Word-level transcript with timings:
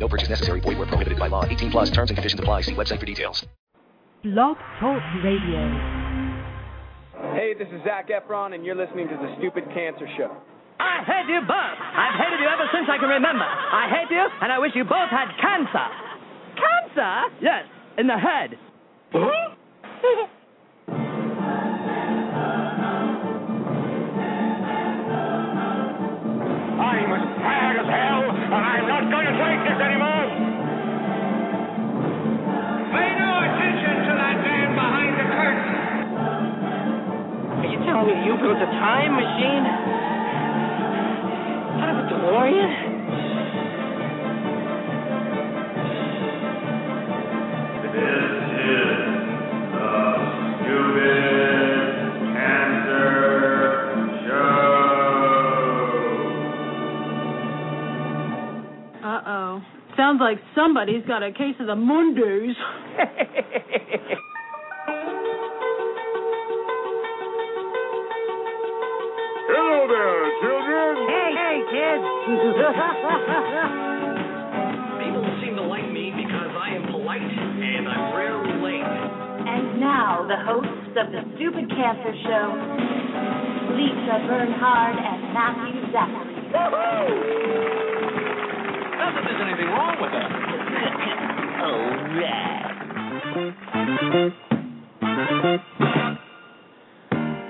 No 0.00 0.08
purchase 0.08 0.30
necessary. 0.30 0.60
Void 0.60 0.78
where 0.78 0.86
prohibited 0.86 1.18
by 1.18 1.28
law. 1.28 1.44
18 1.44 1.70
plus 1.70 1.90
terms 1.90 2.10
and 2.10 2.16
conditions 2.16 2.40
apply. 2.40 2.62
See 2.62 2.74
website 2.74 2.98
for 2.98 3.06
details. 3.06 3.46
Blog 4.24 4.56
Talk 4.80 5.02
Radio. 5.22 5.60
Hey, 7.36 7.54
this 7.56 7.68
is 7.68 7.84
Zac 7.84 8.08
Efron, 8.08 8.54
and 8.54 8.64
you're 8.64 8.74
listening 8.74 9.08
to 9.08 9.14
the 9.16 9.34
Stupid 9.38 9.64
Cancer 9.72 10.08
Show. 10.16 10.34
I 10.80 11.04
hate 11.04 11.28
you 11.28 11.40
both. 11.40 11.78
I've 11.78 12.16
hated 12.16 12.40
you 12.40 12.48
ever 12.48 12.64
since 12.72 12.88
I 12.88 12.96
can 12.96 13.08
remember. 13.08 13.44
I 13.44 13.88
hate 13.92 14.10
you, 14.10 14.26
and 14.40 14.50
I 14.50 14.58
wish 14.58 14.72
you 14.74 14.84
both 14.84 15.10
had 15.10 15.28
cancer. 15.40 15.86
Cancer? 16.56 17.36
Yes, 17.42 17.64
in 17.98 18.06
the 18.06 18.16
head. 18.16 18.56
I'm 27.00 27.16
as 27.16 27.24
tired 27.40 27.80
as 27.80 27.88
hell, 27.88 28.28
and 28.28 28.52
I'm 28.52 28.84
not 28.84 29.08
going 29.08 29.24
to 29.24 29.32
take 29.32 29.60
this 29.64 29.80
anymore. 29.80 30.28
Pay 32.92 33.08
no 33.16 33.30
attention 33.40 33.94
to 34.04 34.12
that 34.20 34.36
man 34.44 34.68
behind 34.76 35.16
the 35.16 35.24
curtain. 35.32 35.80
Are 37.56 37.68
you 37.72 37.80
telling 37.88 38.04
me 38.04 38.20
you 38.28 38.36
built 38.36 38.60
a 38.60 38.68
time 38.76 39.16
machine? 39.16 39.64
Out 41.80 41.88
of 41.88 42.04
a 42.04 42.08
DeLorean? 42.12 42.72
This 47.90 48.29
Sounds 60.00 60.16
like 60.18 60.40
somebody's 60.54 61.04
got 61.04 61.22
a 61.22 61.30
case 61.30 61.56
of 61.60 61.66
the 61.66 61.76
Mondays. 61.76 62.56
Hello 69.44 69.84
there, 69.92 70.24
children. 70.40 71.04
Hey, 71.04 71.36
hey, 71.36 71.60
kids. 71.68 72.00
People 75.04 75.20
seem 75.44 75.60
to 75.60 75.68
like 75.68 75.84
me 75.92 76.16
because 76.16 76.48
I 76.56 76.80
am 76.80 76.88
polite 76.88 77.20
and 77.20 77.84
I'm 77.84 78.16
rarely 78.16 78.56
late. 78.56 78.80
And 78.80 79.84
now, 79.84 80.24
the 80.24 80.40
hosts 80.48 80.96
of 80.96 81.12
the 81.12 81.28
Stupid 81.36 81.68
Cancer 81.76 82.16
Show, 82.24 82.56
Lisa 83.76 84.16
Bernhard 84.24 84.96
and 84.96 85.20
Matthew 85.36 85.92
Zachary. 85.92 86.40
Not 89.00 89.16
that 89.16 89.24
there's 89.24 89.40
anything 89.40 89.72
wrong 89.72 89.96
with 89.96 90.12
that. 90.12 90.28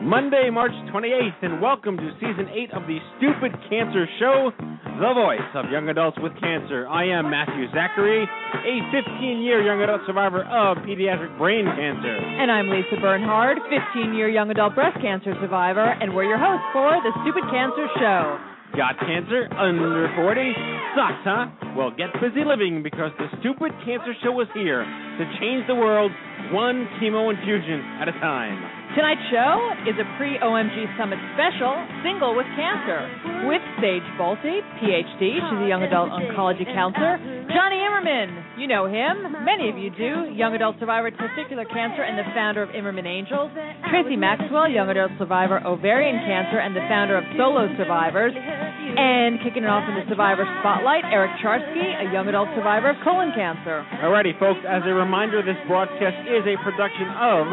Monday, 0.07 0.47
March 0.51 0.71
28th, 0.95 1.43
and 1.43 1.61
welcome 1.61 1.97
to 1.97 2.11
season 2.23 2.47
8 2.55 2.71
of 2.71 2.87
the 2.87 2.99
Stupid 3.19 3.51
Cancer 3.69 4.07
Show, 4.21 4.53
the 4.59 5.13
voice 5.13 5.51
of 5.55 5.71
young 5.75 5.89
adults 5.89 6.19
with 6.23 6.39
cancer. 6.39 6.87
I 6.87 7.07
am 7.11 7.29
Matthew 7.31 7.67
Zachary, 7.75 8.23
a 8.23 8.75
15 8.95 9.43
year 9.43 9.61
young 9.61 9.83
adult 9.83 10.03
survivor 10.07 10.45
of 10.47 10.79
pediatric 10.87 11.37
brain 11.37 11.65
cancer. 11.67 12.15
And 12.15 12.51
I'm 12.51 12.71
Lisa 12.71 12.95
Bernhard, 13.03 13.59
15 13.67 14.15
year 14.15 14.29
young 14.29 14.51
adult 14.51 14.77
breast 14.77 15.03
cancer 15.03 15.35
survivor, 15.41 15.99
and 15.99 16.15
we're 16.15 16.31
your 16.31 16.39
hosts 16.39 16.67
for 16.73 16.95
the 17.03 17.11
Stupid 17.27 17.43
Cancer 17.51 17.91
Show. 17.99 18.39
Got 18.77 18.99
cancer? 19.01 19.49
Under 19.59 20.13
40? 20.15 20.55
Sucks, 20.95 21.25
huh? 21.25 21.75
Well, 21.77 21.91
get 21.91 22.15
busy 22.21 22.45
living 22.47 22.83
because 22.83 23.11
the 23.19 23.27
Stupid 23.41 23.73
Cancer 23.85 24.15
Show 24.23 24.41
is 24.41 24.49
here 24.55 24.85
to 24.85 25.25
change 25.41 25.67
the 25.67 25.75
world 25.75 26.13
one 26.53 26.87
chemo 27.01 27.31
infusion 27.35 27.81
at 28.01 28.09
a 28.09 28.13
time. 28.13 28.80
Tonight's 28.91 29.23
show 29.31 29.55
is 29.87 29.95
a 30.03 30.07
pre 30.19 30.35
OMG 30.43 30.75
Summit 30.99 31.23
special, 31.39 31.79
Single 32.03 32.35
with 32.35 32.47
Cancer, 32.59 33.07
with 33.47 33.63
Sage 33.79 34.03
Bolte, 34.19 34.59
PhD. 34.83 35.39
She's 35.39 35.61
a 35.63 35.69
young 35.71 35.87
adult 35.87 36.11
oncology 36.11 36.67
counselor. 36.67 37.23
Jonny 37.55 37.79
Imerman, 37.87 38.59
you 38.59 38.67
know 38.67 38.91
him. 38.91 39.47
Many 39.47 39.71
of 39.71 39.79
you 39.79 39.95
do. 39.95 40.35
Young 40.35 40.59
adult 40.59 40.75
survivor 40.83 41.07
of 41.07 41.15
testicular 41.15 41.71
cancer 41.71 42.03
and 42.03 42.19
the 42.19 42.27
founder 42.35 42.67
of 42.67 42.71
Imerman 42.75 43.07
Angels. 43.07 43.55
Tracy 43.95 44.19
Maxwell, 44.19 44.67
young 44.67 44.91
adult 44.91 45.15
survivor 45.23 45.63
ovarian 45.63 46.19
cancer 46.27 46.59
and 46.59 46.75
the 46.75 46.83
founder 46.91 47.15
of 47.15 47.23
Solo 47.39 47.71
Survivors. 47.79 48.35
And 48.35 49.39
kicking 49.47 49.63
it 49.63 49.71
off 49.71 49.87
in 49.87 50.03
the 50.03 50.07
survivor 50.11 50.43
spotlight, 50.59 51.07
Eric 51.15 51.31
Charsky, 51.39 51.95
a 51.95 52.11
young 52.11 52.27
adult 52.27 52.51
survivor 52.59 52.91
of 52.91 52.99
colon 53.07 53.31
cancer. 53.39 53.87
Alrighty, 54.03 54.35
folks, 54.43 54.59
as 54.67 54.83
a 54.83 54.91
reminder, 54.91 55.47
this 55.47 55.59
broadcast 55.71 56.27
is 56.27 56.43
a 56.43 56.59
production 56.67 57.07
of 57.15 57.47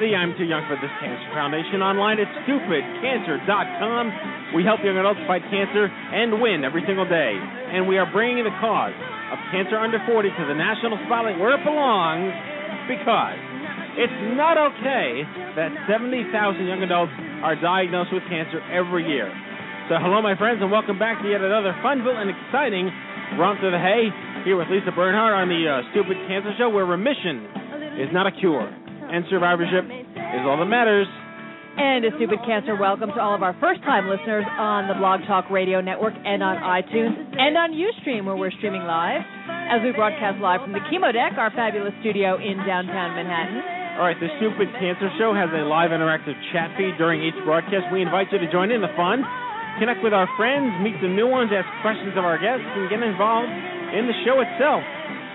the 0.00 0.10
I'm 0.10 0.34
Too 0.34 0.42
Young 0.42 0.66
for 0.66 0.74
This 0.82 0.90
Cancer 0.98 1.30
Foundation 1.30 1.78
online 1.78 2.18
at 2.18 2.26
stupidcancer.com. 2.42 4.58
We 4.58 4.66
help 4.66 4.82
young 4.82 4.98
adults 4.98 5.22
fight 5.30 5.46
cancer 5.54 5.86
and 5.86 6.42
win 6.42 6.66
every 6.66 6.82
single 6.82 7.06
day. 7.06 7.38
And 7.38 7.86
we 7.86 7.94
are 7.98 8.08
bringing 8.10 8.42
the 8.42 8.54
cause 8.58 8.94
of 9.30 9.38
cancer 9.54 9.78
under 9.78 10.02
40 10.02 10.34
to 10.34 10.42
the 10.50 10.56
national 10.58 10.98
spotlight 11.06 11.38
where 11.38 11.54
it 11.54 11.62
belongs 11.62 12.34
because 12.90 13.38
it's 13.94 14.18
not 14.34 14.58
okay 14.58 15.22
that 15.54 15.70
70,000 15.86 16.26
young 16.66 16.82
adults 16.82 17.14
are 17.46 17.54
diagnosed 17.54 18.10
with 18.10 18.26
cancer 18.26 18.58
every 18.74 19.06
year. 19.06 19.30
So, 19.86 20.02
hello, 20.02 20.18
my 20.18 20.34
friends, 20.34 20.58
and 20.58 20.74
welcome 20.74 20.98
back 20.98 21.22
to 21.22 21.26
yet 21.30 21.38
another 21.38 21.70
fun-filled 21.86 22.18
and 22.18 22.34
exciting 22.34 22.90
romp 23.38 23.62
through 23.62 23.70
the 23.70 23.78
hay 23.78 24.10
here 24.42 24.58
with 24.58 24.66
Lisa 24.74 24.90
Bernhard 24.90 25.38
on 25.38 25.46
the 25.46 25.62
uh, 25.70 25.86
Stupid 25.94 26.18
Cancer 26.26 26.50
Show, 26.58 26.66
where 26.72 26.82
remission 26.82 27.46
is 28.02 28.10
not 28.10 28.26
a 28.26 28.34
cure 28.34 28.66
and 29.14 29.22
survivorship 29.30 29.86
is 29.86 30.42
all 30.42 30.58
that 30.58 30.66
matters. 30.66 31.06
And 31.78 32.02
a 32.02 32.10
stupid 32.18 32.42
cancer 32.42 32.74
welcome 32.74 33.14
to 33.14 33.20
all 33.22 33.34
of 33.34 33.46
our 33.46 33.54
first 33.62 33.78
time 33.86 34.10
listeners 34.10 34.42
on 34.58 34.90
the 34.90 34.94
Blog 34.98 35.22
Talk 35.30 35.50
Radio 35.54 35.78
Network 35.78 36.14
and 36.18 36.42
on 36.42 36.58
iTunes 36.58 37.14
and 37.14 37.54
on 37.54 37.74
Ustream 37.74 38.26
where 38.26 38.34
we're 38.34 38.54
streaming 38.58 38.82
live 38.82 39.22
as 39.70 39.86
we 39.86 39.94
broadcast 39.94 40.42
live 40.42 40.62
from 40.66 40.74
the 40.74 40.82
Chemo 40.90 41.14
Deck, 41.14 41.38
our 41.38 41.54
fabulous 41.54 41.94
studio 42.02 42.38
in 42.42 42.58
downtown 42.66 43.14
Manhattan. 43.14 43.62
All 43.98 44.06
right, 44.06 44.18
the 44.18 44.30
Stupid 44.42 44.70
Cancer 44.82 45.06
Show 45.18 45.30
has 45.30 45.50
a 45.54 45.62
live 45.62 45.94
interactive 45.94 46.34
chat 46.50 46.74
feed 46.74 46.98
during 46.98 47.22
each 47.22 47.38
broadcast. 47.46 47.90
We 47.94 48.02
invite 48.02 48.34
you 48.34 48.42
to 48.42 48.50
join 48.50 48.74
in 48.74 48.82
the 48.82 48.90
fun, 48.98 49.22
connect 49.78 50.02
with 50.02 50.10
our 50.10 50.26
friends, 50.34 50.74
meet 50.82 50.98
some 50.98 51.14
new 51.14 51.30
ones, 51.30 51.54
ask 51.54 51.66
questions 51.86 52.18
of 52.18 52.26
our 52.26 52.38
guests, 52.38 52.66
and 52.66 52.90
get 52.90 52.98
involved 52.98 53.50
in 53.94 54.10
the 54.10 54.16
show 54.26 54.42
itself. 54.42 54.82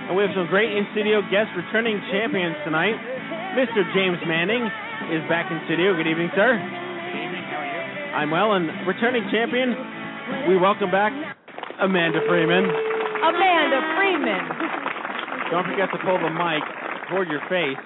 And 0.07 0.15
we 0.15 0.23
have 0.27 0.35
some 0.35 0.47
great 0.51 0.71
in 0.71 0.83
studio 0.91 1.23
guests, 1.31 1.51
returning 1.55 1.99
champions 2.11 2.59
tonight. 2.67 3.18
Mr. 3.57 3.81
James 3.93 4.17
Manning 4.27 4.63
is 5.11 5.21
back 5.29 5.49
in 5.51 5.59
studio. 5.65 5.95
Good 5.95 6.07
evening, 6.07 6.29
sir. 6.35 6.53
Good 6.53 7.17
evening, 7.17 7.43
how 7.49 7.57
are 7.57 7.65
you? 7.65 8.13
I'm 8.13 8.29
well, 8.31 8.53
and 8.53 8.69
returning 8.87 9.25
champion, 9.31 9.73
we 10.47 10.57
welcome 10.57 10.91
back 10.91 11.11
Amanda 11.81 12.19
Freeman. 12.27 12.65
Amanda 12.65 13.79
Freeman. 13.97 14.43
Don't 15.51 15.65
forget 15.65 15.89
to 15.93 15.99
pull 16.05 16.19
the 16.21 16.29
mic 16.29 16.61
toward 17.09 17.27
your 17.29 17.41
face. 17.49 17.77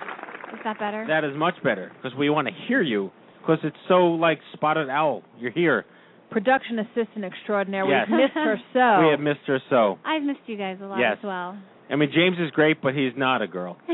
Is 0.54 0.60
that 0.63 0.77
better? 0.80 1.06
That 1.07 1.24
is 1.24 1.31
much 1.36 1.56
better 1.63 1.92
because 1.95 2.18
we 2.18 2.30
want 2.30 2.48
to 2.48 2.54
hear 2.68 2.81
you 2.81 3.12
because 3.42 3.59
it's 3.63 3.77
so 3.88 4.06
like 4.19 4.39
spotted 4.54 4.89
owl. 4.89 5.24
You're 5.39 5.51
here. 5.51 5.86
Production 6.30 6.80
assistant 6.80 7.24
extraordinaire. 7.24 7.86
Yes. 7.88 8.07
We've 8.09 8.19
missed 8.19 8.36
her 8.36 8.57
so. 8.74 9.00
We 9.06 9.12
have 9.12 9.19
missed 9.19 9.48
her 9.48 9.59
so. 9.69 9.98
I've 10.06 10.24
missed 10.24 10.39
you 10.48 10.57
guys 10.57 10.77
a 10.81 10.86
lot 10.86 11.00
Yes. 11.00 11.18
as 11.19 11.24
well. 11.24 11.57
I 11.89 11.95
mean, 11.95 12.12
James 12.13 12.38
is 12.39 12.51
great, 12.51 12.81
but 12.81 12.94
he's 12.94 13.13
not 13.16 13.42
a 13.42 13.48
girl. 13.48 13.77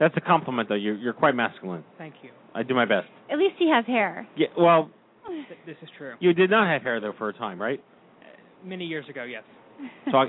That's 0.00 0.14
a 0.16 0.20
compliment, 0.20 0.68
though. 0.68 0.74
You're, 0.74 0.96
you're 0.96 1.12
quite 1.12 1.34
masculine. 1.34 1.84
Thank 1.98 2.14
you. 2.22 2.30
I 2.54 2.62
do 2.62 2.74
my 2.74 2.84
best. 2.84 3.06
At 3.30 3.38
least 3.38 3.54
he 3.58 3.70
has 3.70 3.84
hair. 3.86 4.26
Yeah. 4.36 4.48
Well, 4.58 4.90
Th- 5.28 5.58
This 5.66 5.76
is 5.82 5.88
true. 5.96 6.14
you 6.20 6.32
did 6.34 6.50
not 6.50 6.66
have 6.72 6.82
hair 6.82 7.00
though 7.00 7.14
for 7.16 7.28
a 7.28 7.32
time, 7.32 7.60
right? 7.60 7.82
Uh, 8.20 8.66
many 8.68 8.84
years 8.84 9.06
ago, 9.08 9.24
yes. 9.24 9.42
Talk 10.10 10.28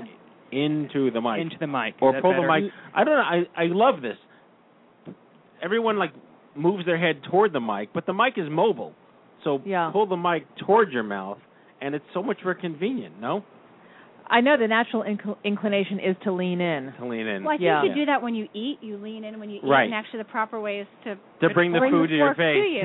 into 0.52 1.10
the 1.10 1.20
mic. 1.20 1.40
Into 1.40 1.56
the 1.60 1.66
mic. 1.66 1.94
Or 2.00 2.20
pull 2.20 2.32
better? 2.32 2.42
the 2.42 2.48
mic. 2.62 2.72
I 2.94 3.04
don't 3.04 3.14
know. 3.16 3.22
I 3.56 3.62
I 3.62 3.66
love 3.66 4.00
this. 4.02 4.16
Everyone 5.62 5.98
like 5.98 6.12
moves 6.54 6.84
their 6.86 6.98
head 6.98 7.22
toward 7.30 7.52
the 7.52 7.60
mic, 7.60 7.90
but 7.92 8.06
the 8.06 8.12
mic 8.14 8.34
is 8.36 8.46
mobile. 8.50 8.92
So 9.44 9.60
Yeah. 9.64 9.90
pull 9.92 10.06
the 10.06 10.16
mic 10.16 10.46
toward 10.66 10.92
your 10.92 11.02
mouth, 11.02 11.38
and 11.80 11.94
it's 11.94 12.04
so 12.14 12.22
much 12.22 12.38
more 12.44 12.54
convenient. 12.54 13.20
No. 13.20 13.44
I 14.28 14.40
know 14.40 14.56
the 14.58 14.66
natural 14.66 15.02
inc- 15.04 15.36
inclination 15.44 16.00
is 16.00 16.16
to 16.24 16.32
lean 16.32 16.60
in. 16.60 16.92
To 16.98 17.06
lean 17.06 17.26
in. 17.26 17.44
Well, 17.44 17.54
I 17.54 17.58
think 17.58 17.62
Yeah. 17.66 17.82
you 17.84 17.94
do 17.94 18.06
that 18.06 18.22
when 18.22 18.34
you 18.34 18.48
eat. 18.54 18.78
You 18.82 18.96
lean 18.96 19.24
in 19.24 19.38
when 19.38 19.50
you 19.50 19.58
eat, 19.58 19.64
Right. 19.64 19.84
and 19.84 19.94
actually 19.94 20.18
the 20.18 20.24
proper 20.30 20.60
way 20.60 20.80
is 20.80 20.86
to 21.04 21.16
to 21.46 21.54
bring 21.54 21.72
the 21.72 21.78
bring 21.78 21.92
food 21.92 22.04
the 22.10 22.14
to 22.14 22.16
your 22.16 22.34
fork 22.34 22.36
to 22.38 22.42
face. 22.42 22.82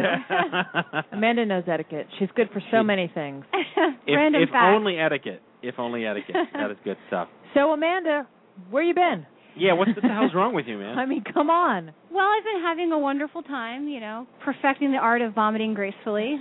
you. 0.93 1.01
Amanda 1.17 1.45
knows 1.45 1.63
etiquette. 1.67 2.07
She's 2.19 2.29
good 2.35 2.49
for 2.51 2.59
so 2.71 2.81
She- 2.81 2.83
many 2.83 3.07
things. 3.07 3.45
if 3.53 3.95
Random 4.07 4.41
if 4.43 4.49
fact. 4.49 4.75
only 4.75 4.99
etiquette. 4.99 5.41
If 5.61 5.79
only 5.79 6.05
etiquette. 6.05 6.35
that 6.53 6.71
is 6.71 6.77
good 6.83 6.97
stuff. 7.07 7.27
So 7.53 7.71
Amanda, 7.71 8.27
where 8.69 8.83
you 8.83 8.93
been? 8.93 9.25
Yeah, 9.55 9.73
what 9.73 9.89
the 9.93 10.07
hell's 10.07 10.33
wrong 10.33 10.53
with 10.53 10.65
you, 10.67 10.77
man? 10.77 10.97
I 10.97 11.05
mean, 11.05 11.23
come 11.33 11.49
on. 11.49 11.91
Well, 12.09 12.25
I've 12.25 12.43
been 12.45 12.61
having 12.63 12.91
a 12.93 12.97
wonderful 12.99 13.41
time. 13.43 13.87
You 13.89 13.99
know, 13.99 14.27
perfecting 14.45 14.91
the 14.91 14.97
art 14.97 15.21
of 15.21 15.33
vomiting 15.33 15.73
gracefully. 15.73 16.39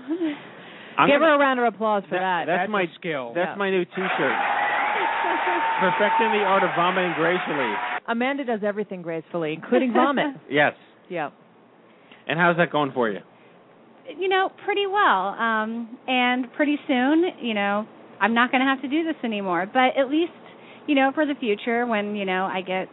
I'm 0.96 1.08
Give 1.08 1.18
gonna- 1.20 1.32
her 1.32 1.34
a 1.34 1.38
round 1.38 1.58
of 1.58 1.66
applause 1.66 2.02
for 2.08 2.16
that. 2.18 2.44
That's, 2.46 2.62
That's 2.62 2.70
my 2.70 2.86
skill. 2.96 3.32
That's 3.34 3.50
Yeah. 3.52 3.54
my 3.56 3.70
new 3.70 3.84
T-shirt. 3.84 4.36
Perfecting 5.80 6.30
the 6.32 6.44
art 6.44 6.62
of 6.62 6.70
vomiting 6.76 7.12
gracefully. 7.16 7.72
Amanda 8.08 8.44
does 8.44 8.60
everything 8.64 9.02
gracefully, 9.02 9.54
including 9.54 9.92
vomit. 9.92 10.26
Yes. 10.50 10.72
yeah. 11.08 11.30
And 12.26 12.38
how's 12.38 12.56
that 12.58 12.70
going 12.70 12.92
for 12.92 13.08
you? 13.10 13.20
you 14.18 14.28
know, 14.28 14.50
pretty 14.64 14.86
well. 14.86 15.28
Um, 15.38 15.98
and 16.06 16.52
pretty 16.54 16.76
soon, 16.86 17.24
you 17.40 17.54
know, 17.54 17.86
I'm 18.20 18.34
not 18.34 18.50
going 18.50 18.60
to 18.60 18.66
have 18.66 18.82
to 18.82 18.88
do 18.88 19.04
this 19.04 19.16
anymore. 19.24 19.66
But 19.72 19.98
at 20.00 20.10
least, 20.10 20.32
you 20.86 20.94
know, 20.94 21.12
for 21.14 21.26
the 21.26 21.34
future, 21.38 21.86
when 21.86 22.16
you 22.16 22.24
know 22.24 22.44
I 22.44 22.60
get 22.60 22.88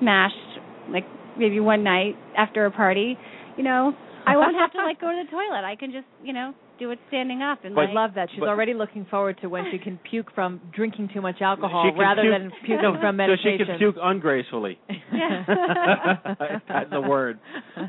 smashed, 0.00 0.34
like 0.90 1.04
maybe 1.38 1.60
one 1.60 1.84
night 1.84 2.16
after 2.36 2.66
a 2.66 2.70
party, 2.70 3.16
you 3.56 3.64
know, 3.64 3.92
I 4.26 4.36
won't 4.36 4.56
have 4.56 4.72
to 4.72 4.78
like 4.78 5.00
go 5.00 5.08
to 5.08 5.22
the 5.24 5.30
toilet. 5.30 5.64
I 5.64 5.76
can 5.78 5.92
just, 5.92 6.06
you 6.22 6.32
know, 6.32 6.54
do 6.78 6.90
it 6.90 6.98
standing 7.08 7.42
up 7.42 7.64
and 7.64 7.78
I 7.78 7.84
like. 7.86 7.94
love 7.94 8.10
that. 8.14 8.28
She's 8.30 8.40
but- 8.40 8.48
already 8.48 8.74
looking 8.74 9.06
forward 9.10 9.38
to 9.42 9.48
when 9.48 9.64
she 9.70 9.78
can 9.78 9.98
puke 10.08 10.32
from 10.34 10.60
drinking 10.74 11.10
too 11.12 11.20
much 11.20 11.40
alcohol 11.40 11.90
rather 11.98 12.22
puke- 12.22 12.32
than 12.32 12.50
puking 12.60 12.82
no, 12.82 12.92
from 13.00 13.02
So 13.02 13.12
medication. 13.12 13.58
she 13.58 13.64
can 13.64 13.78
puke 13.78 13.96
ungracefully. 14.00 14.78
Yeah. 15.12 15.44
That's 16.68 16.90
the 16.90 17.00
word. 17.00 17.38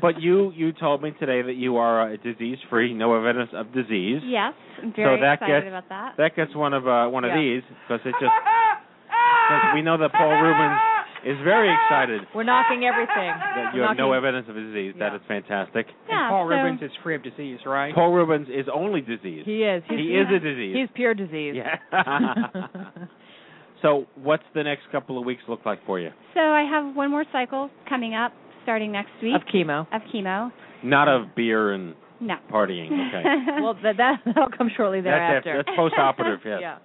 But 0.00 0.20
you 0.20 0.52
you 0.52 0.72
told 0.72 1.02
me 1.02 1.12
today 1.20 1.42
that 1.42 1.54
you 1.54 1.76
are 1.76 2.12
uh, 2.12 2.16
disease 2.16 2.58
free, 2.70 2.92
no 2.94 3.14
evidence 3.14 3.50
of 3.52 3.72
disease. 3.72 4.20
Yes, 4.24 4.54
I'm 4.82 4.92
very 4.96 5.18
so 5.18 5.20
that 5.20 5.34
excited 5.34 5.64
gets 5.64 5.68
about 5.68 5.88
that. 5.90 6.14
that 6.16 6.34
gets 6.36 6.54
one 6.56 6.72
of 6.72 6.88
uh, 6.88 7.06
one 7.08 7.24
of 7.24 7.30
Yeah. 7.30 7.40
these 7.40 7.62
because 7.86 8.00
it 8.06 8.14
just 8.20 8.32
because 8.32 9.64
we 9.74 9.82
know 9.82 9.98
that 9.98 10.12
Paul 10.12 10.30
Reubens 10.42 10.80
is 11.24 11.36
very 11.44 11.72
excited 11.72 12.22
We're 12.34 12.44
knocking 12.44 12.84
everything. 12.84 13.30
that 13.56 13.74
you 13.74 13.80
We're 13.82 13.88
have 13.88 13.96
no 13.96 14.12
evidence 14.12 14.46
of 14.48 14.54
disease. 14.54 14.94
That 14.98 15.12
Yeah. 15.12 15.16
is 15.16 15.22
fantastic. 15.28 15.86
yeah, 16.08 16.28
Paul 16.30 16.44
so, 16.44 16.48
Reubens 16.54 16.82
is 16.82 16.90
free 17.02 17.14
of 17.14 17.22
disease, 17.22 17.58
right? 17.66 17.94
Paul 17.94 18.12
Reubens 18.12 18.48
is 18.48 18.66
only 18.72 19.00
disease. 19.00 19.42
He 19.44 19.62
is. 19.64 19.82
He's, 19.88 19.98
He 19.98 20.16
is 20.16 20.26
a 20.34 20.38
disease. 20.38 20.76
He's 20.76 20.88
pure 20.94 21.14
disease. 21.14 21.54
Yeah. 21.56 21.76
so, 23.82 24.06
what's 24.16 24.42
the 24.54 24.62
next 24.62 24.82
couple 24.92 25.18
of 25.18 25.24
weeks 25.24 25.42
look 25.48 25.64
like 25.64 25.84
for 25.86 25.98
you? 25.98 26.10
So 26.34 26.40
I 26.40 26.62
have 26.62 26.94
one 26.94 27.10
more 27.10 27.24
cycle 27.32 27.70
coming 27.88 28.14
up, 28.14 28.32
starting 28.62 28.92
next 28.92 29.10
week 29.22 29.34
of 29.34 29.42
chemo. 29.52 29.86
of 29.92 30.02
chemo. 30.14 30.50
Not 30.82 31.08
of 31.08 31.34
beer 31.34 31.72
and 31.72 31.94
No. 32.20 32.36
partying. 32.52 32.86
Okay. 32.86 33.22
Well, 33.62 33.74
that 33.82 33.96
that 33.98 34.20
that'll 34.24 34.50
come 34.56 34.70
shortly 34.76 35.00
that's 35.00 35.06
thereafter. 35.12 35.50
after, 35.50 35.62
that's 35.66 35.76
post-operative. 35.76 36.40
Yes. 36.44 36.58
Yeah. 36.60 36.76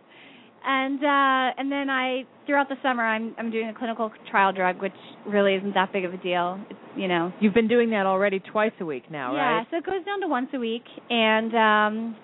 And 0.66 1.00
uh 1.04 1.54
and 1.58 1.72
then 1.72 1.90
I 1.90 2.24
throughout 2.46 2.70
the 2.70 2.76
summer 2.82 3.04
I'm 3.04 3.36
I'm 3.38 3.52
doing 3.52 3.70
a 3.70 3.74
clinical 3.74 4.12
trial 4.30 4.52
drug 4.54 4.82
which 4.82 4.94
really 5.28 5.56
isn't 5.56 5.74
that 5.74 5.92
big 5.94 6.06
of 6.06 6.14
a 6.14 6.18
deal. 6.18 6.60
It's, 6.70 6.80
you 6.96 7.08
know. 7.08 7.32
You've 7.40 7.54
been 7.54 7.68
doing 7.68 7.90
that 7.92 8.06
already 8.06 8.40
twice 8.40 8.72
a 8.80 8.86
week 8.86 9.12
now, 9.12 9.34
yeah, 9.36 9.40
right? 9.42 9.58
Yeah, 9.60 9.64
so 9.72 9.78
it 9.78 9.86
goes 9.86 10.06
down 10.06 10.22
to 10.22 10.28
once 10.28 10.50
a 10.54 10.60
week 10.60 10.84
and 11.10 11.54
um 11.56 12.16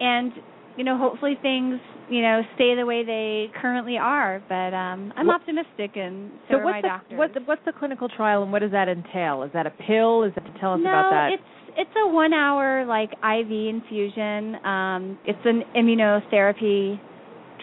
and 0.00 0.32
you 0.76 0.84
know 0.84 0.96
hopefully 0.96 1.34
things 1.42 1.78
you 2.10 2.22
know 2.22 2.42
stay 2.54 2.74
the 2.74 2.84
way 2.86 3.04
they 3.04 3.46
currently 3.60 3.96
are 3.98 4.42
but 4.48 4.74
um 4.74 5.12
I'm 5.16 5.30
optimistic 5.30 5.96
and 5.96 6.30
so, 6.48 6.54
So 6.54 6.58
are 6.58 6.64
what's 6.64 6.74
my 6.74 6.80
the 6.82 6.88
doctors. 6.88 7.18
what 7.18 7.34
the, 7.34 7.40
what's 7.44 7.64
the 7.66 7.72
clinical 7.72 8.08
trial 8.08 8.42
and 8.42 8.52
what 8.52 8.60
does 8.60 8.72
that 8.72 8.88
entail? 8.88 9.42
Is 9.42 9.50
that 9.52 9.66
a 9.66 9.70
pill? 9.70 10.24
Is 10.24 10.32
that 10.34 10.44
to 10.44 10.60
tell 10.60 10.74
us 10.74 10.80
no, 10.82 10.90
about 10.90 11.10
that? 11.10 11.30
it's 11.34 11.42
it's 11.74 11.90
a 11.96 12.06
one 12.08 12.32
hour 12.34 12.84
like 12.84 13.12
IV 13.24 13.50
infusion. 13.50 14.56
Um, 14.64 15.18
it's 15.24 15.38
an 15.46 15.62
immunotherapy 15.74 17.00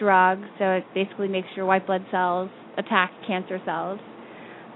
drug, 0.00 0.40
so 0.58 0.64
it 0.72 0.84
basically 0.94 1.28
makes 1.28 1.46
your 1.54 1.66
white 1.66 1.86
blood 1.86 2.04
cells 2.10 2.50
attack 2.76 3.12
cancer 3.28 3.60
cells. 3.64 4.00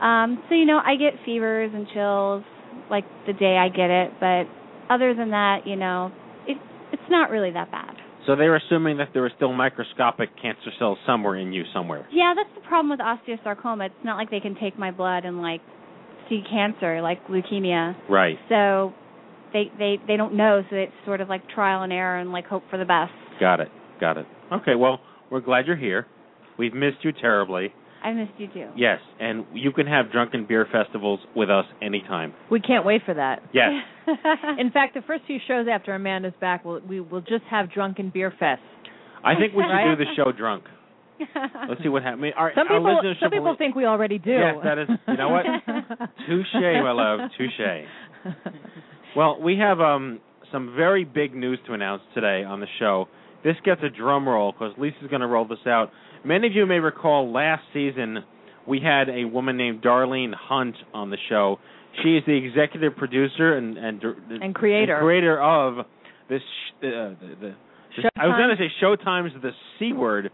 Um, 0.00 0.42
so 0.48 0.54
you 0.54 0.66
know, 0.66 0.78
I 0.84 0.96
get 0.96 1.14
fevers 1.24 1.72
and 1.74 1.86
chills 1.92 2.44
like 2.90 3.04
the 3.26 3.32
day 3.32 3.56
I 3.56 3.68
get 3.68 3.90
it, 3.90 4.12
but 4.20 4.44
other 4.92 5.14
than 5.14 5.30
that, 5.30 5.66
you 5.66 5.76
know, 5.76 6.12
it 6.46 6.58
it's 6.92 7.10
not 7.10 7.30
really 7.30 7.50
that 7.52 7.70
bad. 7.70 7.96
So 8.26 8.36
they're 8.36 8.56
assuming 8.56 8.98
that 8.98 9.08
there 9.12 9.24
are 9.24 9.32
still 9.36 9.52
microscopic 9.52 10.30
cancer 10.40 10.70
cells 10.78 10.98
somewhere 11.06 11.36
in 11.36 11.52
you 11.52 11.64
somewhere. 11.74 12.06
Yeah, 12.10 12.34
that's 12.36 12.54
the 12.54 12.66
problem 12.66 12.90
with 12.90 13.00
osteosarcoma. 13.00 13.86
It's 13.86 14.04
not 14.04 14.16
like 14.16 14.30
they 14.30 14.40
can 14.40 14.56
take 14.60 14.78
my 14.78 14.90
blood 14.90 15.24
and 15.24 15.42
like 15.42 15.60
see 16.28 16.42
cancer 16.50 17.02
like 17.02 17.26
leukemia. 17.28 17.94
Right. 18.08 18.36
So 18.48 18.92
they 19.52 19.70
they 19.78 19.96
they 20.06 20.16
don't 20.16 20.36
know, 20.36 20.62
so 20.70 20.76
it's 20.76 20.92
sort 21.04 21.20
of 21.20 21.28
like 21.28 21.48
trial 21.48 21.82
and 21.82 21.92
error 21.92 22.18
and 22.18 22.32
like 22.32 22.46
hope 22.46 22.62
for 22.70 22.78
the 22.78 22.84
best. 22.84 23.12
Got 23.40 23.60
it. 23.60 23.68
Got 24.00 24.16
it. 24.18 24.26
Okay. 24.52 24.74
Well, 24.74 25.00
we're 25.34 25.40
glad 25.40 25.66
you're 25.66 25.76
here. 25.76 26.06
We've 26.56 26.72
missed 26.72 26.98
you 27.02 27.10
terribly. 27.10 27.74
I 28.04 28.12
missed 28.12 28.32
you 28.38 28.46
too. 28.46 28.68
Yes, 28.76 29.00
and 29.18 29.44
you 29.52 29.72
can 29.72 29.86
have 29.88 30.12
drunken 30.12 30.46
beer 30.46 30.64
festivals 30.70 31.18
with 31.34 31.50
us 31.50 31.64
anytime. 31.82 32.32
we 32.50 32.60
can't 32.60 32.84
wait 32.86 33.00
for 33.04 33.14
that. 33.14 33.42
Yes. 33.52 33.72
In 34.60 34.70
fact, 34.70 34.94
the 34.94 35.00
first 35.06 35.24
few 35.26 35.38
shows 35.48 35.66
after 35.72 35.92
Amanda's 35.94 36.34
back, 36.40 36.64
we'll, 36.64 36.80
we 36.80 37.00
will 37.00 37.22
just 37.22 37.42
have 37.50 37.72
drunken 37.72 38.10
beer 38.14 38.30
fest. 38.38 38.62
I 39.24 39.34
think 39.34 39.54
we 39.54 39.62
should 39.64 39.68
Right? 39.70 39.96
do 39.96 40.04
the 40.04 40.10
show 40.16 40.30
drunk. 40.30 40.64
Let's 41.68 41.82
see 41.82 41.88
what 41.88 42.02
happens. 42.04 42.32
Our, 42.36 42.52
Some 42.54 42.68
people, 42.68 43.00
some 43.20 43.30
people 43.30 43.44
believe- 43.46 43.58
think 43.58 43.74
we 43.74 43.86
already 43.86 44.18
do. 44.18 44.30
Yes, 44.32 44.54
that 44.62 44.78
is. 44.78 44.88
You 45.08 45.16
know 45.16 45.30
what? 45.30 45.46
Touche, 46.28 46.52
my 46.54 46.92
love. 46.92 47.30
Touche. 47.36 48.34
Well, 49.16 49.40
we 49.40 49.58
have 49.58 49.80
um, 49.80 50.20
some 50.52 50.74
very 50.76 51.04
big 51.04 51.34
news 51.34 51.58
to 51.66 51.72
announce 51.72 52.02
today 52.14 52.44
on 52.44 52.60
the 52.60 52.66
show. 52.78 53.08
This 53.44 53.56
gets 53.64 53.82
a 53.82 53.90
drum 53.90 54.28
roll 54.28 54.52
because 54.52 54.72
Lisa's 54.78 55.08
going 55.10 55.20
to 55.20 55.26
roll 55.26 55.46
this 55.46 55.58
out. 55.66 55.90
Many 56.24 56.46
of 56.46 56.54
you 56.54 56.64
may 56.66 56.78
recall 56.78 57.30
last 57.30 57.62
season 57.74 58.24
we 58.66 58.80
had 58.80 59.08
a 59.10 59.24
woman 59.26 59.56
named 59.58 59.82
Darlene 59.82 60.32
Hunt 60.34 60.74
on 60.94 61.10
the 61.10 61.18
show. 61.28 61.58
She 62.02 62.16
is 62.16 62.24
the 62.26 62.32
executive 62.32 62.96
producer 62.96 63.56
and 63.56 63.76
and, 63.76 64.02
And 64.42 64.54
creator. 64.54 64.96
and 64.96 65.04
creator 65.04 65.40
of 65.42 65.84
this. 66.28 66.40
Sh- 66.40 66.72
uh, 66.78 66.88
the, 66.88 67.16
the, 67.20 67.54
the, 68.02 68.10
I 68.16 68.26
was 68.26 68.36
going 68.38 68.50
to 68.50 68.56
say 68.56 68.70
Showtime's 68.82 69.34
The 69.42 69.50
C 69.78 69.92
Word 69.92 70.30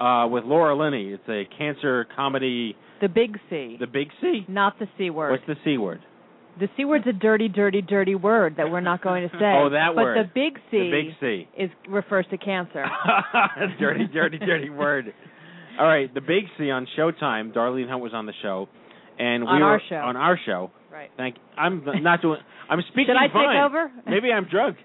uh, 0.00 0.26
with 0.30 0.44
Laura 0.44 0.74
Linney. 0.76 1.08
It's 1.12 1.28
a 1.28 1.42
cancer 1.58 2.06
comedy. 2.16 2.76
The 3.02 3.08
big 3.08 3.36
C, 3.50 3.76
The 3.80 3.86
Big 3.88 4.08
C. 4.20 4.44
not 4.48 4.78
the 4.78 4.86
C 4.96 5.10
word. 5.10 5.32
What's 5.32 5.46
the 5.48 5.56
C 5.64 5.76
word? 5.76 6.00
The 6.60 6.68
C 6.76 6.84
word's 6.84 7.06
a 7.06 7.12
dirty, 7.12 7.48
dirty, 7.48 7.80
dirty 7.82 8.14
word 8.14 8.56
that 8.58 8.70
we're 8.70 8.80
not 8.80 9.02
going 9.02 9.28
to 9.28 9.34
say. 9.38 9.52
Oh, 9.56 9.70
that 9.70 9.90
but 9.94 10.02
word. 10.02 10.18
the 10.18 10.30
big 10.34 10.58
C 10.70 10.78
The 10.78 10.90
Big 10.90 11.14
C. 11.20 11.48
is 11.58 11.70
refers 11.88 12.26
to 12.30 12.36
cancer. 12.38 12.84
dirty, 13.78 14.06
dirty, 14.06 14.38
dirty 14.38 14.70
word. 14.70 15.12
All 15.78 15.86
right, 15.86 16.12
the 16.12 16.20
Big 16.20 16.44
C 16.58 16.70
on 16.70 16.86
Showtime. 16.98 17.54
Darlene 17.54 17.88
Hunt 17.88 18.02
was 18.02 18.12
on 18.12 18.26
the 18.26 18.34
show, 18.42 18.68
and 19.18 19.42
we 19.44 19.48
On 19.48 19.60
were 19.60 19.66
our 19.66 19.80
show. 19.88 19.96
on 19.96 20.16
our 20.16 20.38
show. 20.44 20.70
Right. 20.92 21.10
Thank. 21.16 21.36
I'm 21.56 21.82
not 22.02 22.20
doing. 22.20 22.38
I'm 22.68 22.80
speaking 22.92 23.06
Should 23.08 23.16
I 23.16 23.26
take 23.28 23.64
over? 23.64 23.90
Maybe 24.06 24.30
I'm 24.30 24.44
drunk, 24.50 24.76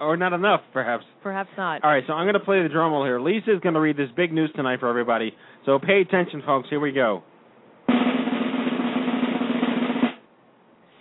or 0.00 0.16
not 0.16 0.32
enough, 0.32 0.62
perhaps. 0.72 1.04
Perhaps 1.22 1.50
not. 1.58 1.84
All 1.84 1.90
right, 1.90 2.02
so 2.06 2.14
I'm 2.14 2.24
going 2.24 2.32
to 2.34 2.40
play 2.40 2.62
the 2.62 2.70
drum 2.70 2.92
roll 2.92 3.04
here. 3.04 3.20
Lisa's 3.20 3.60
going 3.62 3.74
to 3.74 3.80
read 3.80 3.98
this 3.98 4.08
big 4.16 4.32
news 4.32 4.50
tonight 4.56 4.80
for 4.80 4.88
everybody. 4.88 5.32
So 5.66 5.78
pay 5.78 6.00
attention, 6.00 6.42
folks. 6.46 6.68
Here 6.70 6.80
we 6.80 6.92
go. 6.92 7.22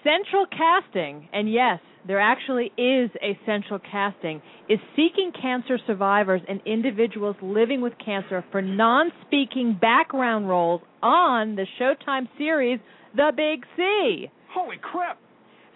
Central 0.03 0.45
casting, 0.47 1.27
and 1.31 1.51
yes, 1.51 1.79
there 2.07 2.19
actually 2.19 2.71
is 2.77 3.11
a 3.21 3.37
central 3.45 3.79
casting, 3.79 4.41
is 4.67 4.79
seeking 4.95 5.31
cancer 5.39 5.77
survivors 5.85 6.41
and 6.47 6.59
individuals 6.65 7.35
living 7.41 7.81
with 7.81 7.93
cancer 8.03 8.43
for 8.51 8.61
non 8.61 9.11
speaking 9.25 9.77
background 9.79 10.49
roles 10.49 10.81
on 11.03 11.55
the 11.55 11.67
Showtime 11.79 12.27
series 12.37 12.79
The 13.15 13.31
Big 13.35 13.63
C. 13.77 14.31
Holy 14.51 14.77
crap! 14.81 15.19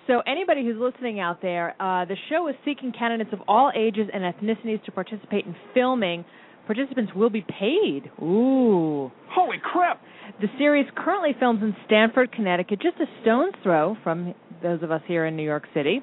So, 0.08 0.22
anybody 0.28 0.64
who's 0.64 0.78
listening 0.80 1.20
out 1.20 1.42
there, 1.42 1.76
uh, 1.80 2.06
the 2.06 2.16
show 2.30 2.48
is 2.48 2.56
seeking 2.64 2.92
candidates 2.98 3.32
of 3.34 3.40
all 3.48 3.72
ages 3.76 4.08
and 4.14 4.24
ethnicities 4.24 4.84
to 4.86 4.92
participate 4.92 5.46
in 5.46 5.56
filming. 5.74 6.26
Participants 6.66 7.12
will 7.16 7.30
be 7.30 7.46
paid. 7.48 8.12
Ooh. 8.22 9.12
Holy 9.30 9.58
crap! 9.62 10.02
The 10.42 10.48
series 10.58 10.88
currently 10.96 11.32
films 11.40 11.62
in 11.62 11.76
Stamford, 11.86 12.32
Connecticut, 12.32 12.82
just 12.82 12.98
a 12.98 13.06
stone's 13.22 13.54
throw 13.62 13.96
from 14.04 14.34
those 14.64 14.82
of 14.82 14.92
us 14.92 15.02
here 15.08 15.26
in 15.26 15.36
New 15.36 15.44
York 15.44 15.64
City. 15.74 16.02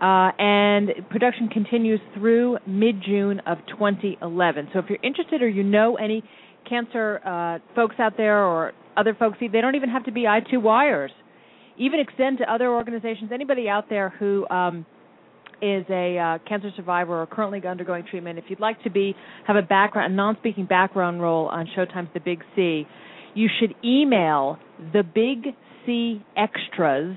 Uh, 0.00 0.30
and 0.38 0.90
production 1.10 1.48
continues 1.48 2.00
through 2.14 2.58
mid 2.66 3.02
June 3.04 3.40
of 3.46 3.58
2011. 3.66 4.68
So 4.72 4.78
if 4.78 4.84
you're 4.88 4.98
interested 5.02 5.42
or 5.42 5.48
you 5.48 5.64
know 5.64 5.96
any 5.96 6.22
cancer 6.68 7.20
uh, 7.26 7.58
folks 7.74 7.96
out 7.98 8.16
there 8.16 8.44
or 8.44 8.72
other 8.96 9.16
folks, 9.18 9.38
they 9.40 9.60
don't 9.60 9.74
even 9.74 9.88
have 9.88 10.04
to 10.04 10.12
be 10.12 10.22
I2 10.22 10.62
wires. 10.62 11.10
Even 11.76 11.98
extend 11.98 12.38
to 12.38 12.52
other 12.52 12.68
organizations, 12.68 13.30
anybody 13.32 13.68
out 13.68 13.88
there 13.88 14.10
who 14.10 14.48
um, 14.48 14.86
is 15.62 15.84
a 15.90 16.18
uh, 16.18 16.38
cancer 16.48 16.70
survivor 16.76 17.20
or 17.22 17.26
currently 17.26 17.66
undergoing 17.66 18.04
treatment, 18.08 18.38
if 18.38 18.44
you'd 18.48 18.60
like 18.60 18.82
to 18.84 18.90
be 18.90 19.14
have 19.46 19.56
a 19.56 19.62
background, 19.62 20.12
a 20.12 20.16
non-speaking 20.16 20.66
background 20.66 21.20
role 21.20 21.46
on 21.46 21.68
Showtime's 21.76 22.10
The 22.14 22.20
Big 22.20 22.42
C, 22.54 22.86
you 23.34 23.48
should 23.60 23.74
email 23.84 24.58
the 24.92 25.02
Big 25.02 25.54
C 25.84 26.24
Extras, 26.36 27.16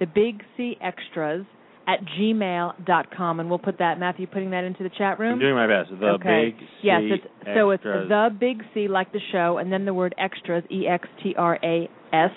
the 0.00 0.06
Big 0.06 0.42
C 0.56 0.76
Extras 0.80 1.46
at 1.86 2.00
gmail.com, 2.18 3.40
and 3.40 3.48
we'll 3.48 3.58
put 3.58 3.78
that. 3.78 3.98
Matthew, 3.98 4.26
putting 4.26 4.50
that 4.50 4.64
into 4.64 4.82
the 4.82 4.90
chat 4.96 5.18
room. 5.18 5.34
I'm 5.34 5.38
doing 5.38 5.54
my 5.54 5.66
best. 5.66 5.90
The 5.90 6.06
okay. 6.06 6.50
big 6.50 6.58
C 6.58 6.66
yes, 6.82 7.00
it's, 7.04 7.24
so 7.54 7.70
it's 7.70 7.82
the 7.82 8.30
Big 8.38 8.62
C, 8.72 8.88
like 8.88 9.12
the 9.12 9.20
show, 9.32 9.58
and 9.58 9.72
then 9.72 9.84
the 9.84 9.94
word 9.94 10.14
extras, 10.18 10.64
E 10.70 10.86
X 10.86 11.06
T 11.22 11.34
R 11.36 11.58
A 11.62 11.88
S, 12.12 12.30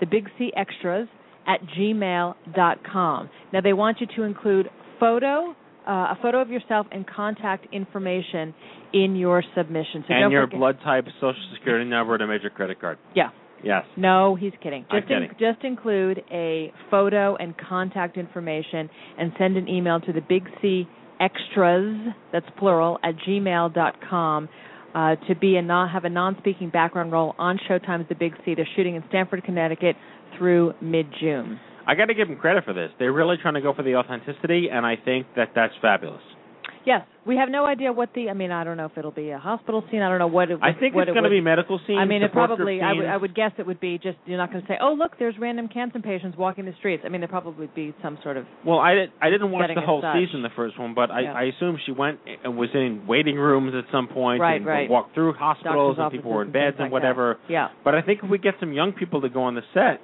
the 0.00 0.06
Big 0.06 0.28
C 0.38 0.52
Extras 0.56 1.08
at 1.46 1.60
gmail.com. 1.78 3.30
Now 3.52 3.60
they 3.60 3.72
want 3.72 4.00
you 4.00 4.06
to 4.16 4.22
include 4.22 4.68
photo, 5.00 5.54
uh, 5.86 5.90
a 5.90 6.18
photo 6.22 6.40
of 6.40 6.48
yourself, 6.50 6.86
and 6.92 7.06
contact 7.06 7.66
information 7.72 8.54
in 8.92 9.16
your 9.16 9.42
submission. 9.56 10.04
So 10.06 10.14
and 10.14 10.32
your 10.32 10.46
forget- 10.46 10.58
blood 10.58 10.78
type, 10.84 11.06
social 11.20 11.42
security 11.54 11.88
number, 11.88 12.14
and 12.14 12.22
a 12.22 12.26
major 12.26 12.50
credit 12.50 12.80
card. 12.80 12.98
Yeah. 13.14 13.30
Yes. 13.64 13.84
No, 13.96 14.34
he's 14.34 14.52
kidding. 14.60 14.84
Just 14.90 15.08
in- 15.08 15.28
kidding. 15.28 15.30
just 15.38 15.62
include 15.64 16.24
a 16.32 16.72
photo 16.90 17.36
and 17.36 17.54
contact 17.56 18.16
information 18.16 18.90
and 19.18 19.32
send 19.38 19.56
an 19.56 19.68
email 19.68 20.00
to 20.00 20.12
the 20.12 20.20
Big 20.20 20.48
C 20.60 20.88
Extras, 21.20 22.12
that's 22.32 22.46
plural, 22.58 22.98
at 23.04 23.14
gmail.com 23.18 24.48
uh, 24.94 25.16
to 25.28 25.34
be 25.36 25.56
and 25.56 25.68
non, 25.68 25.88
have 25.88 26.04
a 26.04 26.10
non-speaking 26.10 26.70
background 26.70 27.12
role 27.12 27.34
on 27.38 27.58
Showtime's 27.68 28.08
The 28.08 28.14
Big 28.14 28.34
C. 28.44 28.54
They're 28.54 28.68
shooting 28.76 28.96
in 28.96 29.04
Stamford, 29.08 29.44
Connecticut 29.44 29.96
through 30.38 30.74
mid-June. 30.80 31.58
I 31.86 31.94
got 31.94 32.06
to 32.06 32.14
give 32.14 32.28
them 32.28 32.36
credit 32.36 32.64
for 32.64 32.72
this. 32.72 32.90
They're 32.98 33.12
really 33.12 33.36
trying 33.42 33.54
to 33.54 33.60
go 33.60 33.74
for 33.74 33.82
the 33.82 33.96
authenticity, 33.96 34.68
and 34.70 34.86
I 34.86 34.94
think 34.96 35.26
that 35.36 35.50
that's 35.54 35.74
fabulous. 35.82 36.22
Yes, 36.84 37.06
we 37.24 37.36
have 37.36 37.48
no 37.48 37.64
idea 37.64 37.92
what 37.92 38.08
the. 38.12 38.28
I 38.28 38.32
mean, 38.32 38.50
I 38.50 38.64
don't 38.64 38.76
know 38.76 38.86
if 38.86 38.98
it'll 38.98 39.12
be 39.12 39.30
a 39.30 39.38
hospital 39.38 39.84
scene. 39.88 40.02
I 40.02 40.08
don't 40.08 40.18
know 40.18 40.26
what. 40.26 40.50
It, 40.50 40.58
I 40.60 40.72
think 40.72 40.96
what 40.96 41.02
it's 41.02 41.10
it 41.10 41.14
going 41.14 41.22
to 41.22 41.30
would- 41.30 41.36
be 41.36 41.40
medical 41.40 41.78
scenes. 41.86 42.00
I 42.00 42.04
mean, 42.06 42.24
it 42.24 42.32
probably. 42.32 42.80
I 42.80 42.92
would. 42.92 43.04
I 43.06 43.16
would 43.16 43.36
guess 43.36 43.52
it 43.58 43.66
would 43.68 43.78
be 43.78 43.98
just. 43.98 44.18
You're 44.26 44.36
not 44.36 44.50
going 44.50 44.62
to 44.62 44.68
say, 44.68 44.78
"Oh, 44.82 44.92
look, 44.98 45.12
there's 45.16 45.36
random 45.38 45.68
cancer 45.68 46.00
patients 46.00 46.36
walking 46.36 46.64
the 46.64 46.72
streets." 46.80 47.04
I 47.06 47.08
mean, 47.08 47.20
there 47.20 47.28
probably 47.28 47.52
would 47.60 47.74
be 47.76 47.94
some 48.02 48.18
sort 48.24 48.36
of. 48.36 48.46
Well, 48.66 48.80
I 48.80 48.94
did, 48.94 49.10
I 49.22 49.30
didn't 49.30 49.52
watch 49.52 49.70
the 49.72 49.80
whole 49.80 50.02
season, 50.12 50.42
the 50.42 50.48
first 50.56 50.76
one, 50.76 50.92
but 50.92 51.12
I, 51.12 51.20
Yeah. 51.20 51.32
I 51.34 51.42
assume 51.44 51.78
she 51.86 51.92
went 51.92 52.18
and 52.42 52.56
was 52.56 52.70
in 52.74 53.06
waiting 53.06 53.36
rooms 53.36 53.74
at 53.76 53.84
some 53.92 54.08
point 54.08 54.40
Right, 54.40 54.56
and 54.56 54.66
right. 54.66 54.90
walked 54.90 55.14
through 55.14 55.34
hospitals 55.34 55.98
Doctor's 55.98 56.14
and 56.14 56.20
people 56.20 56.32
were 56.32 56.42
in 56.42 56.50
beds 56.50 56.78
and 56.80 56.90
like 56.90 56.90
that. 56.90 56.92
whatever. 56.92 57.38
Yeah. 57.48 57.68
But 57.84 57.94
I 57.94 58.02
think 58.02 58.24
if 58.24 58.28
we 58.30 58.38
get 58.38 58.54
some 58.58 58.72
young 58.72 58.90
people 58.92 59.20
to 59.20 59.28
go 59.28 59.44
on 59.44 59.54
the 59.54 59.62
set, 59.72 60.00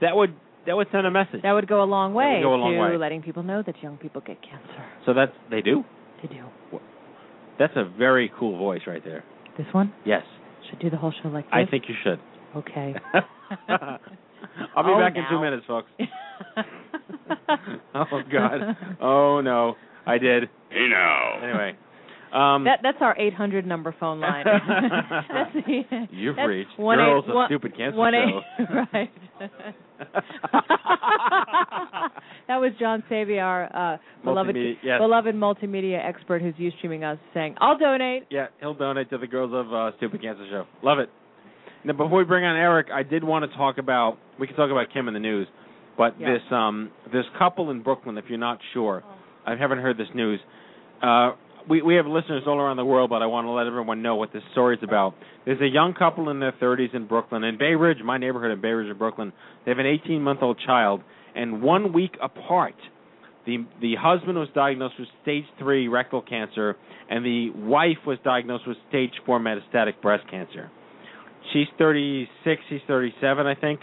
that 0.00 0.14
would 0.16 0.34
that 0.66 0.76
would 0.76 0.88
send 0.92 1.06
a 1.06 1.10
message. 1.10 1.42
That 1.42 1.52
would 1.52 1.68
go 1.68 1.82
a 1.82 1.84
long 1.84 2.12
way 2.14 2.34
would 2.36 2.42
go 2.42 2.54
a 2.54 2.56
long 2.56 2.74
to 2.74 2.80
way. 2.80 2.96
letting 2.96 3.22
people 3.22 3.42
know 3.42 3.62
that 3.64 3.80
young 3.82 3.96
people 3.98 4.20
get 4.20 4.40
cancer. 4.42 4.84
So 5.04 5.14
that's 5.14 5.32
they 5.50 5.60
do. 5.62 5.84
They 6.22 6.28
do. 6.28 6.44
That's 7.58 7.72
a 7.76 7.84
very 7.96 8.30
cool 8.38 8.58
voice 8.58 8.82
right 8.86 9.02
there. 9.04 9.24
This 9.56 9.66
one 9.72 9.92
Yes, 10.04 10.22
should 10.68 10.78
do 10.78 10.90
the 10.90 10.96
whole 10.98 11.12
show 11.22 11.28
like 11.30 11.44
this. 11.46 11.52
I 11.54 11.64
think 11.70 11.84
you 11.88 11.94
should. 12.04 12.18
Okay. 12.56 12.94
I'll 14.74 14.84
be 14.84 14.90
Oh, 14.92 14.98
back 14.98 15.16
in 15.16 15.24
two 15.30 15.36
oh, 15.36 15.40
minutes, 15.40 15.64
folks. 15.66 15.88
oh 17.94 18.20
God. 18.30 18.76
Oh 19.00 19.40
no, 19.40 19.74
I 20.06 20.18
did. 20.18 20.44
Hey 20.70 20.86
now. 20.90 21.38
Anyway, 21.42 21.76
um, 22.36 22.64
that 22.64 22.80
that's 22.82 22.98
our 23.00 23.16
800 23.18 23.66
number 23.66 23.94
phone 23.98 24.20
line. 24.20 24.44
that's 25.32 25.52
the, 25.54 26.06
You've 26.10 26.36
that's 26.36 26.48
reached 26.48 26.78
one 26.78 26.98
Girls 26.98 27.24
eight, 27.26 27.30
of 27.30 27.34
one, 27.36 27.48
Stupid 27.48 27.76
Cancer 27.76 27.96
one 27.96 28.14
Eight, 28.14 28.42
right. 28.92 29.10
that 32.48 32.56
was 32.56 32.72
John 32.78 33.02
Saviar, 33.10 33.74
uh, 33.74 33.96
beloved 34.24 34.54
Multimedia, 34.56 34.74
yes. 34.82 34.98
beloved 35.00 35.34
multimedia 35.34 36.04
expert 36.06 36.42
who's 36.42 36.54
you 36.58 36.70
streaming 36.78 37.04
us, 37.04 37.18
saying, 37.34 37.56
"I'll 37.60 37.78
donate." 37.78 38.24
Yeah, 38.30 38.46
he'll 38.60 38.74
donate 38.74 39.10
to 39.10 39.18
the 39.18 39.26
Girls 39.26 39.52
of 39.54 39.72
uh, 39.72 39.96
Stupid 39.96 40.22
Cancer 40.22 40.46
Show. 40.50 40.64
Love 40.82 40.98
it. 40.98 41.10
Now, 41.84 41.92
before 41.92 42.18
we 42.18 42.24
bring 42.24 42.44
on 42.44 42.56
Eric, 42.56 42.88
I 42.92 43.02
did 43.02 43.22
want 43.24 43.50
to 43.50 43.56
talk 43.56 43.78
about. 43.78 44.18
We 44.38 44.46
can 44.46 44.56
talk 44.56 44.70
about 44.70 44.92
Kim 44.92 45.08
in 45.08 45.14
the 45.14 45.20
news, 45.20 45.46
but 45.96 46.14
Yeah. 46.20 46.34
this 46.34 46.42
um 46.52 46.90
this 47.12 47.24
couple 47.38 47.70
in 47.70 47.82
Brooklyn. 47.82 48.18
If 48.18 48.24
you're 48.28 48.38
not 48.38 48.58
sure, 48.74 49.02
I 49.46 49.56
haven't 49.56 49.78
heard 49.78 49.96
this 49.96 50.08
news. 50.14 50.40
Uh, 51.02 51.32
we 51.68 51.82
we 51.82 51.96
have 51.96 52.06
listeners 52.06 52.44
all 52.46 52.58
around 52.58 52.76
the 52.76 52.84
world, 52.84 53.10
but 53.10 53.22
I 53.22 53.26
want 53.26 53.46
to 53.46 53.50
let 53.50 53.66
everyone 53.66 54.02
know 54.02 54.16
what 54.16 54.32
this 54.32 54.42
story's 54.52 54.80
about. 54.82 55.14
There's 55.44 55.60
a 55.60 55.66
young 55.68 55.94
couple 55.94 56.30
in 56.30 56.40
their 56.40 56.52
30s 56.52 56.94
in 56.94 57.06
Brooklyn, 57.06 57.44
in 57.44 57.58
Bay 57.58 57.74
Ridge, 57.74 57.98
my 58.04 58.18
neighborhood 58.18 58.50
in 58.50 58.60
Bay 58.60 58.68
Ridge, 58.68 58.90
in 58.90 58.98
Brooklyn. 58.98 59.32
They 59.64 59.70
have 59.70 59.78
an 59.78 59.86
18 59.86 60.22
month 60.22 60.40
old 60.42 60.58
child, 60.64 61.02
and 61.34 61.62
one 61.62 61.92
week 61.92 62.16
apart, 62.22 62.74
the 63.46 63.64
the 63.80 63.94
husband 63.98 64.38
was 64.38 64.48
diagnosed 64.54 64.94
with 64.98 65.08
stage 65.22 65.44
three 65.58 65.88
rectal 65.88 66.22
cancer, 66.22 66.76
and 67.10 67.24
the 67.24 67.50
wife 67.50 67.98
was 68.06 68.18
diagnosed 68.24 68.66
with 68.66 68.76
stage 68.88 69.12
four 69.24 69.40
metastatic 69.40 70.00
breast 70.02 70.24
cancer. 70.30 70.70
She's 71.52 71.68
36, 71.78 72.62
he's 72.68 72.80
37, 72.88 73.46
I 73.46 73.54
think, 73.54 73.80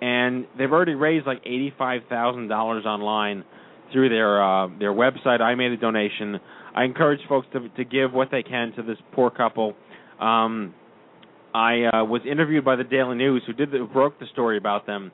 and 0.00 0.46
they've 0.56 0.72
already 0.72 0.94
raised 0.94 1.26
like 1.26 1.40
eighty-five 1.44 2.02
thousand 2.08 2.48
dollars 2.48 2.86
online 2.86 3.44
through 3.92 4.08
their 4.08 4.42
uh, 4.42 4.68
their 4.78 4.92
website. 4.92 5.40
I 5.40 5.54
made 5.54 5.72
a 5.72 5.76
donation. 5.76 6.40
I 6.74 6.84
encourage 6.84 7.20
folks 7.28 7.46
to 7.52 7.68
to 7.68 7.84
give 7.84 8.12
what 8.12 8.30
they 8.30 8.42
can 8.42 8.72
to 8.72 8.82
this 8.82 8.98
poor 9.12 9.30
couple. 9.30 9.74
Um, 10.20 10.74
I 11.54 11.84
uh, 11.84 12.04
was 12.04 12.22
interviewed 12.28 12.64
by 12.64 12.76
the 12.76 12.84
Daily 12.84 13.16
News, 13.16 13.42
who 13.46 13.52
did 13.52 13.70
the, 13.70 13.78
who 13.78 13.86
broke 13.86 14.18
the 14.18 14.26
story 14.32 14.58
about 14.58 14.86
them, 14.86 15.12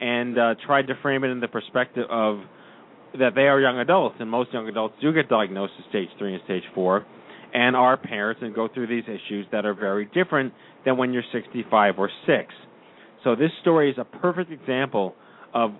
and 0.00 0.38
uh, 0.38 0.54
tried 0.66 0.88
to 0.88 0.94
frame 1.00 1.24
it 1.24 1.28
in 1.28 1.40
the 1.40 1.48
perspective 1.48 2.04
of 2.10 2.40
that 3.18 3.34
they 3.34 3.42
are 3.42 3.58
young 3.58 3.78
adults, 3.78 4.16
and 4.20 4.30
most 4.30 4.52
young 4.52 4.68
adults 4.68 4.94
do 5.00 5.12
get 5.14 5.30
diagnosed 5.30 5.72
with 5.78 5.88
stage 5.88 6.08
three 6.18 6.34
and 6.34 6.42
stage 6.44 6.62
four, 6.74 7.06
and 7.54 7.74
are 7.74 7.96
parents 7.96 8.42
and 8.44 8.54
go 8.54 8.68
through 8.72 8.86
these 8.86 9.04
issues 9.04 9.46
that 9.50 9.64
are 9.64 9.72
very 9.72 10.04
different 10.12 10.52
than 10.84 10.98
when 10.98 11.12
you're 11.12 11.22
65 11.32 11.98
or 11.98 12.10
six. 12.26 12.52
So 13.24 13.34
this 13.34 13.50
story 13.62 13.90
is 13.90 13.96
a 13.98 14.04
perfect 14.04 14.52
example 14.52 15.14
of 15.54 15.70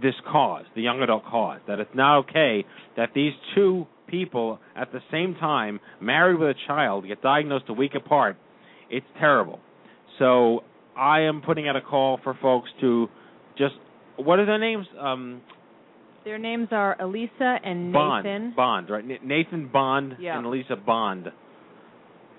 this 0.00 0.14
cause, 0.30 0.64
the 0.76 0.82
young 0.82 1.02
adult 1.02 1.24
cause, 1.24 1.60
that 1.66 1.80
it's 1.80 1.90
not 1.94 2.18
okay 2.20 2.64
that 2.96 3.10
these 3.14 3.32
two 3.54 3.86
people 4.10 4.58
at 4.76 4.92
the 4.92 5.00
same 5.10 5.34
time, 5.34 5.80
married 6.00 6.38
with 6.38 6.50
a 6.50 6.54
child, 6.66 7.06
get 7.06 7.22
diagnosed 7.22 7.64
a 7.68 7.72
week 7.72 7.92
apart. 7.94 8.36
It's 8.90 9.06
terrible. 9.18 9.60
So 10.18 10.60
I 10.96 11.20
am 11.20 11.42
putting 11.42 11.68
out 11.68 11.76
a 11.76 11.80
call 11.80 12.18
for 12.22 12.36
folks 12.42 12.68
to 12.80 13.08
just 13.56 13.74
what 14.16 14.38
are 14.38 14.46
their 14.46 14.58
names? 14.58 14.86
Um, 15.00 15.40
Their 16.24 16.38
names 16.38 16.68
are 16.72 17.00
Elisa 17.00 17.56
and 17.64 17.92
Bond. 17.92 18.24
Nathan. 18.24 18.52
Bond, 18.54 18.90
right? 18.90 19.24
Nathan 19.24 19.68
Bond 19.72 20.16
Yeah. 20.20 20.36
and 20.36 20.46
Elisa 20.46 20.76
Bond. 20.76 21.28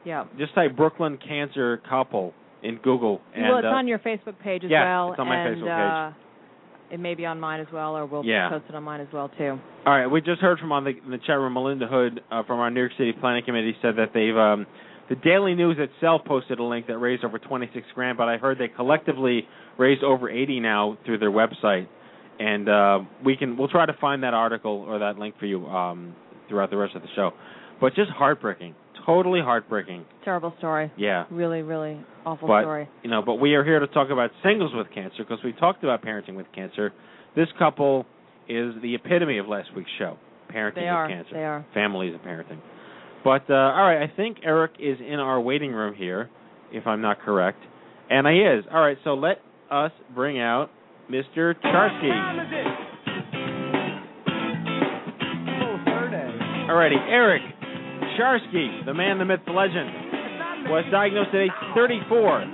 Yeah. 0.05 0.25
Just 0.37 0.53
type 0.53 0.75
Brooklyn 0.75 1.17
cancer 1.17 1.81
couple 1.89 2.33
in 2.63 2.77
Google. 2.77 3.21
And, 3.33 3.43
well, 3.49 3.57
it's 3.57 3.65
uh, 3.65 3.69
on 3.69 3.87
your 3.87 3.99
Facebook 3.99 4.37
page 4.43 4.63
as 4.63 4.69
yeah, 4.71 4.83
well, 4.85 5.11
it's 5.11 5.19
on 5.19 5.27
my 5.27 5.47
and 5.47 5.57
Facebook 5.57 6.11
uh, 6.11 6.13
it 6.91 6.99
may 6.99 7.15
be 7.15 7.25
on 7.25 7.39
mine 7.39 7.59
as 7.61 7.67
well, 7.71 7.95
or 7.97 8.05
we'll 8.05 8.25
Yeah. 8.25 8.49
post 8.49 8.65
it 8.69 8.75
on 8.75 8.83
mine 8.83 9.01
as 9.01 9.07
well 9.13 9.29
too. 9.37 9.57
All 9.85 9.93
right, 9.97 10.07
we 10.07 10.21
just 10.21 10.41
heard 10.41 10.59
from 10.59 10.71
on 10.71 10.83
the, 10.83 10.91
in 10.91 11.09
the 11.11 11.17
chat 11.19 11.37
room 11.39 11.53
Melinda 11.53 11.87
Hood 11.87 12.21
uh, 12.31 12.43
from 12.43 12.59
our 12.59 12.69
New 12.69 12.81
York 12.81 12.91
City 12.97 13.13
Planning 13.13 13.43
Committee 13.45 13.75
said 13.81 13.95
that 13.97 14.11
they've 14.13 14.35
um, 14.37 14.67
the 15.09 15.15
Daily 15.15 15.55
News 15.55 15.77
itself 15.79 16.21
posted 16.25 16.59
a 16.59 16.63
link 16.63 16.87
that 16.87 16.97
raised 16.97 17.23
over 17.25 17.37
26 17.39 17.85
grand, 17.95 18.17
but 18.17 18.29
I 18.29 18.37
heard 18.37 18.57
they 18.57 18.67
collectively 18.69 19.45
raised 19.77 20.03
over 20.03 20.29
80 20.29 20.59
now 20.59 20.97
through 21.05 21.17
their 21.17 21.31
website, 21.31 21.87
and 22.39 22.69
uh, 22.69 22.99
we 23.23 23.35
can 23.35 23.57
we'll 23.57 23.67
try 23.67 23.85
to 23.85 23.93
find 23.99 24.23
that 24.23 24.33
article 24.33 24.85
or 24.87 24.99
that 24.99 25.17
link 25.17 25.35
for 25.39 25.45
you 25.47 25.65
um, 25.67 26.15
throughout 26.49 26.69
the 26.69 26.77
rest 26.77 26.95
of 26.95 27.01
the 27.01 27.07
show. 27.15 27.31
But 27.79 27.95
just 27.95 28.11
heartbreaking, 28.11 28.75
totally 29.05 29.41
heartbreaking. 29.41 30.05
Terrible 30.23 30.53
story. 30.57 30.91
Yeah. 30.97 31.25
Really, 31.31 31.61
really 31.61 31.99
awful 32.25 32.47
but 32.47 32.61
story. 32.63 32.87
you 33.03 33.09
know, 33.09 33.21
but 33.25 33.35
we 33.35 33.55
are 33.55 33.63
here 33.63 33.79
to 33.79 33.87
talk 33.87 34.09
about 34.09 34.31
singles 34.43 34.71
with 34.73 34.87
cancer 34.93 35.17
because 35.19 35.39
we 35.43 35.53
talked 35.53 35.83
about 35.83 36.03
parenting 36.03 36.35
with 36.35 36.45
cancer. 36.53 36.93
This 37.35 37.47
couple 37.57 38.05
is 38.49 38.73
the 38.81 38.95
epitome 38.95 39.37
of 39.37 39.47
last 39.47 39.69
week's 39.75 39.89
show, 39.97 40.17
parenting 40.53 40.75
They 40.75 40.81
with 40.81 40.89
are. 40.89 41.07
cancer. 41.07 41.33
They 41.33 41.43
are. 41.43 41.65
Families 41.73 42.13
and 42.13 42.21
parenting. 42.23 42.59
But 43.23 43.49
uh, 43.49 43.53
all 43.53 43.83
right, 43.85 44.01
I 44.01 44.11
think 44.15 44.37
Eric 44.43 44.71
is 44.79 44.97
in 44.99 45.19
our 45.19 45.39
waiting 45.39 45.71
room 45.71 45.93
here, 45.95 46.29
if 46.71 46.87
I'm 46.87 47.01
not 47.01 47.21
correct, 47.21 47.59
and 48.09 48.25
he 48.27 48.39
is. 48.41 48.65
All 48.71 48.81
right, 48.81 48.97
so 49.03 49.13
let 49.13 49.37
us 49.69 49.91
bring 50.15 50.39
out 50.39 50.69
Mr. 51.09 51.53
Charsky. 51.63 52.11
Alrighty, 56.69 56.97
Eric 57.09 57.41
Charsky, 58.17 58.85
the 58.85 58.93
man, 58.93 59.17
the 59.17 59.25
myth, 59.25 59.41
the 59.45 59.53
legend, 59.53 60.69
was 60.69 60.85
diagnosed 60.91 61.29
at 61.33 61.49
age 61.49 61.57
34, 61.73 62.45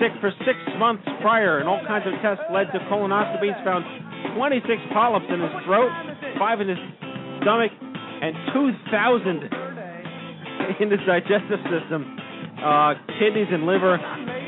sick 0.00 0.12
for 0.20 0.30
six 0.44 0.56
months 0.78 1.02
prior, 1.20 1.58
and 1.58 1.68
all 1.68 1.80
kinds 1.86 2.06
of 2.06 2.14
tests 2.22 2.44
led 2.52 2.70
to 2.72 2.78
colonoscopies. 2.88 3.56
Found 3.64 3.84
26 4.36 4.64
polyps 4.92 5.26
in 5.28 5.40
his 5.40 5.54
throat, 5.64 5.90
five 6.38 6.60
in 6.60 6.68
his 6.68 6.80
stomach, 7.42 7.72
and 7.72 8.34
2,000 8.54 9.68
in 10.80 10.90
his 10.90 11.00
digestive 11.06 11.60
system, 11.70 12.04
uh, 12.62 12.94
kidneys 13.18 13.48
and 13.50 13.66
liver. 13.66 13.98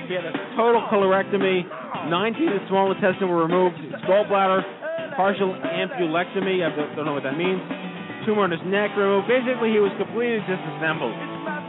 He 0.08 0.14
had 0.14 0.26
a 0.26 0.34
total 0.56 0.82
colorectomy. 0.90 1.64
19 2.10 2.48
of 2.48 2.60
the 2.60 2.66
small 2.68 2.90
intestine 2.90 3.28
were 3.28 3.42
removed. 3.46 3.76
His 3.78 3.94
gallbladder, 4.08 5.16
partial 5.16 5.54
ampullectomy. 5.54 6.66
I 6.66 6.74
don't 6.96 7.06
know 7.06 7.14
what 7.14 7.22
that 7.22 7.38
means. 7.38 7.79
Tumor 8.26 8.44
in 8.46 8.52
his 8.52 8.64
neck 8.68 8.92
removed. 8.96 9.28
Basically, 9.28 9.72
he 9.72 9.80
was 9.80 9.92
completely 9.96 10.40
disassembled. 10.44 11.14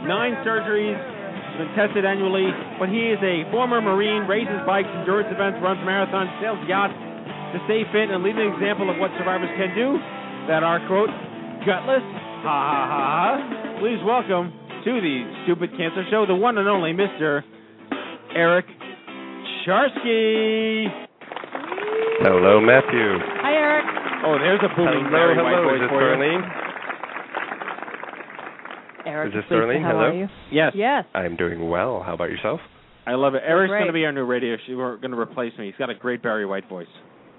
Nine 0.04 0.36
surgeries. 0.44 0.98
Been 1.58 1.68
tested 1.76 2.08
annually, 2.08 2.48
but 2.80 2.88
he 2.88 3.12
is 3.12 3.20
a 3.20 3.44
former 3.52 3.84
Marine, 3.84 4.24
races 4.24 4.56
bikes, 4.64 4.88
endurance 4.88 5.28
events, 5.28 5.60
runs 5.60 5.76
marathons, 5.84 6.32
sails 6.40 6.56
yachts 6.64 6.96
to 7.52 7.60
stay 7.68 7.84
fit 7.92 8.08
and 8.08 8.24
lead 8.24 8.40
an 8.40 8.48
example 8.56 8.88
of 8.88 8.96
what 8.96 9.12
survivors 9.20 9.52
can 9.60 9.76
do 9.76 10.00
that 10.48 10.64
are, 10.64 10.80
quote, 10.88 11.12
gutless. 11.68 12.00
Ha 12.40 12.48
ha 12.48 12.82
ha 12.88 13.02
ha. 13.12 13.78
Please 13.84 14.00
welcome 14.00 14.48
to 14.84 14.92
the 15.04 15.16
Stupid 15.44 15.76
Cancer 15.76 16.08
Show, 16.10 16.24
the 16.24 16.34
one 16.34 16.56
and 16.56 16.68
only 16.68 16.96
Mr. 16.96 17.42
Eric 18.34 18.64
Charsky. 19.68 20.88
Hello, 22.24 22.60
Matthew. 22.60 23.31
Hi, 24.22 24.28
Eric. 24.28 24.38
Oh, 24.38 24.38
there's 24.38 24.60
a 24.62 24.68
booming 24.76 25.04
hello, 25.04 25.10
very 25.10 25.34
hello. 25.34 25.44
white 25.44 25.62
voice 25.66 25.82
Is 25.82 25.82
this 25.82 25.90
for 25.90 26.02
you. 26.02 26.16
Darlene? 26.16 26.44
Eric, 29.04 29.28
Is 29.28 29.34
this 29.34 29.44
Lisa, 29.50 29.54
Darlene? 29.54 29.82
How 29.82 29.88
Hello? 29.90 30.00
are 30.02 30.14
you? 30.14 30.28
Yes. 30.50 30.72
Yes. 30.76 31.04
I'm 31.14 31.36
doing 31.36 31.68
well. 31.68 32.02
How 32.04 32.14
about 32.14 32.30
yourself? 32.30 32.60
I 33.06 33.14
love 33.14 33.34
it. 33.34 33.42
Eric's 33.44 33.70
going 33.70 33.88
to 33.88 33.92
be 33.92 34.04
our 34.04 34.12
new 34.12 34.24
radio. 34.24 34.56
She, 34.66 34.74
we're 34.74 34.96
going 34.98 35.10
to 35.10 35.18
replace 35.18 35.52
me. 35.58 35.66
He's 35.66 35.74
got 35.76 35.90
a 35.90 35.94
great 35.94 36.22
Barry 36.22 36.46
White 36.46 36.68
voice. 36.68 36.86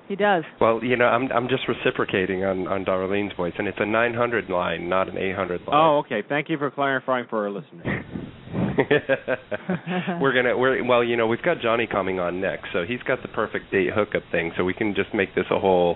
He 0.10 0.18
does. 0.18 0.44
Well, 0.60 0.84
you 0.84 0.98
know, 0.98 1.06
I'm 1.06 1.32
I'm 1.32 1.48
just 1.48 1.63
reciprocating 1.70 2.44
on 2.44 2.68
on 2.68 2.84
Darlene's 2.84 3.34
voice, 3.38 3.54
and 3.58 3.70
it's 3.70 3.78
a 3.80 3.86
900 3.86 4.50
line, 4.50 4.90
not 4.90 5.08
an 5.08 5.18
800 5.18 5.62
line. 5.62 5.70
Oh, 5.72 6.00
okay. 6.00 6.22
Thank 6.28 6.50
you 6.50 6.58
for 6.58 6.70
clarifying 6.70 7.25
for 7.30 7.46
our 7.46 7.50
listeners. 7.50 8.04
we're 10.22 10.34
gonna 10.34 10.58
we're 10.58 10.84
well, 10.84 11.06
you 11.06 11.16
know, 11.16 11.28
we've 11.28 11.42
got 11.42 11.62
Jonny 11.62 11.88
coming 11.88 12.20
on 12.20 12.42
next, 12.42 12.66
so 12.74 12.84
he's 12.86 13.02
got 13.08 13.22
the 13.22 13.30
perfect 13.30 13.72
date 13.72 13.92
hookup 13.96 14.24
thing, 14.30 14.52
so 14.58 14.66
we 14.66 14.74
can 14.74 14.94
just 14.94 15.13
make 15.13 15.34
this 15.36 15.46
a 15.50 15.58
whole 15.58 15.96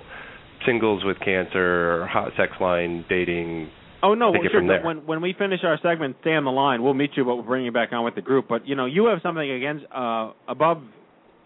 singles 0.65 1.03
with 1.03 1.17
cancer, 1.19 2.05
hot 2.07 2.31
sex 2.37 2.53
line 2.59 3.05
dating. 3.09 3.69
Oh 4.03 4.13
no, 4.13 4.33
it 4.33 4.41
sure, 4.51 4.83
when 4.83 5.05
when 5.05 5.21
we 5.21 5.33
finish 5.37 5.61
our 5.63 5.79
segment, 5.81 6.17
stay 6.21 6.33
on 6.33 6.43
the 6.43 6.51
line. 6.51 6.83
We'll 6.83 6.93
meet 6.93 7.11
you, 7.15 7.25
but 7.25 7.35
we'll 7.35 7.45
bring 7.45 7.65
you 7.65 7.71
back 7.71 7.93
on 7.93 8.03
with 8.05 8.15
the 8.15 8.21
group. 8.21 8.47
But 8.47 8.67
you 8.67 8.75
know, 8.75 8.85
you 8.85 9.07
have 9.07 9.19
something 9.23 9.49
against 9.49 9.85
uh 9.93 10.33
above. 10.47 10.83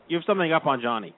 You 0.10 0.18
have 0.18 0.26
something 0.26 0.52
up 0.52 0.66
on 0.66 0.82
Jonny, 0.82 1.16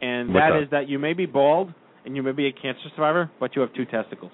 and 0.00 0.32
What's 0.32 0.40
that 0.40 0.56
up? 0.56 0.62
is 0.62 0.70
that 0.70 0.88
you 0.88 0.98
may 0.98 1.12
be 1.12 1.26
bald 1.26 1.74
and 2.04 2.16
you 2.16 2.22
may 2.22 2.32
be 2.32 2.46
a 2.46 2.52
cancer 2.52 2.88
survivor, 2.96 3.30
but 3.38 3.54
you 3.54 3.60
have 3.60 3.74
two 3.74 3.84
testicles. 3.84 4.32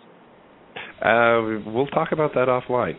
Uh, 1.02 1.60
we'll 1.70 1.86
talk 1.88 2.12
about 2.12 2.32
that 2.34 2.48
offline. 2.48 2.94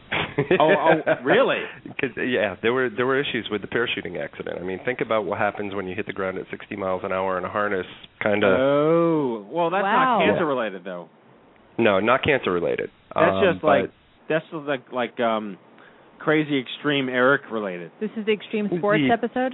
Oh, 0.59 0.69
oh, 1.07 1.13
really? 1.23 1.61
'Cause, 1.99 2.11
yeah, 2.17 2.55
there 2.61 2.73
were 2.73 2.89
there 2.89 3.05
were 3.05 3.19
issues 3.19 3.47
with 3.49 3.61
the 3.61 3.67
parachuting 3.67 4.21
accident. 4.21 4.57
I 4.59 4.63
mean, 4.63 4.79
think 4.83 4.99
about 5.01 5.23
what 5.25 5.37
happens 5.39 5.73
when 5.73 5.87
you 5.87 5.95
hit 5.95 6.05
the 6.05 6.13
ground 6.13 6.37
at 6.37 6.45
60 6.51 6.75
miles 6.75 7.01
an 7.05 7.11
hour 7.13 7.37
in 7.37 7.45
a 7.45 7.49
harness. 7.49 7.87
Kind 8.21 8.43
of. 8.43 8.59
Oh, 8.59 9.45
well, 9.49 9.69
that's 9.69 9.83
Wow. 9.83 10.19
not 10.19 10.25
cancer 10.25 10.45
related 10.45 10.83
though. 10.83 11.09
no, 11.77 11.99
not 11.99 12.21
cancer 12.23 12.51
related. 12.51 12.89
That's 13.13 13.31
Um, 13.31 13.43
just 13.53 13.63
like 13.63 13.89
that's 14.27 14.45
just 14.51 14.65
like 14.67 14.91
like 14.91 15.19
um 15.21 15.57
crazy 16.19 16.59
extreme 16.59 17.07
Eric 17.09 17.43
related. 17.51 17.91
This 18.01 18.11
is 18.17 18.25
the 18.25 18.33
Extreme 18.33 18.69
Sports 18.77 19.03
The- 19.07 19.11
episode. 19.13 19.53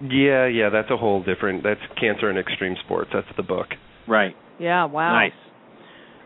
Yeah, 0.00 0.46
yeah, 0.46 0.68
that's 0.70 0.90
a 0.90 0.96
whole 0.96 1.22
different. 1.22 1.62
That's 1.64 1.80
cancer 2.00 2.28
and 2.30 2.38
extreme 2.38 2.76
sports. 2.84 3.10
That's 3.12 3.26
the 3.36 3.42
book. 3.42 3.66
Right. 4.06 4.34
Yeah. 4.58 4.84
Wow. 4.84 5.12
Nice. 5.12 5.32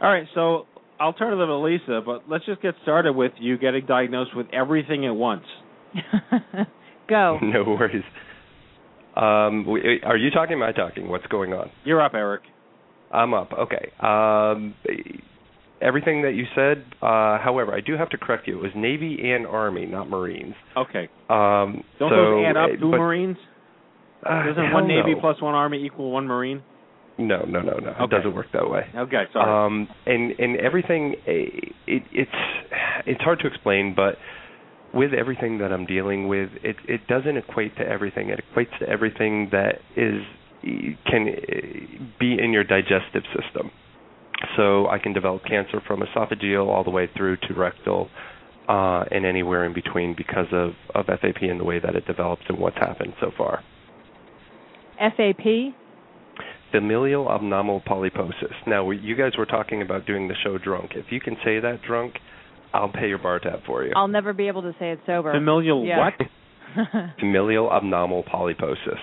All 0.01 0.13
right, 0.13 0.27
so 0.35 0.67
I'll 1.01 1.13
turn 1.13 1.33
it 1.33 1.37
over 1.37 1.47
to 1.47 1.59
Lisa, 1.59 2.01
but 2.05 2.25
let's 2.29 2.47
just 2.47 2.63
get 2.63 2.75
started 2.83 3.15
with 3.15 3.33
you 3.39 3.59
getting 3.59 3.87
diagnosed 3.87 4.37
with 4.37 4.47
everything 4.53 5.07
at 5.07 5.15
once. 5.15 5.45
Go. 7.09 7.39
no 7.43 7.65
worries. 7.65 8.05
Um, 9.17 9.69
are 10.05 10.17
you 10.17 10.31
talking? 10.31 10.55
Am 10.55 10.63
I 10.63 10.73
talking? 10.73 11.09
What's 11.09 11.27
going 11.27 11.53
on? 11.53 11.71
You're 11.85 12.01
up, 12.01 12.15
Eric. 12.15 12.43
I'm 13.13 13.35
up. 13.35 13.53
Okay. 13.53 13.93
Um, 14.01 14.75
everything 15.83 16.23
that 16.23 16.33
you 16.35 16.45
said. 16.55 16.85
Uh, 17.03 17.39
however, 17.39 17.75
I 17.75 17.81
do 17.81 17.97
have 17.97 18.09
to 18.11 18.19
correct 18.19 18.47
you. 18.47 18.59
It 18.59 18.63
was 18.63 18.73
Navy 18.75 19.19
and 19.33 19.47
Army, 19.47 19.87
not 19.87 20.09
Marines. 20.09 20.55
Okay. 20.77 21.09
Um, 21.29 21.85
Don't 21.99 22.11
so, 22.11 22.17
those 22.17 22.47
add 22.47 22.57
up 22.57 22.71
to 22.79 22.87
Marines? 22.87 23.37
Uh, 24.25 24.47
Doesn't 24.47 24.73
one 24.73 24.87
Navy 24.87 25.15
no. 25.15 25.21
plus 25.21 25.43
one 25.43 25.55
Army 25.55 25.85
equal 25.85 26.11
one 26.13 26.27
Marine? 26.27 26.63
No, 27.27 27.45
no, 27.45 27.61
no, 27.61 27.79
no. 27.79 27.95
It 28.05 28.11
doesn't 28.11 28.35
work 28.35 28.47
that 28.53 28.69
way. 28.69 28.83
Okay, 28.95 29.25
sorry. 29.33 29.67
Um, 29.67 29.89
and 30.07 30.33
and 30.39 30.57
everything, 30.59 31.15
eh, 31.27 31.71
it, 31.87 32.03
it's 32.13 32.31
it's 33.07 33.21
hard 33.23 33.41
to 33.41 33.47
explain, 33.47 33.95
but 33.95 34.17
with 34.95 35.13
everything 35.15 35.59
that 35.59 35.73
I'm 35.73 35.87
dealing 35.87 36.29
with, 36.29 36.51
it 36.63 36.77
it 36.87 37.07
doesn't 37.07 37.37
equate 37.37 37.77
to 37.77 37.83
everything. 37.83 38.31
It 38.31 38.41
equates 38.41 38.79
to 38.81 38.89
everything 38.89 39.49
that 39.53 39.81
is 39.97 40.23
can 40.63 41.29
eh, 41.29 42.05
be 42.19 42.37
in 42.39 42.53
your 42.53 42.65
digestive 42.65 43.25
system. 43.35 43.71
So 44.57 44.89
I 44.89 44.99
can 44.99 45.13
develop 45.13 45.43
cancer 45.45 45.81
from 45.87 46.01
esophageal 46.01 46.67
all 46.67 46.85
the 46.85 46.91
way 46.91 47.09
through 47.17 47.37
to 47.49 47.55
rectal, 47.55 48.11
uh, 48.69 49.05
and 49.11 49.25
anywhere 49.25 49.65
in 49.65 49.73
between 49.73 50.15
because 50.17 50.47
of 50.53 50.73
of 50.95 51.07
FAP 51.07 51.43
and 51.43 51.61
the 51.61 51.65
way 51.65 51.79
that 51.79 51.95
it 51.95 52.07
develops 52.07 52.43
and 52.49 52.59
what's 52.59 52.77
happened 52.77 53.15
so 53.21 53.31
far. 53.37 53.63
FAP. 54.99 55.75
Familial 56.73 57.31
abnormal 57.31 57.81
polyposis. 57.83 58.53
Now, 58.67 58.91
you 58.91 59.15
guys 59.15 59.33
were 59.39 59.47
talking 59.47 59.83
about 59.83 60.07
doing 60.07 60.29
the 60.29 60.35
show 60.43 60.59
drunk. 60.59 60.93
If 60.95 61.07
you 61.11 61.21
can 61.21 61.37
say 61.45 61.61
that 61.61 61.81
drunk, 61.87 62.15
I'll 62.75 62.91
pay 62.91 63.09
your 63.09 63.19
bar 63.19 63.39
tab 63.39 63.61
for 63.67 63.85
you. 63.85 63.93
I'll 63.95 64.09
never 64.09 64.33
be 64.33 64.49
able 64.49 64.63
to 64.63 64.73
say 64.79 64.91
it 64.93 65.01
sober. 65.07 65.33
Familial 65.33 65.85
Yeah. 65.85 65.99
what? 65.99 66.15
Familial 67.21 67.71
abnormal 67.71 68.25
polyposis. 68.25 68.99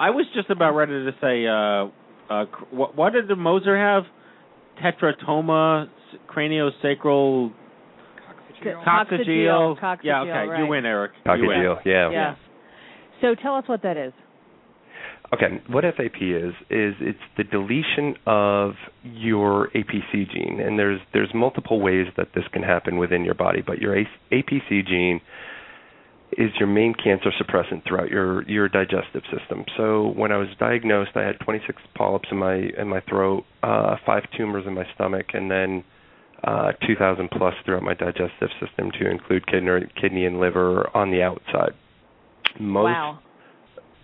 I 0.00 0.10
was 0.10 0.26
just 0.34 0.48
about 0.48 0.74
ready 0.74 0.92
to 0.92 1.10
say 1.20 1.46
uh 1.46 2.32
uh 2.32 2.46
what 2.70 2.96
what 2.96 3.12
did 3.12 3.28
the 3.28 3.36
Moser 3.36 3.76
have? 3.76 4.04
Tetratoma 4.82 5.88
craniosacral 6.34 7.52
coccygeal. 8.64 9.78
Coccygeal, 9.78 9.98
yeah, 10.04 10.22
okay. 10.22 10.30
right. 10.30 10.60
You 10.60 10.66
win, 10.66 10.86
Eric. 10.86 11.12
You 11.26 11.32
win. 11.32 11.40
Coccygeal, 11.40 11.76
yeah. 11.84 12.10
Yeah. 12.10 12.34
So 13.20 13.34
tell 13.40 13.56
us 13.56 13.64
what 13.66 13.82
that 13.82 13.96
is. 13.96 14.12
Okay, 15.32 15.60
what 15.66 15.84
FAP 15.84 16.22
is 16.22 16.54
is 16.70 16.94
it's 17.00 17.18
the 17.36 17.44
deletion 17.44 18.16
of 18.26 18.72
your 19.04 19.68
APC 19.74 20.30
gene, 20.32 20.58
and 20.60 20.78
there's 20.78 21.00
there's 21.12 21.28
multiple 21.34 21.80
ways 21.80 22.06
that 22.16 22.28
this 22.34 22.44
can 22.52 22.62
happen 22.62 22.96
within 22.96 23.24
your 23.24 23.34
body, 23.34 23.62
but 23.64 23.78
your 23.78 23.94
APC 24.32 24.86
gene 24.86 25.20
is 26.32 26.50
your 26.58 26.68
main 26.68 26.94
cancer 26.94 27.30
suppressant 27.40 27.86
throughout 27.86 28.08
your 28.08 28.42
your 28.48 28.70
digestive 28.70 29.22
system. 29.24 29.64
So 29.76 30.12
when 30.16 30.32
I 30.32 30.38
was 30.38 30.48
diagnosed, 30.58 31.10
I 31.14 31.22
had 31.22 31.38
26 31.40 31.82
polyps 31.94 32.28
in 32.30 32.38
my 32.38 32.54
in 32.54 32.88
my 32.88 33.00
throat, 33.00 33.44
uh, 33.62 33.96
five 34.06 34.22
tumors 34.34 34.64
in 34.66 34.72
my 34.72 34.86
stomach, 34.94 35.26
and 35.34 35.50
then 35.50 35.84
uh, 36.44 36.72
2,000 36.86 37.30
plus 37.30 37.54
throughout 37.64 37.82
my 37.82 37.94
digestive 37.94 38.48
system, 38.60 38.92
to 38.92 39.10
include 39.10 39.46
kidney, 39.46 39.86
kidney 40.00 40.24
and 40.24 40.38
liver 40.38 40.88
on 40.96 41.10
the 41.10 41.20
outside. 41.20 41.72
Most 42.60 42.84
wow. 42.84 43.18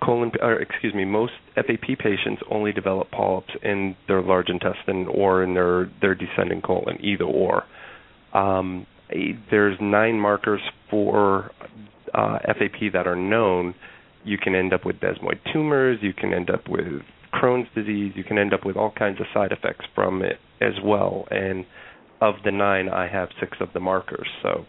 Colon 0.05 0.31
or 0.41 0.61
excuse 0.61 0.95
me 0.95 1.05
most 1.05 1.33
FAP 1.55 1.99
patients 1.99 2.43
only 2.51 2.73
develop 2.73 3.11
polyps 3.11 3.51
in 3.63 3.97
their 4.09 4.23
large 4.23 4.49
intestine 4.49 5.07
or 5.07 5.43
in 5.43 5.55
their 5.55 5.91
their 6.01 6.15
descending 6.15 6.61
colon 6.61 6.99
either 7.01 7.25
or. 7.25 7.65
Um, 8.33 8.87
there's 9.51 9.77
nine 9.81 10.19
markers 10.19 10.61
for 10.91 11.51
uh, 12.13 12.39
FAP 12.45 12.93
that 12.93 13.07
are 13.07 13.17
known. 13.17 13.75
You 14.25 14.39
can 14.39 14.55
end 14.55 14.73
up 14.73 14.85
with 14.85 14.97
desmoid 14.97 15.39
tumors 15.53 15.99
you 16.03 16.13
can 16.13 16.33
end 16.33 16.51
up 16.51 16.69
with 16.69 17.03
Crohn's 17.33 17.69
disease 17.75 18.13
you 18.17 18.25
can 18.25 18.39
end 18.39 18.55
up 18.55 18.65
with 18.65 18.77
all 18.77 18.93
kinds 18.93 19.21
of 19.21 19.27
side 19.33 19.53
effects 19.53 19.87
from 19.95 20.23
it 20.23 20.39
as 20.61 20.75
well. 20.85 21.27
And 21.31 21.65
of 22.21 22.37
the 22.45 22.53
nine 22.53 22.89
I 22.89 23.09
have 23.09 23.29
six 23.41 23.57
of 23.61 23.69
the 23.75 23.81
markers. 23.81 24.29
So 24.43 24.65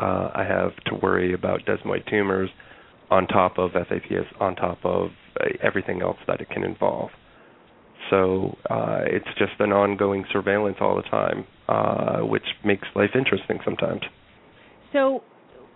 uh, 0.00 0.30
I 0.34 0.44
have 0.48 0.74
to 0.86 0.94
worry 0.94 1.34
about 1.34 1.60
desmoid 1.66 2.08
tumors 2.08 2.50
on 3.10 3.26
top 3.26 3.58
of 3.58 3.72
FAPS, 3.72 4.26
on 4.40 4.56
top 4.56 4.78
of 4.84 5.10
uh, 5.40 5.44
everything 5.62 6.02
else 6.02 6.18
that 6.26 6.40
it 6.40 6.48
can 6.50 6.64
involve. 6.64 7.10
So 8.10 8.56
uh, 8.68 9.00
it's 9.06 9.28
just 9.38 9.52
an 9.60 9.72
ongoing 9.72 10.24
surveillance 10.32 10.76
all 10.80 10.96
the 10.96 11.02
time, 11.02 11.46
uh, 11.68 12.20
which 12.20 12.44
makes 12.64 12.86
life 12.94 13.10
interesting 13.14 13.58
sometimes. 13.64 14.02
So 14.92 15.22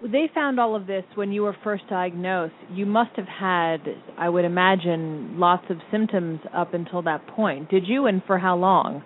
they 0.03 0.31
found 0.35 0.61
all 0.61 0.77
of 0.77 0.87
this 0.87 1.05
when 1.15 1.33
you 1.33 1.43
were 1.43 1.57
first 1.65 1.85
diagnosed. 1.89 2.55
You 2.71 2.87
must 2.87 3.11
have 3.17 3.27
had, 3.27 3.79
I 4.17 4.29
would 4.29 4.45
imagine, 4.45 5.39
lots 5.39 5.65
of 5.71 5.79
symptoms 5.91 6.41
up 6.55 6.75
until 6.75 7.03
that 7.03 7.27
point. 7.27 7.71
Did 7.71 7.85
you, 7.87 8.07
and 8.07 8.23
for 8.27 8.39
how 8.39 8.57
long? 8.57 9.03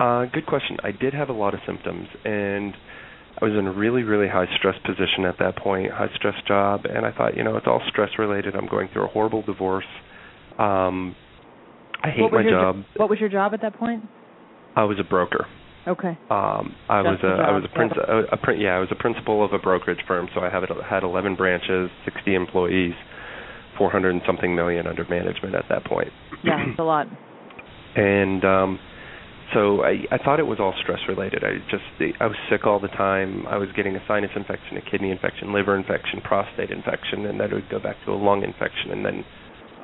Uh, 0.00 0.24
good 0.32 0.46
question. 0.46 0.76
I 0.82 0.92
did 0.92 1.12
have 1.12 1.28
a 1.28 1.32
lot 1.32 1.54
of 1.54 1.60
symptoms, 1.66 2.06
and 2.24 2.74
I 3.40 3.44
was 3.44 3.54
in 3.56 3.66
a 3.66 3.72
really, 3.72 4.02
really 4.02 4.28
high 4.28 4.46
stress 4.58 4.74
position 4.84 5.24
at 5.24 5.36
that 5.38 5.56
point, 5.56 5.92
high 5.92 6.08
stress 6.16 6.34
job, 6.46 6.84
and 6.84 7.06
I 7.06 7.12
thought, 7.12 7.36
you 7.36 7.44
know, 7.44 7.56
it's 7.56 7.66
all 7.66 7.80
stress 7.88 8.10
related. 8.18 8.56
I'm 8.56 8.66
going 8.68 8.88
through 8.92 9.04
a 9.04 9.08
horrible 9.08 9.42
divorce. 9.42 9.84
Um, 10.58 11.14
I 12.02 12.10
hate 12.10 12.32
my 12.32 12.42
job. 12.42 12.76
jo- 12.76 12.84
what 12.96 13.08
was 13.10 13.20
your 13.20 13.28
job 13.28 13.54
at 13.54 13.62
that 13.62 13.74
point? 13.74 14.02
I 14.74 14.84
was 14.84 14.98
a 14.98 15.04
broker. 15.04 15.46
Okay. 15.86 16.18
Um, 16.30 16.74
I 16.88 17.00
was 17.00 17.18
That's 17.22 17.32
a 17.32 17.42
I 17.42 17.50
was 17.52 17.64
a 17.64 17.68
job. 17.68 17.76
princ- 17.76 18.08
a, 18.08 18.34
a 18.34 18.36
prin- 18.36 18.60
yeah 18.60 18.76
I 18.76 18.78
was 18.80 18.88
a 18.90 18.94
principal 18.96 19.44
of 19.44 19.52
a 19.52 19.58
brokerage 19.58 20.00
firm, 20.06 20.28
so 20.34 20.40
I 20.40 20.50
have 20.50 20.64
had 20.88 21.02
11 21.02 21.36
branches, 21.36 21.90
60 22.04 22.34
employees, 22.34 22.92
400 23.78 24.10
and 24.10 24.22
something 24.26 24.54
million 24.54 24.86
under 24.86 25.04
management 25.08 25.54
at 25.54 25.64
that 25.70 25.84
point. 25.84 26.08
Yeah, 26.44 26.64
it's 26.68 26.78
a 26.78 26.82
lot. 26.82 27.06
and 27.96 28.44
um, 28.44 28.78
so 29.54 29.82
I, 29.82 30.04
I 30.10 30.18
thought 30.18 30.40
it 30.40 30.46
was 30.46 30.58
all 30.60 30.74
stress 30.82 31.00
related. 31.08 31.42
I 31.44 31.58
just 31.70 31.84
I 32.20 32.26
was 32.26 32.36
sick 32.50 32.66
all 32.66 32.80
the 32.80 32.88
time. 32.88 33.46
I 33.46 33.56
was 33.56 33.68
getting 33.76 33.96
a 33.96 34.02
sinus 34.06 34.30
infection, 34.36 34.76
a 34.76 34.90
kidney 34.90 35.10
infection, 35.10 35.52
liver 35.52 35.76
infection, 35.76 36.20
prostate 36.22 36.70
infection, 36.70 37.24
and 37.26 37.40
then 37.40 37.50
it 37.50 37.54
would 37.54 37.70
go 37.70 37.78
back 37.78 37.96
to 38.04 38.12
a 38.12 38.18
lung 38.18 38.42
infection, 38.42 38.90
and 38.92 39.04
then 39.04 39.24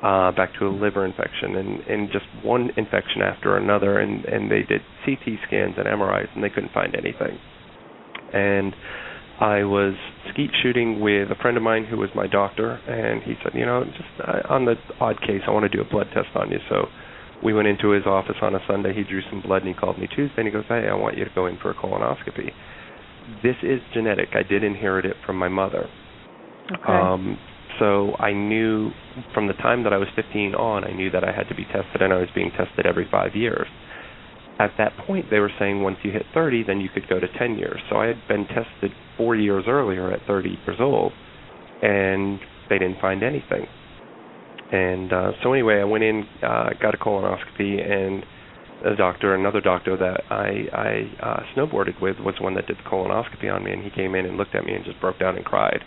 uh, 0.03 0.31
back 0.31 0.53
to 0.59 0.67
a 0.67 0.73
liver 0.73 1.05
infection, 1.05 1.55
and 1.55 1.79
and 1.87 2.09
just 2.11 2.25
one 2.43 2.69
infection 2.77 3.21
after 3.21 3.57
another. 3.57 3.99
And 3.99 4.25
and 4.25 4.51
they 4.51 4.61
did 4.61 4.81
CT 5.05 5.39
scans 5.47 5.75
and 5.77 5.87
MRIs, 5.87 6.29
and 6.35 6.43
they 6.43 6.49
couldn't 6.49 6.71
find 6.71 6.95
anything. 6.95 7.39
And 8.33 8.75
I 9.39 9.63
was 9.63 9.95
skeet 10.31 10.51
shooting 10.61 11.01
with 11.01 11.31
a 11.31 11.35
friend 11.41 11.57
of 11.57 11.63
mine 11.63 11.85
who 11.85 11.97
was 11.97 12.09
my 12.15 12.27
doctor, 12.27 12.71
and 12.71 13.23
he 13.23 13.33
said, 13.43 13.53
you 13.53 13.65
know, 13.65 13.83
just 13.83 14.27
uh, 14.27 14.53
on 14.53 14.65
the 14.65 14.75
odd 14.99 15.19
case, 15.21 15.41
I 15.47 15.51
want 15.51 15.69
to 15.69 15.75
do 15.75 15.81
a 15.81 15.89
blood 15.89 16.07
test 16.13 16.29
on 16.35 16.51
you. 16.51 16.59
So 16.69 16.87
we 17.43 17.53
went 17.53 17.67
into 17.67 17.89
his 17.89 18.05
office 18.05 18.37
on 18.41 18.55
a 18.55 18.59
Sunday. 18.67 18.93
He 18.93 19.03
drew 19.03 19.21
some 19.29 19.41
blood, 19.41 19.63
and 19.63 19.69
he 19.69 19.73
called 19.73 19.99
me 19.99 20.07
Tuesday, 20.07 20.35
and 20.37 20.47
he 20.47 20.51
goes, 20.51 20.65
hey, 20.67 20.87
I 20.89 20.95
want 20.95 21.17
you 21.17 21.25
to 21.25 21.31
go 21.35 21.47
in 21.47 21.57
for 21.57 21.71
a 21.71 21.75
colonoscopy. 21.75 22.51
This 23.43 23.55
is 23.63 23.79
genetic. 23.93 24.29
I 24.33 24.43
did 24.43 24.63
inherit 24.63 25.05
it 25.05 25.15
from 25.25 25.37
my 25.37 25.49
mother. 25.49 25.87
Okay. 26.71 26.91
Um, 26.91 27.37
so 27.79 28.13
I 28.15 28.31
knew 28.31 28.91
from 29.33 29.47
the 29.47 29.53
time 29.53 29.83
that 29.83 29.93
I 29.93 29.97
was 29.97 30.07
15 30.15 30.55
on, 30.55 30.83
I 30.83 30.91
knew 30.91 31.11
that 31.11 31.23
I 31.23 31.31
had 31.31 31.47
to 31.49 31.55
be 31.55 31.65
tested, 31.65 32.01
and 32.01 32.13
I 32.13 32.17
was 32.17 32.29
being 32.33 32.51
tested 32.51 32.85
every 32.85 33.07
five 33.11 33.35
years. 33.35 33.67
At 34.59 34.71
that 34.77 34.93
point, 35.05 35.25
they 35.29 35.39
were 35.39 35.51
saying 35.59 35.81
once 35.81 35.97
you 36.03 36.11
hit 36.11 36.23
30, 36.33 36.63
then 36.63 36.79
you 36.79 36.87
could 36.87 37.09
go 37.09 37.19
to 37.19 37.27
10 37.37 37.57
years. 37.57 37.79
So 37.89 37.97
I 37.97 38.05
had 38.05 38.21
been 38.29 38.45
tested 38.47 38.91
four 39.17 39.35
years 39.35 39.65
earlier 39.67 40.11
at 40.11 40.21
30 40.25 40.57
years 40.65 40.77
old, 40.79 41.11
and 41.81 42.39
they 42.69 42.79
didn't 42.79 43.01
find 43.01 43.21
anything. 43.21 43.67
And 44.71 45.13
uh, 45.13 45.31
so 45.43 45.53
anyway, 45.53 45.79
I 45.79 45.83
went 45.83 46.03
in, 46.03 46.23
uh, 46.41 46.69
got 46.81 46.95
a 46.95 46.97
colonoscopy, 46.97 47.81
and 47.81 48.23
a 48.85 48.95
doctor, 48.95 49.33
another 49.33 49.61
doctor 49.61 49.95
that 49.97 50.23
I 50.31 50.67
I 50.73 51.25
uh, 51.25 51.43
snowboarded 51.55 52.01
with, 52.01 52.17
was 52.19 52.35
one 52.39 52.55
that 52.55 52.67
did 52.67 52.77
the 52.77 52.89
colonoscopy 52.89 53.53
on 53.53 53.63
me, 53.63 53.71
and 53.71 53.83
he 53.83 53.89
came 53.89 54.15
in 54.15 54.25
and 54.25 54.37
looked 54.37 54.55
at 54.55 54.65
me 54.65 54.73
and 54.73 54.83
just 54.83 54.99
broke 54.99 55.19
down 55.19 55.35
and 55.35 55.45
cried. 55.45 55.83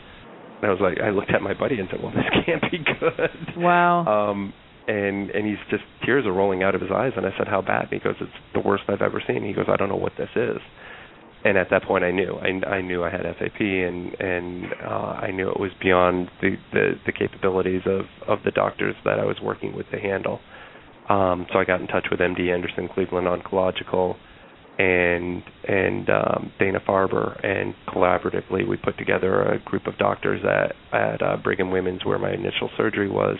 And 0.62 0.70
I 0.70 0.74
was 0.74 0.80
like, 0.80 0.98
I 1.00 1.10
looked 1.10 1.30
at 1.30 1.42
my 1.42 1.54
buddy 1.54 1.78
and 1.78 1.88
said, 1.90 2.00
"Well, 2.02 2.12
this 2.12 2.24
can't 2.46 2.62
be 2.70 2.78
good." 2.78 3.56
Wow. 3.56 4.06
Um, 4.06 4.54
and 4.86 5.30
and 5.30 5.46
he's 5.46 5.58
just 5.70 5.82
tears 6.04 6.24
are 6.24 6.32
rolling 6.32 6.62
out 6.62 6.74
of 6.74 6.80
his 6.80 6.90
eyes, 6.90 7.12
and 7.16 7.26
I 7.26 7.30
said, 7.36 7.48
"How 7.48 7.60
bad?" 7.60 7.90
And 7.90 7.92
he 7.92 7.98
goes, 7.98 8.16
"It's 8.20 8.32
the 8.54 8.60
worst 8.60 8.84
I've 8.88 9.02
ever 9.02 9.22
seen." 9.26 9.44
He 9.44 9.52
goes, 9.52 9.66
"I 9.68 9.76
don't 9.76 9.88
know 9.88 9.96
what 9.96 10.12
this 10.16 10.30
is." 10.34 10.58
And 11.44 11.56
at 11.56 11.68
that 11.70 11.84
point, 11.84 12.02
I 12.02 12.10
knew. 12.10 12.34
I, 12.34 12.66
I 12.66 12.80
knew 12.80 13.04
I 13.04 13.10
had 13.10 13.22
FAP, 13.22 13.60
and 13.60 14.12
and 14.20 14.64
uh, 14.84 15.20
I 15.22 15.30
knew 15.30 15.48
it 15.48 15.60
was 15.60 15.70
beyond 15.80 16.28
the, 16.42 16.56
the 16.72 16.94
the 17.06 17.12
capabilities 17.12 17.82
of 17.86 18.06
of 18.26 18.38
the 18.44 18.50
doctors 18.50 18.96
that 19.04 19.20
I 19.20 19.24
was 19.24 19.36
working 19.42 19.74
with 19.76 19.88
to 19.92 20.00
handle. 20.00 20.40
Um, 21.08 21.46
so 21.52 21.58
I 21.58 21.64
got 21.64 21.80
in 21.80 21.86
touch 21.86 22.06
with 22.10 22.20
MD 22.20 22.52
Anderson 22.52 22.88
Cleveland 22.92 23.28
Oncological 23.28 24.16
and 24.78 25.42
and 25.66 26.08
um, 26.08 26.52
Dana 26.58 26.80
Farber, 26.80 27.44
and 27.44 27.74
collaboratively 27.88 28.68
we 28.68 28.76
put 28.76 28.96
together 28.96 29.42
a 29.42 29.58
group 29.60 29.86
of 29.86 29.98
doctors 29.98 30.40
at 30.44 30.74
at 30.96 31.22
uh, 31.22 31.36
Brigham 31.36 31.70
Women's 31.70 32.04
where 32.04 32.18
my 32.18 32.32
initial 32.32 32.70
surgery 32.76 33.10
was, 33.10 33.36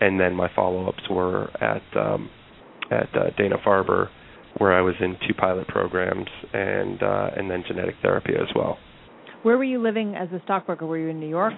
and 0.00 0.18
then 0.18 0.34
my 0.34 0.50
follow-ups 0.54 1.08
were 1.08 1.48
at 1.62 1.82
um, 1.96 2.28
at 2.90 3.08
uh, 3.16 3.30
Dana 3.38 3.56
Farber, 3.64 4.08
where 4.58 4.72
I 4.72 4.80
was 4.80 4.94
in 5.00 5.16
two 5.26 5.34
pilot 5.34 5.66
programs, 5.68 6.28
and 6.52 7.02
uh, 7.02 7.30
and 7.36 7.50
then 7.50 7.64
genetic 7.66 7.96
therapy 8.02 8.32
as 8.34 8.48
well. 8.54 8.78
Where 9.42 9.58
were 9.58 9.64
you 9.64 9.78
living 9.82 10.14
as 10.14 10.28
a 10.32 10.40
stockbroker? 10.44 10.86
Were 10.86 10.96
you 10.96 11.08
in 11.08 11.20
New 11.20 11.28
York? 11.28 11.52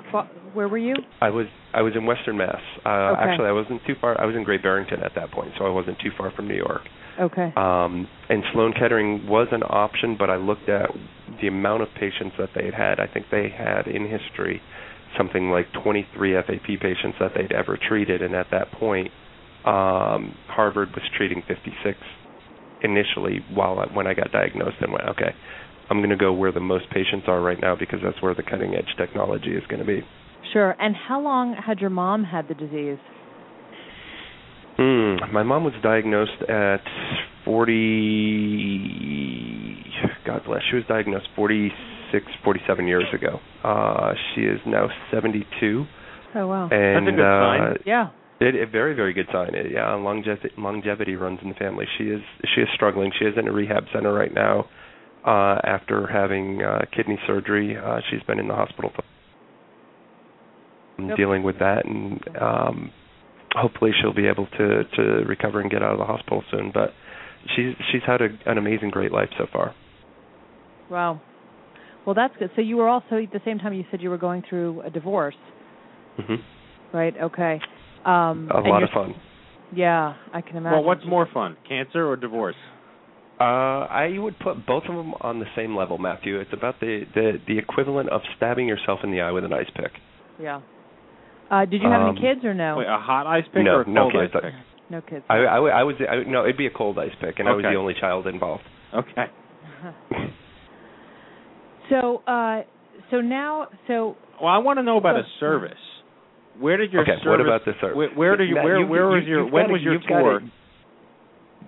Where 0.54 0.68
were 0.68 0.78
you? 0.78 0.96
I 1.20 1.30
was 1.30 1.46
I 1.72 1.82
was 1.82 1.92
in 1.94 2.04
Western 2.04 2.36
Mass. 2.36 2.60
Uh, 2.84 2.88
Okay. 2.88 3.22
Actually, 3.22 3.48
I 3.48 3.52
wasn't 3.52 3.80
too 3.86 3.94
far. 4.00 4.20
I 4.20 4.24
was 4.24 4.34
in 4.34 4.42
Great 4.42 4.62
Barrington 4.62 5.02
at 5.04 5.12
that 5.14 5.30
point, 5.30 5.52
so 5.56 5.64
I 5.64 5.70
wasn't 5.70 5.98
too 6.00 6.10
far 6.18 6.32
from 6.32 6.48
New 6.48 6.56
York. 6.56 6.82
Okay. 7.20 7.52
Um, 7.56 8.08
and 8.28 8.42
Sloan 8.52 8.72
Kettering 8.72 9.26
was 9.28 9.48
an 9.52 9.62
option, 9.62 10.16
but 10.18 10.28
I 10.30 10.36
looked 10.36 10.68
at 10.68 10.90
the 11.40 11.48
amount 11.48 11.82
of 11.82 11.88
patients 11.98 12.34
that 12.38 12.50
they 12.54 12.64
had 12.64 12.74
had. 12.74 13.00
I 13.00 13.06
think 13.06 13.26
they 13.30 13.48
had 13.56 13.86
in 13.86 14.08
history 14.08 14.60
something 15.16 15.50
like 15.50 15.66
23 15.82 16.34
FAP 16.34 16.66
patients 16.80 17.16
that 17.20 17.32
they'd 17.34 17.52
ever 17.52 17.78
treated, 17.88 18.20
and 18.20 18.34
at 18.34 18.48
that 18.50 18.70
point, 18.72 19.08
um, 19.64 20.34
Harvard 20.48 20.90
was 20.90 21.02
treating 21.16 21.42
56 21.46 21.96
initially. 22.86 23.40
While 23.52 23.80
I, 23.80 23.94
when 23.94 24.06
I 24.06 24.14
got 24.14 24.32
diagnosed, 24.32 24.76
and 24.80 24.92
went, 24.92 25.04
okay, 25.10 25.34
I'm 25.90 25.98
going 25.98 26.08
to 26.10 26.16
go 26.16 26.32
where 26.32 26.52
the 26.52 26.60
most 26.60 26.88
patients 26.90 27.26
are 27.28 27.40
right 27.40 27.60
now 27.60 27.76
because 27.76 28.00
that's 28.02 28.20
where 28.22 28.34
the 28.34 28.42
cutting 28.42 28.74
edge 28.74 28.88
technology 28.96 29.50
is 29.50 29.62
going 29.68 29.80
to 29.80 29.86
be. 29.86 30.00
Sure. 30.52 30.74
And 30.78 30.94
how 30.96 31.20
long 31.20 31.54
had 31.54 31.80
your 31.80 31.90
mom 31.90 32.24
had 32.24 32.48
the 32.48 32.54
disease? 32.54 32.98
Hmm. 34.78 35.16
My 35.32 35.42
mom 35.42 35.64
was 35.64 35.74
diagnosed 35.82 36.42
at 36.48 36.80
40. 37.44 39.84
God 40.26 40.44
bless. 40.44 40.62
She 40.70 40.76
was 40.76 40.84
diagnosed 40.88 41.26
46, 41.34 42.24
47 42.44 42.86
years 42.86 43.06
ago. 43.14 43.40
Uh, 43.64 44.12
she 44.34 44.42
is 44.42 44.60
now 44.66 44.88
72. 45.12 45.86
Oh 46.34 46.46
wow. 46.46 46.68
And, 46.70 47.06
That's 47.06 47.14
a 47.14 47.16
good 47.16 47.24
uh, 47.24 47.40
sign. 47.40 47.76
Yeah. 47.86 48.10
It, 48.38 48.54
a 48.54 48.66
very, 48.66 48.94
very 48.94 49.14
good 49.14 49.26
sign. 49.32 49.54
It, 49.54 49.72
yeah, 49.72 49.94
longevity, 49.94 50.50
longevity 50.58 51.16
runs 51.16 51.38
in 51.42 51.48
the 51.48 51.54
family. 51.54 51.86
She 51.96 52.04
is 52.04 52.20
she 52.54 52.60
is 52.60 52.68
struggling. 52.74 53.10
She 53.18 53.24
is 53.24 53.34
in 53.38 53.48
a 53.48 53.52
rehab 53.52 53.84
center 53.94 54.12
right 54.12 54.32
now 54.32 54.66
uh, 55.24 55.58
after 55.64 56.06
having 56.06 56.62
uh, 56.62 56.80
kidney 56.94 57.18
surgery. 57.26 57.76
Uh, 57.76 58.00
she's 58.10 58.22
been 58.24 58.38
in 58.38 58.48
the 58.48 58.54
hospital 58.54 58.90
for 58.94 59.02
Yep. 60.98 61.16
dealing 61.18 61.42
with 61.42 61.58
that, 61.58 61.84
and 61.84 62.20
um, 62.40 62.90
hopefully 63.52 63.90
she'll 64.00 64.14
be 64.14 64.26
able 64.26 64.46
to 64.58 64.84
to 64.96 65.02
recover 65.28 65.60
and 65.60 65.70
get 65.70 65.82
out 65.82 65.92
of 65.92 65.98
the 65.98 66.04
hospital 66.04 66.42
soon. 66.50 66.70
But 66.72 66.90
she's 67.54 67.74
she's 67.92 68.00
had 68.06 68.22
a, 68.22 68.28
an 68.46 68.56
amazing, 68.56 68.90
great 68.90 69.12
life 69.12 69.28
so 69.38 69.46
far. 69.52 69.74
Wow. 70.90 71.20
Well, 72.06 72.14
that's 72.14 72.34
good. 72.38 72.50
So 72.54 72.62
you 72.62 72.76
were 72.76 72.88
also 72.88 73.16
at 73.16 73.32
the 73.32 73.40
same 73.44 73.58
time 73.58 73.74
you 73.74 73.84
said 73.90 74.00
you 74.00 74.10
were 74.10 74.18
going 74.18 74.42
through 74.48 74.82
a 74.82 74.90
divorce, 74.90 75.34
hmm 76.16 76.36
right? 76.94 77.14
Okay. 77.20 77.60
Um, 78.06 78.48
A 78.54 78.60
lot 78.60 78.82
of 78.82 78.90
fun. 78.94 79.14
Yeah, 79.74 80.14
I 80.32 80.40
can 80.40 80.56
imagine. 80.56 80.78
Well, 80.78 80.84
what's 80.84 81.04
more 81.06 81.26
fun, 81.34 81.56
cancer 81.68 82.06
or 82.06 82.16
divorce? 82.16 82.54
Uh, 83.38 83.42
I 83.44 84.16
would 84.16 84.38
put 84.38 84.64
both 84.64 84.84
of 84.88 84.94
them 84.94 85.12
on 85.20 85.40
the 85.40 85.46
same 85.56 85.76
level, 85.76 85.98
Matthew. 85.98 86.38
It's 86.40 86.52
about 86.52 86.78
the, 86.80 87.02
the 87.14 87.32
the 87.46 87.58
equivalent 87.58 88.08
of 88.10 88.22
stabbing 88.36 88.66
yourself 88.68 89.00
in 89.02 89.10
the 89.10 89.20
eye 89.20 89.32
with 89.32 89.44
an 89.44 89.52
ice 89.52 89.68
pick. 89.74 89.90
Yeah. 90.40 90.60
Uh, 91.50 91.64
did 91.66 91.82
you 91.82 91.90
have 91.90 92.00
Um, 92.00 92.16
any 92.16 92.20
kids 92.20 92.44
or 92.44 92.54
no? 92.54 92.76
Wait, 92.78 92.86
a 92.86 92.96
hot 92.98 93.26
ice 93.26 93.44
pick 93.52 93.64
no, 93.64 93.72
or 93.76 93.80
a 93.82 93.84
cold 93.84 93.94
no 93.94 94.10
kids. 94.10 94.32
ice 94.34 94.42
pick? 94.42 94.54
No 94.88 95.00
kids. 95.02 95.24
I, 95.28 95.36
I, 95.38 95.58
would- 95.58 95.72
I 95.72 95.82
would 95.82 95.96
I, 96.08 96.16
would- 96.18 96.26
no, 96.28 96.44
it'd 96.44 96.56
be 96.56 96.66
a 96.66 96.70
cold 96.70 96.98
ice 96.98 97.10
pick, 97.20 97.38
and 97.40 97.48
I 97.48 97.52
was 97.52 97.62
the 97.64 97.74
only 97.74 97.94
child 98.00 98.26
involved. 98.28 98.62
Okay. 98.94 99.26
So, 101.90 102.22
uh, 102.26 102.62
so 103.10 103.20
now, 103.20 103.68
so 103.86 104.16
Well, 104.42 104.52
I 104.52 104.58
want 104.58 104.78
to 104.78 104.82
know 104.82 104.96
about 104.96 105.16
a 105.16 105.22
service. 105.38 105.72
Where 106.60 106.76
did 106.76 106.92
your 106.92 107.02
okay, 107.02 107.12
service? 107.22 107.26
what 107.26 107.40
about 107.40 107.64
service? 107.64 107.96
Where, 107.96 108.08
where 108.10 108.36
did 108.36 108.48
you? 108.48 108.54
Where 108.56 108.78
you- 108.78 108.86
where 108.86 109.04
you- 109.04 109.16
was 109.16 109.24
your? 109.26 109.44
When 109.44 109.64
gotta- 109.64 109.72
was 109.72 109.82
your 109.82 109.92
you've 109.94 110.02
gotta- 110.08 110.40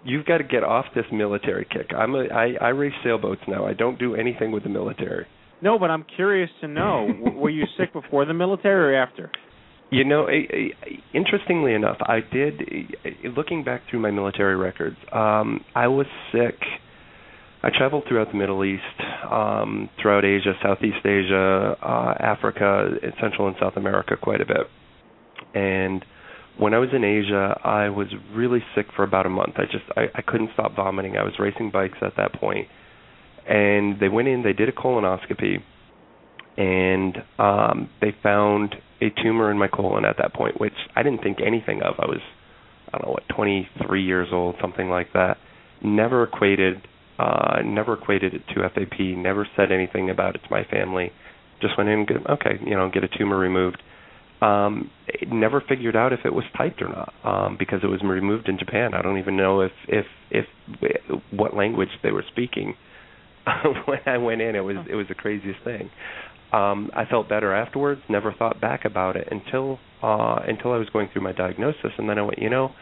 You've 0.05 0.25
got 0.27 0.39
to 0.39 0.45
get 0.45 0.63
off 0.63 0.87
this 0.95 1.05
military 1.13 1.67
kick. 1.71 1.91
I'm 1.95 2.15
a 2.15 2.29
I, 2.33 2.55
I 2.61 2.69
race 2.69 2.95
sailboats 3.03 3.43
now. 3.49 3.67
I 3.67 3.75
don't 3.75 3.99
do 3.99 4.15
anything 4.15 4.53
with 4.53 4.63
the 4.63 4.69
military. 4.69 5.27
No, 5.61 5.79
but 5.79 5.91
I'm 5.91 6.05
curious 6.17 6.49
to 6.61 6.69
know. 6.69 7.09
were 7.35 7.51
you 7.51 7.65
sick 7.77 7.93
before 7.93 8.25
the 8.25 8.33
military 8.33 8.95
or 8.95 9.03
after? 9.03 9.31
You 9.91 10.05
know, 10.05 10.29
interestingly 11.15 11.73
enough, 11.75 11.97
I 12.03 12.21
did. 12.21 12.63
Looking 13.37 13.65
back 13.65 13.83
through 13.91 14.01
my 14.01 14.11
military 14.11 14.55
records, 14.55 14.97
um, 15.13 15.65
I 15.75 15.89
was 15.89 16.07
sick. 16.31 16.57
I 17.63 17.71
traveled 17.77 18.05
throughout 18.07 18.31
the 18.31 18.37
Middle 18.39 18.65
East, 18.65 18.83
um, 19.31 19.89
throughout 20.01 20.25
Asia, 20.25 20.53
Southeast 20.63 21.05
Asia, 21.05 21.77
uh, 21.83 22.15
Africa, 22.21 22.91
Central 23.21 23.49
and 23.49 23.57
South 23.59 23.77
America 23.77 24.17
quite 24.21 24.41
a 24.41 24.47
bit. 24.47 24.69
And 25.55 26.05
when 26.59 26.75
I 26.75 26.79
was 26.79 26.91
in 26.93 27.05
Asia, 27.05 27.59
I 27.65 27.89
was 27.89 28.09
really 28.35 28.61
sick 28.75 28.87
for 28.97 29.05
about 29.05 29.27
a 29.27 29.31
month. 29.31 29.55
I 29.57 29.65
just 29.65 29.85
I, 29.97 30.07
I 30.15 30.23
couldn't 30.23 30.51
stop 30.55 30.75
vomiting. 30.77 31.17
I 31.17 31.23
was 31.23 31.35
racing 31.39 31.71
bikes 31.71 31.99
at 32.03 32.17
that 32.17 32.35
point, 32.35 32.67
and 33.49 34.01
they 34.01 34.09
went 34.09 34.29
in. 34.29 34.43
They 34.43 34.53
did 34.53 34.69
a 34.69 34.73
colonoscopy, 34.73 35.63
and 36.57 37.17
um, 37.39 37.91
they 38.01 38.15
found 38.23 38.75
a 39.01 39.11
tumor 39.23 39.51
in 39.51 39.59
my 39.59 39.69
colon 39.69 40.05
at 40.05 40.17
that 40.19 40.35
point, 40.35 40.61
which 40.61 40.75
I 40.97 41.03
didn't 41.03 41.23
think 41.23 41.39
anything 41.45 41.81
of. 41.83 41.95
I 41.99 42.07
was 42.07 42.21
I 42.93 42.99
don't 42.99 43.07
know 43.09 43.13
what 43.13 43.29
23 43.35 44.03
years 44.03 44.29
old, 44.33 44.57
something 44.61 44.89
like 44.89 45.13
that. 45.13 45.37
Never 45.83 46.25
equated 46.25 46.87
uh, 47.19 47.63
never 47.65 47.95
equated 47.95 48.35
it 48.35 48.43
to 48.55 48.69
FAP. 48.69 48.99
Never 49.01 49.47
said 49.57 49.73
anything 49.73 50.11
about 50.11 50.37
it 50.37 50.41
to 50.41 50.49
my 50.51 50.65
family. 50.65 51.11
Just 51.61 51.77
went 51.77 51.91
in, 51.91 52.07
okay, 52.31 52.61
you 52.65 52.77
know, 52.77 52.89
get 52.93 53.03
a 53.03 53.09
tumor 53.09 53.37
removed. 53.37 53.83
Um, 54.41 54.91
never 55.31 55.63
figured 55.67 55.97
out 55.97 56.13
if 56.13 56.21
it 56.25 56.33
was 56.33 56.45
typed 56.57 56.83
or 56.83 56.89
not 56.89 57.13
um, 57.25 57.57
because 57.59 57.81
it 57.83 57.87
was 57.87 58.01
removed 58.03 58.49
in 58.49 58.59
Japan. 58.59 58.95
I 58.95 59.03
don't 59.03 59.19
even 59.19 59.37
know 59.37 59.61
if 59.61 59.73
if 59.89 60.07
if 60.31 60.47
what 61.31 61.57
language 61.57 61.89
they 62.03 62.11
were 62.11 62.25
speaking 62.31 62.75
when 63.87 64.01
I 64.07 64.19
went 64.19 64.41
in. 64.41 64.55
It 64.57 64.61
was 64.61 64.77
it 64.89 64.95
was 64.95 65.07
the 65.09 65.15
craziest 65.15 65.63
thing. 65.65 65.91
Um, 66.53 66.91
I 66.95 67.05
felt 67.05 67.29
better 67.29 67.55
afterwards. 67.55 68.01
Never 68.09 68.33
thought 68.33 68.61
back 68.61 68.85
about 68.85 69.17
it 69.17 69.29
until 69.31 69.79
uh, 70.03 70.41
until 70.47 70.73
I 70.73 70.79
was 70.79 70.89
going 70.91 71.09
through 71.13 71.23
my 71.23 71.33
diagnosis, 71.33 71.93
and 71.99 72.09
then 72.09 72.19
I 72.19 72.23
went, 72.23 72.39
you 72.39 72.49
know, 72.49 72.73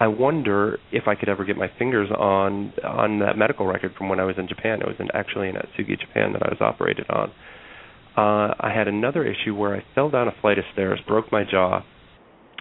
I 0.00 0.08
wonder 0.08 0.78
if 0.90 1.06
I 1.06 1.14
could 1.14 1.28
ever 1.28 1.44
get 1.44 1.56
my 1.56 1.70
fingers 1.78 2.10
on 2.10 2.72
on 2.82 3.20
that 3.20 3.38
medical 3.38 3.66
record 3.66 3.94
from 3.96 4.08
when 4.08 4.18
I 4.18 4.24
was 4.24 4.36
in 4.38 4.48
Japan. 4.48 4.80
It 4.80 4.86
was 4.88 4.96
in, 4.98 5.08
actually 5.14 5.48
in 5.48 5.54
Atsugi, 5.54 5.98
Japan, 5.98 6.32
that 6.32 6.42
I 6.42 6.48
was 6.48 6.58
operated 6.60 7.08
on. 7.10 7.30
Uh, 8.16 8.54
I 8.60 8.72
had 8.74 8.86
another 8.86 9.24
issue 9.24 9.54
where 9.54 9.74
I 9.74 9.84
fell 9.94 10.10
down 10.10 10.28
a 10.28 10.34
flight 10.40 10.58
of 10.58 10.64
stairs, 10.72 11.00
broke 11.06 11.32
my 11.32 11.44
jaw. 11.44 11.82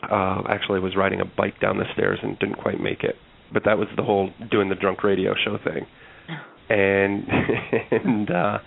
Uh, 0.01 0.41
actually, 0.49 0.79
I 0.79 0.83
was 0.83 0.95
riding 0.95 1.21
a 1.21 1.25
bike 1.25 1.59
down 1.61 1.77
the 1.77 1.85
stairs 1.93 2.19
and 2.21 2.37
didn't 2.39 2.57
quite 2.57 2.79
make 2.79 3.03
it. 3.03 3.15
But 3.53 3.63
that 3.65 3.77
was 3.77 3.87
the 3.95 4.03
whole 4.03 4.31
doing 4.49 4.69
the 4.69 4.75
drunk 4.75 5.03
radio 5.03 5.33
show 5.45 5.57
thing. 5.63 5.85
And 6.69 7.27
and 7.91 8.31
uh, 8.31 8.57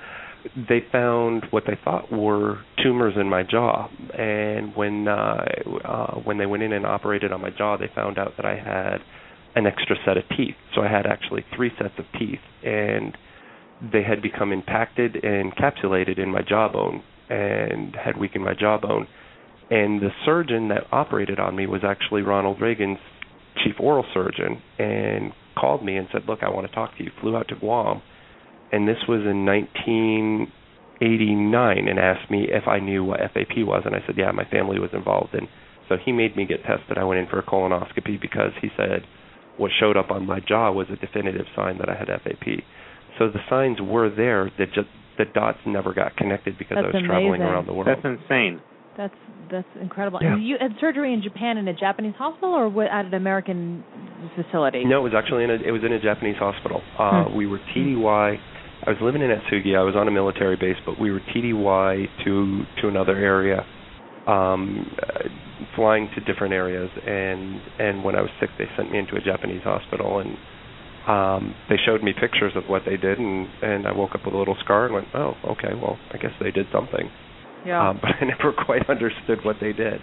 they 0.68 0.81
found 0.92 1.44
what 1.51 1.64
they 1.66 1.79
thought 1.85 2.12
were 2.12 2.61
tumors 2.83 3.14
in 3.16 3.29
my 3.29 3.42
jaw. 3.42 3.88
And 4.16 4.75
when 4.77 5.09
uh, 5.09 5.44
uh, 5.85 6.14
when 6.20 6.38
they 6.38 6.46
went 6.46 6.62
in 6.62 6.72
and 6.72 6.87
operated 6.87 7.33
on 7.33 7.40
my 7.40 7.51
jaw, 7.51 7.77
they 7.77 7.90
found 7.94 8.18
out 8.18 8.35
that 8.37 8.46
I 8.46 8.57
had 8.57 8.99
an 9.57 9.66
extra 9.66 9.96
set 10.05 10.16
of 10.16 10.25
teeth. 10.37 10.55
So 10.75 10.83
I 10.83 10.88
had 10.88 11.07
actually 11.07 11.44
three 11.57 11.70
sets 11.79 11.94
of 11.99 12.05
teeth, 12.18 12.40
and 12.62 13.16
they 13.81 14.03
had 14.03 14.21
become 14.23 14.53
impacted 14.53 15.17
and 15.23 15.55
encapsulated 15.55 16.19
in 16.19 16.31
my 16.31 16.43
jawbone 16.43 17.03
and 17.29 17.95
had 17.95 18.17
weakened 18.17 18.45
my 18.45 18.55
jawbone. 18.55 19.07
And 19.71 20.01
the 20.01 20.11
surgeon 20.25 20.69
that 20.69 20.85
operated 20.93 21.39
on 21.41 21.57
me 21.57 21.67
was 21.67 21.83
actually 21.85 22.23
Ronald 22.23 22.61
Reagan's 22.61 22.99
chief 23.65 23.75
oral 23.81 24.05
surgeon, 24.15 24.62
and 24.79 25.33
called 25.59 25.85
me 25.85 25.97
and 25.97 26.07
said, 26.12 26.29
"Look, 26.29 26.43
I 26.43 26.51
want 26.51 26.69
to 26.69 26.75
talk 26.75 26.97
to 26.97 27.05
you." 27.05 27.11
Flew 27.21 27.37
out 27.37 27.49
to 27.49 27.57
Guam. 27.57 28.03
And 28.73 28.87
this 28.87 28.99
was 29.09 29.23
in 29.23 29.47
1989 29.47 31.89
and 31.89 31.99
asked 31.99 32.31
me 32.31 32.49
if 32.49 32.69
I 32.69 32.79
knew 32.79 33.03
what 33.05 33.21
FAP 33.21 33.65
was. 33.65 33.85
And 33.87 33.95
I 33.95 34.03
said 34.07 34.17
yeah 34.17 34.31
my 34.33 34.45
family 34.45 34.79
was 34.79 34.93
involved. 34.93 35.35
And 35.35 35.49
so 35.89 35.97
he 35.97 36.12
made 36.12 36.37
me 36.37 36.45
get 36.47 36.65
tested. 36.65 36.99
I 36.99 37.05
went 37.05 37.21
in 37.21 37.27
for 37.27 37.39
a 37.39 37.43
colonoscopy 37.43 38.21
because 38.21 38.53
he 38.61 38.71
said 38.77 39.07
what 39.57 39.71
showed 39.81 39.97
up 39.97 40.11
on 40.11 40.27
my 40.27 40.41
jaw 40.41 40.71
was 40.71 40.91
a 40.91 40.97
definitive 40.97 41.47
sign 41.55 41.79
that 41.79 41.89
I 41.89 41.95
had 41.95 42.09
FAP 42.09 42.62
so 43.19 43.29
the 43.29 43.41
signs 43.49 43.79
were 43.81 44.11
there 44.11 44.51
that 44.59 44.73
just 44.75 44.89
the 45.19 45.25
dots 45.25 45.59
never 45.67 45.95
got 45.95 46.17
connected 46.17 46.59
because 46.59 46.77
That's 46.77 46.95
I 46.95 46.99
was 46.99 47.07
traveling 47.07 47.41
around 47.43 47.67
the 47.67 47.73
world 47.73 47.89
That's 47.89 48.05
insane. 48.05 48.61
That's 48.97 49.15
that's 49.51 49.69
incredible. 49.81 50.21
Yeah. 50.23 50.35
And 50.35 50.47
you 50.47 50.57
had 50.61 50.73
surgery 50.81 51.13
in 51.13 51.23
Japan 51.23 51.59
in 51.59 51.69
a 51.69 51.75
Japanese 51.75 52.15
hospital 52.17 52.55
or 52.55 52.69
wa- 52.69 52.85
at 52.85 53.05
an 53.05 53.15
American 53.15 53.85
facility? 54.35 54.85
No, 54.85 55.01
it 55.01 55.03
was 55.03 55.13
actually 55.17 55.45
in 55.45 55.51
a 55.51 55.55
it 55.55 55.71
was 55.71 55.83
in 55.85 55.93
a 55.93 56.01
Japanese 56.01 56.37
hospital. 56.37 56.81
Uh 56.99 57.25
Hmm. 57.25 57.37
we 57.37 57.47
were 57.47 57.61
TDY 57.75 58.39
I 58.87 58.91
was 58.91 58.99
living 59.01 59.23
in 59.23 59.31
Atsugi. 59.31 59.77
I 59.77 59.83
was 59.83 59.97
on 59.97 60.07
a 60.07 60.11
military 60.11 60.57
base, 60.57 60.77
but 60.85 61.01
we 61.01 61.11
were 61.11 61.21
TDY 61.35 62.07
to 62.25 62.63
to 62.83 62.89
another 62.89 63.17
area, 63.17 63.65
um, 64.27 64.87
uh, 65.03 65.29
flying 65.75 66.09
to 66.15 66.21
different 66.31 66.53
areas. 66.53 66.91
And 67.07 67.61
and 67.79 68.05
when 68.05 68.15
I 68.15 68.21
was 68.21 68.31
sick, 68.39 68.51
they 68.59 68.67
sent 68.77 68.93
me 68.93 68.99
into 68.99 69.17
a 69.17 69.21
Japanese 69.21 69.63
hospital, 69.63 70.19
and 70.21 70.37
um, 71.07 71.55
they 71.69 71.77
showed 71.85 72.03
me 72.03 72.12
pictures 72.12 72.53
of 72.57 72.64
what 72.69 72.83
they 72.85 72.97
did, 72.97 73.19
and 73.19 73.49
and 73.62 73.87
I 73.87 73.92
woke 73.92 74.14
up 74.14 74.25
with 74.25 74.35
a 74.35 74.38
little 74.38 74.57
scar 74.64 74.87
and 74.87 74.95
went, 74.95 75.09
oh, 75.14 75.35
okay, 75.53 75.75
well, 75.75 75.99
I 76.12 76.19
guess 76.19 76.33
they 76.40 76.51
did 76.51 76.66
something. 76.73 77.11
Yeah. 77.64 77.90
Um, 77.90 77.99
but 78.03 78.11
I 78.21 78.25
never 78.25 78.53
quite 78.53 78.88
understood 78.88 79.45
what 79.45 79.57
they 79.61 79.73
did. 79.73 80.01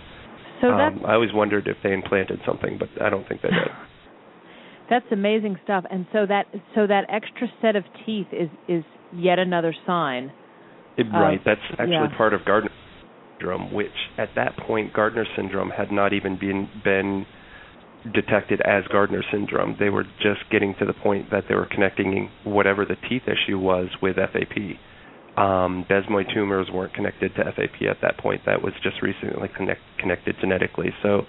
so 0.62 0.68
um, 0.68 1.02
I 1.06 1.14
always 1.14 1.34
wondered 1.34 1.68
if 1.68 1.78
they 1.84 1.94
implanted 1.94 2.40
something, 2.46 2.78
but 2.80 2.90
I 3.02 3.10
don't 3.10 3.28
think 3.28 3.42
they 3.42 3.50
did. 3.50 3.68
that's 4.90 5.06
amazing 5.12 5.58
stuff. 5.64 5.86
And 5.90 6.06
so 6.14 6.26
that 6.26 6.46
so 6.76 6.88
that 6.88 7.06
extra 7.10 7.48
set 7.62 7.76
of 7.76 7.84
teeth 8.06 8.28
is 8.32 8.50
is 8.68 8.84
yet 9.14 9.40
another 9.40 9.76
sign. 9.86 10.32
It, 10.98 11.08
right. 11.12 11.42
That's 11.44 11.62
actually 11.72 11.92
yeah. 11.92 12.18
part 12.18 12.34
of 12.34 12.46
Gardner 12.46 12.70
syndrome, 13.38 13.74
which 13.74 13.88
at 14.18 14.30
that 14.36 14.56
point 14.58 14.94
Gardner 14.94 15.26
syndrome 15.36 15.70
had 15.70 15.92
not 15.92 16.14
even 16.14 16.38
been 16.38 16.70
been 16.84 17.26
detected 18.14 18.62
as 18.62 18.84
Gardner 18.92 19.24
syndrome. 19.32 19.78
They 19.80 19.90
were 19.90 20.04
just 20.22 20.50
getting 20.52 20.76
to 20.80 20.86
the 20.86 20.94
point 20.94 21.32
that 21.32 21.46
they 21.48 21.56
were 21.56 21.68
connecting 21.68 22.30
whatever 22.44 22.86
the 22.86 22.96
teeth 23.08 23.24
issue 23.28 23.58
was 23.58 23.88
with 24.02 24.18
FAP. 24.18 24.78
Um, 25.38 25.86
desmoid 25.90 26.32
tumors 26.34 26.68
weren't 26.72 26.94
connected 26.94 27.34
to 27.36 27.44
FAP 27.44 27.82
at 27.90 27.98
that 28.02 28.18
point. 28.18 28.42
That 28.46 28.62
was 28.62 28.74
just 28.84 29.02
recently 29.02 29.50
connect, 29.56 29.82
connected 30.00 30.36
genetically. 30.40 30.90
So 31.02 31.22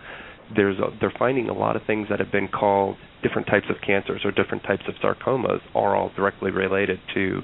there's 0.54 0.78
a, 0.78 0.90
they're 1.00 1.14
finding 1.18 1.48
a 1.48 1.54
lot 1.54 1.76
of 1.76 1.82
things 1.86 2.08
that 2.10 2.18
have 2.18 2.32
been 2.32 2.48
called 2.48 2.96
different 3.22 3.46
types 3.46 3.66
of 3.70 3.76
cancers 3.86 4.22
or 4.24 4.30
different 4.30 4.62
types 4.64 4.82
of 4.88 4.94
sarcomas 4.96 5.60
are 5.74 5.96
all 5.96 6.10
directly 6.16 6.50
related 6.50 6.98
to 7.14 7.40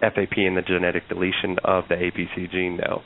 FAP 0.00 0.36
and 0.36 0.56
the 0.56 0.62
genetic 0.62 1.08
deletion 1.08 1.56
of 1.64 1.84
the 1.88 1.94
APC 1.96 2.50
gene 2.50 2.76
now. 2.76 3.02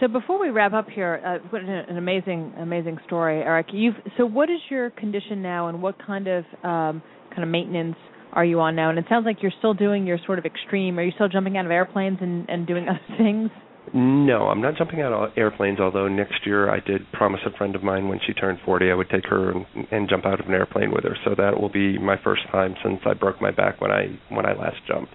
So 0.00 0.08
before 0.08 0.38
we 0.38 0.50
wrap 0.50 0.74
up 0.74 0.88
here, 0.88 1.22
uh, 1.24 1.48
what 1.48 1.62
an, 1.62 1.96
amazing, 1.96 2.52
amazing 2.58 2.98
story, 3.06 3.40
Eric. 3.40 3.68
You've 3.72 3.94
so 4.18 4.26
what 4.26 4.50
is 4.50 4.60
your 4.68 4.90
condition 4.90 5.40
now, 5.40 5.68
and 5.68 5.80
what 5.80 5.96
kind 6.04 6.28
of 6.28 6.44
um, 6.62 7.02
kind 7.30 7.42
of 7.42 7.48
maintenance 7.48 7.96
are 8.32 8.44
you 8.44 8.60
on 8.60 8.76
now? 8.76 8.90
And 8.90 8.98
it 8.98 9.06
sounds 9.08 9.24
like 9.24 9.38
you're 9.40 9.52
still 9.58 9.72
doing 9.72 10.06
your 10.06 10.18
sort 10.26 10.38
of 10.38 10.44
extreme. 10.44 10.98
Are 10.98 11.02
you 11.02 11.12
still 11.14 11.28
jumping 11.28 11.56
out 11.56 11.64
of 11.64 11.70
airplanes 11.70 12.18
and, 12.20 12.48
and 12.50 12.66
doing 12.66 12.86
other 12.88 13.00
things? 13.16 13.50
No, 13.94 14.48
I'm 14.48 14.60
not 14.60 14.76
jumping 14.76 15.00
out 15.00 15.12
of 15.12 15.30
airplanes. 15.38 15.80
Although 15.80 16.08
next 16.08 16.44
year 16.44 16.68
I 16.68 16.80
did 16.80 17.10
promise 17.12 17.40
a 17.46 17.56
friend 17.56 17.74
of 17.74 17.82
mine 17.82 18.08
when 18.08 18.20
she 18.26 18.34
turned 18.34 18.58
40 18.66 18.90
I 18.90 18.94
would 18.94 19.08
take 19.08 19.24
her 19.26 19.52
and, 19.52 19.64
and 19.90 20.08
jump 20.10 20.26
out 20.26 20.40
of 20.40 20.46
an 20.46 20.54
airplane 20.54 20.90
with 20.90 21.04
her. 21.04 21.16
So 21.24 21.34
that 21.38 21.58
will 21.58 21.70
be 21.70 21.96
my 21.96 22.16
first 22.22 22.42
time 22.52 22.74
since 22.84 23.00
I 23.06 23.14
broke 23.14 23.40
my 23.40 23.50
back 23.50 23.80
when 23.80 23.92
I 23.92 24.18
when 24.28 24.44
I 24.44 24.52
last 24.52 24.76
jumped. 24.86 25.12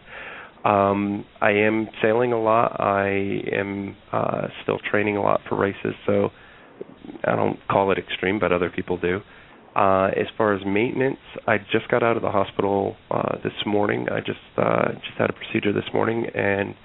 Um, 0.63 1.25
I 1.41 1.51
am 1.51 1.87
sailing 2.01 2.33
a 2.33 2.39
lot. 2.39 2.79
I 2.79 3.41
am 3.51 3.95
uh, 4.11 4.47
still 4.63 4.79
training 4.91 5.17
a 5.17 5.21
lot 5.21 5.41
for 5.49 5.57
races. 5.57 5.95
So 6.05 6.29
I 7.25 7.35
don't 7.35 7.57
call 7.69 7.91
it 7.91 7.97
extreme, 7.97 8.39
but 8.39 8.51
other 8.51 8.69
people 8.69 8.97
do. 8.97 9.21
Uh, 9.75 10.07
as 10.17 10.27
far 10.37 10.53
as 10.53 10.61
maintenance, 10.65 11.19
I 11.47 11.57
just 11.57 11.87
got 11.89 12.03
out 12.03 12.17
of 12.17 12.21
the 12.21 12.29
hospital 12.29 12.95
uh, 13.09 13.37
this 13.43 13.53
morning. 13.65 14.07
I 14.11 14.19
just 14.19 14.39
uh, 14.57 14.91
just 14.93 15.17
had 15.17 15.29
a 15.29 15.33
procedure 15.33 15.73
this 15.73 15.89
morning 15.93 16.25
and 16.35 16.75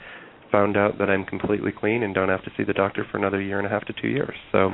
found 0.52 0.76
out 0.76 0.98
that 0.98 1.10
I'm 1.10 1.24
completely 1.24 1.72
clean 1.76 2.04
and 2.04 2.14
don't 2.14 2.28
have 2.28 2.44
to 2.44 2.50
see 2.56 2.62
the 2.62 2.72
doctor 2.72 3.04
for 3.10 3.18
another 3.18 3.42
year 3.42 3.58
and 3.58 3.66
a 3.66 3.70
half 3.70 3.84
to 3.86 3.92
two 4.00 4.08
years. 4.08 4.36
So 4.52 4.70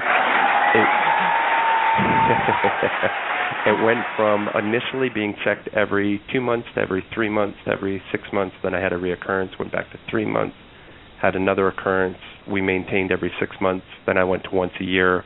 it, 0.75 0.88
it 3.64 3.85
went 3.85 4.01
from 4.16 4.48
initially 4.55 5.09
being 5.09 5.35
checked 5.44 5.68
every 5.75 6.20
two 6.33 6.40
months 6.40 6.66
to 6.75 6.81
every 6.81 7.05
three 7.14 7.29
months 7.29 7.59
to 7.64 7.72
every 7.72 8.03
six 8.11 8.25
months. 8.33 8.57
Then 8.62 8.75
I 8.75 8.81
had 8.81 8.92
a 8.92 8.98
reoccurrence, 8.98 9.57
went 9.59 9.70
back 9.70 9.90
to 9.92 9.98
three 10.11 10.25
months, 10.25 10.57
had 11.20 11.37
another 11.37 11.68
occurrence. 11.68 12.18
We 12.51 12.61
maintained 12.61 13.12
every 13.12 13.33
six 13.38 13.55
months. 13.61 13.87
Then 14.05 14.18
I 14.18 14.25
went 14.25 14.42
to 14.44 14.51
once 14.51 14.72
a 14.81 14.85
year, 14.85 15.25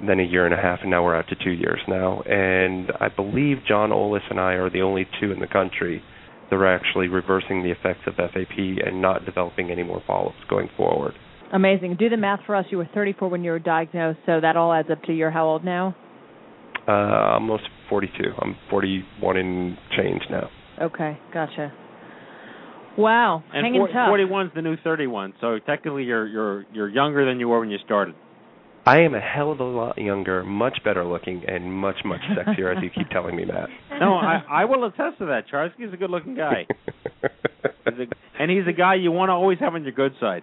then 0.00 0.20
a 0.20 0.24
year 0.24 0.46
and 0.46 0.54
a 0.54 0.56
half, 0.56 0.78
and 0.80 0.90
now 0.90 1.04
we're 1.04 1.14
out 1.14 1.28
to 1.28 1.36
two 1.44 1.50
years 1.50 1.80
now. 1.86 2.22
And 2.22 2.92
I 2.98 3.08
believe 3.14 3.58
John 3.68 3.90
Olis 3.90 4.24
and 4.30 4.40
I 4.40 4.54
are 4.54 4.70
the 4.70 4.80
only 4.80 5.06
two 5.20 5.30
in 5.30 5.40
the 5.40 5.46
country 5.46 6.02
that 6.48 6.56
are 6.56 6.66
actually 6.66 7.08
reversing 7.08 7.62
the 7.62 7.72
effects 7.72 8.06
of 8.06 8.14
FAP 8.14 8.56
and 8.58 9.02
not 9.02 9.26
developing 9.26 9.70
any 9.70 9.82
more 9.82 10.02
polyps 10.06 10.38
going 10.48 10.70
forward. 10.78 11.12
Amazing. 11.52 11.96
Do 11.98 12.08
the 12.08 12.16
math 12.16 12.40
for 12.46 12.56
us. 12.56 12.64
You 12.70 12.78
were 12.78 12.88
34 12.94 13.28
when 13.28 13.44
you 13.44 13.50
were 13.50 13.58
diagnosed, 13.58 14.20
so 14.24 14.40
that 14.40 14.56
all 14.56 14.72
adds 14.72 14.88
up 14.90 15.02
to 15.04 15.12
you're 15.12 15.30
how 15.30 15.46
old 15.46 15.64
now? 15.64 15.94
Uh, 16.88 17.34
almost 17.34 17.64
42. 17.88 18.12
I'm 18.40 18.56
41 18.70 19.36
and 19.36 19.76
change 19.96 20.22
now. 20.30 20.48
Okay, 20.80 21.18
gotcha. 21.32 21.72
Wow, 22.98 23.42
And 23.52 23.64
hanging 23.64 23.80
four- 23.80 23.88
tough. 23.88 24.08
41's 24.08 24.54
the 24.54 24.62
new 24.62 24.76
31, 24.82 25.34
so 25.40 25.58
technically 25.58 26.04
you're 26.04 26.26
you're 26.26 26.64
you're 26.72 26.88
younger 26.88 27.26
than 27.26 27.38
you 27.40 27.48
were 27.48 27.60
when 27.60 27.70
you 27.70 27.78
started. 27.84 28.14
I 28.86 29.00
am 29.00 29.14
a 29.14 29.20
hell 29.20 29.50
of 29.52 29.58
a 29.60 29.64
lot 29.64 29.98
younger, 29.98 30.44
much 30.44 30.78
better 30.84 31.04
looking, 31.04 31.42
and 31.46 31.70
much 31.72 31.96
much 32.04 32.20
sexier, 32.30 32.74
as 32.74 32.82
you 32.82 32.88
keep 32.88 33.10
telling 33.10 33.36
me, 33.36 33.44
that. 33.46 33.68
No, 34.00 34.14
I 34.14 34.42
I 34.48 34.64
will 34.66 34.84
attest 34.84 35.18
to 35.18 35.26
that. 35.26 35.44
Charsky's 35.52 35.92
a 35.92 35.96
good-looking 35.96 36.36
guy, 36.36 36.66
he's 37.22 37.98
a, 37.98 38.06
and 38.42 38.50
he's 38.50 38.66
a 38.68 38.72
guy 38.72 38.94
you 38.94 39.10
want 39.10 39.28
to 39.30 39.32
always 39.32 39.58
have 39.58 39.74
on 39.74 39.82
your 39.82 39.92
good 39.92 40.12
side. 40.20 40.42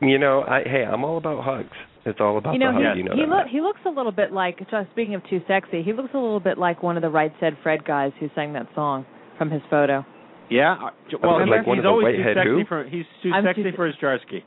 You 0.00 0.18
know, 0.18 0.42
I 0.42 0.62
hey, 0.64 0.84
I'm 0.84 1.02
all 1.04 1.16
about 1.16 1.42
hugs. 1.44 1.76
It's 2.06 2.20
all 2.20 2.36
about 2.38 2.52
you 2.54 2.58
know, 2.60 2.72
the 2.72 2.92
he. 2.94 2.98
You 2.98 3.04
know 3.04 3.14
he 3.14 3.22
that. 3.22 3.28
look 3.28 3.46
he 3.50 3.60
looks 3.60 3.80
a 3.86 3.90
little 3.90 4.12
bit 4.12 4.32
like. 4.32 4.58
so 4.70 4.84
Speaking 4.92 5.14
of 5.14 5.22
too 5.28 5.40
sexy, 5.48 5.82
he 5.82 5.92
looks 5.92 6.10
a 6.14 6.18
little 6.18 6.40
bit 6.40 6.58
like 6.58 6.82
one 6.82 6.96
of 6.96 7.02
the 7.02 7.08
Right 7.10 7.32
Said 7.40 7.56
Fred 7.62 7.84
guys 7.84 8.12
who 8.20 8.28
sang 8.34 8.52
that 8.54 8.66
song 8.74 9.06
from 9.38 9.50
his 9.50 9.62
photo. 9.70 10.04
Yeah. 10.50 10.74
uh, 10.74 10.90
j- 11.10 11.16
Well, 11.22 11.40
Like 11.48 11.64
he's, 11.64 11.76
he's 11.76 11.84
always 11.86 12.16
too 12.16 12.24
sexy 12.34 12.48
who? 12.50 12.64
for 12.68 12.84
he's 12.84 13.04
too 13.22 13.30
I'm 13.34 13.44
sexy 13.44 13.62
too- 13.64 13.72
for 13.76 13.86
his 13.86 13.96
Charsky. 13.96 14.42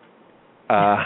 Uh, 0.70 0.98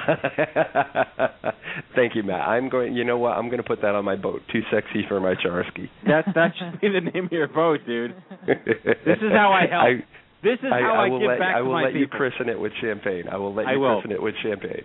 thank 1.96 2.16
you, 2.16 2.24
Matt. 2.24 2.48
I'm 2.48 2.68
going. 2.70 2.96
You 2.96 3.04
know 3.04 3.18
what? 3.18 3.38
I'm 3.38 3.46
going 3.46 3.62
to 3.62 3.64
put 3.68 3.82
that 3.82 3.96
on 3.96 4.04
my 4.06 4.16
boat. 4.16 4.42
Too 4.52 4.62
sexy 4.72 5.04
for 5.08 5.20
my 5.20 5.36
Charsky. 5.36 5.88
That 6.08 6.26
that 6.36 6.54
should 6.58 6.82
be 6.82 6.90
the 6.90 7.02
name 7.12 7.26
of 7.26 7.32
your 7.32 7.48
boat, 7.48 7.80
dude. 7.86 8.16
This 8.48 9.18
is 9.22 9.32
how 9.32 9.52
I 9.54 9.68
help. 9.70 10.00
this 10.44 10.58
is 10.64 10.70
how 10.72 10.96
I, 11.06 11.10
will 11.10 11.20
give 11.20 11.28
let, 11.28 11.40
back 11.40 11.56
I 11.56 11.60
to 11.60 11.66
will 11.66 11.74
my 11.74 11.84
let 11.84 11.94
you 11.94 12.08
christen 12.08 12.50
it 12.50 12.60
with 12.60 12.72
champagne. 12.82 13.26
I 13.32 13.38
will 13.38 13.54
let 13.54 13.68
I 13.68 13.74
you 13.74 13.80
will. 13.80 14.02
christen 14.02 14.12
it 14.12 14.22
with 14.22 14.34
champagne. 14.44 14.84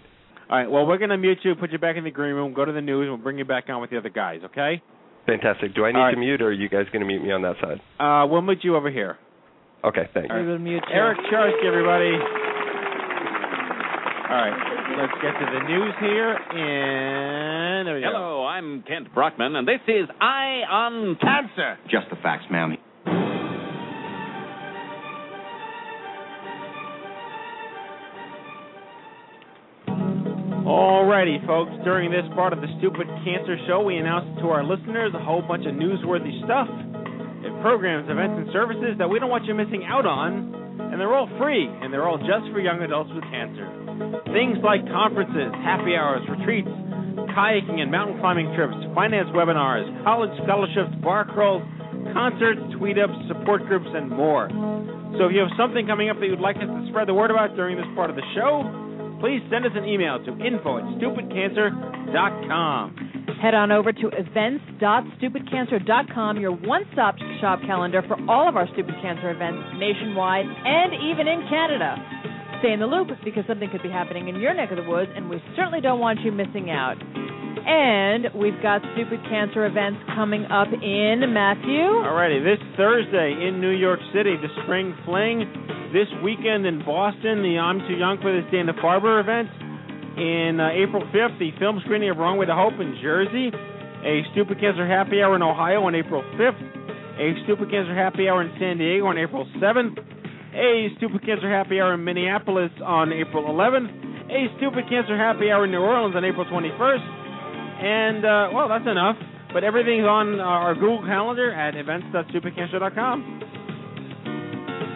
All 0.49 0.57
right. 0.59 0.71
Well, 0.71 0.87
we're 0.87 0.99
going 0.99 1.11
to 1.11 1.17
mute 1.19 1.39
you, 1.43 1.55
put 1.55 1.73
you 1.73 1.79
back 1.79 1.97
in 1.97 2.05
the 2.05 2.11
green 2.11 2.35
room, 2.35 2.55
go 2.55 2.65
to 2.65 2.73
the 2.73 2.81
news, 2.81 3.03
and 3.03 3.11
we'll 3.11 3.23
bring 3.23 3.39
you 3.39 3.45
back 3.45 3.65
on 3.69 3.81
with 3.81 3.91
the 3.91 3.99
other 3.99 4.09
guys. 4.11 4.41
Okay? 4.45 4.81
Fantastic. 5.27 5.75
Do 5.75 5.85
I 5.85 5.91
need 5.93 5.99
All 5.99 6.05
right. 6.05 6.13
to 6.13 6.17
mute, 6.21 6.41
or 6.41 6.49
are 6.49 6.53
you 6.53 6.69
guys 6.69 6.87
going 6.93 7.01
to 7.01 7.07
mute 7.07 7.23
me 7.23 7.33
on 7.33 7.43
that 7.43 7.57
side? 7.61 7.81
Uh, 7.99 8.27
we'll 8.31 8.43
mute 8.43 8.61
you 8.63 8.77
over 8.77 8.91
here. 8.91 9.19
Okay, 9.85 10.09
thanks. 10.15 10.33
We 10.33 10.47
will 10.47 10.59
mute 10.59 10.83
you. 10.89 10.95
Eric 10.95 11.19
Charsky, 11.33 11.67
everybody. 11.67 12.13
All 14.27 14.35
right, 14.43 14.99
let's 14.99 15.13
get 15.23 15.33
to 15.39 15.47
the 15.53 15.69
news 15.69 15.95
here. 16.01 16.35
And 16.35 17.87
there 17.87 17.95
we 17.95 18.01
go. 18.01 18.09
Hello, 18.13 18.45
I'm 18.47 18.83
Kent 18.83 19.15
Brockman, 19.15 19.55
and 19.55 19.67
this 19.67 19.81
is 19.87 20.09
Eye 20.21 20.63
on 20.69 21.17
Cancer. 21.21 21.79
Just 21.91 22.11
the 22.11 22.17
facts, 22.23 22.45
ma'am. 22.51 22.77
Alrighty, 30.67 31.39
folks. 31.47 31.71
During 31.87 32.11
this 32.11 32.27
part 32.35 32.51
of 32.51 32.59
the 32.59 32.67
Stupid 32.83 33.07
Cancer 33.23 33.55
Show, 33.71 33.87
we 33.87 34.03
announce 34.03 34.27
to 34.43 34.51
our 34.51 34.67
listeners 34.67 35.15
a 35.15 35.23
whole 35.23 35.39
bunch 35.39 35.63
of 35.63 35.79
newsworthy 35.79 36.35
stuff, 36.43 36.67
and 36.67 37.55
programs, 37.63 38.11
events, 38.11 38.35
and 38.35 38.51
services 38.51 38.99
that 38.99 39.07
we 39.07 39.23
don't 39.23 39.31
want 39.31 39.47
you 39.47 39.55
missing 39.55 39.87
out 39.87 40.11
on. 40.11 40.51
And 40.91 40.99
they're 40.99 41.15
all 41.15 41.31
free, 41.39 41.71
and 41.71 41.95
they're 41.95 42.03
all 42.03 42.19
just 42.19 42.51
for 42.51 42.59
young 42.59 42.83
adults 42.83 43.15
with 43.15 43.23
cancer. 43.31 43.63
Things 44.35 44.59
like 44.67 44.83
conferences, 44.91 45.55
happy 45.63 45.95
hours, 45.95 46.27
retreats, 46.27 46.75
kayaking 47.31 47.79
and 47.79 47.87
mountain 47.87 48.19
climbing 48.19 48.51
trips, 48.59 48.75
finance 48.91 49.31
webinars, 49.39 49.87
college 50.03 50.35
scholarships, 50.43 50.91
bar 50.99 51.31
crawls, 51.31 51.63
concerts, 52.11 52.59
tweet 52.75 52.99
ups, 52.99 53.15
support 53.31 53.63
groups, 53.71 53.87
and 53.95 54.11
more. 54.11 54.51
So 55.15 55.31
if 55.31 55.33
you 55.33 55.47
have 55.47 55.55
something 55.55 55.87
coming 55.87 56.11
up 56.11 56.19
that 56.19 56.27
you'd 56.27 56.43
like 56.43 56.59
us 56.59 56.67
to 56.67 56.83
spread 56.91 57.07
the 57.07 57.15
word 57.15 57.31
about 57.31 57.55
during 57.55 57.79
this 57.79 57.87
part 57.95 58.11
of 58.11 58.19
the 58.19 58.27
show, 58.35 58.67
please 59.21 59.43
send 59.51 59.67
us 59.67 59.73
an 59.75 59.85
email 59.85 60.25
to 60.25 60.31
info 60.45 60.79
at 60.79 60.85
stupidcancer.com. 60.99 62.97
Head 63.41 63.55
on 63.55 63.71
over 63.71 63.93
to 63.93 64.09
events.stupidcancer.com, 64.09 66.41
your 66.41 66.53
one 66.53 66.85
stop 66.93 67.17
shop 67.41 67.61
calendar 67.67 68.03
for 68.09 68.17
all 68.31 68.49
of 68.49 68.57
our 68.57 68.67
Stupid 68.73 68.95
Cancer 69.03 69.31
events 69.31 69.63
nationwide 69.77 70.47
and 70.47 70.95
even 70.95 71.29
in 71.29 71.47
Canada. 71.49 71.97
Stay 72.61 72.73
in 72.73 72.81
the 72.81 72.87
loop 72.87 73.09
because 73.25 73.45
something 73.47 73.69
could 73.71 73.83
be 73.83 73.91
happening 73.91 74.29
in 74.29 74.37
your 74.37 74.55
neck 74.55 74.71
of 74.71 74.79
the 74.79 74.85
woods, 74.89 75.11
and 75.15 75.29
we 75.29 75.43
certainly 75.55 75.83
don't 75.83 76.01
want 76.01 76.21
you 76.21 76.33
missing 76.33 76.71
out. 76.71 76.97
And 77.67 78.29
we've 78.35 78.57
got 78.63 78.81
Stupid 78.95 79.21
Cancer 79.29 79.67
events 79.67 80.01
coming 80.15 80.47
up 80.47 80.69
in 80.73 81.35
Matthew. 81.35 81.83
Alrighty, 81.83 82.43
this 82.43 82.59
Thursday 82.77 83.37
in 83.47 83.61
New 83.61 83.73
York 83.77 84.01
City, 84.15 84.37
the 84.41 84.49
Spring 84.63 84.95
Fling. 85.05 85.45
This 85.97 86.13
weekend 86.21 86.67
in 86.67 86.85
Boston, 86.85 87.41
the 87.41 87.57
I'm 87.57 87.81
Too 87.89 87.97
Young 87.97 88.21
for 88.21 88.29
This 88.29 88.45
Dana 88.53 88.77
Farber 88.85 89.17
event. 89.17 89.49
In 90.21 90.61
uh, 90.61 90.69
April 90.77 91.01
5th, 91.09 91.41
the 91.41 91.57
film 91.57 91.81
screening 91.89 92.13
of 92.13 92.21
Wrong 92.21 92.37
Way 92.37 92.45
to 92.45 92.53
Hope 92.53 92.77
in 92.77 93.01
Jersey. 93.01 93.49
A 94.05 94.21
Stupid 94.37 94.61
Cancer 94.61 94.85
Happy 94.85 95.25
Hour 95.25 95.41
in 95.41 95.43
Ohio 95.43 95.89
on 95.89 95.97
April 95.97 96.21
5th. 96.37 96.61
A 97.17 97.33
Stupid 97.49 97.73
Cancer 97.73 97.97
Happy 97.97 98.29
Hour 98.29 98.45
in 98.45 98.53
San 98.61 98.77
Diego 98.77 99.09
on 99.09 99.17
April 99.17 99.49
7th. 99.57 99.97
A 100.53 100.93
Stupid 101.01 101.25
Cancer 101.25 101.49
Happy 101.49 101.81
Hour 101.81 101.97
in 101.97 102.05
Minneapolis 102.05 102.77
on 102.85 103.09
April 103.17 103.49
11th. 103.49 103.89
A 104.29 104.53
Stupid 104.61 104.93
Cancer 104.93 105.17
Happy 105.17 105.49
Hour 105.49 105.65
in 105.65 105.73
New 105.73 105.81
Orleans 105.81 106.13
on 106.13 106.29
April 106.29 106.45
21st. 106.45 107.09
And, 107.81 108.21
uh, 108.21 108.53
well, 108.53 108.69
that's 108.69 108.85
enough. 108.85 109.17
But 109.49 109.65
everything's 109.65 110.05
on 110.05 110.45
our 110.45 110.75
Google 110.75 111.09
Calendar 111.09 111.57
at 111.57 111.73
events.stupidcancer.com. 111.75 113.56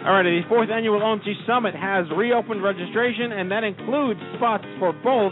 Alrighty, 0.01 0.41
the 0.41 0.49
fourth 0.49 0.73
annual 0.73 0.97
OMG 0.99 1.45
Summit 1.45 1.75
has 1.75 2.07
reopened 2.17 2.63
registration, 2.63 3.33
and 3.33 3.51
that 3.51 3.63
includes 3.63 4.19
spots 4.35 4.65
for 4.79 4.93
both 4.93 5.31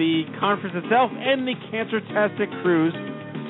the 0.00 0.24
conference 0.40 0.72
itself 0.72 1.10
and 1.12 1.46
the 1.46 1.52
Cancer 1.70 2.00
Tastic 2.00 2.48
Cruise 2.62 2.94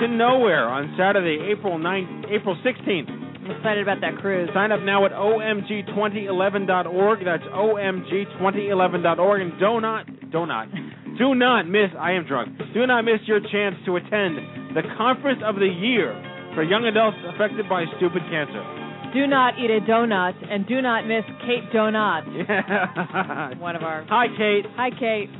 to 0.01 0.09
Nowhere 0.09 0.67
on 0.67 0.93
Saturday, 0.99 1.39
April 1.55 1.79
9th, 1.79 2.33
April 2.35 2.57
16th. 2.67 3.07
I'm 3.07 3.53
excited 3.53 3.87
about 3.87 4.01
that 4.01 4.17
cruise. 4.19 4.51
Sign 4.53 4.73
up 4.73 4.83
now 4.83 5.07
at 5.07 5.13
omg2011.org. 5.13 7.25
That's 7.25 7.45
omg2011.org, 7.45 9.41
and 9.41 9.53
do 9.61 9.81
not, 9.81 10.07
do 10.33 10.47
not, 10.47 10.69
do 11.17 11.37
not 11.37 11.69
miss. 11.69 11.91
I 11.97 12.11
am 12.11 12.27
drunk. 12.27 12.59
Do 12.75 12.89
not 12.89 13.05
miss 13.05 13.21
your 13.27 13.39
chance 13.39 13.77
to 13.87 13.95
attend 13.97 14.39
the 14.75 14.83
conference 14.99 15.43
of 15.47 15.55
the 15.57 15.71
year 15.71 16.13
for 16.57 16.65
young 16.65 16.87
adults 16.87 17.19
affected 17.35 17.69
by 17.69 17.85
stupid 17.99 18.23
cancer. 18.31 18.84
Do 19.15 19.29
not 19.29 19.55
eat 19.63 19.71
a 19.71 19.79
donut, 19.87 20.35
and 20.51 20.67
do 20.67 20.83
not 20.83 21.07
miss 21.07 21.23
Kate 21.47 21.71
Donut. 21.73 22.27
One 23.61 23.77
of 23.77 23.83
our. 23.83 24.05
Hi, 24.09 24.27
Kate. 24.37 24.67
Hi, 24.75 24.91
Kate. 24.91 25.31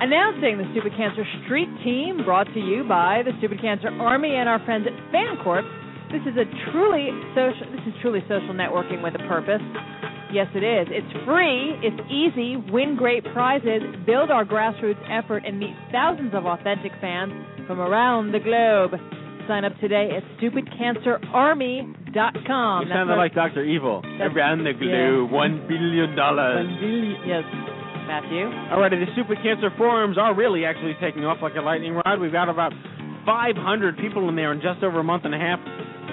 Announcing 0.00 0.56
the 0.56 0.64
Stupid 0.72 0.96
Cancer 0.96 1.22
Street 1.44 1.68
Team, 1.84 2.24
brought 2.24 2.48
to 2.54 2.60
you 2.60 2.82
by 2.88 3.20
the 3.22 3.32
Stupid 3.38 3.60
Cancer 3.60 3.88
Army 4.00 4.34
and 4.34 4.48
our 4.48 4.58
friends 4.64 4.86
at 4.88 4.96
FanCorp. 5.12 5.68
This 6.10 6.22
is 6.24 6.40
a 6.40 6.48
truly 6.72 7.12
social. 7.36 7.68
This 7.76 7.84
is 7.86 7.94
truly 8.00 8.20
social 8.22 8.56
networking 8.56 9.04
with 9.04 9.14
a 9.14 9.22
purpose. 9.28 9.60
Yes, 10.32 10.48
it 10.54 10.64
is. 10.64 10.88
It's 10.88 11.12
free. 11.28 11.76
It's 11.84 12.00
easy. 12.08 12.56
Win 12.72 12.96
great 12.96 13.22
prizes. 13.34 13.82
Build 14.06 14.30
our 14.30 14.46
grassroots 14.46 14.98
effort 15.12 15.44
and 15.44 15.58
meet 15.58 15.76
thousands 15.92 16.32
of 16.32 16.46
authentic 16.46 16.92
fans 17.02 17.32
from 17.66 17.80
around 17.80 18.32
the 18.32 18.40
globe. 18.40 18.96
Sign 19.46 19.64
up 19.64 19.78
today 19.80 20.10
at 20.16 20.22
stupidcancerarmy.com. 20.40 22.14
You 22.14 22.88
sounded 22.88 23.16
like 23.16 23.34
Dr. 23.34 23.64
Evil. 23.64 24.02
Around 24.20 24.64
the 24.64 24.72
globe, 24.72 25.30
one 25.30 25.66
billion 25.68 26.16
dollars. 26.16 26.64
One 26.64 26.78
billion. 26.80 27.16
Yes, 27.28 27.44
Matthew. 28.08 28.48
Alrighty, 28.72 29.04
the 29.04 29.12
Stupid 29.12 29.38
Cancer 29.42 29.70
forums 29.76 30.16
are 30.16 30.34
really 30.34 30.64
actually 30.64 30.96
taking 31.00 31.24
off 31.24 31.38
like 31.42 31.54
a 31.56 31.60
lightning 31.60 31.92
rod. 31.92 32.20
We've 32.20 32.32
got 32.32 32.48
about 32.48 32.72
500 33.26 33.98
people 33.98 34.28
in 34.28 34.36
there 34.36 34.52
in 34.52 34.60
just 34.60 34.82
over 34.82 35.00
a 35.00 35.04
month 35.04 35.24
and 35.24 35.34
a 35.34 35.38
half. 35.38 35.58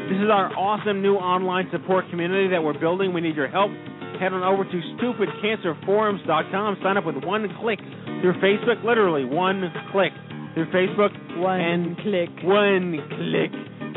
This 0.10 0.17
is 0.20 0.30
our 0.30 0.52
awesome 0.58 1.02
new 1.02 1.15
online 1.15 1.70
support 1.72 2.10
community 2.10 2.50
that 2.50 2.62
we're 2.63 2.78
building. 2.78 3.13
We 3.13 3.22
need 3.22 3.36
your 3.36 3.48
help. 3.48 3.72
Head 4.20 4.34
on 4.34 4.44
over 4.44 4.65
to 4.65 4.82
stupidcancerforums.com. 5.00 6.78
Sign 6.84 6.98
up 6.98 7.06
with 7.06 7.24
one 7.24 7.48
click 7.62 7.80
through 8.20 8.34
Facebook, 8.44 8.84
literally 8.84 9.24
one 9.26 9.72
click 9.91 10.12
through 10.54 10.67
Facebook. 10.72 11.12
One 11.41 11.60
and 11.60 11.97
click. 11.97 12.30
One 12.43 13.01
click 13.17 13.51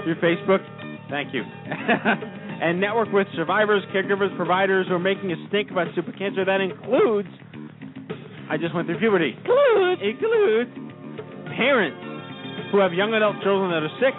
through 0.04 0.16
Facebook. 0.16 0.64
Thank 1.10 1.34
you. 1.34 1.42
and 2.64 2.80
network 2.80 3.12
with 3.12 3.26
survivors, 3.36 3.82
caregivers, 3.94 4.34
providers 4.36 4.86
who 4.88 4.94
are 4.94 4.98
making 4.98 5.30
a 5.30 5.36
stink 5.48 5.70
about 5.70 5.88
super 5.94 6.12
cancer. 6.12 6.44
That 6.44 6.60
includes, 6.60 7.28
I 8.48 8.56
just 8.56 8.74
went 8.74 8.88
through 8.88 8.98
puberty. 8.98 9.36
Includes. 9.36 10.00
Includes 10.00 10.70
parents 11.56 12.00
who 12.72 12.78
have 12.78 12.92
young 12.92 13.12
adult 13.12 13.36
children 13.42 13.70
that 13.70 13.84
are 13.84 13.94
sick, 14.00 14.16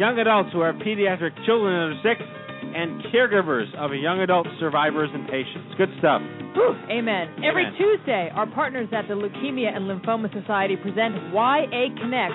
young 0.00 0.18
adults 0.18 0.50
who 0.52 0.60
have 0.60 0.74
pediatric 0.76 1.32
children 1.46 1.72
that 1.72 1.88
are 1.94 2.02
sick, 2.02 2.18
and 2.62 3.02
caregivers 3.14 3.72
of 3.76 3.92
young 3.94 4.20
adult 4.20 4.46
survivors 4.60 5.10
and 5.12 5.26
patients. 5.28 5.74
Good 5.76 5.90
stuff. 5.98 6.22
Whew, 6.54 6.74
amen. 6.90 7.42
Every 7.44 7.66
Tuesday, 7.78 8.30
our 8.34 8.46
partners 8.50 8.88
at 8.92 9.08
the 9.08 9.14
Leukemia 9.14 9.74
and 9.74 9.84
Lymphoma 9.86 10.32
Society 10.32 10.76
present 10.76 11.14
YA 11.32 11.88
Connect, 12.00 12.34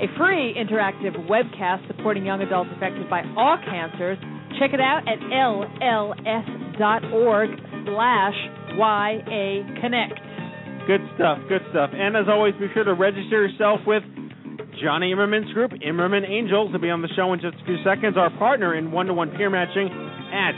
a 0.00 0.06
free 0.16 0.54
interactive 0.54 1.16
webcast 1.28 1.86
supporting 1.88 2.24
young 2.26 2.42
adults 2.42 2.70
affected 2.76 3.08
by 3.10 3.22
all 3.36 3.56
cancers. 3.64 4.18
Check 4.58 4.72
it 4.72 4.80
out 4.80 5.02
at 5.06 5.18
lls.org 5.30 6.30
slash 7.86 8.34
YA 8.76 9.80
Connect. 9.80 10.20
Good 10.86 11.00
stuff, 11.16 11.38
good 11.48 11.62
stuff. 11.70 11.90
And 11.92 12.16
as 12.16 12.24
always, 12.28 12.54
be 12.54 12.68
sure 12.72 12.84
to 12.84 12.94
register 12.94 13.46
yourself 13.46 13.80
with 13.86 14.02
Jonny 14.82 15.12
Imerman's 15.12 15.52
group, 15.52 15.72
Imerman 15.72 16.28
Angels, 16.28 16.72
will 16.72 16.80
be 16.80 16.90
on 16.90 17.02
the 17.02 17.08
show 17.16 17.32
in 17.32 17.40
just 17.40 17.56
a 17.60 17.64
few 17.64 17.76
seconds. 17.84 18.16
Our 18.16 18.30
partner 18.38 18.74
in 18.74 18.92
one-to-one 18.92 19.30
peer 19.36 19.50
matching 19.50 19.88
at 20.32 20.54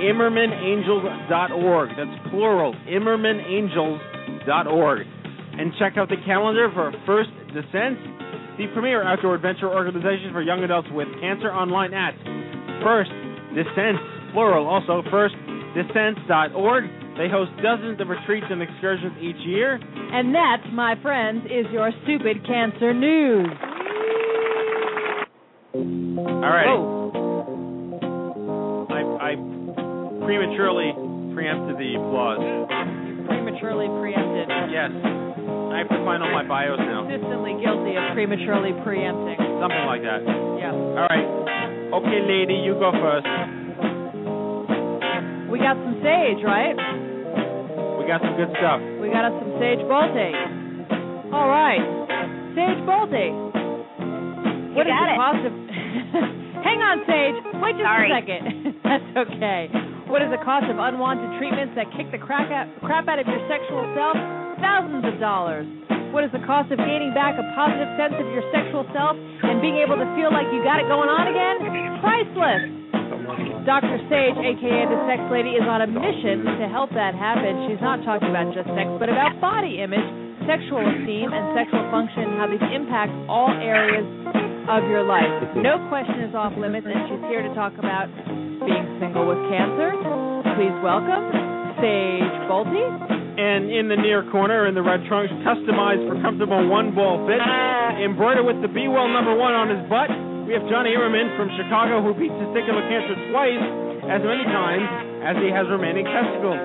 imermanangels.org. 0.00 1.90
That's 1.96 2.10
plural, 2.30 2.74
imermanangels.org. 2.88 5.06
And 5.58 5.72
check 5.78 5.96
out 5.96 6.08
the 6.08 6.16
calendar 6.24 6.70
for 6.72 6.92
First 7.04 7.30
Descents, 7.52 8.00
the 8.58 8.68
premier 8.72 9.02
outdoor 9.02 9.34
adventure 9.34 9.68
organization 9.68 10.32
for 10.32 10.40
young 10.42 10.64
adults 10.64 10.88
with 10.92 11.08
cancer 11.20 11.52
online 11.52 11.92
at 11.92 12.14
First 12.82 13.10
Descents, 13.54 14.00
plural, 14.32 14.66
also 14.66 15.02
firstdescents.org. 15.10 16.84
They 17.18 17.28
host 17.28 17.50
dozens 17.58 18.00
of 18.00 18.06
retreats 18.06 18.46
and 18.48 18.62
excursions 18.62 19.18
each 19.20 19.42
year. 19.42 19.74
And 19.74 20.32
that, 20.38 20.70
my 20.72 20.94
friends, 21.02 21.44
is 21.46 21.66
your 21.72 21.90
stupid 22.04 22.46
cancer 22.46 22.94
news. 22.94 23.50
All 25.74 26.54
right. 26.54 26.70
I, 28.94 29.02
I 29.18 29.34
prematurely 30.22 30.94
preempted 31.34 31.74
the 31.82 31.98
applause. 31.98 32.38
Prematurely 33.26 33.90
preempted. 33.98 34.46
Yes. 34.70 34.94
I 34.94 35.82
have 35.82 35.90
to 35.90 35.98
find 36.06 36.22
all 36.22 36.30
my 36.30 36.46
bios 36.46 36.78
now. 36.78 37.02
Consistently 37.02 37.58
guilty 37.58 37.98
of 37.98 38.14
prematurely 38.14 38.70
preempting. 38.86 39.42
Something 39.58 39.86
like 39.90 40.06
that. 40.06 40.22
Yeah. 40.22 40.70
All 40.70 41.10
right. 41.10 41.26
Okay, 41.98 42.22
lady, 42.30 42.62
you 42.62 42.78
go 42.78 42.94
first. 42.94 43.26
We 45.50 45.58
got 45.58 45.74
some 45.82 45.98
sage, 45.98 46.44
right? 46.44 47.07
We 48.08 48.14
got 48.16 48.22
some 48.24 48.36
good 48.40 48.48
stuff. 48.56 48.80
We 49.04 49.12
got 49.12 49.28
us 49.28 49.36
some 49.36 49.52
sage 49.60 49.84
bolte. 49.84 50.32
All 51.30 51.44
right. 51.46 51.76
Sage 52.56 52.80
bolte. 52.88 53.28
What 54.72 54.86
is 54.86 54.96
got 54.96 55.04
the 55.04 55.12
it. 55.12 55.20
positive? 55.20 55.52
Hang 56.64 56.80
on, 56.80 57.04
Sage. 57.04 57.36
Wait 57.60 57.76
just 57.76 57.84
Sorry. 57.84 58.08
a 58.08 58.16
second. 58.16 58.80
That's 58.82 59.28
okay. 59.28 59.68
What 60.08 60.24
is 60.24 60.32
the 60.32 60.40
cost 60.40 60.64
of 60.72 60.80
unwanted 60.80 61.36
treatments 61.36 61.76
that 61.76 61.92
kick 61.92 62.08
the 62.08 62.16
crap 62.16 62.48
out, 62.48 62.64
crap 62.80 63.04
out 63.12 63.20
of 63.20 63.28
your 63.28 63.44
sexual 63.44 63.84
self? 63.92 64.16
Thousands 64.56 65.04
of 65.04 65.20
dollars. 65.20 65.68
What 66.16 66.24
is 66.24 66.32
the 66.32 66.40
cost 66.48 66.72
of 66.72 66.80
gaining 66.80 67.12
back 67.12 67.36
a 67.36 67.44
positive 67.52 67.92
sense 68.00 68.16
of 68.16 68.24
your 68.32 68.40
sexual 68.48 68.88
self 68.96 69.20
and 69.20 69.60
being 69.60 69.76
able 69.76 70.00
to 70.00 70.08
feel 70.16 70.32
like 70.32 70.48
you 70.48 70.64
got 70.64 70.80
it 70.80 70.88
going 70.88 71.12
on 71.12 71.28
again? 71.28 71.60
Priceless. 72.00 72.78
Dr. 73.68 74.00
Sage, 74.08 74.40
aka 74.40 74.88
the 74.88 74.98
Sex 75.04 75.20
Lady, 75.28 75.60
is 75.60 75.66
on 75.68 75.84
a 75.84 75.88
mission 75.92 76.56
to 76.56 76.64
help 76.72 76.88
that 76.96 77.12
happen. 77.12 77.68
She's 77.68 77.82
not 77.84 78.00
talking 78.00 78.32
about 78.32 78.48
just 78.56 78.72
sex, 78.72 78.88
but 78.96 79.12
about 79.12 79.36
body 79.44 79.84
image, 79.84 80.08
sexual 80.48 80.80
esteem, 80.80 81.28
and 81.28 81.52
sexual 81.52 81.84
function, 81.92 82.40
how 82.40 82.48
these 82.48 82.64
impact 82.72 83.12
all 83.28 83.52
areas 83.52 84.08
of 84.72 84.88
your 84.88 85.04
life. 85.04 85.28
Mm-hmm. 85.28 85.60
No 85.60 85.76
question 85.92 86.24
is 86.24 86.32
off 86.32 86.56
limits, 86.56 86.88
and 86.88 86.96
she's 87.04 87.24
here 87.28 87.44
to 87.44 87.52
talk 87.52 87.76
about 87.76 88.08
being 88.64 88.88
single 88.96 89.28
with 89.28 89.38
cancer. 89.52 89.92
Please 90.56 90.72
welcome 90.80 91.28
Sage 91.84 92.32
Bolte. 92.48 92.80
And 93.38 93.70
in 93.70 93.86
the 93.86 93.94
near 93.94 94.26
corner, 94.32 94.66
in 94.66 94.74
the 94.74 94.82
red 94.82 95.04
trunks, 95.06 95.30
customized 95.46 96.02
for 96.10 96.18
comfortable 96.24 96.64
one 96.66 96.90
ball 96.96 97.22
fit, 97.28 97.38
ah. 97.38 97.94
embroidered 98.00 98.48
with 98.48 98.58
the 98.64 98.72
Be 98.72 98.88
Well 98.88 99.06
number 99.06 99.36
one 99.36 99.54
on 99.54 99.70
his 99.70 99.78
butt, 99.86 100.10
we 100.48 100.56
have 100.56 100.66
Jonny 100.66 100.96
Imerman 100.96 101.28
from 101.38 101.52
Chicago 101.54 102.02
who 102.02 102.16
beat 102.18 102.32
testicular 102.34 102.82
cancer 102.88 103.14
twice 103.30 103.62
as 104.10 104.24
many 104.26 104.42
times 104.48 104.88
as 105.22 105.36
he 105.38 105.52
has 105.54 105.70
remaining 105.70 106.08
testicles 106.08 106.58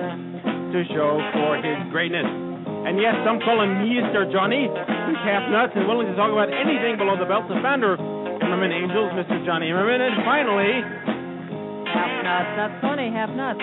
to 0.74 0.82
show 0.90 1.20
for 1.36 1.62
his 1.62 1.78
greatness. 1.94 2.43
And 2.84 3.00
yes, 3.00 3.16
some 3.24 3.40
call 3.40 3.64
him 3.64 3.80
Mr. 3.80 4.28
Jonny, 4.28 4.68
who's 4.68 5.20
half 5.24 5.48
nuts 5.48 5.72
and 5.74 5.88
willing 5.88 6.06
to 6.06 6.16
talk 6.16 6.28
about 6.28 6.52
anything 6.52 7.00
below 7.00 7.16
the 7.16 7.24
belt, 7.24 7.48
the 7.48 7.56
founder 7.64 7.96
of 7.96 8.00
Imerman 8.00 8.72
Angels, 8.72 9.08
Mr. 9.16 9.40
Jonny 9.48 9.72
Imerman. 9.72 10.04
And 10.04 10.20
finally, 10.24 10.84
Half 11.94 12.10
nuts, 12.26 12.50
that's 12.58 12.76
funny, 12.82 13.06
half 13.14 13.30
nuts. 13.38 13.62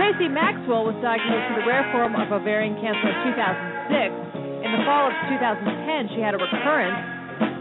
Tracy 0.00 0.32
Maxwell 0.32 0.88
was 0.88 0.96
diagnosed 1.04 1.46
with 1.52 1.60
a 1.60 1.66
rare 1.68 1.84
form 1.92 2.16
of 2.16 2.32
ovarian 2.32 2.72
cancer 2.80 3.04
in 3.04 3.36
2006. 3.36 4.64
In 4.64 4.70
the 4.72 4.82
fall 4.88 5.12
of 5.12 5.14
2010, 5.28 6.16
she 6.16 6.24
had 6.24 6.32
a 6.32 6.40
recurrence. 6.40 7.15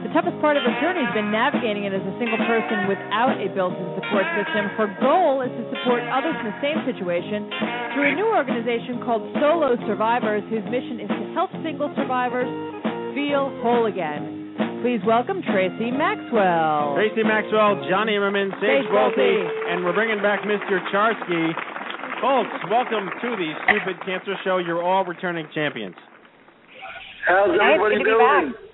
The 0.06 0.14
toughest 0.14 0.38
part 0.38 0.54
of 0.54 0.62
her 0.62 0.76
journey 0.86 1.02
has 1.02 1.10
been 1.18 1.34
navigating 1.34 1.90
it 1.90 1.94
as 1.98 2.06
a 2.06 2.14
single 2.22 2.38
person 2.46 2.86
without 2.86 3.42
a 3.42 3.50
built-in 3.58 3.90
support 3.98 4.22
system. 4.38 4.70
Her 4.78 4.86
goal 5.02 5.42
is 5.42 5.50
to 5.50 5.66
support 5.74 6.06
others 6.14 6.38
in 6.46 6.46
the 6.46 6.60
same 6.62 6.78
situation 6.86 7.50
through 7.98 8.14
a 8.14 8.16
new 8.16 8.30
organization 8.30 9.02
called 9.02 9.26
Solo 9.42 9.74
Survivors, 9.90 10.46
whose 10.54 10.62
mission 10.70 11.02
is 11.02 11.10
to 11.10 11.26
help 11.34 11.50
single 11.66 11.90
survivors 11.98 12.46
feel 13.18 13.50
whole 13.66 13.90
again. 13.90 14.54
Please 14.86 15.02
welcome 15.10 15.42
Tracy 15.42 15.90
Maxwell. 15.90 16.94
Tracy 16.94 17.26
Maxwell, 17.26 17.82
Jonny 17.90 18.14
Imerman, 18.14 18.54
Sage 18.62 18.86
Sage 18.86 18.94
Bolte, 18.94 19.18
Bolte. 19.18 19.74
and 19.74 19.82
we're 19.82 19.98
bringing 19.98 20.22
back 20.22 20.46
Mr. 20.46 20.86
Charsky. 20.94 21.50
Folks, 22.22 22.54
welcome 22.70 23.10
to 23.10 23.30
the 23.34 23.50
Stupid 23.66 23.98
Cancer 24.06 24.38
Show. 24.46 24.62
You're 24.62 24.86
all 24.86 25.02
returning 25.02 25.50
champions. 25.50 25.98
How's 27.26 27.58
everybody 27.58 28.06
good 28.06 28.06
to 28.06 28.54
be 28.54 28.54
doing? 28.54 28.65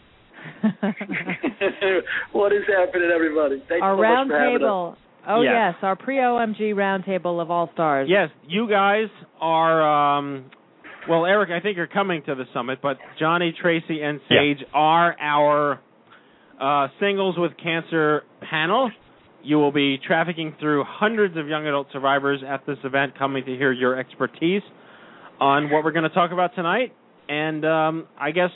what 2.32 2.54
is 2.54 2.64
happening, 2.68 3.10
everybody? 3.14 3.64
Thanks 3.68 3.82
our 3.84 3.94
so 3.96 3.98
much 3.98 4.04
round 4.04 4.30
for 4.30 4.58
table. 4.58 4.92
us. 4.94 4.98
Oh 5.28 5.42
Yes. 5.42 5.52
yes, 5.54 5.76
our 5.84 5.96
pre-OMG 5.96 6.74
roundtable 6.74 7.42
of 7.42 7.52
all 7.52 7.70
stars. 7.74 8.08
Yes, 8.10 8.30
you 8.48 8.68
guys 8.68 9.08
are. 9.40 10.18
Um, 10.18 10.46
well, 11.08 11.26
Eric, 11.26 11.50
I 11.52 11.60
think 11.62 11.78
you're 11.78 11.88
coming 11.88 12.24
to 12.26 12.36
the 12.36 12.46
summit, 12.54 12.80
but 12.82 12.98
Jonny, 13.20 13.54
Tracy, 13.60 14.02
and 14.02 14.20
Sage 14.30 14.64
are 14.74 15.16
our 15.20 15.80
uh, 16.60 16.88
singles 17.00 17.36
with 17.38 17.52
cancer 17.62 18.24
panel. 18.50 18.92
You 19.44 19.58
will 19.58 19.72
be 19.72 19.98
trafficking 20.06 20.56
through 20.60 20.84
hundreds 20.88 21.38
of 21.38 21.48
young 21.48 21.66
adult 21.66 21.88
survivors 21.92 22.42
at 22.48 22.66
this 22.68 22.78
event, 22.84 23.18
coming 23.18 23.44
to 23.46 23.52
hear 23.56 23.72
your 23.72 23.98
expertise 24.00 24.62
on 25.40 25.72
what 25.72 25.84
we're 25.84 25.92
going 25.92 26.04
to 26.04 26.10
talk 26.14 26.32
about 26.32 26.54
tonight. 26.56 26.94
And 27.28 27.66
um, 27.66 28.08
I 28.20 28.30
guess 28.32 28.52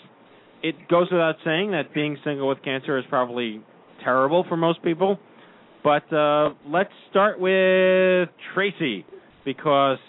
it 0.65 0.87
goes 0.89 1.07
without 1.11 1.35
saying 1.45 1.71
that 1.71 1.93
being 1.93 2.17
single 2.23 2.47
with 2.47 2.63
cancer 2.63 2.97
is 2.97 3.05
probably 3.07 3.61
terrible 4.03 4.43
for 4.49 4.57
most 4.57 4.81
people. 4.81 5.19
But 5.83 6.11
uh, 6.11 6.55
let's 6.65 6.89
start 7.11 7.39
with 7.39 8.29
Tracy 8.55 9.05
because 9.45 9.99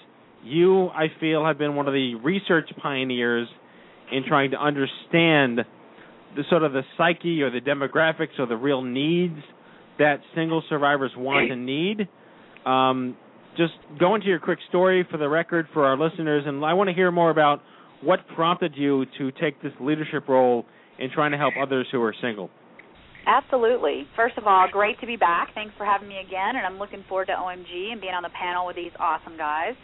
you, 0.42 0.88
I 0.88 1.08
feel, 1.20 1.44
have 1.44 1.58
been 1.58 1.74
one 1.74 1.88
of 1.88 1.92
the 1.92 2.14
research 2.24 2.70
pioneers 2.82 3.46
in 4.10 4.24
trying 4.26 4.52
to 4.52 4.56
understand 4.56 5.60
the 6.34 6.42
sort 6.48 6.62
of 6.62 6.72
the 6.72 6.82
psyche 6.96 7.42
or 7.42 7.50
the 7.50 7.60
demographics 7.60 8.38
or 8.38 8.46
the 8.46 8.56
real 8.56 8.80
needs 8.80 9.38
that 9.98 10.20
single 10.34 10.62
survivors 10.70 11.12
want 11.18 11.52
and 11.52 11.66
need. 11.66 12.08
Um, 12.64 13.14
just 13.58 13.74
go 14.00 14.14
into 14.14 14.26
your 14.26 14.38
quick 14.38 14.60
story 14.70 15.06
for 15.10 15.18
the 15.18 15.28
record 15.28 15.66
for 15.74 15.84
our 15.84 15.98
listeners, 15.98 16.44
and 16.46 16.64
I 16.64 16.72
want 16.72 16.88
to 16.88 16.94
hear 16.94 17.10
more 17.10 17.28
about 17.28 17.60
what 18.02 18.20
prompted 18.34 18.74
you 18.76 19.06
to 19.18 19.32
take 19.32 19.60
this 19.62 19.72
leadership 19.80 20.28
role 20.28 20.64
in 20.98 21.10
trying 21.10 21.32
to 21.32 21.38
help 21.38 21.54
others 21.60 21.86
who 21.92 22.02
are 22.02 22.14
single. 22.20 22.50
Absolutely. 23.26 24.06
First 24.14 24.38
of 24.38 24.46
all, 24.46 24.68
great 24.70 25.00
to 25.00 25.06
be 25.06 25.16
back. 25.16 25.48
Thanks 25.54 25.74
for 25.76 25.84
having 25.84 26.08
me 26.08 26.18
again, 26.24 26.54
and 26.54 26.64
I'm 26.64 26.78
looking 26.78 27.04
forward 27.08 27.26
to 27.26 27.32
OMG 27.32 27.90
and 27.90 28.00
being 28.00 28.14
on 28.14 28.22
the 28.22 28.30
panel 28.30 28.66
with 28.66 28.76
these 28.76 28.92
awesome 29.00 29.36
guys. 29.36 29.74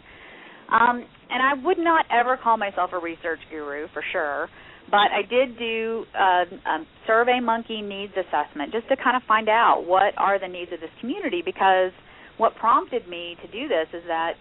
Um, 0.71 1.05
and 1.29 1.43
I 1.43 1.53
would 1.61 1.77
not 1.77 2.05
ever 2.09 2.37
call 2.41 2.57
myself 2.57 2.91
a 2.93 2.99
research 2.99 3.39
guru 3.51 3.87
for 3.93 4.01
sure, 4.13 4.47
but 4.89 5.11
I 5.11 5.21
did 5.29 5.59
do 5.59 6.05
a, 6.15 6.43
a 6.47 6.85
Survey 7.05 7.39
Monkey 7.41 7.81
needs 7.81 8.13
assessment 8.13 8.71
just 8.71 8.87
to 8.87 8.95
kind 8.95 9.17
of 9.17 9.23
find 9.27 9.49
out 9.49 9.83
what 9.85 10.15
are 10.17 10.39
the 10.39 10.47
needs 10.47 10.71
of 10.71 10.79
this 10.79 10.93
community 11.01 11.41
because 11.43 11.91
what 12.37 12.55
prompted 12.55 13.07
me 13.07 13.35
to 13.41 13.47
do 13.51 13.67
this 13.67 13.87
is 13.93 14.03
that 14.07 14.33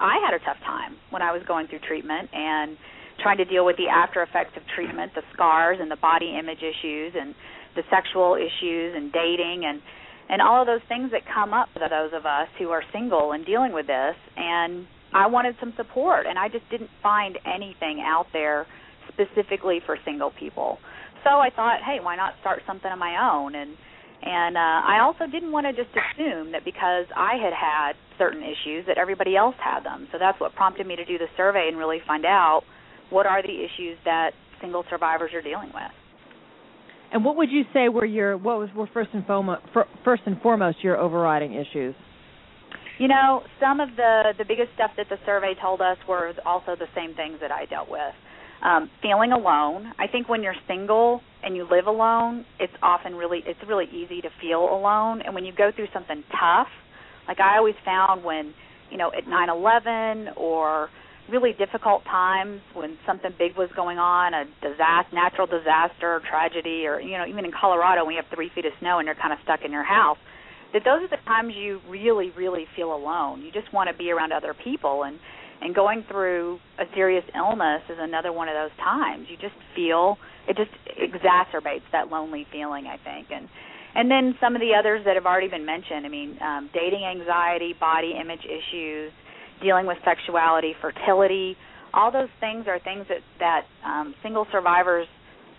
I 0.00 0.20
had 0.24 0.34
a 0.34 0.44
tough 0.44 0.60
time 0.64 0.96
when 1.10 1.22
I 1.22 1.32
was 1.32 1.42
going 1.48 1.66
through 1.66 1.80
treatment 1.80 2.28
and 2.32 2.76
trying 3.22 3.38
to 3.38 3.44
deal 3.44 3.64
with 3.64 3.76
the 3.76 3.88
after 3.88 4.22
effects 4.22 4.56
of 4.56 4.62
treatment, 4.74 5.12
the 5.14 5.22
scars 5.32 5.78
and 5.80 5.90
the 5.90 5.96
body 5.96 6.36
image 6.38 6.62
issues 6.62 7.14
and 7.18 7.34
the 7.76 7.82
sexual 7.90 8.34
issues 8.34 8.94
and 8.96 9.12
dating 9.12 9.64
and 9.64 9.80
and 10.30 10.40
all 10.40 10.60
of 10.62 10.66
those 10.66 10.82
things 10.88 11.10
that 11.10 11.22
come 11.26 11.52
up 11.52 11.68
for 11.72 11.80
those 11.80 12.14
of 12.14 12.24
us 12.24 12.46
who 12.58 12.70
are 12.70 12.82
single 12.92 13.32
and 13.32 13.44
dealing 13.44 13.72
with 13.72 13.86
this 13.86 14.14
and 14.36 14.86
I 15.12 15.26
wanted 15.26 15.56
some 15.58 15.72
support 15.76 16.26
and 16.26 16.38
I 16.38 16.48
just 16.48 16.68
didn't 16.70 16.90
find 17.02 17.38
anything 17.44 18.02
out 18.04 18.26
there 18.32 18.66
specifically 19.10 19.80
for 19.84 19.98
single 20.04 20.30
people. 20.30 20.78
So 21.24 21.30
I 21.30 21.50
thought, 21.50 21.82
hey, 21.84 21.98
why 22.00 22.16
not 22.16 22.34
start 22.40 22.62
something 22.66 22.90
of 22.90 22.98
my 22.98 23.30
own 23.32 23.54
and 23.54 23.76
and 24.22 24.56
uh, 24.56 24.84
I 24.84 25.00
also 25.00 25.24
didn't 25.24 25.50
want 25.50 25.64
to 25.64 25.72
just 25.72 25.96
assume 25.96 26.52
that 26.52 26.62
because 26.62 27.06
I 27.16 27.40
had 27.40 27.56
had 27.56 27.92
certain 28.18 28.42
issues 28.42 28.84
that 28.86 28.98
everybody 28.98 29.34
else 29.34 29.54
had 29.56 29.80
them. 29.80 30.08
So 30.12 30.18
that's 30.20 30.38
what 30.38 30.54
prompted 30.54 30.86
me 30.86 30.94
to 30.96 31.06
do 31.06 31.16
the 31.16 31.28
survey 31.38 31.68
and 31.68 31.78
really 31.78 32.00
find 32.06 32.26
out 32.26 32.62
what 33.10 33.26
are 33.26 33.42
the 33.42 33.48
issues 33.48 33.98
that 34.04 34.30
single 34.60 34.84
survivors 34.90 35.32
are 35.34 35.42
dealing 35.42 35.70
with. 35.74 35.90
And 37.12 37.24
what 37.24 37.36
would 37.36 37.50
you 37.50 37.64
say 37.72 37.88
were 37.88 38.04
your 38.04 38.36
what 38.36 38.58
was 38.58 38.68
were 38.74 38.88
first 38.92 39.10
and 39.12 39.26
foremost 39.26 39.62
first 40.04 40.22
and 40.26 40.40
foremost 40.42 40.78
your 40.82 40.96
overriding 40.96 41.54
issues? 41.54 41.94
You 42.98 43.08
know, 43.08 43.42
some 43.58 43.80
of 43.80 43.88
the 43.96 44.34
the 44.38 44.44
biggest 44.44 44.68
stuff 44.74 44.92
that 44.96 45.08
the 45.08 45.16
survey 45.26 45.54
told 45.60 45.80
us 45.80 45.96
were 46.08 46.32
also 46.46 46.76
the 46.78 46.86
same 46.94 47.14
things 47.14 47.38
that 47.40 47.50
I 47.50 47.64
dealt 47.66 47.90
with. 47.90 48.14
Um, 48.62 48.90
feeling 49.00 49.32
alone. 49.32 49.92
I 49.98 50.06
think 50.06 50.28
when 50.28 50.42
you're 50.42 50.54
single 50.68 51.22
and 51.42 51.56
you 51.56 51.66
live 51.68 51.86
alone, 51.86 52.44
it's 52.60 52.72
often 52.82 53.14
really 53.14 53.42
it's 53.44 53.58
really 53.66 53.86
easy 53.86 54.20
to 54.20 54.28
feel 54.40 54.62
alone. 54.62 55.22
And 55.22 55.34
when 55.34 55.44
you 55.44 55.52
go 55.56 55.72
through 55.74 55.88
something 55.92 56.22
tough, 56.38 56.68
like 57.26 57.40
I 57.40 57.56
always 57.56 57.74
found 57.84 58.22
when 58.22 58.54
you 58.90 58.98
know 58.98 59.10
at 59.16 59.24
9/11 59.24 60.36
or 60.36 60.90
really 61.30 61.52
difficult 61.52 62.04
times 62.04 62.60
when 62.74 62.98
something 63.06 63.30
big 63.38 63.56
was 63.56 63.70
going 63.74 63.98
on, 63.98 64.34
a 64.34 64.44
disaster, 64.60 65.14
natural 65.14 65.46
disaster, 65.46 66.20
tragedy, 66.28 66.86
or 66.86 67.00
you 67.00 67.16
know 67.16 67.26
even 67.26 67.44
in 67.44 67.52
Colorado 67.52 68.04
when 68.04 68.14
you 68.14 68.20
have 68.22 68.30
three 68.34 68.50
feet 68.54 68.66
of 68.66 68.72
snow 68.80 68.98
and 68.98 69.06
you're 69.06 69.14
kind 69.14 69.32
of 69.32 69.38
stuck 69.42 69.60
in 69.64 69.72
your 69.72 69.84
house. 69.84 70.18
That 70.72 70.82
those 70.84 71.02
are 71.02 71.08
the 71.08 71.22
times 71.26 71.54
you 71.56 71.80
really, 71.88 72.30
really 72.36 72.66
feel 72.76 72.94
alone. 72.94 73.42
You 73.42 73.50
just 73.50 73.72
want 73.72 73.90
to 73.90 73.96
be 73.96 74.10
around 74.10 74.32
other 74.32 74.54
people, 74.54 75.04
and 75.04 75.18
and 75.60 75.74
going 75.74 76.04
through 76.08 76.58
a 76.78 76.84
serious 76.94 77.24
illness 77.34 77.82
is 77.88 77.98
another 78.00 78.32
one 78.32 78.48
of 78.48 78.54
those 78.54 78.76
times. 78.78 79.26
You 79.28 79.36
just 79.36 79.58
feel 79.74 80.16
it 80.48 80.56
just 80.56 80.70
exacerbates 80.98 81.86
that 81.92 82.08
lonely 82.08 82.46
feeling, 82.50 82.86
I 82.86 82.96
think, 83.02 83.28
and 83.30 83.48
and 83.94 84.10
then 84.10 84.36
some 84.40 84.54
of 84.54 84.60
the 84.60 84.74
others 84.78 85.02
that 85.04 85.16
have 85.16 85.26
already 85.26 85.48
been 85.48 85.66
mentioned. 85.66 86.06
I 86.06 86.08
mean, 86.08 86.38
um, 86.40 86.70
dating 86.72 87.04
anxiety, 87.04 87.74
body 87.78 88.14
image 88.18 88.46
issues, 88.46 89.12
dealing 89.62 89.86
with 89.86 89.98
sexuality, 90.04 90.74
fertility. 90.80 91.56
All 91.92 92.12
those 92.12 92.28
things 92.40 92.66
are 92.68 92.78
things 92.78 93.06
that 93.08 93.22
that 93.38 93.62
um, 93.84 94.14
single 94.22 94.46
survivors 94.52 95.06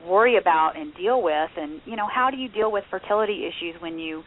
worry 0.08 0.38
about 0.38 0.74
and 0.78 0.94
deal 0.96 1.22
with. 1.22 1.50
And 1.58 1.82
you 1.86 1.96
know, 1.96 2.08
how 2.14 2.30
do 2.32 2.38
you 2.38 2.50
deal 2.50 2.72
with 2.72 2.84
fertility 2.90 3.46
issues 3.46 3.80
when 3.82 4.00
you 4.00 4.24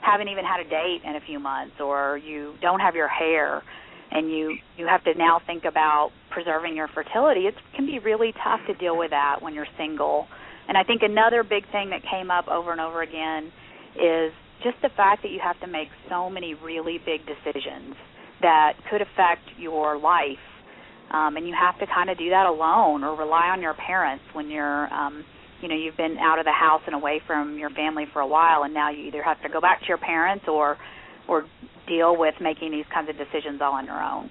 haven't 0.00 0.28
even 0.28 0.44
had 0.44 0.60
a 0.60 0.68
date 0.68 1.00
in 1.04 1.16
a 1.16 1.20
few 1.26 1.38
months, 1.38 1.76
or 1.80 2.18
you 2.18 2.54
don't 2.60 2.80
have 2.80 2.94
your 2.94 3.08
hair, 3.08 3.62
and 4.10 4.30
you 4.30 4.56
you 4.76 4.86
have 4.86 5.02
to 5.04 5.14
now 5.16 5.40
think 5.46 5.64
about 5.64 6.10
preserving 6.30 6.76
your 6.76 6.88
fertility? 6.88 7.42
It 7.42 7.54
can 7.74 7.86
be 7.86 7.98
really 7.98 8.32
tough 8.32 8.60
to 8.66 8.74
deal 8.74 8.96
with 8.98 9.10
that 9.10 9.36
when 9.40 9.54
you're 9.54 9.70
single. 9.78 10.26
And 10.66 10.78
I 10.78 10.82
think 10.82 11.02
another 11.02 11.42
big 11.42 11.70
thing 11.70 11.90
that 11.90 12.00
came 12.10 12.30
up 12.30 12.48
over 12.48 12.72
and 12.72 12.80
over 12.80 13.02
again 13.02 13.52
is 13.96 14.32
just 14.62 14.76
the 14.82 14.88
fact 14.96 15.22
that 15.22 15.30
you 15.30 15.40
have 15.44 15.60
to 15.60 15.66
make 15.66 15.88
so 16.08 16.30
many 16.30 16.54
really 16.54 16.98
big 17.04 17.20
decisions 17.26 17.94
that 18.40 18.74
could 18.90 19.00
affect 19.00 19.42
your 19.58 19.98
life. 19.98 20.42
Um, 21.10 21.36
and 21.36 21.46
you 21.46 21.54
have 21.54 21.78
to 21.80 21.86
kind 21.86 22.10
of 22.10 22.18
do 22.18 22.30
that 22.30 22.46
alone 22.46 23.04
or 23.04 23.16
rely 23.16 23.48
on 23.48 23.62
your 23.62 23.74
parents 23.74 24.24
when 24.32 24.50
you're 24.50 24.92
um 24.92 25.24
you 25.60 25.68
know 25.68 25.76
you've 25.76 25.96
been 25.96 26.16
out 26.18 26.38
of 26.38 26.44
the 26.44 26.52
house 26.52 26.80
and 26.86 26.94
away 26.94 27.20
from 27.26 27.58
your 27.58 27.70
family 27.70 28.04
for 28.12 28.20
a 28.20 28.26
while 28.26 28.64
and 28.64 28.74
now 28.74 28.90
you 28.90 29.06
either 29.06 29.22
have 29.22 29.40
to 29.42 29.48
go 29.48 29.60
back 29.60 29.80
to 29.80 29.86
your 29.86 29.98
parents 29.98 30.46
or 30.48 30.76
or 31.28 31.44
deal 31.86 32.16
with 32.18 32.34
making 32.40 32.72
these 32.72 32.84
kinds 32.92 33.08
of 33.08 33.16
decisions 33.16 33.60
all 33.60 33.72
on 33.72 33.86
your 33.86 34.02
own. 34.02 34.30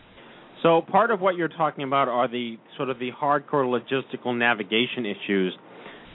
So 0.61 0.81
part 0.81 1.11
of 1.11 1.19
what 1.19 1.35
you're 1.35 1.49
talking 1.49 1.83
about 1.83 2.07
are 2.07 2.27
the 2.27 2.57
sort 2.77 2.89
of 2.89 2.99
the 2.99 3.09
hardcore 3.11 3.65
logistical 3.65 4.37
navigation 4.37 5.05
issues, 5.05 5.53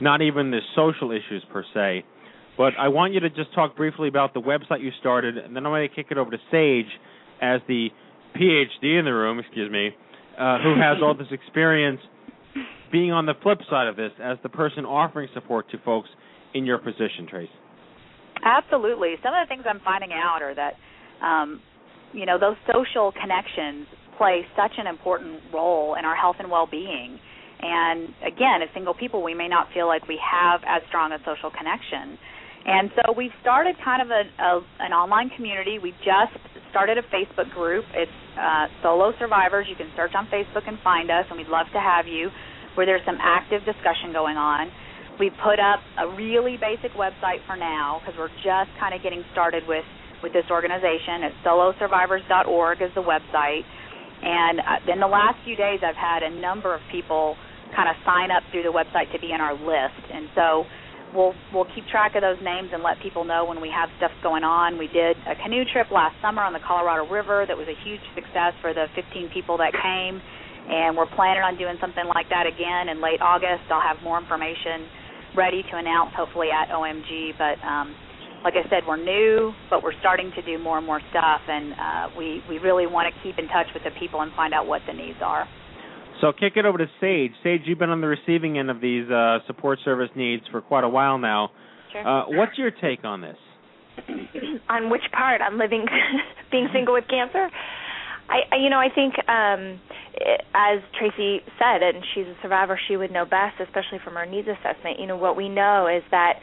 not 0.00 0.22
even 0.22 0.50
the 0.50 0.60
social 0.74 1.10
issues 1.10 1.44
per 1.52 1.64
se. 1.74 2.04
But 2.56 2.72
I 2.78 2.88
want 2.88 3.12
you 3.12 3.20
to 3.20 3.30
just 3.30 3.54
talk 3.54 3.76
briefly 3.76 4.08
about 4.08 4.34
the 4.34 4.40
website 4.40 4.82
you 4.82 4.90
started, 5.00 5.36
and 5.36 5.54
then 5.54 5.64
I'm 5.66 5.70
going 5.70 5.88
to 5.88 5.94
kick 5.94 6.06
it 6.10 6.18
over 6.18 6.30
to 6.30 6.38
Sage 6.50 6.90
as 7.40 7.60
the 7.68 7.88
PhD 8.36 8.98
in 8.98 9.04
the 9.04 9.12
room, 9.12 9.38
excuse 9.38 9.70
me, 9.70 9.90
uh, 10.38 10.58
who 10.62 10.74
has 10.80 10.98
all 11.02 11.14
this 11.14 11.28
experience 11.30 12.00
being 12.90 13.12
on 13.12 13.26
the 13.26 13.34
flip 13.42 13.58
side 13.68 13.88
of 13.88 13.96
this 13.96 14.12
as 14.22 14.38
the 14.42 14.48
person 14.48 14.84
offering 14.84 15.28
support 15.34 15.70
to 15.70 15.78
folks 15.84 16.08
in 16.54 16.64
your 16.64 16.78
position, 16.78 17.26
Trace. 17.28 17.48
Absolutely. 18.44 19.14
Some 19.22 19.34
of 19.34 19.46
the 19.46 19.48
things 19.48 19.64
I'm 19.68 19.80
finding 19.84 20.12
out 20.12 20.42
are 20.42 20.54
that, 20.54 20.74
um, 21.24 21.60
you 22.12 22.24
know, 22.24 22.38
those 22.38 22.56
social 22.72 23.12
connections 23.12 23.86
play 24.16 24.46
such 24.56 24.72
an 24.78 24.86
important 24.86 25.40
role 25.52 25.96
in 25.98 26.04
our 26.04 26.16
health 26.16 26.36
and 26.38 26.50
well-being. 26.50 27.18
And 27.60 28.08
again, 28.22 28.62
as 28.62 28.68
single 28.72 28.94
people, 28.94 29.22
we 29.22 29.34
may 29.34 29.48
not 29.48 29.68
feel 29.74 29.86
like 29.86 30.06
we 30.06 30.18
have 30.22 30.60
as 30.66 30.82
strong 30.88 31.12
a 31.12 31.18
social 31.26 31.50
connection. 31.50 32.18
And 32.64 32.90
so 32.94 33.12
we've 33.12 33.34
started 33.40 33.76
kind 33.84 34.02
of 34.02 34.10
a, 34.10 34.22
a 34.42 34.60
an 34.80 34.92
online 34.92 35.30
community. 35.30 35.78
We 35.78 35.92
just 36.04 36.36
started 36.70 36.98
a 36.98 37.04
Facebook 37.08 37.50
group. 37.54 37.84
It's 37.94 38.18
uh, 38.38 38.66
Solo 38.82 39.12
Survivors. 39.18 39.66
You 39.68 39.76
can 39.76 39.90
search 39.96 40.12
on 40.14 40.26
Facebook 40.26 40.66
and 40.66 40.78
find 40.84 41.10
us, 41.10 41.24
and 41.28 41.38
we'd 41.38 41.48
love 41.48 41.66
to 41.72 41.80
have 41.80 42.06
you. 42.06 42.30
Where 42.74 42.86
there's 42.86 43.04
some 43.04 43.18
active 43.20 43.64
discussion 43.66 44.12
going 44.12 44.36
on. 44.36 44.70
We 45.18 45.30
put 45.42 45.58
up 45.58 45.82
a 45.98 46.14
really 46.14 46.56
basic 46.56 46.94
website 46.94 47.42
for 47.46 47.56
now 47.56 47.98
because 47.98 48.14
we're 48.14 48.32
just 48.46 48.70
kind 48.78 48.94
of 48.94 49.02
getting 49.02 49.24
started 49.32 49.66
with 49.66 49.84
with 50.22 50.32
this 50.32 50.46
organization. 50.50 51.26
It's 51.26 51.38
solosurvivors.org 51.46 52.82
is 52.82 52.90
the 52.94 53.02
website. 53.02 53.62
And 54.22 54.58
uh, 54.58 54.92
in 54.92 54.98
the 55.00 55.06
last 55.06 55.38
few 55.44 55.54
days, 55.54 55.78
I've 55.82 55.98
had 55.98 56.22
a 56.22 56.30
number 56.40 56.74
of 56.74 56.80
people 56.90 57.36
kind 57.74 57.88
of 57.88 57.96
sign 58.04 58.30
up 58.30 58.42
through 58.50 58.62
the 58.62 58.74
website 58.74 59.12
to 59.12 59.18
be 59.18 59.30
in 59.32 59.40
our 59.40 59.54
list. 59.54 60.02
And 60.10 60.26
so 60.34 60.64
we'll 61.14 61.34
we'll 61.52 61.68
keep 61.74 61.86
track 61.88 62.14
of 62.14 62.22
those 62.22 62.38
names 62.42 62.70
and 62.72 62.82
let 62.82 63.00
people 63.00 63.24
know 63.24 63.44
when 63.44 63.60
we 63.60 63.70
have 63.70 63.88
stuff 63.98 64.12
going 64.22 64.44
on. 64.44 64.78
We 64.78 64.88
did 64.88 65.16
a 65.26 65.34
canoe 65.42 65.64
trip 65.64 65.90
last 65.90 66.16
summer 66.20 66.42
on 66.42 66.52
the 66.52 66.62
Colorado 66.62 67.08
River 67.10 67.44
that 67.46 67.56
was 67.56 67.68
a 67.68 67.78
huge 67.84 68.02
success 68.14 68.52
for 68.60 68.72
the 68.72 68.86
15 68.94 69.30
people 69.32 69.56
that 69.58 69.72
came 69.72 70.20
and 70.68 70.96
we're 70.96 71.08
planning 71.16 71.40
on 71.40 71.56
doing 71.56 71.80
something 71.80 72.04
like 72.04 72.28
that 72.28 72.44
again 72.44 72.92
in 72.92 73.00
late 73.00 73.24
August. 73.24 73.64
I'll 73.72 73.80
have 73.80 73.96
more 74.04 74.20
information 74.20 74.84
ready 75.32 75.64
to 75.64 75.74
announce 75.80 76.12
hopefully 76.12 76.48
at 76.52 76.68
OMG, 76.68 77.32
but 77.40 77.56
um, 77.64 77.96
like 78.44 78.54
I 78.54 78.68
said, 78.68 78.84
we're 78.86 79.00
new, 79.00 79.52
but 79.72 79.82
we're 79.82 79.96
starting 80.00 80.30
to 80.36 80.42
do 80.44 80.60
more 80.60 80.76
and 80.76 80.86
more 80.86 81.00
stuff, 81.10 81.40
and 81.48 81.72
uh, 81.72 82.04
we 82.16 82.44
we 82.48 82.58
really 82.58 82.86
want 82.86 83.08
to 83.08 83.14
keep 83.24 83.38
in 83.38 83.48
touch 83.48 83.66
with 83.72 83.82
the 83.82 83.90
people 83.98 84.20
and 84.20 84.30
find 84.36 84.52
out 84.52 84.68
what 84.68 84.82
the 84.86 84.92
needs 84.92 85.18
are. 85.24 85.48
So 86.20 86.28
I'll 86.28 86.32
kick 86.32 86.54
it 86.56 86.64
over 86.64 86.78
to 86.78 86.86
Sage. 87.00 87.32
Sage, 87.42 87.62
you've 87.64 87.78
been 87.78 87.90
on 87.90 88.00
the 88.00 88.08
receiving 88.08 88.58
end 88.58 88.70
of 88.70 88.80
these 88.80 89.08
uh, 89.10 89.38
support 89.46 89.78
service 89.84 90.10
needs 90.16 90.42
for 90.50 90.60
quite 90.60 90.84
a 90.84 90.88
while 90.88 91.18
now. 91.18 91.50
Sure. 91.92 92.06
Uh, 92.06 92.24
what's 92.28 92.58
your 92.58 92.70
take 92.70 93.04
on 93.04 93.20
this? 93.20 93.36
on 94.68 94.90
which 94.90 95.02
part? 95.12 95.40
On 95.40 95.58
living, 95.58 95.86
being 96.50 96.68
single 96.72 96.94
with 96.94 97.08
cancer? 97.08 97.48
I, 98.28 98.40
I 98.52 98.56
you 98.56 98.68
know 98.68 98.78
I 98.78 98.88
think 98.94 99.14
um 99.28 99.80
as 100.54 100.80
Tracy 100.98 101.40
said 101.58 101.82
and 101.82 102.04
she's 102.14 102.26
a 102.26 102.36
survivor 102.42 102.78
she 102.88 102.96
would 102.96 103.10
know 103.10 103.24
best 103.24 103.56
especially 103.60 103.98
from 104.04 104.14
her 104.14 104.26
needs 104.26 104.48
assessment 104.48 105.00
you 105.00 105.06
know 105.06 105.16
what 105.16 105.36
we 105.36 105.48
know 105.48 105.88
is 105.88 106.02
that 106.10 106.34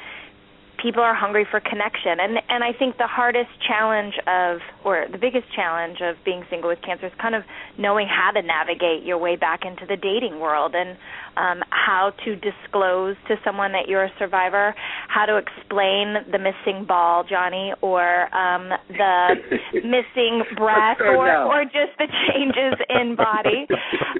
people 0.86 1.02
are 1.02 1.16
hungry 1.16 1.48
for 1.50 1.60
connection. 1.60 2.20
And 2.20 2.38
and 2.48 2.64
I 2.64 2.72
think 2.72 3.00
the 3.00 3.08
hardest 3.08 3.50
challenge 3.68 4.14
of 4.28 4.62
or 4.84 5.08
the 5.12 5.18
biggest 5.18 5.52
challenge 5.56 5.98
of 6.02 6.16
being 6.24 6.46
single 6.48 6.70
with 6.70 6.80
cancer 6.84 7.08
is 7.08 7.12
kind 7.20 7.34
of 7.34 7.42
knowing 7.80 8.08
how 8.08 8.30
to 8.30 8.42
navigate 8.44 9.04
your 9.04 9.18
way 9.18 9.36
back 9.36 9.66
into 9.66 9.88
the 9.88 9.98
dating 9.98 10.40
world. 10.40 10.76
And 10.76 10.96
um 11.38 11.62
how 11.70 12.12
to 12.24 12.36
disclose 12.36 13.16
to 13.28 13.36
someone 13.44 13.72
that 13.72 13.88
you're 13.88 14.06
a 14.06 14.14
survivor 14.20 14.74
how 15.08 15.26
to 15.26 15.38
explain 15.38 16.16
the 16.32 16.40
missing 16.40 16.86
ball 16.86 17.24
Jonny 17.24 17.74
or 17.82 18.34
um 18.36 18.70
the 18.90 19.36
missing 19.74 20.44
breath 20.56 20.98
or 21.00 21.28
or 21.46 21.64
just 21.66 21.98
the 21.98 22.08
changes 22.28 22.76
in 22.90 23.16
body. 23.16 23.68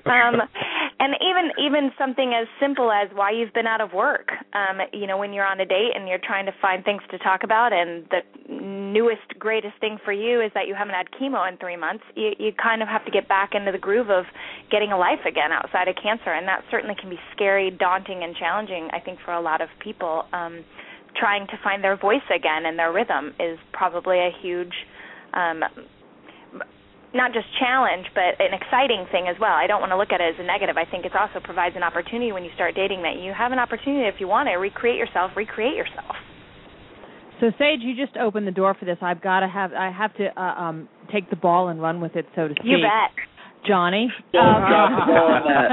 Um 0.06 0.42
and 1.00 1.16
even 1.22 1.52
even 1.60 1.92
something 1.98 2.34
as 2.34 2.48
simple 2.60 2.92
as 2.92 3.10
why 3.14 3.32
you've 3.32 3.54
been 3.54 3.68
out 3.68 3.82
of 3.82 3.94
work. 3.94 4.30
Um 4.54 4.80
you 4.94 5.08
know 5.08 5.18
when 5.18 5.34
you're 5.34 5.46
on 5.46 5.60
a 5.60 5.66
date 5.66 5.92
and 5.96 6.08
you're 6.08 6.24
trying 6.24 6.46
to 6.46 6.54
find 6.62 6.84
things 6.84 7.02
to 7.12 7.18
talk 7.20 7.44
about 7.44 7.74
and 7.74 8.06
the 8.10 8.22
newest 8.50 9.28
greatest 9.40 9.76
thing 9.80 9.98
for 10.06 10.14
you 10.14 10.42
is 10.42 10.52
that 10.54 10.68
you 10.68 10.76
haven't 10.76 10.94
had 10.94 11.08
chemo 11.20 11.48
in 11.50 11.58
3 11.58 11.76
months 11.78 12.04
you 12.16 12.32
you 12.40 12.52
kind 12.54 12.82
of 12.82 12.88
have 12.88 13.04
to 13.06 13.12
get 13.12 13.28
back 13.28 13.52
into 13.54 13.72
the 13.72 13.78
groove 13.78 14.10
of 14.10 14.26
getting 14.72 14.92
a 14.92 14.98
life 14.98 15.24
again 15.28 15.52
outside 15.52 15.88
of 15.88 15.96
cancer. 16.02 16.32
And 16.32 16.48
that 16.48 16.64
certainly 16.72 16.96
can 17.06 17.14
be 17.14 17.22
scary 17.36 17.70
daunting 17.70 18.24
and 18.24 18.36
challenging 18.36 18.90
i 18.92 19.00
think 19.00 19.20
for 19.24 19.34
a 19.34 19.42
lot 19.42 19.62
of 19.62 19.70
people 19.84 20.24
um 20.34 20.64
trying 21.20 21.46
to 21.48 21.54
find 21.64 21.84
their 21.84 21.96
voice 21.96 22.26
again 22.36 22.66
and 22.66 22.78
their 22.78 22.92
rhythm 22.92 23.32
is 23.40 23.58
probably 23.72 24.18
a 24.18 24.32
huge 24.42 24.74
um 25.34 25.62
not 27.14 27.32
just 27.32 27.48
challenge 27.58 28.06
but 28.14 28.36
an 28.44 28.52
exciting 28.52 29.08
thing 29.10 29.28
as 29.32 29.40
well. 29.40 29.56
I 29.56 29.68
don't 29.68 29.80
want 29.80 29.92
to 29.92 29.98
look 29.98 30.12
at 30.12 30.20
it 30.20 30.36
as 30.36 30.38
a 30.38 30.44
negative. 30.44 30.76
I 30.76 30.84
think 30.84 31.06
it 31.06 31.16
also 31.16 31.40
provides 31.40 31.76
an 31.76 31.82
opportunity 31.82 32.34
when 32.34 32.44
you 32.44 32.52
start 32.54 32.76
dating 32.76 33.04
that 33.04 33.16
you 33.24 33.32
have 33.32 33.54
an 33.54 33.60
opportunity 33.60 34.04
if 34.04 34.20
you 34.20 34.28
want 34.28 34.50
to 34.52 34.60
recreate 34.60 35.00
yourself, 35.00 35.32
recreate 35.36 35.80
yourself. 35.80 36.20
So 37.40 37.52
Sage, 37.58 37.80
you 37.82 37.96
just 37.96 38.18
opened 38.18 38.48
the 38.48 38.52
door 38.52 38.76
for 38.76 38.84
this. 38.84 38.98
I've 39.02 39.22
got 39.24 39.40
to 39.40 39.48
have 39.48 39.72
I 39.74 39.92
have 39.92 40.14
to 40.18 40.28
uh, 40.36 40.44
um 40.60 40.90
take 41.12 41.30
the 41.30 41.36
ball 41.36 41.70
and 41.70 41.82
run 41.82 42.02
with 42.02 42.16
it 42.16 42.28
so 42.36 42.50
to 42.50 42.54
speak. 42.54 42.68
You 42.68 42.84
bet. 42.84 43.16
Jonny. 43.68 44.12
Don't 44.34 44.46
um, 44.46 44.64
drop 44.70 44.90
the 44.94 45.06
ball 45.06 45.28
on 45.34 45.44
that. 45.46 45.70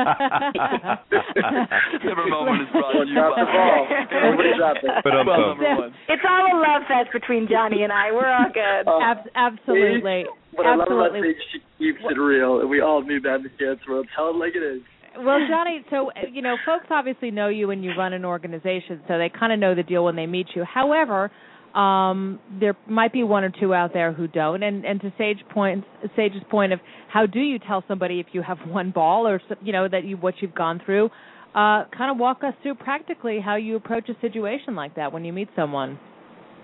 Every 2.11 2.31
moment 2.31 2.63
is 2.63 2.69
brought 2.73 2.93
to 2.93 3.07
you 3.07 3.15
drop 3.15 3.37
the 3.37 3.47
ball. 3.47 3.81
Nobody 4.11 4.51
drop 4.57 4.77
it. 4.83 4.91
But 5.05 5.13
I'm 5.13 5.27
Well, 5.27 5.55
number 5.55 5.77
one. 5.77 5.95
It's 6.09 6.23
all 6.27 6.45
a 6.49 6.57
love 6.59 6.83
fest 6.89 7.13
between 7.13 7.49
Jonny 7.49 7.83
and 7.83 7.93
I. 7.93 8.13
We're 8.13 8.33
all 8.33 8.51
good. 8.53 8.85
Oh, 8.87 9.01
Ab- 9.03 9.29
absolutely. 9.35 10.25
What 10.53 10.67
I 10.67 10.77
love 10.77 10.89
about 10.89 11.17
absolutely. 11.17 11.35
Sage, 11.35 11.45
she 11.53 11.59
keeps 11.79 12.01
it 12.05 12.19
real, 12.19 12.61
and 12.61 12.69
we 12.69 12.81
all 12.81 13.03
knew 13.03 13.21
that 13.21 13.37
in 13.37 13.43
the 13.45 13.55
cancer 13.57 13.89
world. 13.89 14.07
Tell 14.17 14.31
it 14.31 14.37
like 14.37 14.55
it 14.55 14.63
is. 14.63 14.83
Well, 15.19 15.39
Jonny, 15.49 15.85
so 15.91 16.11
uh, 16.11 16.29
you 16.31 16.41
know, 16.41 16.57
folks 16.65 16.87
obviously 16.91 17.31
know 17.31 17.49
you 17.49 17.69
when 17.69 17.83
you 17.83 17.93
run 17.97 18.13
an 18.13 18.25
organization, 18.25 19.01
so 19.09 19.19
they 19.19 19.29
kind 19.29 19.53
of 19.53 19.59
know 19.59 19.75
the 19.75 19.83
deal 19.83 20.05
when 20.05 20.17
they 20.17 20.27
meet 20.27 20.47
you. 20.55 20.65
However, 20.65 21.31
um, 21.75 22.41
there 22.61 22.77
might 22.89 23.13
be 23.13 23.23
one 23.23 23.45
or 23.45 23.51
two 23.51 23.75
out 23.75 23.93
there 23.93 24.13
who 24.13 24.27
don't. 24.27 24.63
And 24.63 24.85
and 24.85 25.01
to 25.01 25.13
Sage 25.19 25.39
point, 25.53 25.85
Sage's 26.17 26.43
point 26.51 26.73
of 26.73 26.81
how 27.09 27.27
do 27.27 27.41
you 27.41 27.59
tell 27.59 27.85
somebody 27.89 28.21
if 28.21 28.27
you 28.33 28.43
have 28.43 28.59
one 28.67 28.91
ball 28.91 29.27
or 29.27 29.41
you 29.63 29.73
know 29.73 29.89
that 29.89 30.05
you 30.05 30.17
what 30.17 30.35
you've 30.41 30.55
gone 30.55 30.81
through? 30.85 31.11
Uh, 31.55 31.85
kind 31.97 32.11
of 32.11 32.17
walk 32.17 32.43
us 32.45 32.55
through 32.63 32.75
practically 32.75 33.39
how 33.39 33.57
you 33.57 33.77
approach 33.77 34.09
a 34.09 34.19
situation 34.23 34.75
like 34.75 34.97
that 34.97 35.13
when 35.13 35.23
you 35.23 35.35
meet 35.35 35.49
someone. 35.55 35.99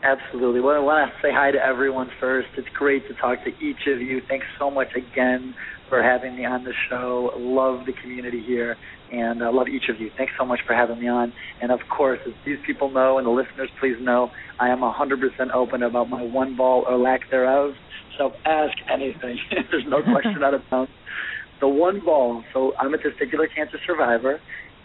Absolutely. 0.03 0.61
Well, 0.61 0.77
I 0.77 0.79
want 0.79 1.11
to 1.11 1.21
say 1.21 1.29
hi 1.33 1.51
to 1.51 1.59
everyone 1.59 2.09
first. 2.21 2.49
It's 2.57 2.69
great 2.79 3.07
to 3.09 3.15
talk 3.15 3.39
to 3.45 3.51
each 3.63 3.87
of 3.87 4.01
you. 4.01 4.21
Thanks 4.29 4.47
so 4.59 4.71
much 4.71 4.89
again 4.97 5.55
for 5.89 6.03
having 6.03 6.37
me 6.37 6.45
on 6.45 6.65
the 6.65 6.73
show. 6.89 7.33
Love 7.37 7.85
the 7.85 7.93
community 8.01 8.43
here, 8.47 8.77
and 9.13 9.43
I 9.43 9.51
love 9.51 9.69
each 9.69 9.89
of 9.89 10.01
you. 10.01 10.11
Thanks 10.17 10.33
so 10.39 10.45
much 10.45 10.61
for 10.67 10.75
having 10.75 11.01
me 11.01 11.09
on. 11.09 11.33
And 11.61 11.73
of 11.73 11.81
course, 11.95 12.19
as 12.27 12.33
these 12.45 12.59
people 12.67 12.91
know 12.91 13.19
and 13.19 13.27
the 13.27 13.31
listeners 13.31 13.71
please 13.81 13.97
know, 14.01 14.31
I 14.59 14.69
am 14.69 14.81
100% 14.81 15.55
open 15.55 15.83
about 15.83 16.09
my 16.09 16.23
one 16.23 16.57
ball 16.57 16.85
or 16.89 16.99
lack 16.99 17.31
thereof. 17.31 17.73
So 18.19 18.33
ask 18.45 18.77
anything. 18.93 19.39
There's 19.71 19.87
no 19.89 20.03
question 20.03 20.43
out 20.43 20.55
of 20.55 20.63
bounds. 20.71 20.91
The 21.61 21.69
one 21.69 22.01
ball. 22.05 22.45
So 22.53 22.73
I'm 22.79 22.95
a 22.95 22.99
testicular 22.99 23.47
cancer 23.55 23.79
survivor, 23.87 24.41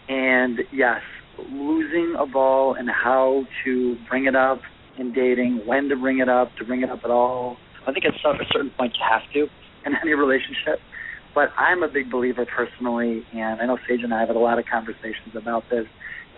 and 0.08 0.60
yes, 0.72 1.00
losing 1.38 2.14
a 2.18 2.26
ball 2.26 2.74
and 2.74 2.88
how 2.88 3.44
to 3.64 3.96
bring 4.08 4.26
it 4.26 4.36
up 4.36 4.60
in 4.98 5.12
dating, 5.12 5.62
when 5.66 5.88
to 5.88 5.96
bring 5.96 6.18
it 6.18 6.28
up, 6.28 6.50
to 6.58 6.64
bring 6.64 6.82
it 6.82 6.90
up 6.90 7.00
at 7.04 7.10
all. 7.10 7.56
I 7.86 7.92
think 7.92 8.04
at 8.04 8.14
a 8.14 8.44
certain 8.52 8.70
point 8.76 8.94
you 8.94 9.04
have 9.08 9.22
to 9.34 9.48
in 9.86 9.96
any 10.00 10.14
relationship. 10.14 10.80
But 11.34 11.50
I'm 11.58 11.82
a 11.82 11.88
big 11.88 12.10
believer 12.10 12.46
personally, 12.46 13.24
and 13.32 13.60
I 13.60 13.66
know 13.66 13.78
Sage 13.88 14.02
and 14.02 14.14
I 14.14 14.20
have 14.20 14.28
had 14.28 14.36
a 14.36 14.40
lot 14.40 14.58
of 14.58 14.66
conversations 14.66 15.34
about 15.34 15.64
this, 15.70 15.86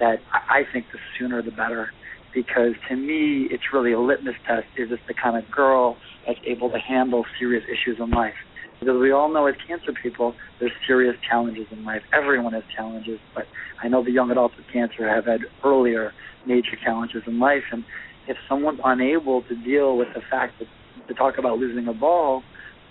that 0.01 0.21
I 0.33 0.63
think 0.73 0.87
the 0.93 0.99
sooner 1.19 1.43
the 1.43 1.51
better. 1.51 1.91
Because 2.35 2.75
to 2.89 2.97
me, 2.97 3.49
it's 3.51 3.65
really 3.73 3.93
a 3.93 4.01
litmus 4.01 4.35
test. 4.47 4.67
Is 4.77 4.91
this 4.91 4.99
the 5.09 5.15
kind 5.15 5.37
of 5.37 5.51
girl 5.51 5.97
that's 6.27 6.39
able 6.45 6.71
to 6.71 6.79
handle 6.79 7.25
serious 7.39 7.65
issues 7.65 7.99
in 7.99 8.11
life? 8.11 8.35
Because 8.79 9.01
we 9.01 9.11
all 9.11 9.33
know 9.33 9.47
as 9.47 9.55
cancer 9.67 9.93
people, 10.03 10.35
there's 10.61 10.73
serious 10.87 11.17
challenges 11.29 11.67
in 11.71 11.85
life. 11.85 12.03
Everyone 12.13 12.53
has 12.53 12.65
challenges, 12.75 13.19
but 13.35 13.45
I 13.83 13.89
know 13.89 14.05
the 14.05 14.11
young 14.11 14.31
adults 14.31 14.55
with 14.57 14.67
cancer 14.71 15.09
have 15.09 15.25
had 15.25 15.41
earlier 15.65 16.13
major 16.47 16.77
challenges 16.85 17.23
in 17.27 17.39
life. 17.39 17.65
And 17.73 17.85
if 18.29 18.37
someone's 18.49 18.81
unable 18.85 19.43
to 19.43 19.55
deal 19.57 19.97
with 19.97 20.09
the 20.15 20.21
fact 20.31 20.59
that 20.59 20.69
to 21.09 21.15
talk 21.15 21.39
about 21.39 21.59
losing 21.59 21.89
a 21.89 21.95
ball, 21.95 22.43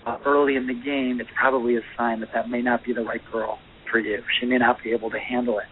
uh, 0.06 0.18
early 0.24 0.56
in 0.56 0.66
the 0.66 0.74
game, 0.74 1.18
it's 1.20 1.30
probably 1.38 1.76
a 1.76 1.80
sign 1.96 2.20
that 2.20 2.28
that 2.34 2.48
may 2.48 2.62
not 2.62 2.84
be 2.84 2.92
the 2.92 3.02
right 3.02 3.20
girl 3.32 3.58
for 3.90 3.98
you. 3.98 4.22
She 4.40 4.46
may 4.46 4.58
not 4.58 4.76
be 4.82 4.92
able 4.92 5.10
to 5.10 5.18
handle 5.18 5.58
it. 5.58 5.66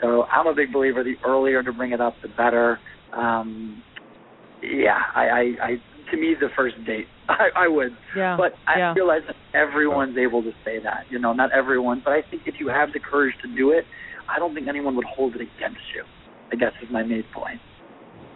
So 0.00 0.24
I'm 0.24 0.46
a 0.46 0.54
big 0.54 0.72
believer. 0.72 1.04
The 1.04 1.14
earlier 1.24 1.62
to 1.62 1.72
bring 1.72 1.92
it 1.92 2.00
up, 2.00 2.14
the 2.22 2.28
better. 2.28 2.78
Um, 3.12 3.82
yeah, 4.62 4.98
I, 5.14 5.22
I, 5.22 5.40
I 5.62 5.70
to 6.10 6.16
me 6.16 6.34
the 6.38 6.48
first 6.56 6.76
date 6.86 7.06
I, 7.28 7.64
I 7.64 7.68
would. 7.68 7.96
Yeah. 8.16 8.36
But 8.36 8.52
I 8.66 8.78
yeah. 8.78 8.94
realize 8.94 9.22
that 9.26 9.36
everyone's 9.54 10.16
able 10.16 10.42
to 10.42 10.52
say 10.64 10.78
that. 10.82 11.04
You 11.10 11.18
know, 11.18 11.32
not 11.32 11.50
everyone, 11.52 12.02
but 12.04 12.12
I 12.12 12.22
think 12.30 12.42
if 12.46 12.56
you 12.58 12.68
have 12.68 12.92
the 12.92 13.00
courage 13.00 13.34
to 13.42 13.56
do 13.56 13.70
it, 13.70 13.84
I 14.28 14.38
don't 14.38 14.54
think 14.54 14.68
anyone 14.68 14.96
would 14.96 15.06
hold 15.06 15.34
it 15.34 15.40
against 15.42 15.84
you. 15.94 16.04
I 16.52 16.56
guess 16.56 16.72
is 16.82 16.88
my 16.90 17.02
main 17.02 17.24
point. 17.34 17.60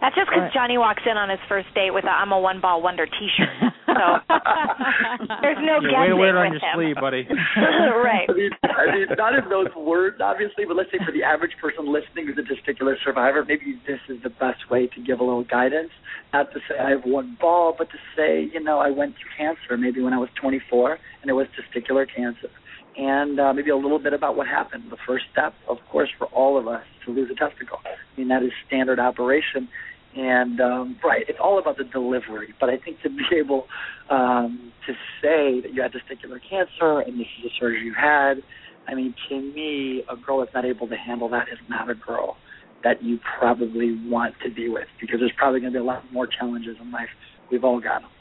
That's 0.01 0.15
just 0.17 0.29
because 0.33 0.49
Jonny 0.51 0.77
walks 0.81 1.03
in 1.05 1.13
on 1.15 1.29
his 1.29 1.39
first 1.47 1.69
date 1.77 1.93
with 1.93 2.05
a 2.05 2.09
"I'm 2.09 2.31
a 2.33 2.39
one 2.39 2.59
ball 2.59 2.81
wonder" 2.81 3.05
T-shirt. 3.05 3.71
So 3.85 4.05
there's 5.45 5.61
no 5.61 5.77
Yeah, 5.85 6.01
way 6.01 6.09
to 6.09 6.17
guessing 6.17 6.19
wear 6.19 6.33
it 6.33 6.47
on 6.47 6.51
your 6.57 6.61
him. 6.61 6.73
sleeve, 6.73 6.95
buddy. 6.97 7.27
right. 8.01 8.25
I 8.29 8.33
mean, 8.33 8.49
I 8.65 8.85
mean, 8.95 9.05
not 9.17 9.35
in 9.35 9.45
those 9.49 9.69
words, 9.77 10.17
obviously, 10.21 10.65
but 10.65 10.75
let's 10.75 10.89
say 10.91 10.97
for 11.05 11.11
the 11.11 11.23
average 11.23 11.53
person 11.61 11.85
listening 11.91 12.25
who's 12.27 12.37
a 12.41 12.45
testicular 12.49 12.95
survivor, 13.05 13.45
maybe 13.45 13.77
this 13.85 13.99
is 14.09 14.17
the 14.23 14.29
best 14.29 14.69
way 14.69 14.87
to 14.87 14.99
give 15.05 15.19
a 15.19 15.23
little 15.23 15.43
guidance. 15.45 15.91
Not 16.33 16.51
to 16.53 16.59
say 16.67 16.79
I 16.79 16.89
have 16.91 17.05
one 17.05 17.37
ball, 17.39 17.75
but 17.77 17.89
to 17.91 17.97
say, 18.17 18.49
you 18.51 18.59
know, 18.63 18.79
I 18.79 18.89
went 18.89 19.15
through 19.21 19.31
cancer 19.37 19.77
maybe 19.77 20.01
when 20.01 20.13
I 20.13 20.17
was 20.17 20.29
24, 20.41 20.97
and 21.21 21.29
it 21.29 21.33
was 21.33 21.47
testicular 21.53 22.05
cancer. 22.09 22.49
And 22.97 23.39
uh, 23.39 23.53
maybe 23.53 23.69
a 23.69 23.75
little 23.77 23.99
bit 23.99 24.13
about 24.13 24.35
what 24.35 24.47
happened. 24.47 24.83
The 24.91 24.97
first 25.07 25.25
step, 25.31 25.53
of 25.69 25.77
course, 25.91 26.09
for 26.17 26.27
all 26.27 26.57
of 26.59 26.67
us 26.67 26.83
to 27.05 27.11
lose 27.13 27.29
a 27.31 27.35
testicle. 27.35 27.77
I 27.85 28.19
mean, 28.19 28.27
that 28.27 28.43
is 28.43 28.51
standard 28.67 28.99
operation. 28.99 29.69
And 30.15 30.59
um, 30.59 30.97
right, 31.03 31.23
it's 31.27 31.39
all 31.41 31.59
about 31.59 31.77
the 31.77 31.85
delivery. 31.85 32.53
But 32.59 32.69
I 32.69 32.77
think 32.77 33.01
to 33.03 33.09
be 33.09 33.23
able 33.37 33.67
um, 34.09 34.71
to 34.87 34.93
say 35.21 35.61
that 35.61 35.73
you 35.73 35.81
had 35.81 35.91
testicular 35.93 36.39
cancer 36.49 36.99
and 36.99 37.19
this 37.19 37.27
is 37.37 37.43
the 37.43 37.49
surgery 37.59 37.85
you 37.85 37.93
had, 37.93 38.43
I 38.87 38.95
mean, 38.95 39.13
to 39.29 39.39
me, 39.39 40.03
a 40.09 40.15
girl 40.15 40.39
that's 40.39 40.53
not 40.53 40.65
able 40.65 40.87
to 40.87 40.95
handle 40.95 41.29
that 41.29 41.47
is 41.49 41.59
not 41.69 41.89
a 41.89 41.95
girl 41.95 42.37
that 42.83 43.03
you 43.03 43.19
probably 43.39 43.97
want 44.07 44.33
to 44.43 44.49
be 44.49 44.67
with 44.67 44.87
because 44.99 45.19
there's 45.19 45.33
probably 45.37 45.59
going 45.59 45.71
to 45.71 45.79
be 45.79 45.83
a 45.83 45.85
lot 45.85 46.03
more 46.11 46.27
challenges 46.27 46.77
in 46.81 46.91
life. 46.91 47.09
We've 47.51 47.63
all 47.63 47.79
got 47.79 48.01
them. 48.01 48.11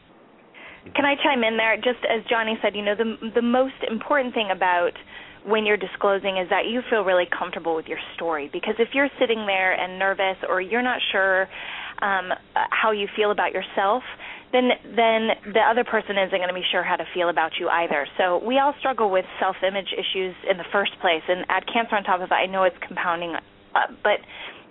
Can 0.94 1.04
I 1.04 1.14
chime 1.16 1.44
in 1.44 1.56
there? 1.56 1.76
Just 1.76 2.04
as 2.08 2.24
Jonny 2.28 2.58
said, 2.62 2.74
you 2.74 2.82
know, 2.82 2.94
the 2.94 3.16
the 3.34 3.42
most 3.42 3.76
important 3.88 4.34
thing 4.34 4.48
about 4.50 4.92
when 5.44 5.66
you're 5.66 5.76
disclosing 5.76 6.36
is 6.36 6.48
that 6.50 6.66
you 6.66 6.82
feel 6.90 7.02
really 7.02 7.26
comfortable 7.26 7.74
with 7.74 7.86
your 7.86 7.98
story. 8.14 8.50
Because 8.52 8.74
if 8.78 8.88
you're 8.94 9.08
sitting 9.18 9.46
there 9.46 9.72
and 9.72 9.98
nervous, 9.98 10.36
or 10.48 10.60
you're 10.60 10.82
not 10.82 11.00
sure 11.12 11.48
um, 12.02 12.32
how 12.54 12.92
you 12.92 13.08
feel 13.16 13.30
about 13.30 13.52
yourself, 13.52 14.02
then 14.52 14.70
then 14.84 15.30
the 15.52 15.60
other 15.60 15.84
person 15.84 16.18
isn't 16.18 16.36
going 16.36 16.48
to 16.48 16.54
be 16.54 16.66
sure 16.72 16.82
how 16.82 16.96
to 16.96 17.04
feel 17.14 17.28
about 17.28 17.52
you 17.60 17.68
either. 17.68 18.06
So 18.18 18.44
we 18.44 18.58
all 18.58 18.74
struggle 18.80 19.10
with 19.10 19.24
self-image 19.38 19.94
issues 19.94 20.34
in 20.50 20.58
the 20.58 20.64
first 20.72 20.92
place, 21.00 21.22
and 21.28 21.46
add 21.48 21.64
cancer 21.72 21.96
on 21.96 22.02
top 22.04 22.20
of 22.20 22.30
it. 22.30 22.34
I 22.34 22.46
know 22.46 22.64
it's 22.64 22.76
compounding, 22.86 23.34
uh, 23.34 23.78
but 24.02 24.18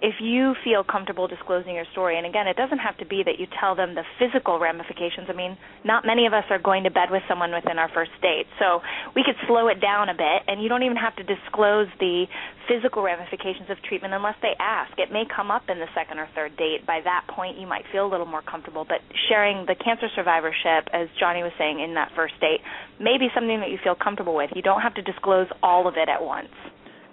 if 0.01 0.15
you 0.23 0.55
feel 0.63 0.83
comfortable 0.83 1.27
disclosing 1.27 1.75
your 1.75 1.85
story, 1.91 2.17
and 2.17 2.25
again, 2.25 2.47
it 2.47 2.55
doesn't 2.55 2.79
have 2.79 2.95
to 2.97 3.05
be 3.05 3.21
that 3.25 3.35
you 3.37 3.47
tell 3.59 3.75
them 3.75 3.95
the 3.95 4.03
physical 4.17 4.59
ramifications. 4.59 5.27
I 5.27 5.33
mean, 5.33 5.57
not 5.83 6.05
many 6.05 6.25
of 6.25 6.33
us 6.33 6.45
are 6.49 6.59
going 6.59 6.83
to 6.83 6.91
bed 6.91 7.11
with 7.11 7.23
someone 7.27 7.51
within 7.51 7.77
our 7.77 7.89
first 7.91 8.11
date, 8.21 8.47
so 8.59 8.79
we 9.15 9.23
could 9.27 9.35
slow 9.47 9.67
it 9.67 9.81
down 9.81 10.07
a 10.07 10.15
bit, 10.15 10.47
and 10.47 10.63
you 10.63 10.69
don't 10.69 10.83
even 10.83 10.95
have 10.95 11.15
to 11.17 11.23
disclose 11.23 11.87
the 11.99 12.25
physical 12.67 13.03
ramifications 13.03 13.67
of 13.69 13.75
treatment 13.83 14.13
unless 14.13 14.35
they 14.41 14.55
ask. 14.59 14.95
It 14.97 15.11
may 15.11 15.23
come 15.27 15.51
up 15.51 15.67
in 15.67 15.79
the 15.79 15.91
second 15.91 16.19
or 16.19 16.29
third 16.33 16.55
date. 16.55 16.87
By 16.87 17.01
that 17.03 17.27
point, 17.27 17.59
you 17.59 17.67
might 17.67 17.83
feel 17.91 18.07
a 18.07 18.11
little 18.11 18.29
more 18.29 18.43
comfortable, 18.43 18.85
but 18.87 19.03
sharing 19.27 19.65
the 19.65 19.75
cancer 19.75 20.07
survivorship, 20.15 20.87
as 20.93 21.11
Jonny 21.19 21.43
was 21.43 21.51
saying, 21.57 21.79
in 21.83 21.95
that 21.95 22.15
first 22.15 22.39
date, 22.39 22.63
may 22.99 23.17
be 23.19 23.27
something 23.35 23.59
that 23.59 23.69
you 23.69 23.79
feel 23.83 23.95
comfortable 23.95 24.35
with. 24.35 24.51
You 24.55 24.61
don't 24.61 24.81
have 24.81 24.95
to 24.95 25.01
disclose 25.01 25.47
all 25.61 25.87
of 25.87 25.95
it 25.97 26.07
at 26.07 26.23
once. 26.23 26.53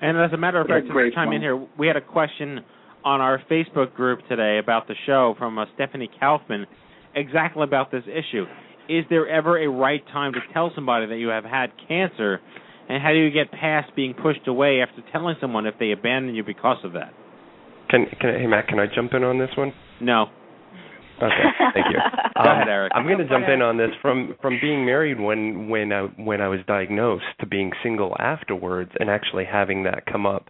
And 0.01 0.19
as 0.19 0.33
a 0.33 0.37
matter 0.37 0.61
of 0.61 0.69
fact, 0.69 0.87
to 0.87 0.93
great 0.93 1.15
chime 1.15 1.33
in 1.33 1.41
here, 1.41 1.57
we 1.79 1.87
had 1.87 1.97
a 1.97 2.03
question 2.03 2.61
on 3.07 3.21
our 3.21 3.41
Facebook 3.49 3.95
group 3.95 4.19
today 4.29 4.59
about 4.59 4.89
the 4.89 4.95
show 5.07 5.37
from 5.39 5.59
uh, 5.59 5.65
Stephanie 5.75 6.11
Kaufman, 6.19 6.67
exactly 7.15 7.63
about 7.63 7.93
this 7.93 8.03
issue. 8.05 8.45
Is 8.89 9.05
there 9.09 9.29
ever 9.29 9.63
a 9.63 9.69
right 9.69 10.05
time 10.09 10.33
to 10.33 10.41
tell 10.53 10.73
somebody 10.75 11.07
that 11.07 11.17
you 11.17 11.29
have 11.29 11.45
had 11.45 11.71
cancer, 11.89 12.41
and 12.89 13.01
how 13.01 13.11
do 13.13 13.19
you 13.19 13.31
get 13.31 13.51
past 13.53 13.95
being 13.95 14.13
pushed 14.13 14.47
away 14.49 14.81
after 14.83 15.03
telling 15.13 15.37
someone 15.41 15.67
if 15.67 15.75
they 15.79 15.93
abandon 15.93 16.35
you 16.35 16.43
because 16.43 16.79
of 16.85 16.93
that? 16.95 17.15
Can, 17.91 18.07
can 18.21 18.41
hey 18.41 18.47
Matt, 18.49 18.67
can 18.67 18.81
I 18.81 18.87
jump 18.93 19.15
in 19.15 19.23
on 19.23 19.39
this 19.39 19.51
one? 19.57 19.73
No. 20.01 20.27
Okay, 21.23 21.45
thank 21.75 21.87
you. 21.91 21.99
Go 22.35 22.41
Um, 22.43 22.47
ahead, 22.57 22.69
Eric. 22.69 22.93
I'm 22.95 23.07
going 23.07 23.19
to 23.19 23.29
jump 23.29 23.47
in 23.49 23.63
on 23.63 23.77
this 23.79 23.91
from 24.03 24.35
from 24.43 24.59
being 24.61 24.85
married 24.85 25.19
when 25.21 25.69
when 25.69 25.93
I 25.93 26.03
when 26.17 26.41
I 26.41 26.49
was 26.49 26.61
diagnosed 26.67 27.25
to 27.41 27.47
being 27.47 27.71
single 27.83 28.15
afterwards 28.19 28.91
and 29.01 29.09
actually 29.09 29.45
having 29.45 29.85
that 29.85 30.05
come 30.07 30.27
up. 30.27 30.49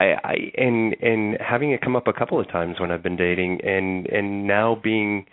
I, 0.00 0.04
I 0.04 0.34
and 0.56 0.94
and 1.00 1.38
having 1.40 1.72
it 1.72 1.80
come 1.80 1.96
up 1.96 2.06
a 2.06 2.12
couple 2.12 2.40
of 2.40 2.48
times 2.48 2.78
when 2.78 2.90
I've 2.90 3.02
been 3.02 3.16
dating 3.16 3.60
and 3.64 4.06
and 4.06 4.46
now 4.46 4.80
being 4.82 5.26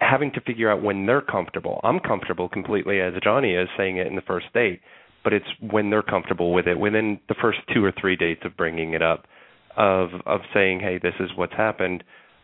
having 0.00 0.32
to 0.32 0.40
figure 0.40 0.70
out 0.70 0.82
when 0.82 1.06
they're 1.06 1.20
comfortable. 1.20 1.80
I'm 1.84 2.00
comfortable 2.00 2.48
completely 2.48 3.00
as 3.00 3.14
Jonny 3.22 3.52
is 3.52 3.68
saying 3.76 3.96
it 3.98 4.06
in 4.06 4.16
the 4.16 4.22
first 4.22 4.46
date, 4.52 4.80
but 5.24 5.32
it's 5.32 5.46
when 5.60 5.90
they're 5.90 6.02
comfortable 6.02 6.52
with 6.52 6.66
it 6.66 6.78
within 6.78 7.20
the 7.28 7.34
first 7.40 7.58
two 7.72 7.84
or 7.84 7.92
three 7.98 8.16
dates 8.16 8.42
of 8.44 8.56
bringing 8.56 8.94
it 8.94 9.02
up 9.02 9.26
of 9.76 10.08
of 10.24 10.40
saying, 10.54 10.80
"Hey, 10.80 10.98
this 10.98 11.14
is 11.20 11.30
what's 11.36 11.54
happened." 11.54 12.02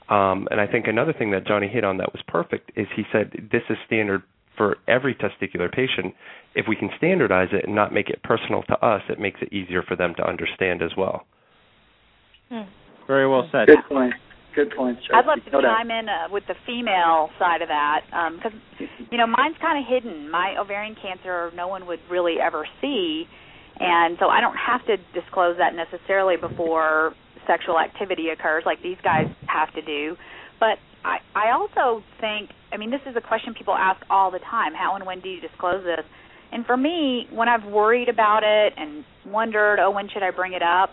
Um, 0.09 0.49
and 0.51 0.61
I 0.61 0.67
think 0.67 0.87
another 0.87 1.13
thing 1.13 1.31
that 1.31 1.47
Jonny 1.47 1.69
hit 1.69 1.85
on 1.85 1.97
that 1.99 2.13
was 2.13 2.23
perfect 2.29 2.73
is 2.77 2.87
he 2.95 3.05
said 3.13 3.49
this 3.51 3.63
is 3.71 3.77
standard 3.87 4.23
for 4.63 4.77
every 4.87 5.17
testicular 5.17 5.71
patient. 5.71 6.15
If 6.55 6.67
we 6.69 6.77
can 6.77 6.89
standardize 6.97 7.49
it 7.53 7.65
and 7.67 7.75
not 7.75 7.93
make 7.93 8.09
it 8.09 8.23
personal 8.23 8.63
to 8.69 8.75
us, 8.75 9.03
it 9.09 9.19
makes 9.19 9.41
it 9.43 9.53
easier 9.53 9.83
for 9.83 9.97
them 9.97 10.15
to 10.19 10.23
understand 10.29 10.83
as 10.83 10.93
well. 10.97 11.27
Hmm. 12.49 12.71
Very 13.09 13.29
well 13.29 13.49
said. 13.51 13.67
Good 13.67 13.79
point. 13.89 14.15
Good 14.55 14.71
point. 14.77 14.99
Tracy. 14.99 15.15
I'd 15.15 15.27
love 15.27 15.45
to 15.45 15.51
No 15.51 15.61
doubt. 15.63 15.79
chime 15.79 15.91
in 15.91 16.09
uh, 16.09 16.29
with 16.31 16.45
the 16.47 16.55
female 16.65 17.31
side 17.41 17.63
of 17.63 17.69
that 17.69 18.03
because 18.37 18.53
you 19.11 19.19
know 19.19 19.27
mine's 19.27 19.57
kind 19.61 19.83
of 19.83 19.85
hidden. 19.89 20.31
My 20.31 20.55
ovarian 20.61 20.95
cancer, 20.95 21.51
no 21.57 21.67
one 21.67 21.87
would 21.87 22.01
really 22.09 22.37
ever 22.39 22.65
see, 22.81 23.25
and 23.81 24.17
so 24.21 24.29
I 24.29 24.41
don't 24.41 24.55
have 24.57 24.85
to 24.87 24.97
disclose 25.19 25.57
that 25.59 25.75
necessarily 25.75 26.37
before 26.37 27.15
sexual 27.49 27.81
activity 27.81 28.29
occurs, 28.29 28.63
like 28.65 28.81
these 28.83 28.99
guys 29.03 29.27
have 29.49 29.73
to 29.75 29.83
do. 29.83 30.17
But 30.61 30.79
I, 31.05 31.19
I 31.35 31.51
also 31.53 32.05
think, 32.21 32.51
I 32.73 32.77
mean, 32.77 32.91
this 32.91 33.01
is 33.07 33.17
a 33.17 33.21
question 33.21 33.55
people 33.55 33.75
ask 33.75 34.01
all 34.11 34.31
the 34.31 34.41
time: 34.51 34.73
How 34.75 34.95
and 34.97 35.07
when 35.07 35.21
do 35.21 35.29
you 35.29 35.41
disclose 35.41 35.85
this? 35.85 36.05
And 36.53 36.67
for 36.67 36.77
me, 36.77 37.27
when 37.33 37.49
I've 37.49 37.65
worried 37.65 38.09
about 38.09 38.43
it 38.45 38.75
and 38.77 39.05
wondered, 39.27 39.79
oh, 39.81 39.91
when 39.91 40.09
should 40.13 40.23
I 40.23 40.31
bring 40.31 40.53
it 40.53 40.63
up? 40.63 40.91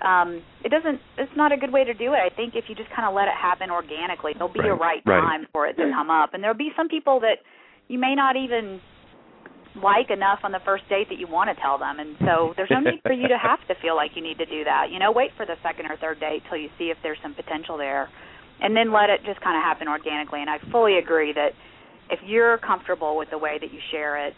um 0.00 0.40
it 0.64 0.70
doesn't 0.70 0.98
it's 1.18 1.32
not 1.36 1.52
a 1.52 1.56
good 1.56 1.72
way 1.72 1.84
to 1.84 1.92
do 1.92 2.12
it 2.16 2.20
i 2.24 2.32
think 2.34 2.54
if 2.56 2.64
you 2.68 2.74
just 2.74 2.88
kind 2.96 3.06
of 3.06 3.14
let 3.14 3.28
it 3.28 3.36
happen 3.36 3.70
organically 3.70 4.32
there'll 4.32 4.52
be 4.52 4.60
a 4.60 4.72
right 4.72 5.02
Right, 5.04 5.20
right. 5.20 5.20
time 5.20 5.46
for 5.52 5.66
it 5.66 5.76
to 5.76 5.84
come 5.92 6.08
up 6.10 6.32
and 6.32 6.42
there'll 6.42 6.56
be 6.56 6.70
some 6.76 6.88
people 6.88 7.20
that 7.20 7.44
you 7.88 7.98
may 7.98 8.14
not 8.14 8.36
even 8.36 8.80
like 9.76 10.10
enough 10.10 10.40
on 10.42 10.52
the 10.52 10.58
first 10.64 10.88
date 10.88 11.06
that 11.10 11.18
you 11.18 11.28
want 11.28 11.52
to 11.52 11.56
tell 11.60 11.76
them 11.78 12.00
and 12.00 12.16
so 12.24 12.54
there's 12.56 12.70
no 12.72 12.80
need 12.80 13.00
for 13.02 13.12
you 13.12 13.28
to 13.28 13.36
have 13.42 13.60
to 13.68 13.74
feel 13.82 13.94
like 13.94 14.12
you 14.16 14.22
need 14.22 14.38
to 14.38 14.46
do 14.46 14.64
that 14.64 14.88
you 14.90 14.98
know 14.98 15.12
wait 15.12 15.30
for 15.36 15.44
the 15.44 15.56
second 15.62 15.84
or 15.86 15.96
third 16.00 16.18
date 16.18 16.42
till 16.48 16.56
you 16.58 16.68
see 16.78 16.88
if 16.88 16.96
there's 17.02 17.20
some 17.22 17.34
potential 17.34 17.76
there 17.76 18.08
and 18.62 18.76
then 18.76 18.92
let 18.92 19.10
it 19.10 19.20
just 19.24 19.40
kind 19.40 19.56
of 19.56 19.62
happen 19.62 19.88
organically. 19.88 20.40
And 20.40 20.50
i 20.50 20.58
fully 20.70 20.98
agree 20.98 21.32
that 21.32 21.52
if 22.10 22.20
you're 22.24 22.58
comfortable 22.58 23.16
with 23.16 23.30
the 23.30 23.38
way 23.38 23.58
that 23.60 23.72
you 23.72 23.80
share 23.90 24.26
it 24.26 24.34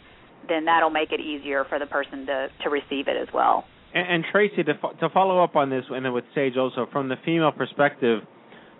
then 0.48 0.64
that'll 0.64 0.90
make 0.90 1.12
it 1.12 1.20
easier 1.20 1.64
for 1.68 1.78
the 1.78 1.86
person 1.86 2.26
to 2.26 2.48
to 2.62 2.70
receive 2.70 3.08
it 3.08 3.16
as 3.20 3.28
well. 3.32 3.64
And, 3.94 4.08
and 4.08 4.24
Tracy, 4.30 4.62
to 4.64 4.74
fo- 4.80 4.92
to 4.92 5.08
follow 5.10 5.42
up 5.42 5.56
on 5.56 5.70
this, 5.70 5.84
and 5.90 6.04
then 6.04 6.12
with 6.12 6.24
Sage 6.34 6.56
also, 6.56 6.86
from 6.92 7.08
the 7.08 7.16
female 7.24 7.52
perspective, 7.52 8.20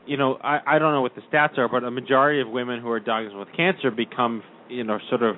you 0.07 0.17
know, 0.17 0.39
I, 0.43 0.61
I 0.67 0.79
don't 0.79 0.93
know 0.93 1.03
what 1.03 1.15
the 1.15 1.23
stats 1.33 1.59
are, 1.59 1.69
but 1.69 1.85
a 1.85 1.91
majority 1.91 2.41
of 2.41 2.49
women 2.49 2.81
who 2.81 2.91
are 2.91 3.01
diagnosed 3.01 3.37
with 3.37 3.57
cancer 3.57 3.91
become, 3.91 4.43
you 4.69 4.85
know, 4.85 4.99
sort 5.09 5.23
of 5.23 5.37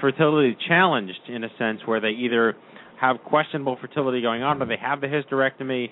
fertility 0.00 0.56
challenged 0.68 1.28
in 1.28 1.44
a 1.44 1.48
sense, 1.58 1.80
where 1.84 2.00
they 2.00 2.10
either 2.10 2.54
have 3.00 3.16
questionable 3.24 3.76
fertility 3.80 4.22
going 4.22 4.42
on, 4.42 4.62
or 4.62 4.66
they 4.66 4.78
have 4.80 5.00
the 5.00 5.06
hysterectomy, 5.06 5.90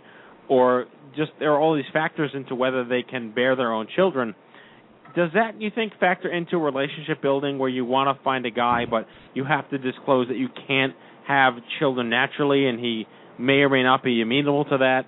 or 0.49 0.87
just 1.17 1.33
there 1.39 1.53
are 1.53 1.61
all 1.61 1.75
these 1.75 1.85
factors 1.93 2.31
into 2.35 2.55
whether 2.55 2.85
they 2.85 3.03
can 3.03 3.33
bear 3.35 3.57
their 3.57 3.73
own 3.73 3.87
children. 3.95 4.35
Does 5.17 5.31
that 5.35 5.61
you 5.61 5.71
think 5.73 5.93
factor 6.01 6.29
into 6.29 6.59
relationship 6.59 7.23
building 7.23 7.59
where 7.59 7.69
you 7.69 7.85
want 7.85 8.17
to 8.17 8.23
find 8.25 8.45
a 8.47 8.51
guy, 8.51 8.85
but 8.89 9.07
you 9.33 9.45
have 9.45 9.69
to 9.71 9.79
disclose 9.79 10.29
that 10.29 10.37
you 10.37 10.49
can't 10.67 10.95
have 11.27 11.55
children 11.79 12.11
naturally, 12.11 12.67
and 12.69 12.81
he 12.81 13.07
may 13.39 13.63
or 13.63 13.69
may 13.69 13.83
not 13.83 14.03
be 14.03 14.21
amenable 14.23 14.65
to 14.65 14.79
that? 14.79 15.03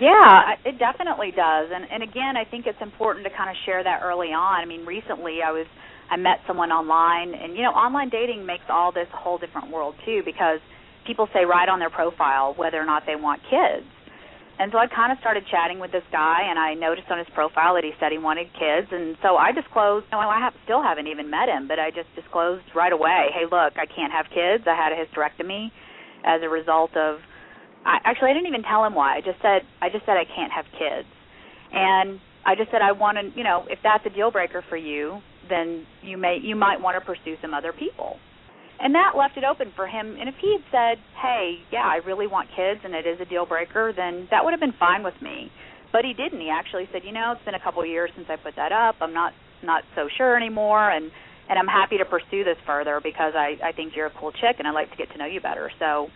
Yeah, 0.00 0.60
it 0.64 0.78
definitely 0.78 1.32
does. 1.32 1.68
And 1.72 1.84
and 1.90 2.02
again, 2.02 2.36
I 2.36 2.44
think 2.44 2.66
it's 2.66 2.80
important 2.82 3.24
to 3.24 3.30
kind 3.36 3.48
of 3.48 3.56
share 3.64 3.82
that 3.82 4.00
early 4.04 4.28
on. 4.28 4.60
I 4.60 4.66
mean, 4.66 4.84
recently 4.84 5.40
I 5.44 5.52
was 5.52 5.66
I 6.10 6.16
met 6.16 6.44
someone 6.46 6.70
online 6.70 7.32
and 7.34 7.56
you 7.56 7.62
know, 7.62 7.70
online 7.70 8.10
dating 8.10 8.44
makes 8.44 8.64
all 8.68 8.92
this 8.92 9.08
a 9.12 9.16
whole 9.16 9.38
different 9.38 9.72
world 9.72 9.94
too 10.04 10.20
because 10.24 10.60
people 11.06 11.28
say 11.32 11.44
right 11.44 11.68
on 11.68 11.78
their 11.78 11.90
profile 11.90 12.54
whether 12.56 12.80
or 12.80 12.84
not 12.84 13.04
they 13.06 13.16
want 13.16 13.40
kids. 13.44 13.86
and 14.58 14.72
so 14.72 14.78
I 14.78 14.86
kind 14.86 15.12
of 15.12 15.18
started 15.20 15.44
chatting 15.50 15.78
with 15.78 15.92
this 15.92 16.04
guy, 16.10 16.48
and 16.48 16.58
I 16.58 16.74
noticed 16.74 17.08
on 17.10 17.18
his 17.18 17.28
profile 17.34 17.74
that 17.74 17.84
he 17.84 17.92
said 18.00 18.10
he 18.10 18.18
wanted 18.18 18.48
kids, 18.56 18.88
and 18.90 19.16
so 19.22 19.36
I 19.36 19.52
disclosed. 19.52 20.06
No, 20.10 20.18
I 20.18 20.40
have, 20.40 20.54
still 20.64 20.82
haven't 20.82 21.06
even 21.08 21.28
met 21.30 21.48
him, 21.48 21.68
but 21.68 21.78
I 21.78 21.90
just 21.90 22.08
disclosed 22.16 22.64
right 22.74 22.92
away. 22.92 23.28
Hey, 23.36 23.44
look, 23.44 23.76
I 23.76 23.84
can't 23.84 24.12
have 24.12 24.26
kids. 24.32 24.64
I 24.66 24.74
had 24.74 24.92
a 24.92 24.98
hysterectomy 24.98 25.68
as 26.24 26.40
a 26.42 26.48
result 26.48 26.96
of. 26.96 27.20
I, 27.84 27.98
actually, 28.04 28.30
I 28.30 28.34
didn't 28.34 28.48
even 28.48 28.64
tell 28.64 28.82
him 28.84 28.94
why. 28.94 29.16
I 29.16 29.20
just 29.20 29.40
said 29.42 29.62
I 29.80 29.88
just 29.90 30.04
said 30.06 30.16
I 30.16 30.24
can't 30.24 30.52
have 30.52 30.64
kids, 30.72 31.08
and 31.72 32.18
I 32.44 32.56
just 32.56 32.70
said 32.72 32.80
I 32.82 32.92
want 32.92 33.18
to. 33.20 33.24
You 33.36 33.44
know, 33.44 33.66
if 33.68 33.78
that's 33.82 34.04
a 34.06 34.10
deal 34.10 34.30
breaker 34.32 34.64
for 34.68 34.76
you, 34.76 35.20
then 35.48 35.86
you 36.02 36.16
may 36.16 36.38
you 36.42 36.56
might 36.56 36.80
want 36.80 36.96
to 36.98 37.04
pursue 37.04 37.36
some 37.42 37.52
other 37.52 37.72
people 37.72 38.18
and 38.80 38.94
that 38.94 39.16
left 39.16 39.36
it 39.36 39.44
open 39.44 39.72
for 39.74 39.86
him. 39.86 40.16
And 40.18 40.28
if 40.28 40.34
he 40.40 40.52
had 40.52 40.64
said, 40.70 40.98
"Hey, 41.16 41.60
yeah, 41.70 41.86
I 41.86 41.96
really 42.06 42.26
want 42.26 42.48
kids, 42.54 42.80
and 42.84 42.94
it 42.94 43.06
is 43.06 43.20
a 43.20 43.24
deal 43.24 43.46
breaker," 43.46 43.92
then 43.92 44.28
that 44.30 44.44
would 44.44 44.52
have 44.52 44.60
been 44.60 44.76
fine 44.78 45.02
with 45.02 45.20
me. 45.22 45.50
But 45.92 46.04
he 46.04 46.12
didn't. 46.12 46.40
He 46.40 46.50
actually 46.50 46.88
said, 46.92 47.04
"You 47.04 47.12
know, 47.12 47.32
it's 47.32 47.44
been 47.44 47.54
a 47.54 47.60
couple 47.60 47.82
of 47.82 47.88
years 47.88 48.10
since 48.14 48.28
I 48.28 48.36
put 48.36 48.56
that 48.56 48.72
up. 48.72 48.96
I'm 49.00 49.14
not 49.14 49.32
not 49.62 49.84
so 49.94 50.08
sure 50.08 50.36
anymore, 50.36 50.90
and 50.90 51.10
and 51.48 51.58
I'm 51.58 51.68
happy 51.68 51.98
to 51.98 52.04
pursue 52.04 52.44
this 52.44 52.58
further 52.66 53.00
because 53.00 53.34
I 53.34 53.56
I 53.62 53.72
think 53.72 53.96
you're 53.96 54.06
a 54.06 54.16
cool 54.18 54.32
chick, 54.32 54.56
and 54.58 54.68
I'd 54.68 54.74
like 54.74 54.90
to 54.90 54.96
get 54.96 55.10
to 55.12 55.18
know 55.18 55.26
you 55.26 55.40
better." 55.40 55.70
So, 55.78 56.10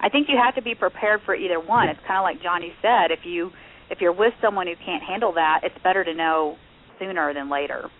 I 0.00 0.08
think 0.08 0.28
you 0.28 0.38
have 0.38 0.54
to 0.54 0.62
be 0.62 0.74
prepared 0.74 1.20
for 1.22 1.34
either 1.34 1.60
one. 1.60 1.88
It's 1.88 2.00
kind 2.06 2.18
of 2.18 2.24
like 2.24 2.42
Jonny 2.42 2.72
said. 2.80 3.10
If 3.10 3.24
you 3.24 3.52
if 3.90 4.00
you're 4.00 4.12
with 4.12 4.34
someone 4.40 4.66
who 4.66 4.74
can't 4.84 5.02
handle 5.02 5.32
that, 5.34 5.60
it's 5.62 5.78
better 5.82 6.02
to 6.02 6.14
know 6.14 6.56
sooner 6.98 7.32
than 7.34 7.50
later. 7.50 7.90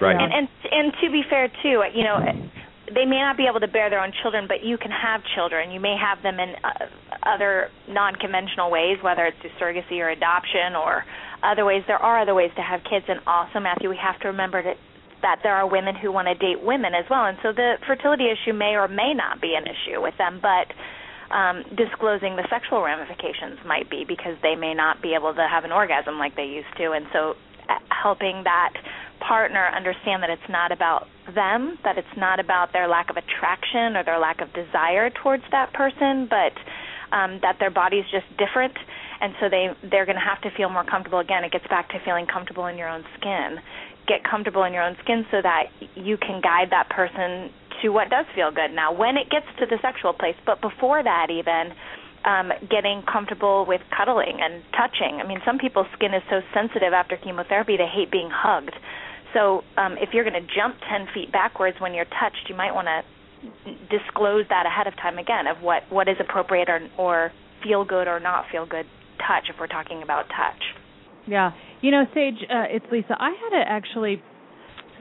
Right. 0.00 0.16
And 0.16 0.32
and 0.32 0.48
and 0.70 0.92
to 1.02 1.10
be 1.10 1.22
fair 1.28 1.48
too, 1.62 1.82
you 1.94 2.04
know, 2.04 2.18
they 2.94 3.04
may 3.04 3.18
not 3.18 3.36
be 3.36 3.46
able 3.46 3.60
to 3.60 3.68
bear 3.68 3.90
their 3.90 4.00
own 4.00 4.12
children, 4.22 4.46
but 4.48 4.64
you 4.64 4.78
can 4.78 4.90
have 4.90 5.22
children. 5.34 5.70
You 5.70 5.80
may 5.80 5.96
have 5.96 6.22
them 6.22 6.38
in 6.40 6.54
uh, 6.62 6.86
other 7.22 7.70
non-conventional 7.88 8.70
ways, 8.70 8.98
whether 9.02 9.26
it's 9.26 9.36
through 9.40 9.50
surrogacy 9.60 10.00
or 10.00 10.08
adoption 10.08 10.76
or 10.76 11.04
other 11.42 11.64
ways. 11.64 11.82
There 11.86 11.98
are 11.98 12.20
other 12.20 12.34
ways 12.34 12.50
to 12.56 12.62
have 12.62 12.80
kids, 12.84 13.06
and 13.08 13.20
also, 13.26 13.60
Matthew, 13.60 13.88
we 13.88 13.96
have 13.96 14.18
to 14.20 14.28
remember 14.28 14.62
that 14.62 14.76
that 15.20 15.40
there 15.42 15.56
are 15.56 15.66
women 15.66 15.96
who 15.96 16.12
want 16.12 16.28
to 16.28 16.34
date 16.34 16.62
women 16.62 16.94
as 16.94 17.04
well, 17.10 17.26
and 17.26 17.36
so 17.42 17.50
the 17.52 17.74
fertility 17.86 18.30
issue 18.30 18.52
may 18.52 18.76
or 18.76 18.86
may 18.86 19.14
not 19.14 19.40
be 19.40 19.58
an 19.58 19.64
issue 19.66 20.00
with 20.00 20.16
them, 20.16 20.38
but 20.40 20.70
um, 21.34 21.64
disclosing 21.74 22.36
the 22.36 22.46
sexual 22.48 22.82
ramifications 22.82 23.58
might 23.66 23.90
be 23.90 24.04
because 24.06 24.36
they 24.42 24.54
may 24.54 24.74
not 24.74 25.02
be 25.02 25.14
able 25.14 25.34
to 25.34 25.46
have 25.48 25.64
an 25.64 25.72
orgasm 25.72 26.18
like 26.18 26.36
they 26.36 26.46
used 26.46 26.70
to, 26.76 26.92
and 26.92 27.06
so 27.12 27.34
uh, 27.68 27.78
helping 27.90 28.44
that 28.44 28.72
partner 29.20 29.66
understand 29.74 30.22
that 30.22 30.30
it's 30.30 30.48
not 30.48 30.72
about 30.72 31.06
them, 31.34 31.78
that 31.84 31.98
it's 31.98 32.16
not 32.16 32.40
about 32.40 32.72
their 32.72 32.88
lack 32.88 33.10
of 33.10 33.16
attraction 33.16 33.96
or 33.96 34.04
their 34.04 34.18
lack 34.18 34.40
of 34.40 34.52
desire 34.52 35.10
towards 35.10 35.44
that 35.50 35.72
person, 35.72 36.28
but 36.28 36.54
um, 37.14 37.38
that 37.42 37.56
their 37.58 37.70
body's 37.70 38.04
just 38.10 38.26
different, 38.36 38.74
and 39.20 39.34
so 39.40 39.48
they 39.48 39.68
they're 39.88 40.04
going 40.04 40.18
to 40.18 40.24
have 40.24 40.40
to 40.42 40.50
feel 40.56 40.68
more 40.68 40.84
comfortable. 40.84 41.18
Again, 41.18 41.44
it 41.44 41.52
gets 41.52 41.66
back 41.68 41.88
to 41.90 41.98
feeling 42.04 42.26
comfortable 42.26 42.66
in 42.66 42.76
your 42.76 42.88
own 42.88 43.04
skin. 43.18 43.56
Get 44.06 44.24
comfortable 44.24 44.64
in 44.64 44.72
your 44.72 44.82
own 44.82 44.96
skin 45.02 45.24
so 45.30 45.40
that 45.42 45.72
you 45.94 46.16
can 46.16 46.40
guide 46.40 46.68
that 46.70 46.88
person 46.88 47.50
to 47.82 47.90
what 47.90 48.10
does 48.10 48.26
feel 48.34 48.50
good. 48.50 48.72
Now, 48.72 48.92
when 48.92 49.16
it 49.16 49.30
gets 49.30 49.46
to 49.60 49.66
the 49.66 49.78
sexual 49.80 50.12
place, 50.12 50.36
but 50.44 50.60
before 50.60 51.02
that, 51.02 51.28
even 51.30 51.72
um, 52.24 52.52
getting 52.68 53.02
comfortable 53.02 53.64
with 53.66 53.80
cuddling 53.94 54.38
and 54.40 54.62
touching. 54.72 55.20
I 55.22 55.26
mean, 55.26 55.40
some 55.46 55.58
people's 55.58 55.86
skin 55.94 56.14
is 56.14 56.22
so 56.28 56.40
sensitive 56.52 56.92
after 56.92 57.16
chemotherapy 57.16 57.76
they 57.76 57.86
hate 57.86 58.10
being 58.10 58.30
hugged. 58.30 58.74
So 59.34 59.62
um, 59.76 59.96
if 60.00 60.10
you're 60.12 60.24
going 60.24 60.40
to 60.40 60.48
jump 60.54 60.76
10 60.90 61.08
feet 61.14 61.32
backwards 61.32 61.76
when 61.80 61.94
you're 61.94 62.06
touched, 62.06 62.48
you 62.48 62.54
might 62.54 62.74
want 62.74 62.88
to 62.88 63.72
disclose 63.90 64.44
that 64.48 64.66
ahead 64.66 64.86
of 64.86 64.96
time 64.96 65.18
again 65.18 65.46
of 65.46 65.62
what, 65.62 65.82
what 65.90 66.08
is 66.08 66.16
appropriate 66.20 66.68
or, 66.68 66.80
or 66.98 67.32
feel 67.62 67.84
good 67.84 68.08
or 68.08 68.18
not 68.20 68.44
feel 68.50 68.66
good 68.66 68.86
touch 69.18 69.44
if 69.48 69.56
we're 69.60 69.66
talking 69.66 70.02
about 70.02 70.24
touch. 70.28 70.62
Yeah, 71.26 71.52
you 71.80 71.90
know, 71.90 72.04
Sage, 72.14 72.36
uh, 72.48 72.64
it's 72.70 72.86
Lisa. 72.90 73.14
I 73.18 73.30
had 73.30 73.60
a, 73.60 73.68
actually 73.68 74.22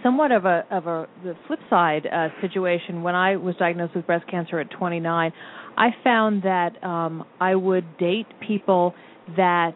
somewhat 0.04 0.32
of 0.32 0.46
a 0.46 0.64
of 0.70 0.88
a 0.88 1.08
the 1.24 1.36
flip 1.48 1.60
side 1.70 2.06
uh, 2.06 2.28
situation 2.42 3.02
when 3.02 3.16
I 3.16 3.38
was 3.38 3.56
diagnosed 3.56 3.96
with 3.96 4.06
breast 4.06 4.30
cancer 4.30 4.60
at 4.60 4.70
29. 4.72 5.32
I 5.78 5.90
found 6.04 6.44
that 6.44 6.84
um, 6.84 7.26
I 7.40 7.56
would 7.56 7.98
date 7.98 8.28
people 8.46 8.94
that 9.38 9.76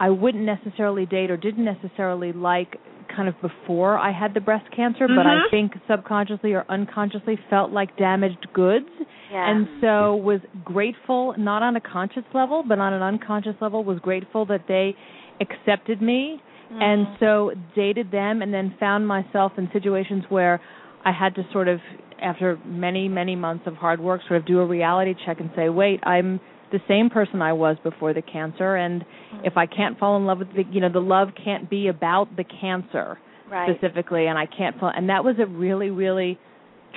I 0.00 0.10
wouldn't 0.10 0.44
necessarily 0.44 1.06
date 1.06 1.30
or 1.30 1.36
didn't 1.36 1.64
necessarily 1.64 2.32
like 2.32 2.76
kind 3.14 3.28
of 3.28 3.34
before 3.40 3.98
I 3.98 4.12
had 4.12 4.34
the 4.34 4.40
breast 4.40 4.66
cancer, 4.74 5.06
mm-hmm. 5.06 5.16
but 5.16 5.26
I 5.26 5.34
mm-hmm. 5.34 5.50
think 5.50 5.72
subconsciously 5.88 6.52
or 6.52 6.64
unconsciously 6.68 7.38
felt 7.50 7.70
like 7.70 7.96
damaged 7.96 8.46
goods. 8.52 8.86
Yeah. 9.30 9.50
And 9.50 9.68
so 9.80 10.16
was 10.16 10.40
grateful, 10.64 11.34
not 11.38 11.62
on 11.62 11.76
a 11.76 11.80
conscious 11.80 12.24
level, 12.34 12.64
but 12.66 12.78
on 12.78 12.92
an 12.92 13.02
unconscious 13.02 13.54
level, 13.60 13.84
was 13.84 13.98
grateful 14.00 14.46
that 14.46 14.64
they 14.68 14.94
accepted 15.40 16.00
me. 16.00 16.40
Mm. 16.72 16.82
And 16.82 17.06
so 17.20 17.50
dated 17.74 18.10
them 18.10 18.42
and 18.42 18.52
then 18.52 18.74
found 18.78 19.06
myself 19.06 19.52
in 19.58 19.68
situations 19.72 20.24
where 20.28 20.60
I 21.04 21.12
had 21.12 21.34
to 21.36 21.42
sort 21.52 21.68
of, 21.68 21.80
after 22.20 22.58
many, 22.64 23.08
many 23.08 23.36
months 23.36 23.64
of 23.66 23.74
hard 23.74 24.00
work, 24.00 24.20
sort 24.28 24.40
of 24.40 24.46
do 24.46 24.60
a 24.60 24.66
reality 24.66 25.14
check 25.24 25.40
and 25.40 25.50
say, 25.56 25.68
wait, 25.68 26.00
I'm 26.02 26.40
the 26.70 26.80
same 26.88 27.10
person 27.10 27.42
I 27.42 27.52
was 27.52 27.76
before 27.82 28.12
the 28.14 28.22
cancer, 28.22 28.76
and 28.76 29.02
mm. 29.02 29.46
if 29.46 29.56
I 29.56 29.66
can't 29.66 29.98
fall 29.98 30.16
in 30.16 30.26
love 30.26 30.38
with 30.38 30.52
the, 30.54 30.64
you 30.70 30.80
know, 30.80 30.92
the 30.92 31.00
love 31.00 31.28
can't 31.42 31.68
be 31.68 31.88
about 31.88 32.36
the 32.36 32.44
cancer 32.44 33.18
right. 33.50 33.74
specifically, 33.74 34.26
and 34.26 34.38
I 34.38 34.46
can't 34.46 34.78
fall. 34.78 34.92
And 34.94 35.08
that 35.08 35.24
was 35.24 35.36
a 35.38 35.46
really, 35.46 35.90
really 35.90 36.38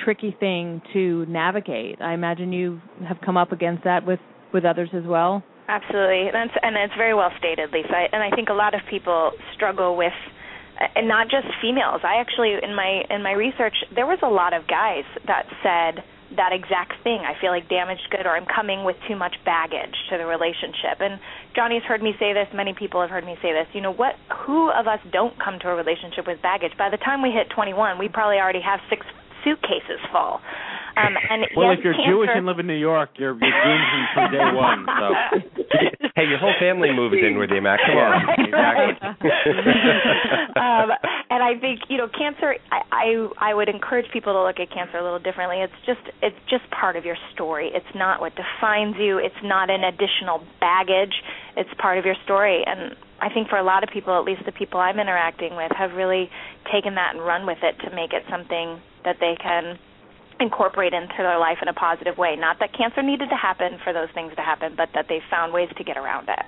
tricky 0.03 0.36
thing 0.39 0.82
to 0.93 1.26
navigate. 1.28 2.01
I 2.01 2.13
imagine 2.13 2.53
you 2.53 2.82
have 3.07 3.17
come 3.24 3.38
up 3.38 3.51
against 3.51 3.84
that 3.84 4.05
with 4.05 4.19
with 4.53 4.65
others 4.65 4.89
as 4.93 5.03
well. 5.05 5.43
Absolutely, 5.67 6.28
and 6.28 6.49
it's, 6.49 6.59
and 6.61 6.76
it's 6.76 6.93
very 6.97 7.13
well 7.13 7.32
stated, 7.38 7.72
Lisa. 7.72 8.07
And 8.11 8.22
I 8.22 8.36
think 8.36 8.49
a 8.49 8.53
lot 8.53 8.74
of 8.74 8.82
people 8.89 9.32
struggle 9.55 9.95
with 9.95 10.13
uh, 10.80 10.88
and 10.95 11.07
not 11.07 11.30
just 11.30 11.47
females. 11.61 12.01
I 12.03 12.19
actually 12.19 12.55
in 12.61 12.76
my 12.76 13.03
in 13.09 13.24
my 13.24 13.32
research 13.32 13.76
there 13.95 14.05
was 14.05 14.19
a 14.24 14.28
lot 14.28 14.53
of 14.53 14.67
guys 14.67 15.05
that 15.28 15.45
said 15.63 16.03
that 16.36 16.51
exact 16.53 16.93
thing. 17.03 17.19
I 17.21 17.39
feel 17.39 17.51
like 17.51 17.67
damaged 17.69 18.07
good 18.09 18.25
or 18.25 18.36
I'm 18.36 18.45
coming 18.45 18.84
with 18.84 18.95
too 19.07 19.15
much 19.15 19.36
baggage 19.43 19.95
to 20.09 20.17
the 20.17 20.25
relationship. 20.25 20.99
And 20.99 21.19
Jonny's 21.55 21.84
heard 21.84 22.01
me 22.01 22.13
say 22.19 22.34
this, 22.34 22.47
many 22.53 22.73
people 22.73 23.01
have 23.01 23.09
heard 23.09 23.25
me 23.25 23.36
say 23.41 23.51
this. 23.51 23.67
You 23.73 23.82
know, 23.82 23.91
what 23.91 24.15
who 24.45 24.71
of 24.71 24.88
us 24.88 24.99
don't 25.11 25.38
come 25.39 25.59
to 25.59 25.69
a 25.69 25.75
relationship 25.75 26.27
with 26.27 26.41
baggage? 26.41 26.71
By 26.77 26.89
the 26.89 26.97
time 26.97 27.21
we 27.21 27.32
hit 27.32 27.49
21, 27.49 27.99
we 27.99 28.07
probably 28.07 28.38
already 28.38 28.61
have 28.61 28.79
six 28.89 29.05
suitcases 29.43 29.99
full. 30.11 30.39
Um, 30.97 31.15
and 31.15 31.47
well, 31.55 31.71
yes, 31.71 31.79
if 31.79 31.85
you're 31.85 31.93
cancer, 31.95 32.11
Jewish 32.11 32.29
and 32.35 32.45
live 32.45 32.59
in 32.59 32.67
New 32.67 32.79
York, 32.79 33.15
you're, 33.15 33.37
you're 33.39 33.57
doomed 33.63 33.87
from, 33.91 34.03
from 34.13 34.31
day 34.31 34.51
one. 34.55 34.85
So. 34.85 35.07
hey, 36.15 36.27
your 36.27 36.37
whole 36.37 36.53
family 36.59 36.91
moves 36.95 37.15
in 37.15 37.37
with 37.39 37.49
you, 37.51 37.61
Mac. 37.61 37.79
Come 37.85 37.97
on. 37.97 38.27
Exactly. 38.39 38.91
um, 40.59 40.87
and 41.31 41.41
I 41.43 41.55
think 41.59 41.87
you 41.87 41.97
know, 41.97 42.09
cancer. 42.11 42.55
I, 42.71 42.81
I 42.91 43.51
I 43.51 43.53
would 43.53 43.69
encourage 43.69 44.11
people 44.11 44.33
to 44.33 44.43
look 44.43 44.59
at 44.59 44.69
cancer 44.69 44.97
a 44.97 45.03
little 45.03 45.19
differently. 45.19 45.63
It's 45.63 45.79
just 45.85 46.03
it's 46.21 46.37
just 46.49 46.67
part 46.71 46.95
of 46.95 47.05
your 47.05 47.17
story. 47.33 47.71
It's 47.73 47.95
not 47.95 48.19
what 48.19 48.33
defines 48.35 48.95
you. 48.99 49.17
It's 49.17 49.41
not 49.43 49.69
an 49.69 49.83
additional 49.83 50.43
baggage. 50.59 51.15
It's 51.55 51.71
part 51.79 51.97
of 51.97 52.05
your 52.05 52.15
story. 52.23 52.63
And 52.65 52.95
I 53.21 53.29
think 53.29 53.49
for 53.49 53.57
a 53.57 53.63
lot 53.63 53.83
of 53.83 53.89
people, 53.93 54.17
at 54.17 54.25
least 54.25 54.41
the 54.45 54.51
people 54.51 54.79
I'm 54.79 54.99
interacting 54.99 55.55
with, 55.55 55.71
have 55.77 55.93
really 55.93 56.29
taken 56.71 56.95
that 56.95 57.15
and 57.15 57.23
run 57.23 57.45
with 57.45 57.59
it 57.61 57.77
to 57.85 57.95
make 57.95 58.13
it 58.13 58.23
something 58.29 58.81
that 59.05 59.17
they 59.19 59.35
can 59.41 59.77
incorporate 60.41 60.93
into 60.93 61.17
their 61.17 61.39
life 61.39 61.57
in 61.61 61.67
a 61.67 61.73
positive 61.73 62.17
way. 62.17 62.35
Not 62.37 62.57
that 62.59 62.75
cancer 62.75 63.01
needed 63.01 63.29
to 63.29 63.37
happen 63.37 63.79
for 63.83 63.93
those 63.93 64.09
things 64.13 64.33
to 64.35 64.41
happen, 64.41 64.73
but 64.75 64.89
that 64.93 65.05
they 65.07 65.19
found 65.29 65.53
ways 65.53 65.69
to 65.77 65.83
get 65.83 65.97
around 65.97 66.29
it. 66.29 66.45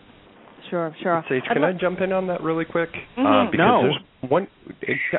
Sure, 0.70 0.96
sure. 1.04 1.24
Sage, 1.30 1.44
can 1.52 1.64
I 1.64 1.74
jump 1.74 2.00
in 2.02 2.12
on 2.12 2.28
that 2.28 2.42
really 2.42 2.66
quick? 2.66 2.90
Mm-hmm. 3.18 3.26
Uh, 3.26 3.52
because 3.52 3.58
no. 3.58 3.82
there's 3.84 4.32
one. 4.32 4.48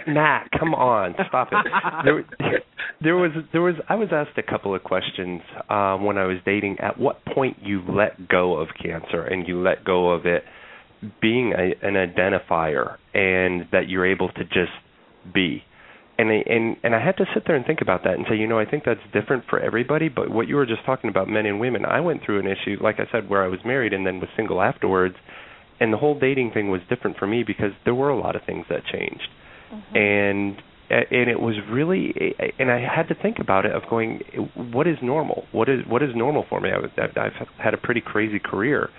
Matt, 0.06 0.48
come 0.58 0.74
on, 0.74 1.14
stop 1.28 1.48
it. 1.52 1.66
there, 2.40 2.62
there 3.00 3.16
was, 3.16 3.30
there 3.52 3.62
was. 3.62 3.74
I 3.88 3.94
was 3.94 4.08
asked 4.10 4.38
a 4.38 4.42
couple 4.42 4.74
of 4.74 4.82
questions 4.82 5.42
um, 5.68 6.04
when 6.04 6.18
I 6.18 6.24
was 6.24 6.38
dating. 6.44 6.78
At 6.80 6.98
what 6.98 7.24
point 7.26 7.58
you 7.62 7.82
let 7.88 8.28
go 8.28 8.56
of 8.58 8.68
cancer 8.82 9.22
and 9.22 9.46
you 9.46 9.62
let 9.62 9.84
go 9.84 10.10
of 10.10 10.26
it 10.26 10.42
being 11.20 11.52
a, 11.52 11.86
an 11.86 11.94
identifier, 11.94 12.96
and 13.12 13.68
that 13.70 13.88
you're 13.88 14.10
able 14.10 14.30
to 14.30 14.44
just 14.44 14.72
be 15.32 15.62
and 16.18 16.30
I, 16.30 16.42
and 16.46 16.76
and 16.82 16.94
I 16.94 17.04
had 17.04 17.16
to 17.16 17.24
sit 17.34 17.44
there 17.46 17.56
and 17.56 17.66
think 17.66 17.80
about 17.80 18.04
that 18.04 18.14
and 18.14 18.24
say, 18.28 18.36
you 18.36 18.46
know, 18.46 18.58
I 18.58 18.64
think 18.64 18.84
that's 18.84 19.00
different 19.12 19.44
for 19.48 19.58
everybody. 19.58 20.08
But 20.08 20.30
what 20.30 20.48
you 20.48 20.56
were 20.56 20.66
just 20.66 20.84
talking 20.86 21.10
about, 21.10 21.28
men 21.28 21.46
and 21.46 21.58
women, 21.58 21.84
I 21.84 22.00
went 22.00 22.22
through 22.24 22.40
an 22.40 22.46
issue, 22.46 22.76
like 22.80 22.96
I 22.98 23.10
said, 23.10 23.28
where 23.28 23.42
I 23.42 23.48
was 23.48 23.60
married 23.64 23.92
and 23.92 24.06
then 24.06 24.20
was 24.20 24.28
single 24.36 24.62
afterwards, 24.62 25.16
and 25.80 25.92
the 25.92 25.96
whole 25.96 26.18
dating 26.18 26.52
thing 26.52 26.70
was 26.70 26.80
different 26.88 27.16
for 27.16 27.26
me 27.26 27.42
because 27.44 27.72
there 27.84 27.94
were 27.94 28.10
a 28.10 28.18
lot 28.18 28.36
of 28.36 28.42
things 28.44 28.64
that 28.70 28.84
changed, 28.92 29.28
mm-hmm. 29.72 29.96
and 29.96 30.56
and 30.90 31.30
it 31.30 31.40
was 31.40 31.56
really, 31.70 32.14
and 32.58 32.70
I 32.70 32.78
had 32.78 33.08
to 33.08 33.14
think 33.14 33.38
about 33.40 33.64
it 33.64 33.72
of 33.72 33.82
going, 33.88 34.20
what 34.54 34.86
is 34.86 34.96
normal? 35.02 35.44
What 35.50 35.68
is 35.68 35.80
what 35.88 36.02
is 36.02 36.10
normal 36.14 36.44
for 36.48 36.60
me? 36.60 36.70
I 36.70 36.78
was, 36.78 36.90
I've 36.96 37.48
had 37.58 37.74
a 37.74 37.78
pretty 37.78 38.02
crazy 38.02 38.38
career, 38.38 38.90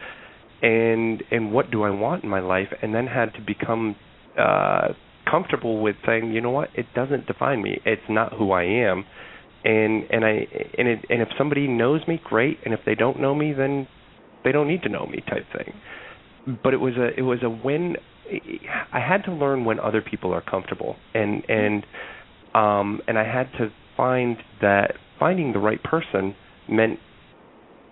and 0.62 1.24
and 1.32 1.54
what 1.54 1.72
do 1.72 1.84
I 1.84 1.92
want 1.92 2.24
in 2.24 2.30
my 2.30 2.40
life? 2.42 2.70
And 2.82 2.94
then 2.94 3.08
had 3.08 3.34
to 3.36 3.42
become 3.42 3.96
uh 4.38 4.90
comfortable 5.30 5.82
with 5.82 5.96
saying, 6.06 6.32
you 6.32 6.42
know 6.42 6.52
what, 6.52 6.70
it 6.76 6.86
doesn't 6.96 7.28
define 7.28 7.62
me. 7.62 7.82
It's 7.86 8.02
not 8.10 8.34
who 8.34 8.52
I 8.52 8.64
am. 8.64 9.06
And 9.64 10.04
and 10.12 10.24
I 10.24 10.48
and 10.78 10.88
it 10.88 11.06
and 11.10 11.22
if 11.22 11.30
somebody 11.38 11.68
knows 11.68 12.02
me, 12.08 12.22
great. 12.24 12.60
And 12.66 12.74
if 12.74 12.82
they 12.86 12.96
don't 12.96 13.20
know 13.20 13.34
me, 13.34 13.54
then 13.54 13.88
they 14.44 14.52
don't 14.52 14.68
need 14.68 14.84
to 14.84 14.90
know 14.90 15.06
me 15.06 15.24
type 15.28 15.46
thing. 15.58 15.74
But 16.64 16.74
it 16.74 16.78
was 16.78 16.94
a 16.98 17.18
it 17.18 17.24
was 17.24 17.40
a 17.44 17.50
when 17.50 17.96
I 18.94 19.00
had 19.00 19.24
to 19.26 19.32
learn 19.32 19.66
when 19.66 19.80
other 19.80 20.02
people 20.02 20.34
are 20.34 20.42
comfortable 20.42 20.96
and 21.14 21.44
and 21.50 21.86
um 22.54 23.02
and 23.08 23.18
I 23.18 23.24
had 23.24 23.52
to 23.58 23.72
find 23.98 24.38
that 24.62 24.94
finding 25.20 25.54
the 25.54 25.60
right 25.60 25.82
person 25.84 26.36
meant 26.70 27.00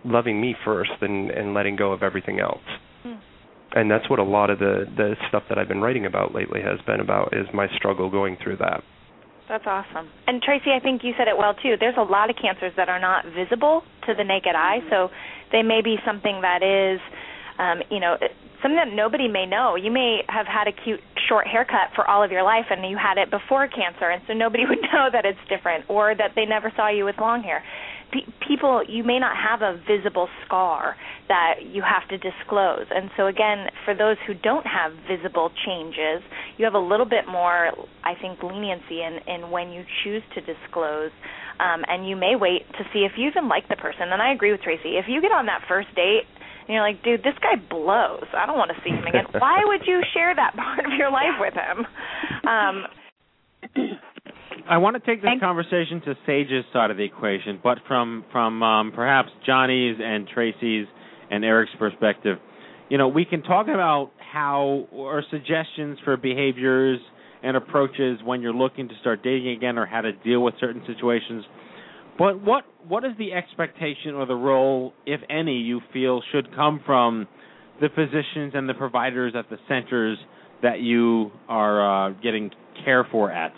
loving 0.05 0.39
me 0.39 0.55
first 0.63 0.91
and 1.01 1.31
and 1.31 1.53
letting 1.53 1.75
go 1.75 1.91
of 1.91 2.03
everything 2.03 2.39
else. 2.39 2.61
And 3.73 3.89
that's 3.89 4.09
what 4.09 4.19
a 4.19 4.23
lot 4.23 4.49
of 4.49 4.59
the 4.59 4.85
the 4.95 5.15
stuff 5.29 5.43
that 5.49 5.57
I've 5.57 5.67
been 5.67 5.81
writing 5.81 6.05
about 6.05 6.33
lately 6.33 6.61
has 6.61 6.79
been 6.85 6.99
about 6.99 7.33
is 7.33 7.47
my 7.53 7.67
struggle 7.75 8.09
going 8.09 8.37
through 8.41 8.57
that. 8.57 8.83
That's 9.49 9.65
awesome. 9.67 10.09
And 10.27 10.41
Tracy, 10.41 10.71
I 10.71 10.79
think 10.79 11.03
you 11.03 11.13
said 11.17 11.27
it 11.27 11.37
well 11.37 11.53
too. 11.53 11.75
There's 11.79 11.97
a 11.97 12.03
lot 12.03 12.29
of 12.29 12.35
cancers 12.39 12.71
that 12.77 12.87
are 12.87 12.99
not 12.99 13.25
visible 13.25 13.83
to 14.07 14.13
the 14.13 14.23
naked 14.23 14.55
eye, 14.55 14.79
so 14.89 15.09
they 15.51 15.63
may 15.63 15.81
be 15.81 15.97
something 16.05 16.41
that 16.41 16.63
is, 16.63 17.01
um, 17.59 17.81
you 17.91 17.99
know, 17.99 18.15
something 18.61 18.77
that 18.77 18.93
nobody 18.93 19.27
may 19.27 19.45
know. 19.45 19.75
You 19.75 19.91
may 19.91 20.23
have 20.29 20.47
had 20.47 20.67
a 20.67 20.71
cute 20.71 21.01
short 21.27 21.47
haircut 21.47 21.91
for 21.93 22.07
all 22.07 22.23
of 22.23 22.31
your 22.31 22.43
life, 22.43 22.65
and 22.69 22.89
you 22.89 22.95
had 22.95 23.17
it 23.17 23.29
before 23.29 23.67
cancer, 23.67 24.09
and 24.09 24.21
so 24.27 24.33
nobody 24.33 24.63
would 24.69 24.81
know 24.93 25.09
that 25.11 25.25
it's 25.25 25.41
different, 25.49 25.89
or 25.89 26.15
that 26.15 26.31
they 26.35 26.45
never 26.45 26.71
saw 26.75 26.89
you 26.89 27.03
with 27.05 27.17
long 27.19 27.43
hair 27.43 27.63
pe- 28.13 28.31
people 28.47 28.83
you 28.87 29.03
may 29.03 29.19
not 29.19 29.35
have 29.35 29.61
a 29.61 29.81
visible 29.89 30.29
scar 30.45 30.95
that 31.27 31.65
you 31.65 31.81
have 31.81 32.07
to 32.09 32.17
disclose 32.17 32.85
and 32.93 33.09
so 33.17 33.25
again 33.27 33.67
for 33.83 33.95
those 33.95 34.17
who 34.27 34.33
don't 34.33 34.65
have 34.65 34.93
visible 35.09 35.49
changes 35.65 36.21
you 36.57 36.65
have 36.65 36.75
a 36.75 36.79
little 36.79 37.07
bit 37.07 37.25
more 37.27 37.71
i 38.03 38.13
think 38.21 38.41
leniency 38.43 39.01
in 39.01 39.17
in 39.27 39.49
when 39.49 39.71
you 39.71 39.83
choose 40.03 40.21
to 40.35 40.41
disclose 40.41 41.11
um 41.59 41.83
and 41.87 42.07
you 42.07 42.15
may 42.15 42.35
wait 42.35 42.61
to 42.77 42.85
see 42.93 42.99
if 42.99 43.13
you 43.17 43.27
even 43.27 43.49
like 43.49 43.67
the 43.69 43.75
person 43.75 44.13
and 44.13 44.21
i 44.21 44.31
agree 44.31 44.51
with 44.51 44.61
tracy 44.61 44.95
if 45.01 45.05
you 45.07 45.19
get 45.21 45.31
on 45.31 45.47
that 45.47 45.61
first 45.67 45.89
date 45.95 46.29
and 46.65 46.73
you're 46.73 46.81
like, 46.81 47.03
dude, 47.03 47.23
this 47.23 47.35
guy 47.41 47.55
blows. 47.69 48.23
I 48.33 48.45
don't 48.45 48.57
want 48.57 48.71
to 48.71 48.81
see 48.85 48.91
him 48.91 49.03
again. 49.05 49.25
Why 49.37 49.63
would 49.65 49.81
you 49.85 50.01
share 50.13 50.33
that 50.33 50.55
part 50.55 50.85
of 50.85 50.93
your 50.97 51.11
life 51.11 51.35
with 51.39 51.53
him? 51.53 51.85
Um, 52.47 52.85
I 54.67 54.77
want 54.77 54.95
to 54.95 54.99
take 54.99 55.21
this 55.21 55.31
conversation 55.39 56.01
to 56.05 56.15
Sage's 56.25 56.65
side 56.71 56.91
of 56.91 56.97
the 56.97 57.03
equation, 57.03 57.59
but 57.61 57.79
from 57.87 58.25
from 58.31 58.63
um, 58.63 58.91
perhaps 58.91 59.29
Jonny's 59.47 59.99
and 60.03 60.27
Tracy's 60.27 60.87
and 61.29 61.43
Eric's 61.43 61.73
perspective. 61.77 62.37
You 62.89 62.97
know, 62.97 63.07
we 63.07 63.25
can 63.25 63.41
talk 63.41 63.67
about 63.67 64.11
how 64.19 64.87
or 64.91 65.23
suggestions 65.29 65.97
for 66.03 66.17
behaviors 66.17 66.99
and 67.41 67.57
approaches 67.57 68.19
when 68.23 68.41
you're 68.41 68.53
looking 68.53 68.87
to 68.87 68.93
start 69.01 69.23
dating 69.23 69.49
again 69.49 69.77
or 69.77 69.85
how 69.85 70.01
to 70.01 70.11
deal 70.11 70.41
with 70.41 70.53
certain 70.59 70.83
situations. 70.87 71.43
But 72.17 72.41
what 72.41 72.63
what 72.87 73.03
is 73.03 73.11
the 73.17 73.33
expectation 73.33 74.13
or 74.15 74.25
the 74.25 74.35
role, 74.35 74.93
if 75.05 75.21
any, 75.29 75.57
you 75.57 75.81
feel 75.91 76.21
should 76.31 76.53
come 76.55 76.81
from 76.85 77.27
the 77.81 77.89
physicians 77.89 78.53
and 78.53 78.69
the 78.69 78.73
providers 78.73 79.33
at 79.35 79.49
the 79.49 79.57
centers 79.67 80.17
that 80.61 80.79
you 80.79 81.31
are 81.49 82.09
uh, 82.09 82.13
getting 82.21 82.51
care 82.85 83.05
for 83.11 83.31
at? 83.31 83.53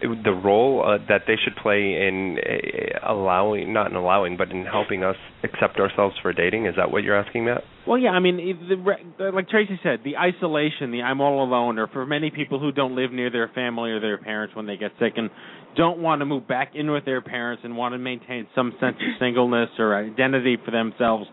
The 0.00 0.32
role 0.32 0.84
uh, 0.84 0.98
that 1.08 1.22
they 1.26 1.34
should 1.42 1.56
play 1.56 2.06
in 2.06 2.38
uh, 2.38 3.12
allowing 3.12 3.72
not 3.72 3.90
in 3.90 3.96
allowing 3.96 4.36
but 4.36 4.50
in 4.50 4.64
helping 4.64 5.02
us 5.02 5.16
accept 5.42 5.78
ourselves 5.78 6.14
for 6.22 6.32
dating? 6.32 6.66
Is 6.66 6.74
that 6.76 6.90
what 6.90 7.02
you're 7.02 7.16
asking 7.16 7.46
Matt? 7.46 7.62
Well 7.86 7.98
yeah 7.98 8.10
I 8.10 8.20
mean 8.20 8.36
the, 8.36 9.30
like 9.30 9.48
Tracy 9.48 9.78
said 9.82 10.00
the 10.04 10.16
isolation 10.16 10.92
the 10.92 11.02
I'm 11.02 11.20
all 11.20 11.42
alone 11.42 11.78
or 11.78 11.88
for 11.88 12.06
many 12.06 12.30
people 12.30 12.60
who 12.60 12.70
don't 12.70 12.94
live 12.94 13.12
near 13.12 13.30
their 13.30 13.50
family 13.54 13.90
or 13.90 14.00
their 14.00 14.18
parents 14.18 14.54
when 14.54 14.66
they 14.66 14.76
get 14.76 14.92
sick 15.00 15.14
and 15.16 15.30
don't 15.76 15.98
want 15.98 16.20
to 16.20 16.26
move 16.26 16.46
back 16.46 16.72
in 16.74 16.90
with 16.90 17.04
their 17.04 17.20
parents 17.20 17.62
and 17.64 17.76
want 17.76 17.94
to 17.94 17.98
maintain 17.98 18.46
some 18.54 18.72
sense 18.80 18.96
of 18.96 19.18
singleness 19.18 19.70
or 19.78 19.96
identity 19.96 20.56
for 20.64 20.70
themselves 20.70 21.26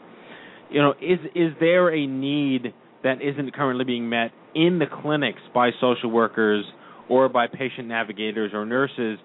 you 0.69 0.81
know 0.81 0.93
is 1.01 1.19
is 1.35 1.51
there 1.59 1.93
a 1.93 2.07
need 2.07 2.73
that 3.03 3.21
isn't 3.21 3.53
currently 3.53 3.85
being 3.85 4.09
met 4.09 4.31
in 4.55 4.79
the 4.79 4.85
clinics 5.01 5.41
by 5.53 5.69
social 5.79 6.09
workers 6.09 6.65
or 7.09 7.29
by 7.29 7.47
patient 7.47 7.87
navigators 7.87 8.51
or 8.53 8.65
nurses 8.65 9.19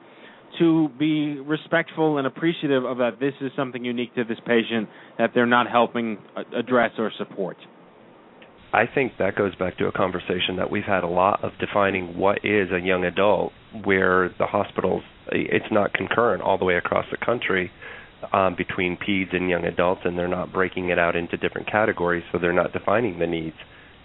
to 0.58 0.88
be 0.98 1.38
respectful 1.40 2.18
and 2.18 2.26
appreciative 2.26 2.84
of 2.84 2.98
that 2.98 3.20
this 3.20 3.34
is 3.40 3.52
something 3.56 3.84
unique 3.84 4.14
to 4.14 4.24
this 4.24 4.38
patient 4.46 4.88
that 5.18 5.30
they're 5.34 5.46
not 5.46 5.70
helping 5.70 6.18
address 6.56 6.90
or 6.98 7.12
support. 7.18 7.56
I 8.72 8.84
think 8.92 9.12
that 9.18 9.36
goes 9.36 9.54
back 9.56 9.78
to 9.78 9.86
a 9.86 9.92
conversation 9.92 10.56
that 10.58 10.70
we've 10.70 10.84
had 10.84 11.02
a 11.02 11.08
lot 11.08 11.42
of 11.42 11.52
defining 11.58 12.16
what 12.16 12.38
is 12.44 12.68
a 12.70 12.78
young 12.78 13.04
adult, 13.04 13.52
where 13.84 14.30
the 14.38 14.46
hospitals, 14.46 15.02
it's 15.32 15.72
not 15.72 15.92
concurrent 15.92 16.42
all 16.42 16.56
the 16.56 16.64
way 16.64 16.76
across 16.76 17.04
the 17.10 17.16
country 17.16 17.70
um, 18.32 18.54
between 18.56 18.96
peds 18.96 19.34
and 19.34 19.50
young 19.50 19.64
adults, 19.64 20.02
and 20.04 20.16
they're 20.16 20.28
not 20.28 20.52
breaking 20.52 20.90
it 20.90 21.00
out 21.00 21.16
into 21.16 21.36
different 21.36 21.68
categories, 21.70 22.22
so 22.30 22.38
they're 22.38 22.52
not 22.52 22.72
defining 22.72 23.18
the 23.18 23.26
needs 23.26 23.56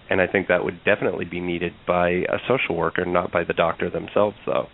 and 0.10 0.22
I 0.22 0.28
think 0.28 0.48
that 0.48 0.64
would 0.64 0.84
definitely 0.84 1.26
be 1.26 1.40
needed 1.40 1.74
by 1.88 2.10
a 2.10 2.38
social 2.48 2.76
worker, 2.76 3.06
not 3.06 3.32
by 3.32 3.44
the 3.44 3.54
doctor 3.54 3.90
themselves, 3.90 4.38
though. 4.46 4.68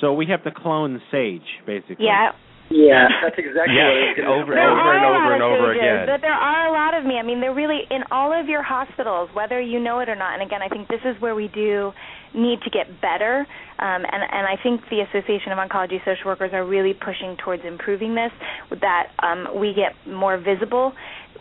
So 0.00 0.12
we 0.12 0.26
have 0.26 0.44
to 0.44 0.50
clone 0.50 1.00
Sage, 1.10 1.42
basically. 1.66 2.06
Yeah. 2.06 2.30
Yeah, 2.70 3.08
that's 3.22 3.38
exactly 3.38 3.76
yeah, 3.76 3.88
what 3.88 3.96
it 3.96 4.18
is. 4.20 4.26
over, 4.28 4.52
there 4.52 4.68
over 4.68 4.92
and 4.92 5.04
over 5.04 5.30
and 5.34 5.42
over 5.42 5.72
again. 5.72 6.06
But 6.06 6.20
there 6.20 6.36
are 6.36 6.68
a 6.68 6.72
lot 6.72 6.92
of 6.98 7.04
me. 7.04 7.16
I 7.16 7.22
mean, 7.22 7.40
they're 7.40 7.54
really 7.54 7.80
in 7.90 8.04
all 8.10 8.32
of 8.32 8.48
your 8.48 8.62
hospitals, 8.62 9.30
whether 9.32 9.60
you 9.60 9.80
know 9.80 10.00
it 10.00 10.08
or 10.08 10.16
not. 10.16 10.34
And 10.34 10.42
again, 10.42 10.60
I 10.62 10.68
think 10.68 10.88
this 10.88 11.00
is 11.04 11.20
where 11.20 11.34
we 11.34 11.48
do 11.48 11.92
need 12.34 12.60
to 12.62 12.70
get 12.70 13.00
better. 13.00 13.46
Um, 13.78 14.04
and, 14.04 14.20
and 14.20 14.44
I 14.44 14.56
think 14.62 14.82
the 14.90 15.00
Association 15.00 15.52
of 15.52 15.58
Oncology 15.58 15.98
Social 16.04 16.26
Workers 16.26 16.50
are 16.52 16.64
really 16.64 16.92
pushing 16.92 17.36
towards 17.42 17.64
improving 17.64 18.14
this, 18.14 18.32
that 18.80 19.12
um, 19.22 19.58
we 19.58 19.72
get 19.72 19.96
more 20.06 20.36
visible 20.36 20.92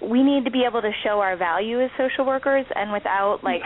we 0.01 0.23
need 0.23 0.45
to 0.45 0.51
be 0.51 0.63
able 0.67 0.82
to 0.82 0.91
show 1.03 1.19
our 1.21 1.36
value 1.38 1.82
as 1.82 1.89
social 1.97 2.25
workers 2.25 2.65
and 2.75 2.91
without 2.91 3.39
like 3.43 3.61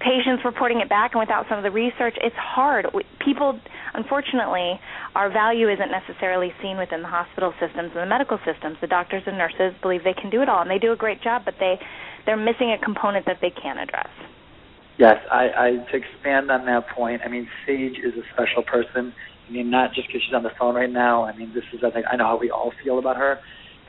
patients 0.00 0.44
reporting 0.44 0.80
it 0.80 0.88
back 0.88 1.12
and 1.12 1.20
without 1.20 1.46
some 1.48 1.58
of 1.58 1.64
the 1.64 1.70
research 1.70 2.16
it's 2.20 2.36
hard. 2.36 2.86
People 3.24 3.58
unfortunately 3.94 4.78
our 5.14 5.30
value 5.30 5.68
isn't 5.68 5.90
necessarily 5.90 6.52
seen 6.62 6.76
within 6.76 7.02
the 7.02 7.08
hospital 7.08 7.52
systems 7.60 7.92
and 7.94 8.02
the 8.02 8.06
medical 8.06 8.38
systems. 8.44 8.76
The 8.80 8.86
doctors 8.86 9.22
and 9.26 9.38
nurses 9.38 9.74
believe 9.80 10.04
they 10.04 10.14
can 10.14 10.30
do 10.30 10.42
it 10.42 10.48
all 10.48 10.60
and 10.60 10.70
they 10.70 10.78
do 10.78 10.92
a 10.92 10.96
great 10.96 11.22
job 11.22 11.42
but 11.44 11.54
they 11.58 11.80
they're 12.24 12.36
missing 12.36 12.72
a 12.72 12.78
component 12.82 13.26
that 13.26 13.38
they 13.40 13.50
can't 13.50 13.78
address. 13.78 14.10
Yes 14.98 15.16
i 15.30 15.48
i 15.56 15.70
to 15.90 15.96
expand 15.96 16.50
on 16.50 16.66
that 16.66 16.88
point 16.94 17.22
i 17.24 17.28
mean 17.28 17.48
sage 17.66 17.98
is 17.98 18.14
a 18.14 18.24
special 18.32 18.62
person. 18.62 19.12
I 19.48 19.52
mean 19.52 19.70
not 19.70 19.94
just 19.94 20.08
because 20.08 20.22
she's 20.26 20.34
on 20.34 20.42
the 20.42 20.52
phone 20.58 20.74
right 20.74 20.92
now 20.92 21.24
i 21.24 21.36
mean 21.36 21.52
this 21.54 21.64
is 21.72 21.80
i 21.84 21.90
think 21.90 22.06
i 22.10 22.16
know 22.16 22.26
how 22.26 22.38
we 22.38 22.50
all 22.50 22.72
feel 22.82 22.98
about 22.98 23.16
her. 23.16 23.38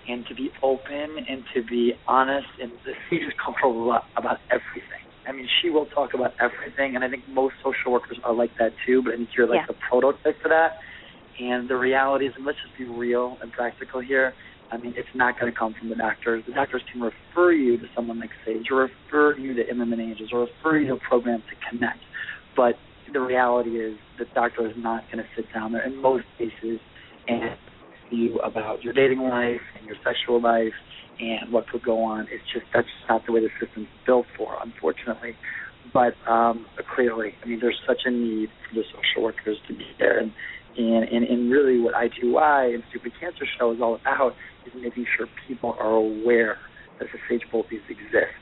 And 0.08 0.26
to 0.28 0.36
be 0.36 0.52
open 0.64 1.26
and 1.28 1.44
to 1.54 1.62
be 1.64 1.94
honest 2.08 2.48
and 2.62 2.72
she's 3.10 3.28
comfortable 3.44 3.92
about 4.16 4.40
everything. 4.50 5.07
I 5.28 5.34
mean, 5.34 5.48
she 5.62 5.70
will 5.70 5.86
talk 5.88 6.14
about 6.14 6.34
everything, 6.40 6.96
and 6.96 7.04
I 7.04 7.10
think 7.10 7.28
most 7.28 7.56
social 7.64 7.92
workers 7.92 8.18
are 8.24 8.34
like 8.34 8.52
that 8.60 8.72
too. 8.86 9.04
But 9.04 9.14
I 9.14 9.18
think 9.18 9.30
you're 9.38 9.48
like 9.48 9.68
yeah. 9.68 9.76
the 9.76 9.80
prototype 9.90 10.42
for 10.42 10.50
that. 10.50 10.80
And 11.40 11.70
the 11.70 11.76
reality 11.76 12.26
is, 12.26 12.34
and 12.36 12.46
let's 12.46 12.58
just 12.66 12.78
be 12.78 12.86
real 12.86 13.38
and 13.42 13.52
practical 13.52 14.00
here. 14.02 14.34
I 14.72 14.78
mean, 14.78 14.94
it's 14.98 15.08
not 15.14 15.40
going 15.40 15.52
to 15.52 15.58
come 15.58 15.76
from 15.78 15.90
the 15.90 15.96
doctors. 15.96 16.44
The 16.48 16.54
doctors 16.54 16.82
can 16.92 17.02
refer 17.02 17.52
you 17.52 17.78
to 17.78 17.86
someone 17.96 18.20
like 18.20 18.32
Sage, 18.46 18.68
or 18.72 18.90
refer 18.90 19.38
you 19.38 19.54
to 19.54 19.64
Imerman 19.64 20.00
Angels, 20.00 20.30
or 20.34 20.48
refer 20.48 20.80
you 20.80 20.88
to 20.88 20.94
a 20.94 21.00
program 21.08 21.42
to 21.42 21.70
connect. 21.70 22.00
But 22.56 22.76
the 23.12 23.22
reality 23.22 23.80
is, 23.80 23.98
the 24.18 24.26
doctor 24.34 24.68
is 24.68 24.74
not 24.78 25.04
going 25.12 25.24
to 25.24 25.30
sit 25.36 25.46
down 25.54 25.74
there 25.74 25.86
in 25.86 26.02
most 26.02 26.26
cases 26.38 26.80
and 27.28 27.58
you 28.10 28.40
about 28.40 28.84
your 28.84 28.94
dating 28.94 29.20
life 29.20 29.62
and 29.78 29.86
your 29.86 29.96
sexual 30.04 30.42
life 30.42 30.74
and 31.20 31.52
what 31.52 31.68
could 31.70 31.84
go 31.84 32.04
on. 32.04 32.28
It's 32.32 32.44
just 32.54 32.66
that's 32.74 32.88
just 32.88 33.10
not 33.10 33.26
the 33.26 33.32
way 33.32 33.42
the 33.42 33.50
system's 33.60 33.88
built 34.06 34.26
for, 34.38 34.58
unfortunately. 34.62 35.36
But 35.94 36.14
um, 36.30 36.66
clearly, 36.96 37.34
I 37.44 37.48
mean, 37.48 37.60
there's 37.62 37.80
such 37.88 38.02
a 38.06 38.12
need 38.12 38.50
for 38.68 38.76
the 38.76 38.84
social 38.92 39.24
workers 39.24 39.58
to 39.68 39.74
be 39.74 39.88
there, 40.00 40.20
and 40.20 40.32
and 40.78 41.04
and, 41.10 41.24
and 41.26 41.52
really, 41.52 41.80
what 41.80 41.94
I2Y 41.94 42.74
and 42.74 42.84
Stupid 42.90 43.14
Cancer 43.20 43.46
Show 43.58 43.74
is 43.74 43.80
all 43.82 43.96
about 43.96 44.34
is 44.66 44.74
making 44.76 45.06
sure 45.16 45.28
people 45.48 45.76
are 45.80 45.94
aware 45.94 46.58
that 47.00 47.08
the 47.12 47.20
Sage 47.30 47.48
Boltes 47.52 47.88
exist, 47.90 48.42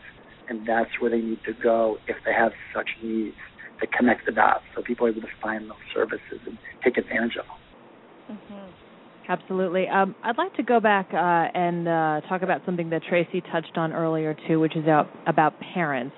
and 0.49 0.67
that's 0.67 0.89
where 0.99 1.11
they 1.11 1.21
need 1.21 1.39
to 1.45 1.53
go 1.53 1.97
if 2.07 2.17
they 2.26 2.34
have 2.34 2.51
such 2.73 2.89
needs 3.03 3.36
to 3.82 3.88
connect 3.88 4.26
the 4.26 4.32
dots, 4.32 4.63
so 4.76 4.82
people 4.82 5.05
are 5.05 5.09
able 5.09 5.21
to 5.21 5.28
find 5.41 5.69
those 5.69 5.86
services 5.93 6.39
and 6.45 6.57
take 6.84 6.97
advantage 6.97 7.36
of 7.38 7.45
them. 7.45 8.38
Mm-hmm. 8.38 8.84
Absolutely. 9.28 9.88
Um, 9.88 10.15
I'd 10.23 10.38
like 10.38 10.53
to 10.55 10.63
go 10.63 10.80
back 10.80 11.07
uh, 11.11 11.17
and 11.17 11.88
uh, 11.88 12.21
talk 12.30 12.43
about 12.43 12.61
something 12.65 12.89
that 12.91 13.01
Tracy 13.09 13.41
touched 13.51 13.76
on 13.76 13.91
earlier 13.91 14.36
too, 14.47 14.59
which 14.59 14.76
is 14.76 14.84
about, 14.84 15.07
about 15.26 15.53
parents. 15.73 16.15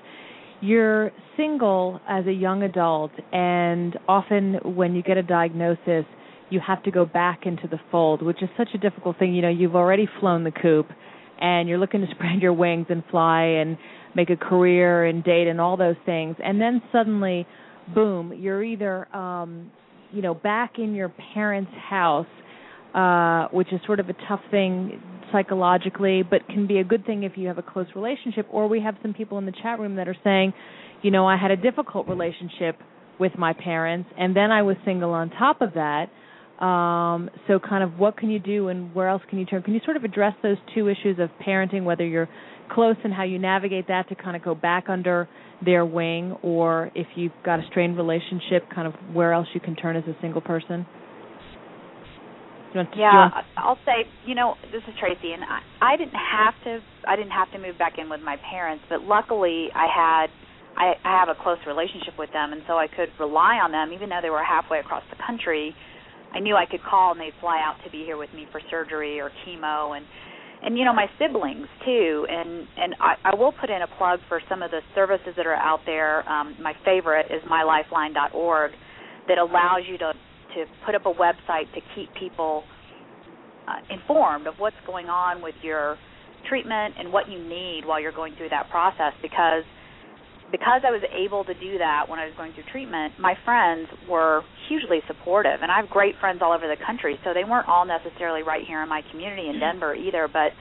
You're 0.60 1.12
single 1.38 2.01
as 2.10 2.26
a 2.26 2.32
young 2.32 2.64
adult, 2.64 3.12
and 3.32 3.97
often 4.08 4.55
when 4.64 4.95
you 4.95 5.03
get 5.03 5.18
a 5.18 5.24
diagnosis, 5.24 6.05
you 6.49 6.60
have 6.66 6.82
to 6.84 6.91
go 6.91 7.05
back 7.05 7.41
into 7.45 7.68
the 7.68 7.80
fold, 7.91 8.22
which 8.24 8.41
is 8.41 8.49
such 8.58 8.70
a 8.74 8.78
difficult 8.78 9.20
thing. 9.20 9.36
You 9.36 9.43
know, 9.43 9.49
you've 9.49 9.76
already 9.76 10.10
flown 10.20 10.43
the 10.43 10.51
coop, 10.51 10.88
and 11.39 11.70
you're 11.70 11.78
looking 11.78 12.01
to 12.01 12.08
spread 12.16 12.41
your 12.41 12.53
wings 12.53 12.88
and 12.89 13.03
fly 13.12 13.43
and 13.43 13.78
make 14.16 14.32
a 14.32 14.36
career 14.36 15.05
and 15.05 15.24
date 15.24 15.47
and 15.47 15.62
all 15.62 15.78
those 15.78 15.95
things, 16.05 16.36
and 16.43 16.60
then 16.60 16.82
suddenly, 16.91 17.45
boom, 17.93 18.34
you're 18.36 18.64
either 18.64 19.16
um, 19.16 19.72
you 20.12 20.24
know 20.24 20.34
back 20.34 20.80
in 20.80 20.95
your 20.95 21.14
parents' 21.34 21.72
house 21.89 22.26
uh, 22.94 23.48
which 23.50 23.72
is 23.72 23.80
sort 23.86 24.00
of 24.00 24.10
a 24.10 24.16
tough 24.28 24.42
thing 24.52 25.02
psychologically, 25.32 26.24
but 26.24 26.48
can 26.48 26.68
be 26.68 26.80
a 26.80 26.84
good 26.84 27.06
thing 27.06 27.24
if 27.24 27.34
you 27.36 27.48
have 27.48 27.58
a 27.58 27.64
close 27.64 27.88
relationship. 27.96 28.48
Or 28.52 28.68
we 28.68 28.82
have 28.82 28.96
some 29.02 29.14
people 29.14 29.38
in 29.38 29.46
the 29.46 29.54
chat 29.62 29.80
room 29.80 29.96
that 29.96 30.08
are 30.08 30.16
saying, 30.24 30.54
you 31.02 31.12
know, 31.12 31.28
I 31.28 31.38
had 31.38 31.52
a 31.52 31.58
difficult 31.58 32.08
relationship 32.08 32.78
with 33.20 33.34
my 33.38 33.54
parents, 33.54 34.10
and 34.18 34.36
then 34.36 34.52
I 34.52 34.62
was 34.62 34.78
single 34.86 35.12
on 35.12 35.30
top 35.32 35.62
of 35.62 35.74
that. 35.74 36.10
Um, 36.64 37.30
so, 37.48 37.60
kind 37.60 37.84
of, 37.84 38.00
what 38.00 38.18
can 38.18 38.32
you 38.32 38.40
do, 38.40 38.70
and 38.70 38.94
where 38.96 39.08
else 39.08 39.22
can 39.30 39.38
you 39.38 39.46
turn? 39.46 39.62
Can 39.62 39.74
you 39.76 39.82
sort 39.86 39.96
of 39.96 40.04
address 40.04 40.34
those 40.42 40.58
two 40.74 40.88
issues 40.88 41.20
of 41.20 41.30
parenting, 41.46 41.84
whether 41.84 42.06
you're 42.06 42.30
close 42.72 42.96
and 43.04 43.14
how 43.14 43.24
you 43.24 43.38
navigate 43.38 43.88
that 43.88 44.10
to 44.10 44.16
kind 44.16 44.36
of 44.36 44.44
go 44.44 44.56
back 44.56 44.86
under 44.90 45.30
their 45.64 45.86
wing, 45.86 46.36
or 46.42 46.92
if 46.96 47.08
you've 47.16 47.32
got 47.46 47.60
a 47.60 47.64
strained 47.70 47.96
relationship, 47.96 48.64
kind 48.74 48.88
of 48.88 48.94
where 49.14 49.34
else 49.34 49.48
you 49.54 49.60
can 49.60 49.76
turn 49.76 49.96
as 49.96 50.04
a 50.06 50.16
single 50.20 50.42
person? 50.42 50.86
Want 52.78 52.95
yeah, 52.95 53.41
I'll 53.57 53.80
say, 53.86 54.05
you 54.25 54.36
know, 54.36 54.55
this 54.71 54.84
is 54.88 54.93
Tracy, 54.99 55.34
and 55.34 55.43
I, 55.43 55.59
I 55.82 55.97
didn't 55.97 56.17
have 56.17 56.53
to. 56.65 56.80
I 57.07 57.15
didn't 57.15 57.32
have 57.32 57.51
to 57.53 57.59
move 57.59 57.78
back 57.78 57.97
in 57.97 58.09
with 58.09 58.21
my 58.21 58.38
parents, 58.49 58.84
but 58.89 59.01
luckily, 59.01 59.69
I 59.73 59.88
had. 59.89 60.28
I, 60.78 60.93
I 61.03 61.17
have 61.17 61.28
a 61.28 61.34
close 61.41 61.57
relationship 61.65 62.13
with 62.19 62.30
them, 62.34 62.53
and 62.53 62.61
so 62.67 62.78
I 62.78 62.86
could 62.86 63.09
rely 63.19 63.57
on 63.57 63.71
them, 63.71 63.89
even 63.97 64.09
though 64.09 64.21
they 64.21 64.30
were 64.30 64.43
halfway 64.43 64.78
across 64.78 65.01
the 65.09 65.17
country. 65.25 65.73
I 66.32 66.39
knew 66.39 66.55
I 66.55 66.67
could 66.69 66.84
call, 66.84 67.13
and 67.13 67.19
they'd 67.19 67.34
fly 67.41 67.57
out 67.65 67.82
to 67.84 67.89
be 67.89 68.05
here 68.05 68.17
with 68.17 68.30
me 68.36 68.45
for 68.51 68.61
surgery 68.69 69.19
or 69.19 69.32
chemo, 69.41 69.97
and 69.97 70.05
and 70.61 70.78
you 70.78 70.86
know 70.86 70.93
my 70.93 71.07
siblings 71.17 71.65
too. 71.84 72.28
And 72.30 72.67
and 72.78 72.95
I, 73.01 73.15
I 73.25 73.36
will 73.36 73.53
put 73.53 73.71
in 73.71 73.82
a 73.82 73.88
plug 73.97 74.19
for 74.30 74.39
some 74.47 74.61
of 74.61 74.69
the 74.69 74.82
services 74.93 75.34
that 75.36 75.47
are 75.47 75.55
out 75.55 75.82
there. 75.86 76.28
Um, 76.30 76.55
my 76.61 76.73
favorite 76.86 77.28
is 77.32 77.41
MyLifeline.org, 77.49 78.71
that 79.28 79.38
allows 79.38 79.82
you 79.89 79.97
to 79.97 80.13
to 80.58 80.66
put 80.86 80.95
up 80.95 81.05
a 81.05 81.14
website 81.14 81.70
to 81.78 81.82
keep 81.93 82.10
people 82.18 82.64
uh, 83.68 83.78
informed 83.93 84.47
of 84.47 84.55
what's 84.58 84.80
going 84.86 85.05
on 85.05 85.41
with 85.41 85.55
your 85.62 85.97
treatment 86.49 86.95
and 86.97 87.14
what 87.14 87.30
you 87.30 87.38
need 87.38 87.86
while 87.86 88.01
you're 88.01 88.16
going 88.16 88.34
through 88.36 88.49
that 88.49 88.70
process 88.70 89.14
because 89.22 89.64
because 90.49 90.88
I 90.88 90.95
was 90.95 91.03
able 91.12 91.43
to 91.43 91.53
do 91.60 91.78
that 91.78 92.08
when 92.08 92.20
I 92.20 92.26
was 92.26 92.34
going 92.39 92.53
through 92.55 92.72
treatment, 92.72 93.20
my 93.20 93.36
friends 93.43 93.84
were 94.08 94.47
hugely 94.72 95.03
supportive 95.03 95.60
and 95.60 95.70
I 95.70 95.76
have 95.76 95.89
great 95.89 96.16
friends 96.24 96.39
all 96.41 96.55
over 96.55 96.72
the 96.72 96.80
country, 96.88 97.20
so 97.28 97.36
they 97.36 97.43
weren't 97.43 97.68
all 97.68 97.84
necessarily 97.84 98.43
right 98.47 98.64
here 98.64 98.82
in 98.82 98.88
my 98.88 99.01
community 99.12 99.49
in 99.49 99.60
Denver 99.60 99.93
either, 99.93 100.28
but 100.32 100.55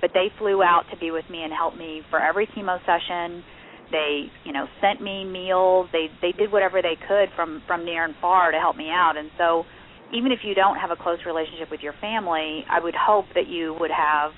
but 0.00 0.10
they 0.14 0.28
flew 0.38 0.62
out 0.62 0.84
to 0.92 0.96
be 0.96 1.10
with 1.10 1.24
me 1.28 1.42
and 1.42 1.52
help 1.52 1.76
me 1.76 2.02
for 2.08 2.20
every 2.20 2.46
chemo 2.48 2.78
session 2.84 3.44
they 3.90 4.26
you 4.44 4.52
know 4.52 4.66
sent 4.80 5.00
me 5.00 5.24
meals. 5.24 5.88
They 5.92 6.06
they 6.22 6.32
did 6.32 6.52
whatever 6.52 6.82
they 6.82 6.96
could 6.96 7.28
from 7.36 7.62
from 7.66 7.84
near 7.84 8.04
and 8.04 8.14
far 8.20 8.50
to 8.52 8.58
help 8.58 8.76
me 8.76 8.88
out. 8.90 9.16
And 9.16 9.30
so 9.38 9.64
even 10.12 10.32
if 10.32 10.40
you 10.42 10.54
don't 10.54 10.76
have 10.76 10.90
a 10.90 10.96
close 10.96 11.18
relationship 11.26 11.70
with 11.70 11.80
your 11.80 11.94
family 12.00 12.64
i 12.68 12.80
would 12.80 12.94
hope 12.94 13.26
that 13.34 13.46
you 13.48 13.76
would 13.78 13.90
have 13.90 14.32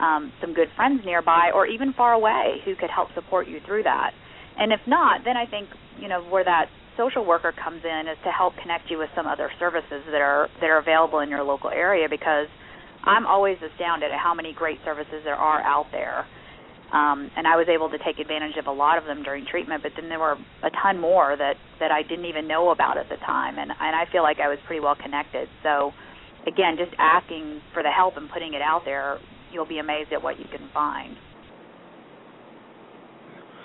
um 0.00 0.32
some 0.40 0.54
good 0.54 0.68
friends 0.76 1.00
nearby 1.04 1.50
or 1.54 1.66
even 1.66 1.92
far 1.92 2.12
away 2.12 2.60
who 2.64 2.74
could 2.76 2.90
help 2.90 3.08
support 3.14 3.46
you 3.48 3.58
through 3.66 3.82
that. 3.82 4.12
And 4.56 4.72
if 4.72 4.80
not 4.86 5.24
then 5.24 5.36
i 5.36 5.46
think 5.46 5.68
you 5.98 6.08
know 6.08 6.22
where 6.24 6.44
that 6.44 6.66
social 6.96 7.24
worker 7.24 7.52
comes 7.52 7.82
in 7.84 8.08
is 8.08 8.18
to 8.24 8.30
help 8.30 8.54
connect 8.60 8.90
you 8.90 8.98
with 8.98 9.08
some 9.16 9.26
other 9.26 9.50
services 9.58 10.04
that 10.10 10.20
are 10.20 10.48
that 10.60 10.68
are 10.68 10.78
available 10.78 11.20
in 11.20 11.28
your 11.28 11.42
local 11.42 11.70
area 11.70 12.08
because 12.08 12.48
i'm 13.04 13.26
always 13.26 13.56
astounded 13.60 14.10
at 14.12 14.18
how 14.18 14.34
many 14.34 14.52
great 14.52 14.78
services 14.84 15.20
there 15.24 15.36
are 15.36 15.60
out 15.62 15.86
there 15.92 16.26
um, 16.92 17.30
and 17.36 17.46
I 17.46 17.56
was 17.56 17.66
able 17.72 17.88
to 17.88 17.96
take 18.04 18.20
advantage 18.20 18.56
of 18.60 18.66
a 18.66 18.72
lot 18.72 18.98
of 18.98 19.04
them 19.04 19.22
during 19.22 19.46
treatment. 19.46 19.82
But 19.82 19.92
then 19.96 20.10
there 20.10 20.20
were 20.20 20.36
a 20.62 20.70
ton 20.82 21.00
more 21.00 21.34
that 21.36 21.56
that 21.80 21.90
I 21.90 22.02
didn't 22.02 22.26
even 22.26 22.46
know 22.46 22.70
about 22.70 22.98
at 22.98 23.08
the 23.08 23.16
time, 23.16 23.58
and 23.58 23.70
and 23.70 23.96
I 23.96 24.04
feel 24.12 24.22
like 24.22 24.38
I 24.38 24.48
was 24.48 24.58
pretty 24.66 24.80
well 24.80 24.94
connected. 24.94 25.48
So, 25.62 25.92
again, 26.46 26.76
just 26.76 26.92
asking 26.98 27.60
for 27.72 27.82
the 27.82 27.90
help 27.90 28.16
and 28.16 28.28
putting 28.28 28.52
it 28.52 28.60
out 28.60 28.82
there, 28.84 29.18
you'll 29.50 29.68
be 29.68 29.78
amazed 29.78 30.12
at 30.12 30.22
what 30.22 30.38
you 30.38 30.44
can 30.44 30.68
find. 30.74 31.16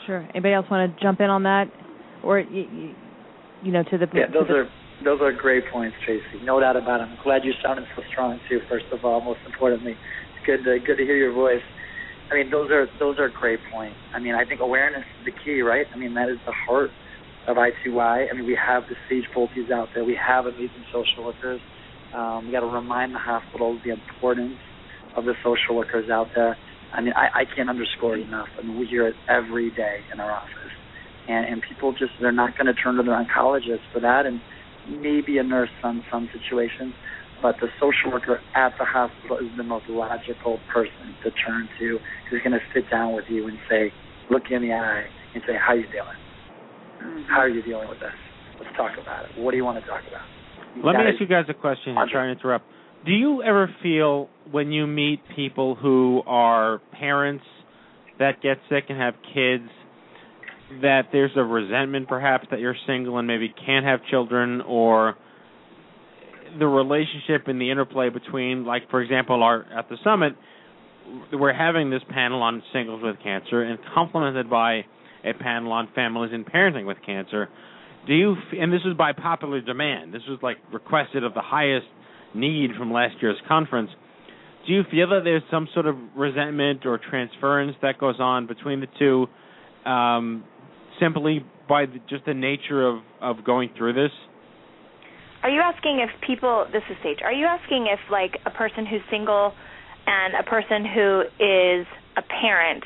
Sure. 0.05 0.25
Anybody 0.33 0.53
else 0.53 0.65
want 0.71 0.95
to 0.95 1.03
jump 1.03 1.19
in 1.19 1.29
on 1.29 1.43
that, 1.43 1.67
or 2.23 2.39
you, 2.39 2.95
you 3.61 3.71
know, 3.73 3.83
to 3.83 3.97
the 3.97 4.07
yeah, 4.15 4.31
those 4.31 4.47
the, 4.47 4.53
are 4.55 4.69
those 5.03 5.19
are 5.19 5.33
great 5.33 5.63
points, 5.71 5.97
Tracy. 6.05 6.23
No 6.43 6.61
doubt 6.61 6.77
about 6.77 7.01
it. 7.01 7.11
I'm 7.11 7.17
glad 7.23 7.43
you 7.43 7.51
sounded 7.61 7.85
so 7.93 8.03
strong 8.09 8.39
too. 8.47 8.61
First 8.69 8.85
of 8.93 9.03
all, 9.03 9.19
most 9.19 9.39
importantly, 9.45 9.91
it's 9.91 10.45
good 10.45 10.63
to 10.63 10.79
good 10.79 10.95
to 10.95 11.03
hear 11.03 11.17
your 11.17 11.33
voice. 11.33 11.61
I 12.29 12.35
mean, 12.35 12.51
those 12.51 12.69
are 12.71 12.87
those 12.99 13.19
are 13.19 13.29
great 13.29 13.59
points. 13.71 13.97
I 14.13 14.19
mean, 14.19 14.35
I 14.35 14.43
think 14.45 14.59
awareness 14.59 15.05
is 15.19 15.25
the 15.25 15.31
key, 15.31 15.61
right? 15.61 15.85
I 15.93 15.97
mean, 15.97 16.13
that 16.15 16.29
is 16.29 16.39
the 16.45 16.51
heart 16.51 16.91
of 17.47 17.55
I2Y. 17.55 18.27
I 18.29 18.33
mean, 18.35 18.45
we 18.45 18.57
have 18.59 18.83
the 18.89 18.95
Sage 19.07 19.25
Boltes 19.35 19.71
out 19.71 19.89
there. 19.93 20.03
We 20.03 20.15
have 20.15 20.45
amazing 20.45 20.85
social 20.91 21.25
workers. 21.25 21.61
Um, 22.13 22.47
we 22.47 22.51
got 22.51 22.61
to 22.61 22.67
remind 22.67 23.15
the 23.15 23.19
hospitals 23.19 23.79
the 23.83 23.91
importance 23.91 24.57
of 25.15 25.23
the 25.25 25.33
social 25.43 25.75
workers 25.75 26.09
out 26.09 26.27
there. 26.35 26.57
I 26.93 27.01
mean, 27.01 27.13
I, 27.15 27.41
I 27.41 27.43
can't 27.55 27.69
underscore 27.69 28.17
it 28.17 28.27
enough. 28.27 28.47
I 28.59 28.63
mean, 28.63 28.77
we 28.77 28.87
hear 28.87 29.07
it 29.07 29.15
every 29.29 29.71
day 29.71 29.99
in 30.11 30.19
our 30.19 30.31
office, 30.31 30.73
and 31.29 31.45
and 31.45 31.61
people 31.61 31.93
just 31.93 32.11
they're 32.19 32.31
not 32.33 32.57
going 32.57 32.67
to 32.67 32.73
turn 32.73 32.95
to 32.95 33.03
their 33.03 33.15
oncologist 33.15 33.87
for 33.93 34.01
that, 34.01 34.25
and 34.25 34.41
maybe 34.89 35.37
a 35.37 35.43
nurse 35.43 35.69
on 35.83 36.03
some 36.11 36.29
situations 36.33 36.93
but 37.41 37.55
the 37.61 37.67
social 37.79 38.11
worker 38.11 38.41
at 38.55 38.73
the 38.79 38.85
hospital 38.85 39.37
is 39.37 39.51
the 39.57 39.63
most 39.63 39.85
logical 39.89 40.59
person 40.73 41.15
to 41.23 41.31
turn 41.45 41.69
to 41.79 41.99
who's 42.29 42.41
going 42.41 42.53
to 42.53 42.65
sit 42.73 42.89
down 42.89 43.13
with 43.13 43.25
you 43.29 43.47
and 43.47 43.57
say, 43.69 43.91
look 44.29 44.43
you 44.49 44.57
in 44.57 44.63
the 44.63 44.73
eye 44.73 45.05
and 45.33 45.43
say, 45.45 45.53
how 45.55 45.73
are 45.73 45.77
you 45.77 45.87
doing? 45.87 46.17
Mm-hmm. 47.01 47.29
How 47.29 47.41
are 47.41 47.49
you 47.49 47.61
dealing 47.61 47.89
with 47.89 47.99
this? 47.99 48.15
Let's 48.59 48.75
talk 48.75 48.91
about 49.01 49.25
it. 49.25 49.37
What 49.37 49.51
do 49.51 49.57
you 49.57 49.65
want 49.65 49.83
to 49.83 49.89
talk 49.89 50.01
about? 50.07 50.25
You 50.75 50.83
Let 50.83 50.93
me 50.93 51.03
ask 51.11 51.21
you 51.21 51.27
guys 51.27 51.45
a 51.49 51.53
question. 51.53 51.97
I'm 51.97 52.09
trying 52.09 52.33
to 52.33 52.39
interrupt. 52.39 52.65
Do 53.05 53.11
you 53.11 53.43
ever 53.43 53.73
feel 53.83 54.29
when 54.51 54.71
you 54.71 54.87
meet 54.87 55.21
people 55.35 55.75
who 55.75 56.21
are 56.25 56.81
parents 56.91 57.45
that 58.19 58.41
get 58.41 58.57
sick 58.69 58.85
and 58.89 58.99
have 58.99 59.13
kids 59.33 59.69
that 60.81 61.03
there's 61.11 61.31
a 61.35 61.43
resentment 61.43 62.07
perhaps 62.07 62.47
that 62.51 62.59
you're 62.59 62.75
single 62.85 63.17
and 63.17 63.27
maybe 63.27 63.53
can't 63.65 63.85
have 63.85 63.99
children 64.09 64.61
or 64.61 65.15
the 66.59 66.67
relationship 66.67 67.47
and 67.47 67.59
the 67.59 67.71
interplay 67.71 68.09
between 68.09 68.65
like 68.65 68.89
for 68.89 69.01
example 69.01 69.43
our 69.43 69.65
at 69.77 69.89
the 69.89 69.97
summit 70.03 70.33
we're 71.33 71.53
having 71.53 71.89
this 71.89 72.01
panel 72.09 72.41
on 72.41 72.61
singles 72.73 73.01
with 73.03 73.17
cancer 73.23 73.63
and 73.63 73.79
complemented 73.93 74.49
by 74.49 74.85
a 75.23 75.33
panel 75.39 75.71
on 75.71 75.89
families 75.95 76.31
and 76.33 76.45
parenting 76.45 76.85
with 76.85 76.97
cancer. 77.05 77.49
Do 78.05 78.13
you 78.13 78.35
and 78.59 78.71
this 78.71 78.81
is 78.85 78.93
by 78.97 79.13
popular 79.13 79.61
demand. 79.61 80.13
This 80.13 80.21
was 80.27 80.39
like 80.41 80.57
requested 80.71 81.23
of 81.23 81.33
the 81.33 81.41
highest 81.41 81.87
need 82.33 82.71
from 82.77 82.91
last 82.91 83.15
year's 83.21 83.37
conference. 83.47 83.89
Do 84.65 84.73
you 84.73 84.83
feel 84.91 85.09
that 85.09 85.21
there's 85.23 85.43
some 85.49 85.67
sort 85.73 85.87
of 85.87 85.95
resentment 86.15 86.85
or 86.85 86.97
transference 86.97 87.75
that 87.81 87.97
goes 87.97 88.15
on 88.19 88.47
between 88.47 88.81
the 88.81 88.87
two 88.99 89.27
um, 89.89 90.43
simply 90.99 91.45
by 91.69 91.85
the, 91.85 91.99
just 92.09 92.25
the 92.25 92.33
nature 92.33 92.85
of 92.87 92.99
of 93.21 93.43
going 93.43 93.69
through 93.77 93.93
this 93.93 94.11
Are 95.43 95.49
you 95.49 95.61
asking 95.61 95.99
if 95.99 96.09
people? 96.25 96.65
This 96.71 96.83
is 96.89 96.97
Sage. 97.03 97.19
Are 97.23 97.31
you 97.33 97.45
asking 97.45 97.87
if 97.87 97.99
like 98.11 98.37
a 98.45 98.49
person 98.49 98.85
who's 98.85 99.01
single 99.09 99.53
and 100.05 100.33
a 100.35 100.43
person 100.43 100.85
who 100.85 101.21
is 101.39 101.85
a 102.17 102.21
parent 102.41 102.83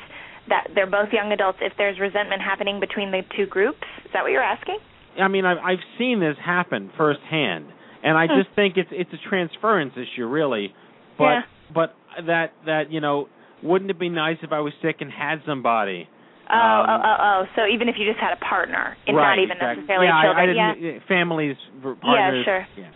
that 0.48 0.68
they're 0.74 0.90
both 0.90 1.12
young 1.12 1.32
adults? 1.32 1.58
If 1.60 1.72
there's 1.78 1.98
resentment 1.98 2.42
happening 2.42 2.80
between 2.80 3.10
the 3.10 3.22
two 3.36 3.46
groups, 3.46 3.82
is 4.04 4.10
that 4.12 4.22
what 4.22 4.32
you're 4.32 4.42
asking? 4.42 4.78
I 5.20 5.28
mean, 5.28 5.44
I've 5.44 5.58
I've 5.58 5.84
seen 5.98 6.20
this 6.20 6.36
happen 6.44 6.90
firsthand, 6.96 7.66
and 8.02 8.16
I 8.16 8.26
Hmm. 8.26 8.38
just 8.40 8.50
think 8.54 8.76
it's 8.76 8.90
it's 8.92 9.12
a 9.12 9.28
transference 9.28 9.94
issue, 9.96 10.26
really. 10.26 10.74
But 11.18 11.24
Yeah. 11.24 11.42
but 11.74 11.96
that 12.26 12.52
that 12.66 12.92
you 12.92 13.00
know, 13.00 13.28
wouldn't 13.62 13.90
it 13.90 13.98
be 13.98 14.08
nice 14.08 14.38
if 14.42 14.52
I 14.52 14.60
was 14.60 14.72
sick 14.82 15.00
and 15.00 15.10
had 15.10 15.42
somebody? 15.46 16.08
Oh, 16.50 16.54
Um, 16.56 16.90
oh, 16.90 17.00
oh, 17.04 17.16
oh. 17.20 17.44
So 17.56 17.66
even 17.66 17.88
if 17.88 17.96
you 17.98 18.06
just 18.06 18.20
had 18.20 18.32
a 18.32 18.40
partner, 18.44 18.96
and 19.06 19.16
right, 19.16 19.36
not 19.36 19.38
even 19.42 19.56
exactly. 19.56 19.76
necessarily 19.82 20.06
yeah, 20.06 20.22
children, 20.22 20.50
I, 20.50 20.52
yeah. 20.52 20.74
didn't, 20.74 21.02
Families, 21.06 21.56
partners. 21.82 22.44
sure. 22.44 22.66
Yeah. 22.76 22.90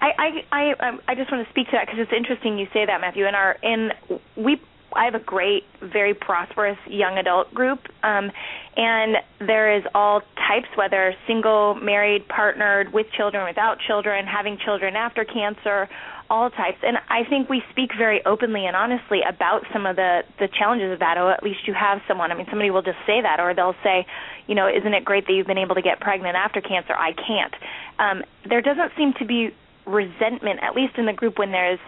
I 0.00 0.08
I 0.16 0.28
I, 0.52 0.88
um, 0.88 1.00
I 1.08 1.14
just 1.14 1.30
want 1.30 1.44
to 1.44 1.50
speak 1.50 1.66
to 1.68 1.72
that 1.76 1.86
because 1.86 2.00
it's 2.00 2.12
interesting 2.16 2.58
you 2.58 2.66
say 2.72 2.86
that, 2.86 3.00
Matthew. 3.00 3.26
In 3.26 3.34
our 3.34 3.56
in 3.62 3.90
we 4.36 4.60
I 4.94 5.04
have 5.04 5.14
a 5.14 5.24
great, 5.24 5.64
very 5.80 6.14
prosperous 6.14 6.78
young 6.86 7.18
adult 7.18 7.52
group, 7.54 7.80
um, 8.02 8.30
and 8.76 9.16
there 9.40 9.76
is 9.76 9.82
all 9.94 10.20
types, 10.36 10.68
whether 10.76 11.14
single, 11.26 11.74
married, 11.74 12.28
partnered, 12.28 12.92
with 12.92 13.06
children, 13.16 13.46
without 13.46 13.78
children, 13.86 14.26
having 14.26 14.58
children 14.64 14.94
after 14.96 15.24
cancer, 15.24 15.88
all 16.32 16.48
types. 16.48 16.78
And 16.82 16.96
I 17.10 17.28
think 17.28 17.50
we 17.50 17.62
speak 17.70 17.90
very 17.96 18.24
openly 18.24 18.64
and 18.64 18.74
honestly 18.74 19.20
about 19.28 19.64
some 19.70 19.84
of 19.84 19.96
the 19.96 20.22
the 20.40 20.48
challenges 20.48 20.90
of 20.90 20.98
that. 21.00 21.18
Or 21.18 21.30
at 21.30 21.42
least 21.42 21.68
you 21.68 21.74
have 21.74 22.00
someone. 22.08 22.32
I 22.32 22.34
mean, 22.34 22.46
somebody 22.48 22.70
will 22.70 22.82
just 22.82 22.98
say 23.06 23.20
that, 23.20 23.38
or 23.38 23.54
they'll 23.54 23.76
say, 23.84 24.06
you 24.48 24.54
know, 24.54 24.66
isn't 24.66 24.94
it 24.94 25.04
great 25.04 25.26
that 25.26 25.34
you've 25.34 25.46
been 25.46 25.58
able 25.58 25.74
to 25.74 25.82
get 25.82 26.00
pregnant 26.00 26.34
after 26.34 26.62
cancer? 26.62 26.94
I 26.94 27.12
can't. 27.12 27.54
Um, 27.98 28.24
there 28.48 28.62
doesn't 28.62 28.92
seem 28.96 29.12
to 29.20 29.26
be 29.26 29.54
resentment, 29.84 30.60
at 30.62 30.74
least 30.74 30.96
in 30.96 31.04
the 31.04 31.12
group, 31.12 31.38
when 31.38 31.52
there's 31.52 31.78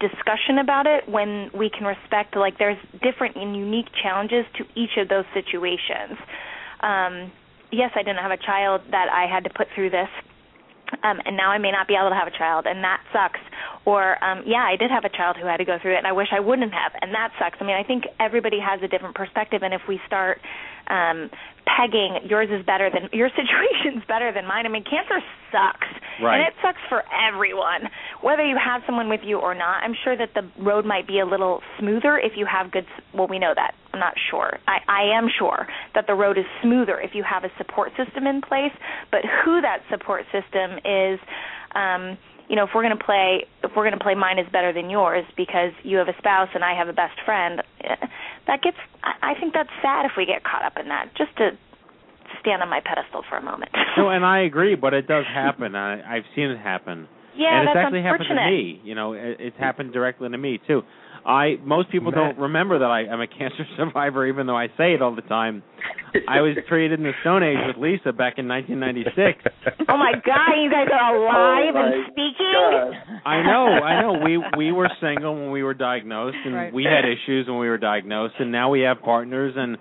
discussion 0.00 0.58
about 0.58 0.86
it 0.86 1.06
when 1.08 1.50
we 1.52 1.68
can 1.68 1.84
respect 1.84 2.34
like 2.34 2.58
there's 2.58 2.78
different 3.02 3.36
and 3.36 3.54
unique 3.54 3.88
challenges 4.02 4.46
to 4.56 4.64
each 4.74 4.96
of 4.96 5.06
those 5.10 5.26
situations 5.34 6.16
um 6.80 7.30
yes 7.70 7.92
i 7.94 8.02
didn't 8.02 8.22
have 8.22 8.30
a 8.30 8.38
child 8.38 8.80
that 8.90 9.10
i 9.12 9.26
had 9.30 9.44
to 9.44 9.50
put 9.50 9.68
through 9.74 9.90
this 9.90 10.08
um 11.02 11.20
and 11.24 11.36
now 11.36 11.50
i 11.50 11.58
may 11.58 11.70
not 11.70 11.88
be 11.88 11.94
able 11.94 12.10
to 12.10 12.14
have 12.14 12.28
a 12.28 12.36
child 12.36 12.66
and 12.66 12.82
that 12.84 13.02
sucks. 13.12 13.40
Or 13.84 14.22
um 14.24 14.42
yeah 14.46 14.64
i 14.64 14.76
did 14.76 14.90
have 14.90 15.04
a 15.04 15.08
child 15.08 15.36
who 15.36 15.46
had 15.46 15.58
to 15.58 15.64
go 15.64 15.78
through 15.80 15.94
it 15.94 15.98
and 15.98 16.06
i 16.06 16.12
wish 16.12 16.28
i 16.32 16.40
wouldn't 16.40 16.72
have 16.72 16.92
and 17.00 17.14
that 17.14 17.32
sucks. 17.38 17.58
I 17.60 17.64
mean 17.64 17.76
i 17.76 17.82
think 17.82 18.04
everybody 18.18 18.58
has 18.60 18.80
a 18.82 18.88
different 18.88 19.14
perspective 19.14 19.62
and 19.62 19.72
if 19.74 19.82
we 19.88 20.00
start 20.06 20.40
um 20.88 21.30
pegging 21.66 22.18
yours 22.28 22.48
is 22.50 22.64
better 22.64 22.88
than 22.90 23.08
your 23.12 23.28
situation's 23.40 24.04
better 24.06 24.32
than 24.32 24.46
mine. 24.46 24.66
I 24.66 24.68
mean 24.68 24.84
cancer 24.84 25.20
sucks. 25.52 25.86
Right. 26.22 26.38
and 26.40 26.48
it 26.48 26.54
sucks 26.62 26.80
for 26.88 27.02
everyone. 27.12 27.90
Whether 28.22 28.44
you 28.46 28.56
have 28.56 28.80
someone 28.86 29.08
with 29.08 29.20
you 29.24 29.38
or 29.38 29.54
not 29.54 29.82
i'm 29.82 29.94
sure 30.04 30.16
that 30.16 30.30
the 30.34 30.48
road 30.62 30.84
might 30.84 31.06
be 31.06 31.18
a 31.20 31.26
little 31.26 31.60
smoother 31.78 32.18
if 32.18 32.32
you 32.36 32.46
have 32.46 32.70
good 32.72 32.86
well 33.14 33.26
we 33.28 33.38
know 33.38 33.52
that. 33.54 33.74
I'm 33.92 34.00
not 34.00 34.14
sure. 34.30 34.58
I 34.66 34.78
i 34.88 35.02
am 35.16 35.28
sure 35.38 35.66
that 35.94 36.06
the 36.06 36.14
road 36.14 36.38
is 36.38 36.44
smoother 36.62 37.00
if 37.00 37.14
you 37.14 37.22
have 37.24 37.44
a 37.44 37.50
support 37.58 37.92
system 37.96 38.26
in 38.26 38.40
place. 38.42 38.72
But 39.10 39.22
who 39.44 39.60
that 39.60 39.80
support 39.90 40.24
system 40.32 40.78
is 40.84 41.18
um 41.74 42.16
you 42.48 42.56
know 42.56 42.64
if 42.64 42.70
we're 42.74 42.82
going 42.82 42.96
to 42.96 43.04
play 43.04 43.46
if 43.64 43.72
we're 43.76 43.84
going 43.84 43.98
to 43.98 44.02
play 44.02 44.14
mine 44.14 44.38
is 44.38 44.46
better 44.52 44.72
than 44.72 44.90
yours 44.90 45.24
because 45.36 45.72
you 45.82 45.96
have 45.98 46.08
a 46.08 46.16
spouse 46.18 46.48
and 46.54 46.64
I 46.64 46.74
have 46.76 46.88
a 46.88 46.92
best 46.92 47.18
friend 47.24 47.62
eh, 47.82 47.96
that 48.46 48.62
gets 48.62 48.76
I 49.02 49.32
I 49.36 49.40
think 49.40 49.54
that's 49.54 49.70
sad 49.82 50.06
if 50.06 50.12
we 50.16 50.26
get 50.26 50.44
caught 50.44 50.64
up 50.64 50.78
in 50.78 50.88
that 50.88 51.10
just 51.16 51.36
to 51.38 51.50
stand 52.40 52.62
on 52.62 52.68
my 52.68 52.80
pedestal 52.80 53.22
for 53.28 53.36
a 53.36 53.42
moment 53.42 53.70
No, 53.96 54.10
and 54.10 54.24
I 54.24 54.40
agree, 54.50 54.74
but 54.74 54.94
it 54.94 55.06
does 55.06 55.24
happen. 55.26 55.74
I, 55.74 56.16
I've 56.16 56.24
seen 56.34 56.50
it 56.50 56.58
happen. 56.58 57.08
Yeah 57.36 57.60
and 57.60 57.68
it's 57.68 57.74
that's 57.74 57.84
actually 57.86 58.02
happened 58.02 58.28
to 58.28 58.34
me. 58.50 58.80
You 58.84 58.94
know, 58.94 59.12
it, 59.12 59.36
it's 59.40 59.56
happened 59.58 59.92
directly 59.92 60.28
to 60.28 60.38
me 60.38 60.60
too. 60.66 60.82
I 61.24 61.56
most 61.64 61.90
people 61.90 62.12
don't 62.12 62.38
remember 62.38 62.78
that 62.78 62.90
I 62.90 63.04
am 63.04 63.20
a 63.20 63.26
cancer 63.38 63.66
survivor, 63.76 64.26
even 64.26 64.46
though 64.46 64.56
I 64.56 64.68
say 64.78 64.94
it 64.94 65.02
all 65.02 65.14
the 65.14 65.22
time. 65.22 65.62
I 66.28 66.40
was 66.40 66.56
treated 66.68 66.98
in 66.98 67.04
the 67.04 67.12
Stone 67.20 67.42
Age 67.42 67.58
with 67.66 67.76
Lisa 67.76 68.12
back 68.12 68.38
in 68.38 68.46
1996. 68.48 69.42
oh 69.90 69.96
my 69.98 70.12
god 70.24 70.54
you 70.62 70.70
guys 70.70 70.86
are 70.92 71.16
alive 71.16 71.74
Oh, 71.74 71.82
and 71.82 72.02
my 72.02 72.08
speaking 72.10 73.20
I 73.26 73.42
know, 73.42 73.66
I 73.66 74.00
know. 74.00 74.22
We 74.24 74.38
we 74.56 74.72
were 74.72 74.88
single 75.00 75.34
when 75.34 75.50
we 75.50 75.62
were 75.62 75.74
diagnosed, 75.74 76.36
and 76.44 76.54
Right. 76.54 76.72
we 76.72 76.84
had 76.84 77.04
issues 77.04 77.48
when 77.48 77.58
we 77.58 77.68
were 77.68 77.78
diagnosed, 77.78 78.34
and 78.38 78.52
now 78.52 78.70
we 78.70 78.80
have 78.82 79.02
partners, 79.02 79.54
and 79.56 79.76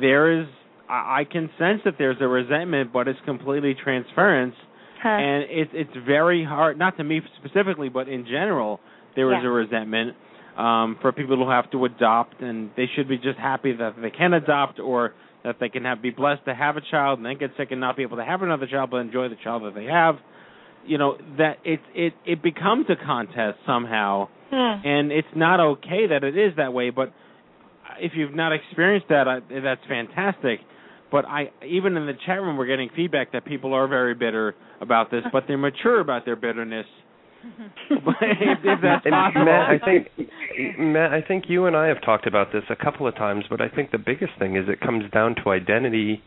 there 0.00 0.40
is. 0.40 0.46
I 0.88 1.20
I 1.20 1.24
can 1.30 1.50
sense 1.58 1.82
that 1.84 1.94
there's 1.98 2.16
a 2.20 2.26
resentment, 2.28 2.92
but 2.92 3.08
it's 3.08 3.20
completely 3.26 3.74
transference, 3.74 4.54
Huh. 5.02 5.08
and 5.08 5.44
it's 5.50 5.70
it's 5.74 5.96
very 6.06 6.44
hard. 6.44 6.78
Not 6.78 6.96
to 6.98 7.04
me 7.04 7.20
specifically, 7.44 7.88
but 7.88 8.08
in 8.08 8.24
general, 8.24 8.78
there 9.16 9.32
is 9.32 9.40
Yeah. 9.42 9.48
a 9.48 9.52
resentment 9.52 10.14
um, 10.56 10.96
for 11.00 11.12
people 11.12 11.36
who 11.36 11.48
have 11.50 11.70
to 11.72 11.84
adopt, 11.86 12.40
and 12.40 12.70
they 12.76 12.86
should 12.94 13.08
be 13.08 13.16
just 13.18 13.38
happy 13.38 13.72
that 13.72 13.94
they 14.00 14.10
can 14.10 14.32
adopt, 14.34 14.78
or 14.78 15.12
that 15.44 15.56
they 15.58 15.68
can 15.68 15.84
have 15.84 16.00
be 16.00 16.10
blessed 16.10 16.44
to 16.44 16.54
have 16.54 16.76
a 16.76 16.80
child 16.90 17.18
and 17.18 17.26
then 17.26 17.36
get 17.38 17.50
sick 17.56 17.72
and 17.72 17.80
not 17.80 17.96
be 17.96 18.02
able 18.04 18.16
to 18.18 18.24
have 18.24 18.42
another 18.42 18.66
child, 18.66 18.90
but 18.90 18.98
enjoy 18.98 19.28
the 19.28 19.36
child 19.42 19.64
that 19.64 19.74
they 19.74 19.86
have. 19.86 20.16
You 20.86 20.98
know 20.98 21.16
that 21.38 21.58
it 21.64 21.80
it 21.94 22.12
it 22.24 22.42
becomes 22.42 22.86
a 22.88 22.96
contest 22.96 23.58
somehow, 23.66 24.28
Hmm. 24.50 24.86
and 24.86 25.10
it's 25.12 25.34
not 25.34 25.58
okay 25.60 26.06
that 26.08 26.22
it 26.22 26.36
is 26.36 26.54
that 26.56 26.72
way. 26.72 26.90
But 26.90 27.12
if 27.98 28.12
you've 28.14 28.34
not 28.34 28.52
experienced 28.52 29.08
that, 29.08 29.26
I, 29.28 29.40
that's 29.60 29.84
fantastic. 29.88 30.60
But 31.12 31.26
I 31.26 31.50
even 31.64 31.96
in 31.96 32.06
the 32.06 32.14
chat 32.26 32.40
room, 32.40 32.56
we're 32.56 32.66
getting 32.66 32.88
feedback 32.96 33.32
that 33.32 33.44
people 33.44 33.74
are 33.74 33.86
very 33.86 34.14
bitter 34.14 34.54
about 34.80 35.10
this, 35.10 35.22
but 35.32 35.44
they're 35.46 35.58
mature 35.58 36.00
about 36.00 36.24
their 36.24 36.36
bitterness. 36.36 36.86
if, 37.90 38.02
if 38.64 38.80
that's 38.82 39.04
And 39.04 39.12
possible. 39.12 39.44
Matt, 39.44 39.68
I 39.70 39.78
think 39.84 40.78
Matt, 40.78 41.12
I 41.12 41.20
think 41.20 41.44
you 41.48 41.66
and 41.66 41.76
I 41.76 41.86
have 41.88 42.00
talked 42.02 42.26
about 42.26 42.52
this 42.52 42.64
a 42.70 42.76
couple 42.76 43.06
of 43.06 43.14
times, 43.14 43.44
but 43.50 43.60
I 43.60 43.68
think 43.68 43.90
the 43.90 43.98
biggest 43.98 44.32
thing 44.38 44.56
is 44.56 44.64
it 44.68 44.80
comes 44.80 45.04
down 45.12 45.34
to 45.44 45.50
identity 45.50 46.22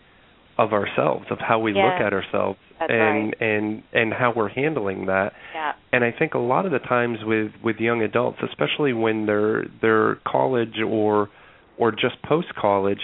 of 0.57 0.71
ourselves, 0.71 1.25
of 1.31 1.39
how 1.39 1.59
we 1.59 1.73
Yeah. 1.73 1.83
look 1.85 1.99
at 1.99 2.13
ourselves, 2.13 2.59
That's 2.79 2.91
and 2.91 3.35
and 3.41 3.83
and 3.93 4.13
how 4.13 4.31
we're 4.35 4.49
handling 4.49 5.07
that. 5.07 5.33
yeah 5.53 5.73
And 5.91 6.03
I 6.03 6.11
think 6.11 6.33
a 6.33 6.39
lot 6.39 6.65
of 6.65 6.71
the 6.71 6.79
times 6.79 7.19
with 7.23 7.51
with 7.63 7.77
young 7.79 8.01
adults, 8.03 8.37
especially 8.43 8.93
when 8.93 9.25
they're 9.25 9.65
they're 9.81 10.15
college 10.27 10.79
or 10.85 11.29
or 11.77 11.91
just 11.91 12.21
post 12.23 12.53
college, 12.55 12.99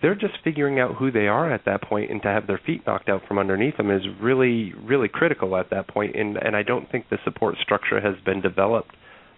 they're 0.00 0.14
just 0.14 0.34
figuring 0.42 0.80
out 0.80 0.96
who 0.96 1.10
they 1.10 1.26
are 1.26 1.52
at 1.52 1.64
that 1.66 1.82
point, 1.82 2.10
and 2.10 2.22
to 2.22 2.28
have 2.28 2.46
their 2.46 2.60
feet 2.64 2.82
knocked 2.86 3.08
out 3.08 3.22
from 3.28 3.38
underneath 3.38 3.76
them 3.76 3.90
is 3.90 4.02
really 4.20 4.72
really 4.84 5.08
critical 5.08 5.56
at 5.56 5.70
that 5.70 5.88
point. 5.88 6.16
And 6.16 6.36
and 6.36 6.56
I 6.56 6.62
don't 6.62 6.90
think 6.90 7.08
the 7.10 7.18
support 7.24 7.56
structure 7.62 8.00
has 8.00 8.14
been 8.24 8.40
developed 8.40 8.94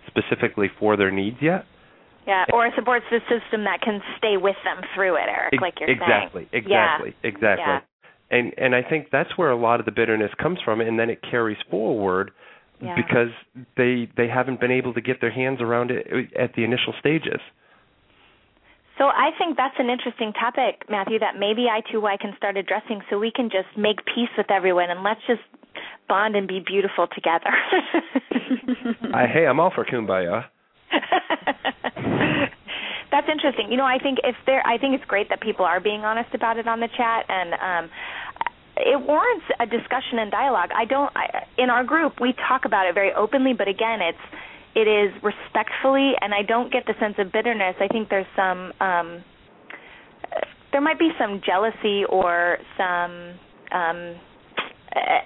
specifically 0.07 0.69
for 0.79 0.97
their 0.97 1.11
needs 1.11 1.37
yet. 1.43 1.65
yeah 2.27 2.45
or 2.53 2.67
a 2.67 2.71
support 2.77 3.03
system 3.11 3.65
that 3.65 3.81
can 3.83 4.01
stay 4.17 4.37
with 4.37 4.57
them 4.65 4.79
through 4.95 5.17
it 5.17 5.29
eric 5.29 5.61
like 5.61 5.75
you're 5.81 5.91
exactly, 5.91 6.47
saying 6.51 6.65
exactly, 6.65 7.15
yeah. 7.23 7.29
exactly. 7.29 7.65
Yeah. 7.67 7.81
And 8.31 8.53
and 8.59 8.75
I 8.75 8.83
think 8.89 9.09
that's 9.11 9.37
where 9.37 9.51
a 9.51 9.57
lot 9.57 9.81
of 9.81 9.87
the 9.87 9.93
bitterness 9.93 10.31
comes 10.41 10.59
from, 10.65 10.81
and 10.81 10.99
then 10.99 11.09
it 11.11 11.21
carries 11.31 11.59
forward 11.71 12.31
Yeah. 12.81 12.95
because 12.95 13.33
they 13.77 14.09
they 14.17 14.29
haven't 14.29 14.61
been 14.61 14.71
able 14.71 14.93
to 14.95 15.01
get 15.01 15.21
their 15.21 15.31
hands 15.33 15.61
around 15.61 15.91
it 15.91 16.07
at 16.39 16.55
the 16.55 16.63
initial 16.65 16.95
stages. 17.01 17.41
So 18.99 19.07
I 19.07 19.31
think 19.39 19.57
that's 19.57 19.77
an 19.79 19.89
interesting 19.89 20.33
topic, 20.33 20.83
Matthew, 20.91 21.21
that 21.21 21.39
maybe 21.39 21.67
I2Y 21.71 22.19
can 22.19 22.35
start 22.37 22.57
addressing 22.57 23.01
so 23.09 23.19
we 23.19 23.31
can 23.31 23.49
just 23.49 23.69
make 23.79 24.05
peace 24.05 24.29
with 24.37 24.51
everyone 24.51 24.91
and 24.91 25.05
let's 25.05 25.21
just 25.27 25.41
bond 26.09 26.35
and 26.35 26.49
be 26.49 26.59
beautiful 26.59 27.07
together. 27.15 27.55
I, 29.15 29.27
hey, 29.27 29.47
I'm 29.47 29.61
all 29.61 29.71
for 29.73 29.85
kumbaya. 29.85 30.47
That's 33.11 33.29
interesting. 33.31 33.71
You 33.71 33.77
know, 33.77 33.87
I 33.87 33.99
think 33.99 34.19
if 34.25 34.35
there 34.47 34.67
I 34.67 34.79
think 34.79 34.95
it's 34.95 35.05
great 35.05 35.29
that 35.29 35.41
people 35.41 35.65
are 35.65 35.81
being 35.81 36.01
honest 36.01 36.35
about 36.35 36.59
it 36.59 36.67
on 36.67 36.81
the 36.81 36.89
chat 36.89 37.25
and 37.29 37.55
um 37.55 37.91
it 38.77 39.01
warrants 39.01 39.45
a 39.61 39.67
discussion 39.67 40.19
and 40.19 40.31
dialogue. 40.31 40.71
I 40.75 40.85
don't 40.85 41.11
I, 41.17 41.47
in 41.57 41.71
our 41.71 41.85
group 41.85 42.21
we 42.21 42.35
talk 42.49 42.65
about 42.65 42.87
it 42.87 42.95
very 42.95 43.13
openly, 43.15 43.53
but 43.53 43.69
again, 43.69 44.01
it's 44.01 44.19
it 44.79 44.87
is 44.87 45.11
respectfully 45.25 46.13
and 46.21 46.33
I 46.33 46.43
don't 46.47 46.71
get 46.73 46.87
the 46.87 46.95
sense 47.01 47.17
of 47.19 47.33
bitterness. 47.33 47.75
I 47.81 47.89
think 47.89 48.09
there's 48.09 48.31
some 48.37 48.73
um 48.81 49.25
there 50.71 50.81
might 50.81 50.99
be 50.99 51.11
some 51.19 51.43
jealousy 51.45 52.05
or 52.09 52.59
some 52.79 53.35
um 53.75 54.15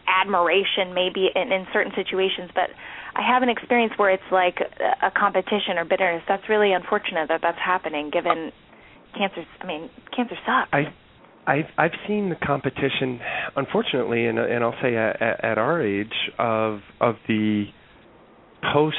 admiration 0.08 0.94
maybe 0.94 1.28
in, 1.34 1.52
in 1.52 1.66
certain 1.72 1.92
situations, 1.94 2.50
but 2.54 2.72
I 3.14 3.22
have 3.26 3.42
an 3.42 3.48
experience 3.48 3.92
where 3.96 4.10
it's 4.10 4.30
like 4.32 4.56
a, 5.02 5.10
competition 5.10 5.76
or 5.76 5.84
bitterness. 5.84 6.22
That's 6.28 6.42
really 6.48 6.72
unfortunate 6.72 7.28
that 7.28 7.40
that's 7.42 7.60
happening 7.60 8.10
given 8.10 8.52
cancer 9.16 9.44
I 9.60 9.66
mean, 9.66 9.90
cancer 10.16 10.36
sucks. 10.46 10.72
I 10.72 10.94
I've 11.46 11.70
I've 11.76 11.98
seen 12.08 12.30
the 12.30 12.36
competition, 12.36 13.20
unfortunately, 13.56 14.26
and 14.26 14.38
and 14.38 14.64
I'll 14.64 14.80
say 14.80 14.96
at, 14.96 15.20
at 15.20 15.58
our 15.58 15.82
age 15.82 16.30
of 16.38 16.80
of 17.00 17.16
the 17.28 17.66
post 18.72 18.96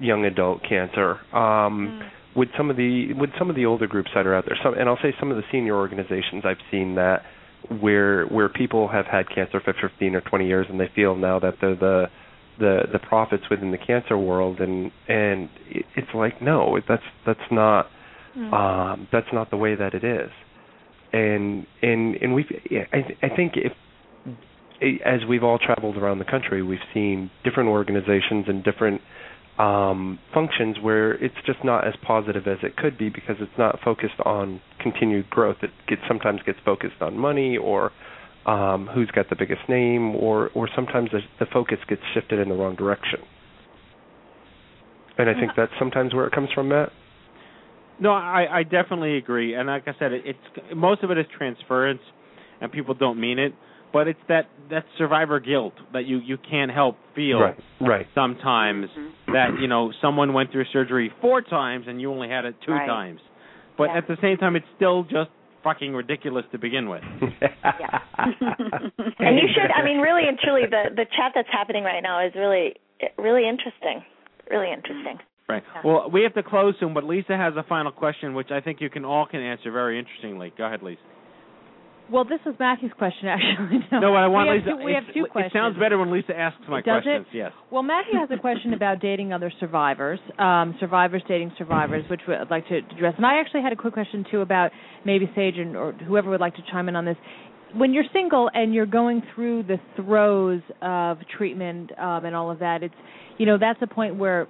young 0.00 0.24
adult 0.24 0.62
cancer. 0.68 1.18
Um, 1.36 2.02
with 2.34 2.48
some 2.56 2.70
of 2.70 2.76
the 2.76 3.12
with 3.14 3.30
some 3.38 3.50
of 3.50 3.56
the 3.56 3.66
older 3.66 3.86
groups 3.86 4.10
that 4.14 4.26
are 4.26 4.34
out 4.34 4.44
there, 4.46 4.56
some 4.62 4.74
and 4.74 4.88
I'll 4.88 4.98
say 5.02 5.14
some 5.18 5.30
of 5.30 5.36
the 5.36 5.42
senior 5.50 5.76
organizations 5.76 6.44
I've 6.44 6.62
seen 6.70 6.94
that 6.94 7.22
where 7.80 8.24
where 8.26 8.48
people 8.48 8.88
have 8.88 9.06
had 9.06 9.28
cancer 9.28 9.60
for 9.60 9.74
15 9.80 10.14
or 10.14 10.20
20 10.22 10.46
years 10.46 10.66
and 10.70 10.80
they 10.80 10.88
feel 10.94 11.14
now 11.14 11.38
that 11.40 11.54
they're 11.60 11.76
the 11.76 12.06
the 12.58 12.82
the 12.92 12.98
prophets 12.98 13.44
within 13.50 13.70
the 13.70 13.78
cancer 13.78 14.16
world 14.16 14.60
and 14.60 14.90
and 15.08 15.48
it's 15.96 16.14
like 16.14 16.40
no 16.40 16.78
that's 16.88 17.02
that's 17.26 17.40
not 17.50 17.86
um 18.52 19.08
that's 19.12 19.26
not 19.32 19.50
the 19.50 19.56
way 19.56 19.74
that 19.74 19.94
it 19.94 20.04
is. 20.04 20.30
And 21.12 21.66
and 21.82 22.14
and 22.16 22.34
we've 22.34 22.46
I 22.92 22.98
I 23.22 23.34
think 23.34 23.54
if 23.56 23.72
as 25.04 25.20
we've 25.28 25.42
all 25.44 25.58
traveled 25.58 25.96
around 25.96 26.20
the 26.20 26.24
country 26.24 26.62
we've 26.62 26.78
seen 26.94 27.30
different 27.44 27.68
organizations 27.68 28.46
and 28.46 28.62
different 28.62 29.00
um 29.60 30.18
functions 30.32 30.76
where 30.80 31.12
it's 31.22 31.34
just 31.44 31.58
not 31.64 31.86
as 31.86 31.92
positive 32.06 32.46
as 32.46 32.56
it 32.62 32.76
could 32.76 32.96
be 32.96 33.10
because 33.10 33.36
it's 33.40 33.58
not 33.58 33.78
focused 33.84 34.18
on 34.24 34.60
continued 34.80 35.28
growth. 35.28 35.58
It 35.62 35.70
gets 35.86 36.00
sometimes 36.08 36.40
gets 36.46 36.58
focused 36.64 37.02
on 37.02 37.18
money 37.18 37.58
or 37.58 37.92
um 38.46 38.88
who's 38.94 39.10
got 39.10 39.28
the 39.28 39.36
biggest 39.36 39.68
name 39.68 40.16
or 40.16 40.48
or 40.54 40.68
sometimes 40.74 41.10
the, 41.10 41.20
the 41.38 41.46
focus 41.52 41.78
gets 41.88 42.00
shifted 42.14 42.38
in 42.38 42.48
the 42.48 42.54
wrong 42.54 42.74
direction. 42.74 43.20
And 45.18 45.28
I 45.28 45.34
think 45.34 45.52
that's 45.54 45.72
sometimes 45.78 46.14
where 46.14 46.26
it 46.26 46.32
comes 46.32 46.48
from 46.54 46.68
Matt. 46.68 46.88
No, 48.00 48.12
I, 48.12 48.60
I 48.60 48.62
definitely 48.62 49.18
agree, 49.18 49.54
and 49.54 49.68
like 49.68 49.86
I 49.86 49.92
said, 49.98 50.12
it, 50.12 50.22
it's 50.24 50.74
most 50.74 51.02
of 51.02 51.10
it 51.10 51.18
is 51.18 51.26
transference, 51.36 52.00
and 52.62 52.72
people 52.72 52.94
don't 52.94 53.20
mean 53.20 53.38
it, 53.38 53.52
but 53.92 54.08
it's 54.08 54.20
that 54.28 54.46
that 54.70 54.84
survivor 54.98 55.40
guilt 55.40 55.74
that 55.92 56.06
you 56.06 56.18
you 56.18 56.38
can't 56.38 56.70
help 56.70 56.96
feel 57.14 57.40
right 57.40 57.56
right 57.80 58.06
sometimes 58.14 58.86
mm-hmm. 58.90 59.32
that 59.32 59.58
you 59.60 59.66
know 59.66 59.92
someone 60.00 60.32
went 60.32 60.50
through 60.52 60.64
surgery 60.72 61.12
four 61.20 61.42
times 61.42 61.86
and 61.88 62.00
you 62.00 62.10
only 62.10 62.28
had 62.28 62.44
it 62.44 62.54
two 62.64 62.72
Right. 62.72 62.86
times, 62.86 63.20
but 63.76 63.90
Yeah. 63.90 63.98
at 63.98 64.06
the 64.08 64.16
same 64.20 64.36
time, 64.36 64.56
it's 64.56 64.66
still 64.76 65.02
just 65.04 65.30
fucking 65.62 65.94
ridiculous 65.94 66.46
to 66.52 66.58
begin 66.58 66.88
with. 66.88 67.02
and 67.20 67.32
you 69.36 69.48
should 69.52 69.70
I 69.74 69.84
mean 69.84 69.98
really 69.98 70.26
and 70.28 70.38
truly 70.38 70.62
the 70.70 70.90
the 70.94 71.04
chat 71.16 71.32
that's 71.34 71.50
happening 71.50 71.84
right 71.84 72.02
now 72.02 72.24
is 72.26 72.32
really 72.34 72.74
really 73.18 73.48
interesting. 73.48 74.04
Really 74.50 74.72
interesting. 74.72 75.18
Right. 75.48 75.62
Well, 75.84 76.08
we 76.12 76.22
have 76.22 76.34
to 76.34 76.44
close 76.44 76.74
soon, 76.78 76.94
but 76.94 77.02
Lisa 77.02 77.36
has 77.36 77.54
a 77.56 77.64
final 77.64 77.90
question, 77.90 78.34
which 78.34 78.52
I 78.52 78.60
think 78.60 78.80
you 78.80 78.88
can 78.88 79.04
all 79.04 79.26
can 79.26 79.40
answer 79.40 79.72
very 79.72 79.98
interestingly. 79.98 80.52
Go 80.56 80.64
ahead, 80.64 80.80
Lisa. 80.82 81.00
Well, 82.10 82.24
this 82.24 82.40
was 82.44 82.54
Matthew's 82.58 82.92
question, 82.98 83.28
actually. 83.28 83.78
No, 83.92 84.00
No, 84.00 84.14
I 84.14 84.26
want 84.26 84.48
we 84.50 84.56
Lisa. 84.56 84.70
Have 84.70 84.78
two, 84.78 84.84
we 84.84 84.92
have 84.94 85.04
two 85.14 85.24
it, 85.26 85.30
questions. 85.30 85.52
It 85.54 85.58
sounds 85.58 85.78
better 85.78 85.98
when 85.98 86.10
Lisa 86.12 86.36
asks 86.36 86.60
my 86.68 86.80
Does 86.82 87.02
questions. 87.02 87.26
it? 87.32 87.36
Yes. 87.36 87.52
Well, 87.70 87.82
Matthew 87.82 88.18
has 88.18 88.28
a 88.32 88.38
question 88.40 88.74
about 88.74 89.00
dating 89.00 89.32
other 89.32 89.52
survivors, 89.60 90.18
um, 90.38 90.74
survivors 90.80 91.22
dating 91.28 91.52
survivors, 91.56 92.04
which 92.10 92.20
I'd 92.26 92.50
like 92.50 92.66
to 92.68 92.78
address. 92.78 93.14
And 93.16 93.24
I 93.24 93.40
actually 93.40 93.62
had 93.62 93.72
a 93.72 93.76
quick 93.76 93.94
question 93.94 94.24
too 94.30 94.40
about 94.40 94.72
maybe 95.04 95.30
Sage 95.34 95.54
and 95.56 95.76
or 95.76 95.92
whoever 95.92 96.30
would 96.30 96.40
like 96.40 96.56
to 96.56 96.62
chime 96.70 96.88
in 96.88 96.96
on 96.96 97.04
this. 97.04 97.16
When 97.74 97.94
you're 97.94 98.04
single 98.12 98.50
and 98.52 98.74
you're 98.74 98.86
going 98.86 99.22
through 99.34 99.62
the 99.64 99.76
throes 99.94 100.60
of 100.82 101.18
treatment 101.38 101.92
um, 101.96 102.24
and 102.24 102.34
all 102.34 102.50
of 102.50 102.58
that, 102.58 102.82
it's 102.82 102.94
you 103.38 103.46
know 103.46 103.58
that's 103.58 103.78
a 103.82 103.86
point 103.86 104.16
where 104.16 104.48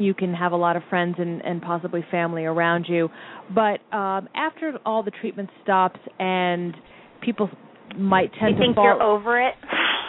you 0.00 0.14
can 0.14 0.34
have 0.34 0.52
a 0.52 0.56
lot 0.56 0.76
of 0.76 0.82
friends 0.88 1.16
and, 1.18 1.44
and 1.44 1.60
possibly 1.62 2.04
family 2.10 2.44
around 2.44 2.86
you. 2.88 3.08
But 3.54 3.80
um, 3.96 4.28
after 4.34 4.78
all 4.84 5.02
the 5.02 5.12
treatment 5.20 5.50
stops 5.62 6.00
and 6.18 6.74
people 7.22 7.50
might 7.96 8.32
tend 8.38 8.52
you 8.52 8.56
to 8.56 8.60
think 8.62 8.76
fall 8.76 8.84
you're 8.84 9.02
over 9.02 9.40
it? 9.46 9.54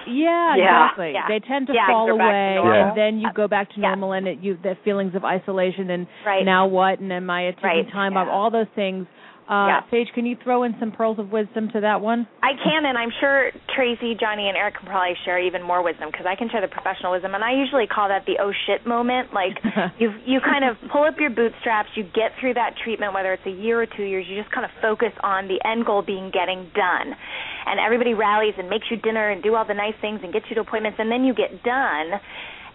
yeah, 0.07 0.55
Yeah, 0.57 0.85
exactly. 0.85 1.11
yeah. 1.13 1.27
They 1.27 1.39
tend 1.45 1.67
to 1.67 1.73
Yeah, 1.73 1.87
fall 1.87 2.09
away, 2.09 2.57
and 2.57 2.97
then 2.97 3.19
you 3.19 3.29
go 3.35 3.47
back 3.47 3.71
to 3.73 3.79
normal, 3.79 4.13
and 4.13 4.27
it, 4.27 4.39
you 4.41 4.57
the 4.61 4.73
feelings 4.83 5.13
of 5.15 5.23
isolation 5.23 5.89
and 5.89 6.07
Right. 6.25 6.45
now 6.45 6.67
what, 6.67 6.99
and 6.99 7.11
am 7.11 7.29
I 7.29 7.51
taking 7.51 7.63
Right, 7.63 7.91
time 7.91 8.17
off? 8.17 8.27
All 8.29 8.49
those 8.49 8.67
things. 8.75 9.05
Uh, 9.51 9.67
Yeah. 9.67 9.81
Sage, 9.91 10.07
can 10.15 10.25
you 10.25 10.37
throw 10.41 10.63
in 10.63 10.79
some 10.79 10.93
pearls 10.93 11.19
of 11.19 11.29
wisdom 11.29 11.67
to 11.75 11.81
that 11.81 11.99
one? 11.99 12.25
I 12.41 12.53
can, 12.55 12.85
and 12.85 12.97
I'm 12.97 13.11
sure 13.19 13.51
Tracy, 13.75 14.15
Jonny, 14.15 14.47
and 14.47 14.55
Eric 14.55 14.77
can 14.79 14.87
probably 14.87 15.17
share 15.25 15.39
even 15.39 15.61
more 15.61 15.83
wisdom 15.83 16.07
because 16.09 16.25
I 16.25 16.35
can 16.35 16.49
share 16.49 16.61
the 16.61 16.69
professional 16.69 17.11
wisdom, 17.11 17.35
and 17.35 17.43
I 17.43 17.51
usually 17.51 17.85
call 17.85 18.07
that 18.07 18.23
the 18.25 18.39
oh 18.39 18.53
shit 18.65 18.87
moment. 18.87 19.33
Like 19.33 19.59
you, 19.99 20.15
you 20.25 20.39
kind 20.39 20.63
of 20.63 20.77
pull 20.89 21.03
up 21.03 21.19
your 21.19 21.31
bootstraps, 21.31 21.89
you 21.95 22.03
get 22.03 22.31
through 22.39 22.53
that 22.53 22.75
treatment, 22.81 23.13
whether 23.13 23.33
it's 23.33 23.45
a 23.45 23.51
year 23.51 23.81
or 23.81 23.85
two 23.85 24.03
years. 24.07 24.25
You 24.29 24.39
just 24.39 24.55
kind 24.55 24.63
of 24.63 24.71
focus 24.81 25.11
on 25.21 25.49
the 25.49 25.59
end 25.67 25.85
goal 25.85 26.01
being 26.01 26.31
getting 26.31 26.71
done, 26.73 27.11
and 27.67 27.77
everybody 27.77 28.13
rallies 28.13 28.55
and 28.57 28.69
makes 28.69 28.87
you 28.89 28.95
dinner 28.95 29.29
and 29.29 29.43
do 29.43 29.55
all 29.55 29.65
the 29.67 29.75
nice 29.75 29.95
things 29.99 30.21
and 30.23 30.31
gets 30.31 30.45
you 30.47 30.55
to 30.55 30.61
appointments, 30.61 30.95
and 30.97 31.11
then 31.11 31.25
you 31.25 31.33
get 31.35 31.61
done, 31.61 32.07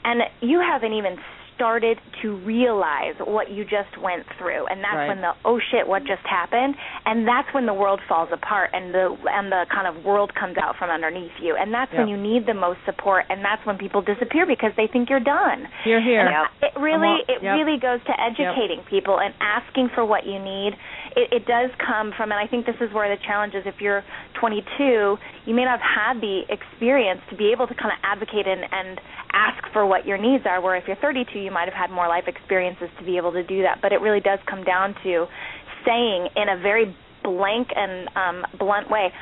and 0.04 0.20
you 0.42 0.60
haven't 0.60 0.92
even 0.92 1.16
started 1.56 1.98
to 2.22 2.36
realize 2.46 3.14
what 3.24 3.50
you 3.50 3.64
just 3.64 3.96
went 4.00 4.24
through. 4.38 4.66
And 4.68 4.84
that's 4.84 4.94
Right. 4.94 5.08
when 5.08 5.20
the 5.20 5.32
oh 5.44 5.58
shit 5.58 5.88
what 5.88 6.04
just 6.04 6.22
happened? 6.24 6.76
And 7.04 7.26
that's 7.26 7.48
when 7.52 7.66
the 7.66 7.74
world 7.74 8.00
falls 8.08 8.28
apart 8.30 8.70
and 8.72 8.94
the 8.94 9.16
and 9.28 9.50
the 9.50 9.66
kind 9.72 9.88
of 9.88 10.04
world 10.04 10.34
comes 10.34 10.56
out 10.56 10.76
from 10.76 10.90
underneath 10.90 11.32
you. 11.42 11.56
And 11.56 11.72
that's 11.74 11.92
when 11.92 12.08
you 12.08 12.16
need 12.16 12.46
the 12.46 12.54
most 12.54 12.78
support 12.84 13.24
and 13.30 13.44
that's 13.44 13.64
when 13.66 13.78
people 13.78 14.02
disappear 14.02 14.46
because 14.46 14.72
they 14.76 14.86
think 14.86 15.10
you're 15.10 15.18
done. 15.20 15.66
Here, 15.82 16.00
here. 16.00 16.20
and 16.20 16.46
it 16.62 16.78
really 16.78 17.08
all- 17.08 17.24
it 17.28 17.42
yep. 17.42 17.56
really 17.56 17.78
goes 17.80 18.00
to 18.04 18.14
educating 18.20 18.84
people 18.88 19.18
and 19.18 19.34
asking 19.40 19.88
for 19.94 20.04
what 20.04 20.26
you 20.26 20.38
need. 20.38 20.76
It, 21.16 21.32
it 21.32 21.46
does 21.46 21.70
come 21.80 22.12
from 22.16 22.30
and 22.30 22.38
i 22.38 22.46
think 22.46 22.66
this 22.66 22.76
is 22.80 22.92
where 22.92 23.08
the 23.08 23.20
challenge 23.24 23.54
is 23.54 23.64
if 23.64 23.80
you're 23.80 24.04
22 24.38 25.16
you 25.46 25.54
may 25.54 25.64
not 25.64 25.80
have 25.80 26.14
had 26.14 26.20
the 26.20 26.42
experience 26.50 27.20
to 27.30 27.36
be 27.36 27.52
able 27.52 27.66
to 27.66 27.74
kind 27.74 27.90
of 27.92 27.98
advocate 28.02 28.46
and, 28.46 28.60
and 28.70 29.00
ask 29.32 29.62
for 29.72 29.86
what 29.86 30.06
your 30.06 30.18
needs 30.18 30.44
are 30.46 30.60
where 30.60 30.76
if 30.76 30.84
you're 30.86 30.96
32 30.96 31.38
you 31.46 31.52
might 31.52 31.70
have 31.70 31.78
had 31.78 31.90
more 31.94 32.08
life 32.08 32.26
experiences 32.26 32.90
to 32.98 33.04
be 33.06 33.16
able 33.16 33.30
to 33.30 33.46
do 33.46 33.62
that 33.62 33.78
but 33.80 33.92
it 33.92 34.00
really 34.02 34.20
does 34.20 34.40
come 34.50 34.64
down 34.64 34.94
to 35.02 35.26
saying 35.86 36.28
in 36.34 36.50
a 36.50 36.58
very 36.60 36.94
blank 37.26 37.68
and 37.74 38.08
um, 38.14 38.46
blunt 38.56 38.88
way, 38.88 39.12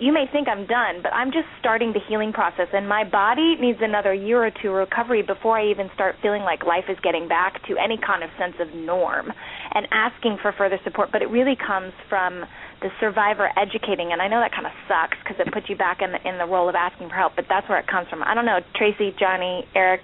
you 0.00 0.12
may 0.12 0.26
think 0.30 0.48
I'm 0.48 0.66
done, 0.66 0.98
but 1.00 1.14
I'm 1.14 1.30
just 1.30 1.46
starting 1.60 1.92
the 1.92 2.00
healing 2.08 2.32
process, 2.32 2.66
and 2.72 2.88
my 2.88 3.04
body 3.04 3.54
needs 3.60 3.78
another 3.80 4.12
year 4.12 4.44
or 4.44 4.50
two 4.50 4.70
recovery 4.70 5.22
before 5.22 5.58
I 5.58 5.70
even 5.70 5.88
start 5.94 6.16
feeling 6.20 6.42
like 6.42 6.64
life 6.64 6.86
is 6.88 6.98
getting 7.02 7.28
back 7.28 7.62
to 7.68 7.78
any 7.78 7.98
kind 7.98 8.24
of 8.24 8.30
sense 8.36 8.54
of 8.58 8.74
norm 8.74 9.30
and 9.74 9.86
asking 9.92 10.38
for 10.42 10.52
further 10.52 10.78
support. 10.82 11.10
But 11.12 11.22
it 11.22 11.30
really 11.30 11.54
comes 11.56 11.92
from 12.08 12.44
the 12.82 12.90
survivor 12.98 13.48
educating, 13.56 14.10
and 14.10 14.20
I 14.20 14.26
know 14.26 14.40
that 14.40 14.50
kind 14.50 14.66
of 14.66 14.72
sucks 14.88 15.16
because 15.22 15.38
it 15.38 15.52
puts 15.52 15.68
you 15.70 15.76
back 15.76 16.02
in 16.02 16.10
the 16.10 16.28
in 16.28 16.38
the 16.38 16.46
role 16.46 16.68
of 16.68 16.74
asking 16.74 17.08
for 17.08 17.14
help, 17.14 17.34
but 17.36 17.46
that's 17.48 17.68
where 17.68 17.78
it 17.78 17.86
comes 17.86 18.08
from. 18.08 18.22
I 18.22 18.34
don't 18.34 18.46
know, 18.46 18.58
Tracy, 18.74 19.14
Jonny, 19.18 19.66
Eric, 19.74 20.02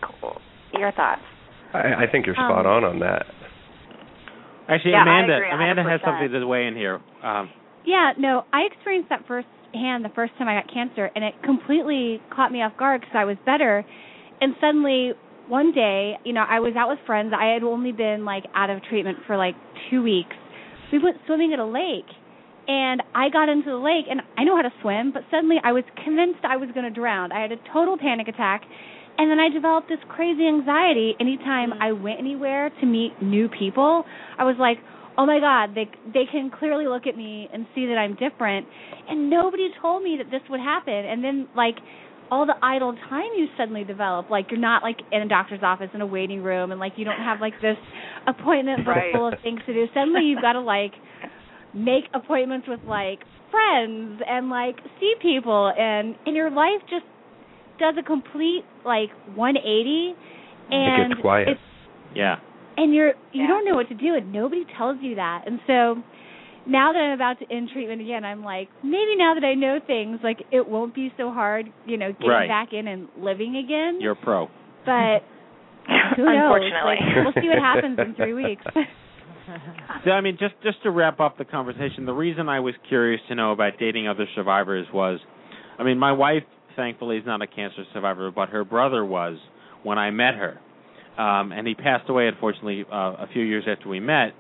your 0.73 0.93
thoughts? 0.93 1.23
I, 1.73 2.05
I 2.05 2.07
think 2.11 2.27
you're 2.27 2.35
spot 2.35 2.67
Um, 2.67 2.73
on 2.73 2.85
on 2.85 2.99
that. 3.01 3.27
Actually, 4.69 4.93
Yeah, 4.93 5.03
Amanda, 5.03 5.41
Amanda 5.53 5.83
has 5.85 6.01
something 6.05 6.31
to 6.31 6.47
weigh 6.47 6.67
in 6.67 6.77
here. 6.77 7.01
Um, 7.23 7.51
Yeah, 7.85 8.13
no, 8.19 8.45
I 8.53 8.63
experienced 8.63 9.09
that 9.09 9.27
firsthand 9.27 10.05
the 10.05 10.13
first 10.15 10.33
time 10.39 10.49
I 10.49 10.61
got 10.61 10.73
cancer, 10.73 11.11
and 11.15 11.25
it 11.25 11.35
completely 11.43 12.21
caught 12.31 12.53
me 12.53 12.63
off 12.63 12.77
guard 12.77 13.01
because 13.01 13.17
I 13.17 13.25
was 13.25 13.37
better, 13.47 13.85
and 14.41 14.55
suddenly 14.61 15.13
one 15.49 15.73
day, 15.73 16.19
you 16.25 16.35
know, 16.35 16.45
I 16.47 16.61
was 16.61 16.77
out 16.77 16.89
with 16.91 16.99
friends. 17.07 17.33
I 17.33 17.47
had 17.55 17.63
only 17.63 17.93
been 17.93 18.25
like 18.27 18.45
out 18.55 18.69
of 18.69 18.83
treatment 18.85 19.19
for 19.27 19.37
like 19.37 19.57
two 19.91 20.03
weeks. 20.03 20.37
We 20.93 20.99
went 20.99 21.17
swimming 21.27 21.53
at 21.55 21.59
a 21.59 21.65
lake, 21.65 22.09
and 22.69 23.03
I 23.15 23.31
got 23.31 23.49
into 23.49 23.71
the 23.71 23.81
lake, 23.81 24.05
and 24.11 24.21
I 24.37 24.45
know 24.45 24.57
how 24.57 24.63
to 24.63 24.73
swim, 24.83 25.13
but 25.13 25.23
suddenly 25.31 25.57
I 25.65 25.73
was 25.73 25.85
convinced 26.05 26.41
I 26.45 26.57
was 26.57 26.69
going 26.75 26.85
to 26.85 26.91
drown. 26.93 27.33
I 27.33 27.41
had 27.41 27.53
a 27.53 27.57
total 27.73 27.97
panic 27.97 28.29
attack. 28.29 28.63
And 29.19 29.31
then 29.31 29.41
I 29.41 29.49
developed 29.49 29.89
this 29.89 29.99
crazy 30.09 30.47
anxiety 30.47 31.15
anytime 31.21 31.73
mm. 31.73 31.81
I 31.81 31.93
went 31.93 32.19
anywhere 32.21 32.71
to 32.81 32.87
meet 32.87 33.21
new 33.21 33.49
people. 33.49 34.05
I 34.39 34.45
was 34.45 34.57
like, 34.59 34.79
"Oh 35.19 35.27
my 35.27 35.41
god, 35.41 35.75
they 35.75 35.91
they 36.13 36.25
can 36.31 36.51
clearly 36.51 36.87
look 36.87 37.07
at 37.07 37.17
me 37.17 37.49
and 37.53 37.67
see 37.75 37.87
that 37.87 37.99
I'm 37.99 38.15
different." 38.15 38.67
And 39.09 39.29
nobody 39.31 39.69
told 39.83 40.03
me 40.03 40.17
that 40.19 40.31
this 40.31 40.43
would 40.49 40.61
happen. 40.61 40.95
And 40.95 41.23
then 41.25 41.49
like 41.57 41.77
all 42.31 42.47
the 42.47 42.55
idle 42.63 42.95
time 43.09 43.25
you 43.37 43.47
suddenly 43.57 43.85
develop, 43.85 44.31
like 44.31 44.47
you're 44.51 44.61
not 44.61 44.83
like 44.83 44.99
in 45.13 45.23
a 45.23 45.29
doctor's 45.29 45.63
office 45.63 45.89
in 45.95 46.01
a 46.03 46.07
waiting 46.07 46.43
room 46.43 46.71
and 46.71 46.79
like 46.79 46.93
you 46.97 47.05
don't 47.05 47.23
have 47.23 47.41
like 47.41 47.55
this 47.63 47.77
appointment 48.27 48.85
book 48.85 48.95
Right. 48.95 49.13
full 49.13 49.29
of 49.29 49.35
things 49.43 49.61
to 49.67 49.73
do. 49.73 49.87
Suddenly 49.95 50.25
you've 50.27 50.43
got 50.43 50.53
to 50.53 50.61
like 50.61 50.93
make 51.75 52.05
appointments 52.15 52.67
with 52.69 52.81
like 52.87 53.21
friends 53.51 54.21
and 54.27 54.51
like 54.51 54.77
see 55.01 55.15
people 55.23 55.73
and 55.77 56.17
and 56.27 56.37
your 56.37 56.51
life 56.51 56.81
just 56.91 57.05
does 57.79 57.95
a 57.99 58.03
complete 58.03 58.65
like 58.85 59.11
180 59.35 60.15
and 60.71 61.03
it 61.05 61.09
gets 61.15 61.21
quiet. 61.21 61.49
it's 61.49 61.61
yeah. 62.15 62.37
and 62.77 62.95
you're 62.95 63.13
you 63.33 63.47
don't 63.47 63.65
know 63.65 63.75
what 63.75 63.89
to 63.89 63.95
do 63.95 64.15
and 64.15 64.33
nobody 64.33 64.65
tells 64.77 64.99
you 65.01 65.15
that 65.17 65.45
and 65.47 65.61
so 65.67 65.97
now 66.67 66.93
that 66.93 66.99
I'm 66.99 67.13
about 67.15 67.39
to 67.41 67.51
end 67.55 67.71
treatment 67.73 68.01
again 68.03 68.25
I'm 68.25 68.43
like 68.45 68.69
maybe 68.83 69.17
now 69.17 69.35
that 69.35 69.45
I 69.45 69.55
know 69.55 69.79
things 69.87 70.21
like 70.23 70.39
it 70.53 70.67
won't 70.69 70.95
be 70.95 71.13
so 71.17 71.31
hard 71.31 71.67
you 71.87 71.97
know 71.97 72.13
getting 72.13 72.29
Right. 72.29 72.49
back 72.49 72.73
in 72.73 72.87
and 72.89 73.09
living 73.19 73.57
again 73.57 73.99
You're 74.01 74.13
a 74.13 74.17
pro. 74.17 74.47
but 74.85 75.21
who 76.17 76.25
knows 76.25 76.53
Unfortunately. 76.53 76.97
like, 77.01 77.35
we'll 77.35 77.43
see 77.43 77.49
what 77.49 77.59
happens 77.59 77.99
in 77.99 78.15
3 78.15 78.35
weeks 78.35 78.65
So 80.05 80.11
I 80.11 80.21
mean, 80.21 80.37
just 80.39 80.55
just 80.63 80.83
to 80.83 80.91
wrap 80.91 81.21
up 81.21 81.39
the 81.39 81.45
conversation, 81.47 82.05
the 82.05 82.13
reason 82.13 82.51
I 82.51 82.61
was 82.61 82.75
curious 82.87 83.19
to 83.29 83.35
know 83.35 83.53
about 83.53 83.79
dating 83.81 84.07
other 84.07 84.27
survivors 84.35 84.87
was, 84.93 85.21
I 85.79 85.85
mean, 85.85 85.99
my 85.99 86.13
wife 86.13 86.43
thankfully 86.79 87.19
is 87.19 87.27
not 87.27 87.43
a 87.43 87.47
cancer 87.47 87.85
survivor, 87.93 88.31
but 88.31 88.49
her 88.51 88.65
brother 88.65 89.05
was 89.05 89.37
when 89.83 89.99
I 89.99 90.11
met 90.11 90.35
her, 90.35 90.59
um, 91.23 91.53
and 91.53 91.67
he 91.67 91.75
passed 91.75 92.09
away 92.09 92.29
unfortunately 92.29 92.87
uh, 92.91 92.95
a 92.95 93.27
few 93.33 93.43
years 93.43 93.65
after 93.69 93.89
we 93.89 94.01
met. 94.01 94.33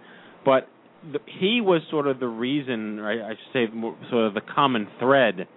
But 0.44 0.69
the, 1.12 1.19
he 1.40 1.60
was 1.60 1.82
sort 1.90 2.06
of 2.06 2.20
the 2.20 2.28
reason, 2.28 3.01
or 3.01 3.10
I, 3.10 3.31
I 3.31 3.31
should 3.31 3.52
say, 3.52 3.74
more, 3.74 3.97
sort 4.09 4.27
of 4.27 4.35
the 4.35 4.40
common 4.40 4.86
thread 4.98 5.48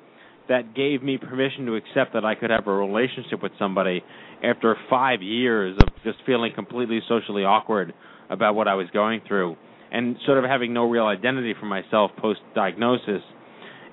that 0.50 0.76
gave 0.76 1.02
me 1.02 1.18
permission 1.18 1.66
to 1.68 1.76
accept 1.76 2.14
that 2.14 2.26
I 2.26 2.36
could 2.36 2.50
have 2.50 2.68
a 2.68 2.74
relationship 2.74 3.42
with 3.42 3.54
somebody 3.58 4.04
after 4.44 4.76
five 4.90 5.22
years 5.22 5.78
of 5.82 5.88
just 6.04 6.18
feeling 6.26 6.52
completely 6.54 7.00
socially 7.08 7.44
awkward 7.44 7.94
about 8.30 8.56
what 8.56 8.68
I 8.68 8.74
was 8.74 8.88
going 8.92 9.22
through 9.28 9.56
and 9.92 10.16
sort 10.26 10.38
of 10.38 10.46
having 10.46 10.74
no 10.74 10.90
real 10.90 11.06
identity 11.06 11.54
for 11.60 11.68
myself 11.68 12.12
post 12.18 12.40
diagnosis. 12.56 13.22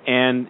And 0.06 0.48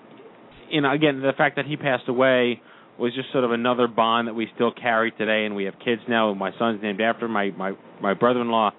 you 0.71 0.81
know, 0.81 0.93
again, 0.93 1.21
the 1.21 1.33
fact 1.37 1.57
that 1.57 1.67
he 1.67 1.77
passed 1.77 2.09
away 2.09 2.61
was 2.99 3.15
just 3.15 3.31
sort 3.33 3.45
of 3.45 3.53
another 3.53 3.87
bond 3.87 4.29
that 4.29 4.35
we 4.35 4.49
still 4.55 4.73
carry 4.73 5.13
today 5.13 5.47
and 5.47 5.55
we 5.55 5.65
have 5.65 5.75
kids 5.85 6.03
now 6.09 6.35
my 6.35 6.51
son's 6.59 6.83
named 6.83 7.01
after 7.01 7.29
my 7.29 7.51
my 7.57 7.73
my 8.03 8.15
brother-in-law. 8.15 8.73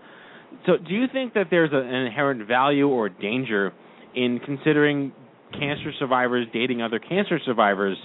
So 0.66 0.74
do 0.78 0.94
you 0.94 1.06
think 1.12 1.34
that 1.36 1.48
there's 1.50 1.72
an 1.72 1.88
inherent 1.88 2.48
value 2.48 2.88
or 2.88 3.08
danger 3.08 3.72
in 4.16 4.40
considering 4.44 5.14
cancer 5.54 5.92
survivors 5.98 6.48
dating 6.54 6.82
other 6.82 7.00
cancer 7.00 7.40
survivors 7.46 7.98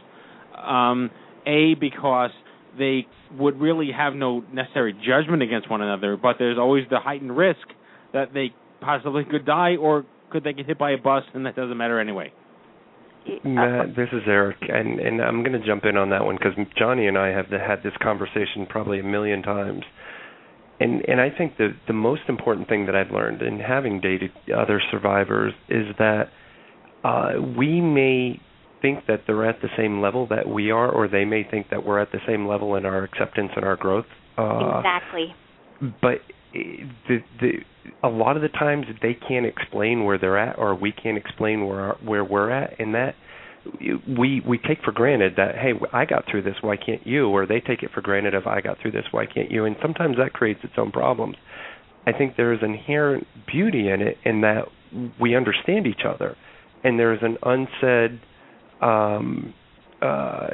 um 0.57 1.11
a 1.47 1.75
because 1.75 2.31
they 2.79 3.07
would 3.37 3.61
really 3.61 3.91
have 3.97 4.15
no 4.15 4.45
necessary 4.53 4.93
judgment 4.93 5.43
against 5.43 5.71
one 5.71 5.81
another, 5.81 6.17
but 6.17 6.37
there's 6.39 6.59
always 6.59 6.85
the 6.91 6.99
heightened 6.99 7.37
risk 7.37 7.67
that 8.13 8.33
they 8.33 8.53
possibly 8.81 9.25
could 9.25 9.45
die 9.45 9.77
or 9.77 10.05
could 10.31 10.45
they 10.45 10.53
get 10.53 10.67
hit 10.67 10.79
by 10.79 10.93
a 10.93 10.99
bus 10.99 11.25
and 11.35 11.47
that 11.47 11.57
doesn't 11.57 11.77
matter 11.77 12.01
anyway. 12.01 12.33
Matt, 13.45 13.97
this 13.97 14.09
is 14.13 14.23
Eric, 14.27 14.57
and 14.61 15.01
and 15.01 15.21
I'm 15.21 15.43
going 15.43 15.59
to 15.59 15.67
jump 15.67 15.85
in 15.85 15.97
on 15.97 16.11
that 16.11 16.25
one 16.25 16.37
because 16.37 16.53
Jonny 16.79 17.07
and 17.07 17.17
I 17.17 17.29
have 17.29 17.47
had 17.47 17.83
this 17.83 17.95
conversation 18.03 18.67
probably 18.69 19.01
a 19.01 19.05
million 19.05 19.43
times, 19.43 19.83
and 20.81 21.03
and 21.09 21.21
I 21.21 21.31
think 21.31 21.57
the 21.57 21.71
the 21.87 21.95
most 21.95 22.23
important 22.29 22.69
thing 22.69 22.87
that 22.87 22.95
I've 22.95 23.11
learned 23.11 23.41
in 23.43 23.59
having 23.61 24.01
dated 24.01 24.31
other 24.55 24.81
survivors 24.91 25.55
is 25.69 25.87
that 25.99 26.25
uh, 27.03 27.33
we 27.57 27.81
may 27.81 28.41
think 28.83 29.07
that 29.07 29.23
they're 29.27 29.49
at 29.49 29.63
the 29.63 29.69
same 29.77 30.03
level 30.03 30.27
that 30.29 30.47
we 30.47 30.71
are, 30.71 30.91
or 30.91 31.09
they 31.09 31.25
may 31.25 31.47
think 31.51 31.71
that 31.71 31.85
we're 31.85 31.99
at 31.99 32.13
the 32.13 32.21
same 32.27 32.47
level 32.47 32.77
in 32.77 32.85
our 32.85 33.05
acceptance 33.05 33.51
and 33.57 33.65
our 33.65 33.77
growth. 33.77 34.05
Uh, 34.37 34.81
exactly. 34.81 35.35
but 36.03 36.19
the 36.55 37.19
the 37.41 37.53
a 38.03 38.09
lot 38.09 38.37
of 38.37 38.43
the 38.43 38.49
times 38.49 38.87
they 39.03 39.15
can't 39.15 39.47
explain 39.47 40.05
where 40.05 40.19
they're 40.19 40.39
at, 40.39 40.59
or 40.59 40.75
we 40.75 40.93
can't 40.93 41.19
explain 41.19 41.67
where 41.67 41.97
where 42.05 42.25
we're 42.25 42.51
at, 42.51 42.79
and 42.79 42.95
that 42.95 43.15
we 44.19 44.43
we 44.47 44.59
take 44.59 44.83
for 44.85 44.93
granted 44.93 45.35
that 45.37 45.55
hey 45.57 45.73
I 45.93 46.05
got 46.05 46.25
through 46.31 46.43
this 46.43 46.57
why 46.61 46.77
can't 46.77 47.07
you? 47.07 47.29
Or 47.29 47.47
they 47.47 47.61
take 47.61 47.83
it 47.83 47.91
for 47.93 48.01
granted 48.01 48.35
if 48.35 48.47
I 48.47 48.61
got 48.61 48.79
through 48.81 48.93
this 48.93 49.05
why 49.11 49.27
can't 49.27 49.51
you? 49.51 49.65
And 49.65 49.77
sometimes 49.83 50.17
that 50.19 50.33
creates 50.33 50.61
its 50.63 50.75
own 50.77 50.93
problems. 50.93 51.37
I 52.07 52.13
think 52.13 52.37
there 52.37 52.53
is 52.53 52.61
inherent 52.63 53.27
beauty 53.47 53.89
in 53.89 54.03
it 54.03 54.19
in 54.25 54.43
that 54.43 54.67
we 55.21 55.35
understand 55.35 55.87
each 55.87 56.03
other. 56.07 56.37
And 56.85 56.99
there 56.99 57.13
is 57.15 57.21
an 57.23 57.39
unsaid 57.43 58.21
um 58.81 59.55
uh 60.03 60.49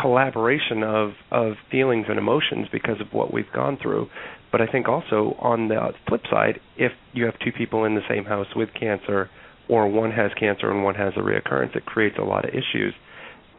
collaboration 0.00 0.82
of 0.82 1.10
of 1.30 1.54
feelings 1.70 2.06
and 2.08 2.18
emotions 2.18 2.66
because 2.72 3.00
of 3.00 3.08
what 3.12 3.32
we've 3.32 3.50
gone 3.54 3.78
through 3.80 4.08
but 4.54 4.60
I 4.60 4.70
think 4.70 4.86
also 4.86 5.34
on 5.40 5.66
the 5.66 5.90
flip 6.06 6.20
side 6.30 6.60
if 6.76 6.92
you 7.12 7.24
have 7.24 7.34
two 7.44 7.50
people 7.50 7.86
in 7.86 7.96
the 7.96 8.06
same 8.08 8.24
house 8.24 8.46
with 8.54 8.68
cancer 8.72 9.28
or 9.68 9.88
one 9.88 10.12
has 10.12 10.30
cancer 10.38 10.70
and 10.70 10.84
one 10.84 10.94
has 10.94 11.12
a 11.16 11.18
reoccurrence, 11.18 11.74
it 11.74 11.84
creates 11.84 12.14
a 12.20 12.22
lot 12.22 12.44
of 12.44 12.50
issues. 12.50 12.94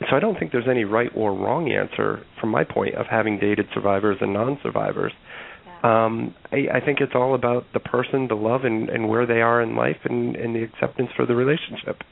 So 0.09 0.15
I 0.15 0.21
don't 0.21 0.39
think 0.39 0.53
there's 0.53 0.69
any 0.69 0.85
right 0.85 1.09
or 1.13 1.33
wrong 1.33 1.69
answer 1.69 2.23
from 2.39 2.49
my 2.49 2.63
point 2.63 2.95
of 2.95 3.07
having 3.07 3.37
dated 3.39 3.65
survivors 3.73 4.19
and 4.21 4.31
non-survivors. 4.31 5.11
Yeah. 5.65 6.05
Um, 6.05 6.33
I, 6.53 6.77
I 6.77 6.79
think 6.79 7.01
it's 7.01 7.11
all 7.13 7.35
about 7.35 7.65
the 7.73 7.81
person, 7.81 8.29
the 8.29 8.35
love, 8.35 8.63
and, 8.63 8.87
and 8.87 9.09
where 9.09 9.25
they 9.25 9.41
are 9.41 9.61
in 9.61 9.75
life, 9.75 9.97
and, 10.05 10.37
and 10.37 10.55
the 10.55 10.63
acceptance 10.63 11.09
for 11.17 11.25
the 11.25 11.35
relationship. 11.35 12.03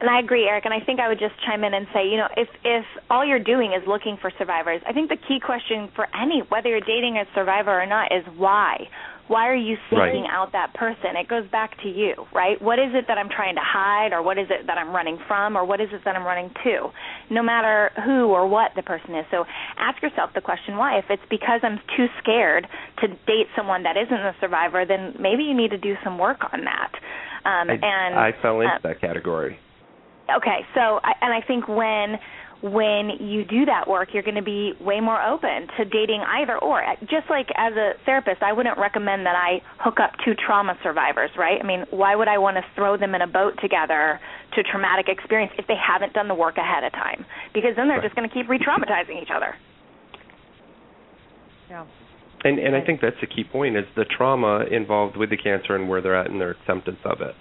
And 0.00 0.08
I 0.08 0.18
agree, 0.20 0.48
Eric. 0.48 0.64
And 0.64 0.72
I 0.72 0.80
think 0.80 0.98
I 0.98 1.08
would 1.08 1.18
just 1.18 1.34
chime 1.46 1.62
in 1.62 1.74
and 1.74 1.86
say, 1.92 2.08
you 2.08 2.16
know, 2.16 2.28
if 2.36 2.48
if 2.64 2.84
all 3.10 3.24
you're 3.24 3.38
doing 3.38 3.72
is 3.72 3.86
looking 3.86 4.16
for 4.20 4.32
survivors, 4.38 4.80
I 4.86 4.92
think 4.92 5.10
the 5.10 5.18
key 5.28 5.38
question 5.44 5.90
for 5.94 6.08
any, 6.16 6.42
whether 6.48 6.68
you're 6.68 6.80
dating 6.80 7.18
a 7.18 7.24
survivor 7.34 7.70
or 7.70 7.86
not, 7.86 8.10
is 8.10 8.24
why. 8.36 8.88
Why 9.28 9.46
are 9.46 9.54
you 9.54 9.76
seeking 9.88 10.26
right. 10.26 10.28
out 10.28 10.50
that 10.52 10.74
person? 10.74 11.14
It 11.14 11.28
goes 11.28 11.46
back 11.52 11.80
to 11.84 11.88
you, 11.88 12.14
right? 12.34 12.60
What 12.60 12.80
is 12.80 12.90
it 12.94 13.04
that 13.06 13.16
I'm 13.16 13.28
trying 13.28 13.54
to 13.54 13.62
hide, 13.62 14.12
or 14.12 14.24
what 14.24 14.38
is 14.38 14.48
it 14.50 14.66
that 14.66 14.76
I'm 14.76 14.90
running 14.90 15.18
from, 15.28 15.56
or 15.56 15.64
what 15.64 15.80
is 15.80 15.86
it 15.92 16.00
that 16.04 16.16
I'm 16.16 16.24
running 16.24 16.50
to? 16.64 16.90
No 17.30 17.40
matter 17.40 17.92
who 18.04 18.26
or 18.26 18.48
what 18.48 18.72
the 18.74 18.82
person 18.82 19.14
is. 19.14 19.24
So 19.30 19.44
ask 19.78 20.02
yourself 20.02 20.30
the 20.34 20.40
question 20.40 20.76
why. 20.76 20.98
If 20.98 21.04
it's 21.10 21.22
because 21.30 21.60
I'm 21.62 21.78
too 21.96 22.06
scared 22.20 22.66
to 23.02 23.06
date 23.06 23.46
someone 23.54 23.84
that 23.84 23.96
isn't 23.96 24.12
a 24.12 24.34
survivor, 24.40 24.84
then 24.84 25.14
maybe 25.20 25.44
you 25.44 25.54
need 25.54 25.70
to 25.70 25.78
do 25.78 25.94
some 26.02 26.18
work 26.18 26.40
on 26.52 26.64
that. 26.64 26.90
Um, 27.44 27.70
I, 27.70 27.74
and 27.74 28.18
I 28.18 28.32
fell 28.42 28.60
into 28.60 28.74
uh, 28.74 28.78
that 28.82 29.00
category. 29.00 29.60
Okay, 30.36 30.66
so 30.74 31.00
I, 31.02 31.12
and 31.20 31.32
I 31.32 31.40
think 31.46 31.68
when 31.68 32.18
when 32.62 33.08
you 33.20 33.44
do 33.44 33.64
that 33.64 33.88
work, 33.88 34.10
you're 34.12 34.22
going 34.22 34.36
to 34.36 34.42
be 34.42 34.74
way 34.80 35.00
more 35.00 35.20
open 35.22 35.66
to 35.78 35.84
dating 35.84 36.20
either 36.20 36.58
or. 36.58 36.84
Uh, 36.84 36.94
just 37.00 37.24
like 37.30 37.48
as 37.56 37.72
a 37.72 37.92
therapist, 38.04 38.42
I 38.42 38.52
wouldn't 38.52 38.78
recommend 38.78 39.24
that 39.24 39.34
I 39.34 39.62
hook 39.78 39.96
up 39.98 40.12
two 40.24 40.34
trauma 40.34 40.76
survivors, 40.82 41.30
right? 41.38 41.58
I 41.62 41.66
mean, 41.66 41.86
why 41.90 42.14
would 42.14 42.28
I 42.28 42.36
want 42.36 42.58
to 42.58 42.62
throw 42.74 42.98
them 42.98 43.14
in 43.14 43.22
a 43.22 43.26
boat 43.26 43.54
together 43.62 44.20
to 44.54 44.62
traumatic 44.62 45.06
experience 45.08 45.52
if 45.56 45.66
they 45.68 45.76
haven't 45.80 46.12
done 46.12 46.28
the 46.28 46.34
work 46.34 46.58
ahead 46.58 46.84
of 46.84 46.92
time? 46.92 47.24
Because 47.54 47.70
then 47.76 47.88
they're 47.88 47.96
right. 47.96 48.04
just 48.04 48.14
going 48.14 48.28
to 48.28 48.34
keep 48.34 48.48
re-traumatizing 48.48 49.22
each 49.22 49.32
other. 49.34 49.54
Yeah. 51.70 51.86
And 52.44 52.58
and 52.58 52.74
I 52.74 52.80
think 52.80 53.00
that's 53.00 53.20
the 53.20 53.26
key 53.26 53.44
point 53.44 53.76
is 53.76 53.84
the 53.96 54.04
trauma 54.04 54.64
involved 54.70 55.16
with 55.16 55.30
the 55.30 55.36
cancer 55.36 55.76
and 55.76 55.88
where 55.88 56.00
they're 56.00 56.16
at 56.16 56.30
and 56.30 56.40
their 56.40 56.52
acceptance 56.52 56.98
of 57.04 57.20
it. 57.20 57.34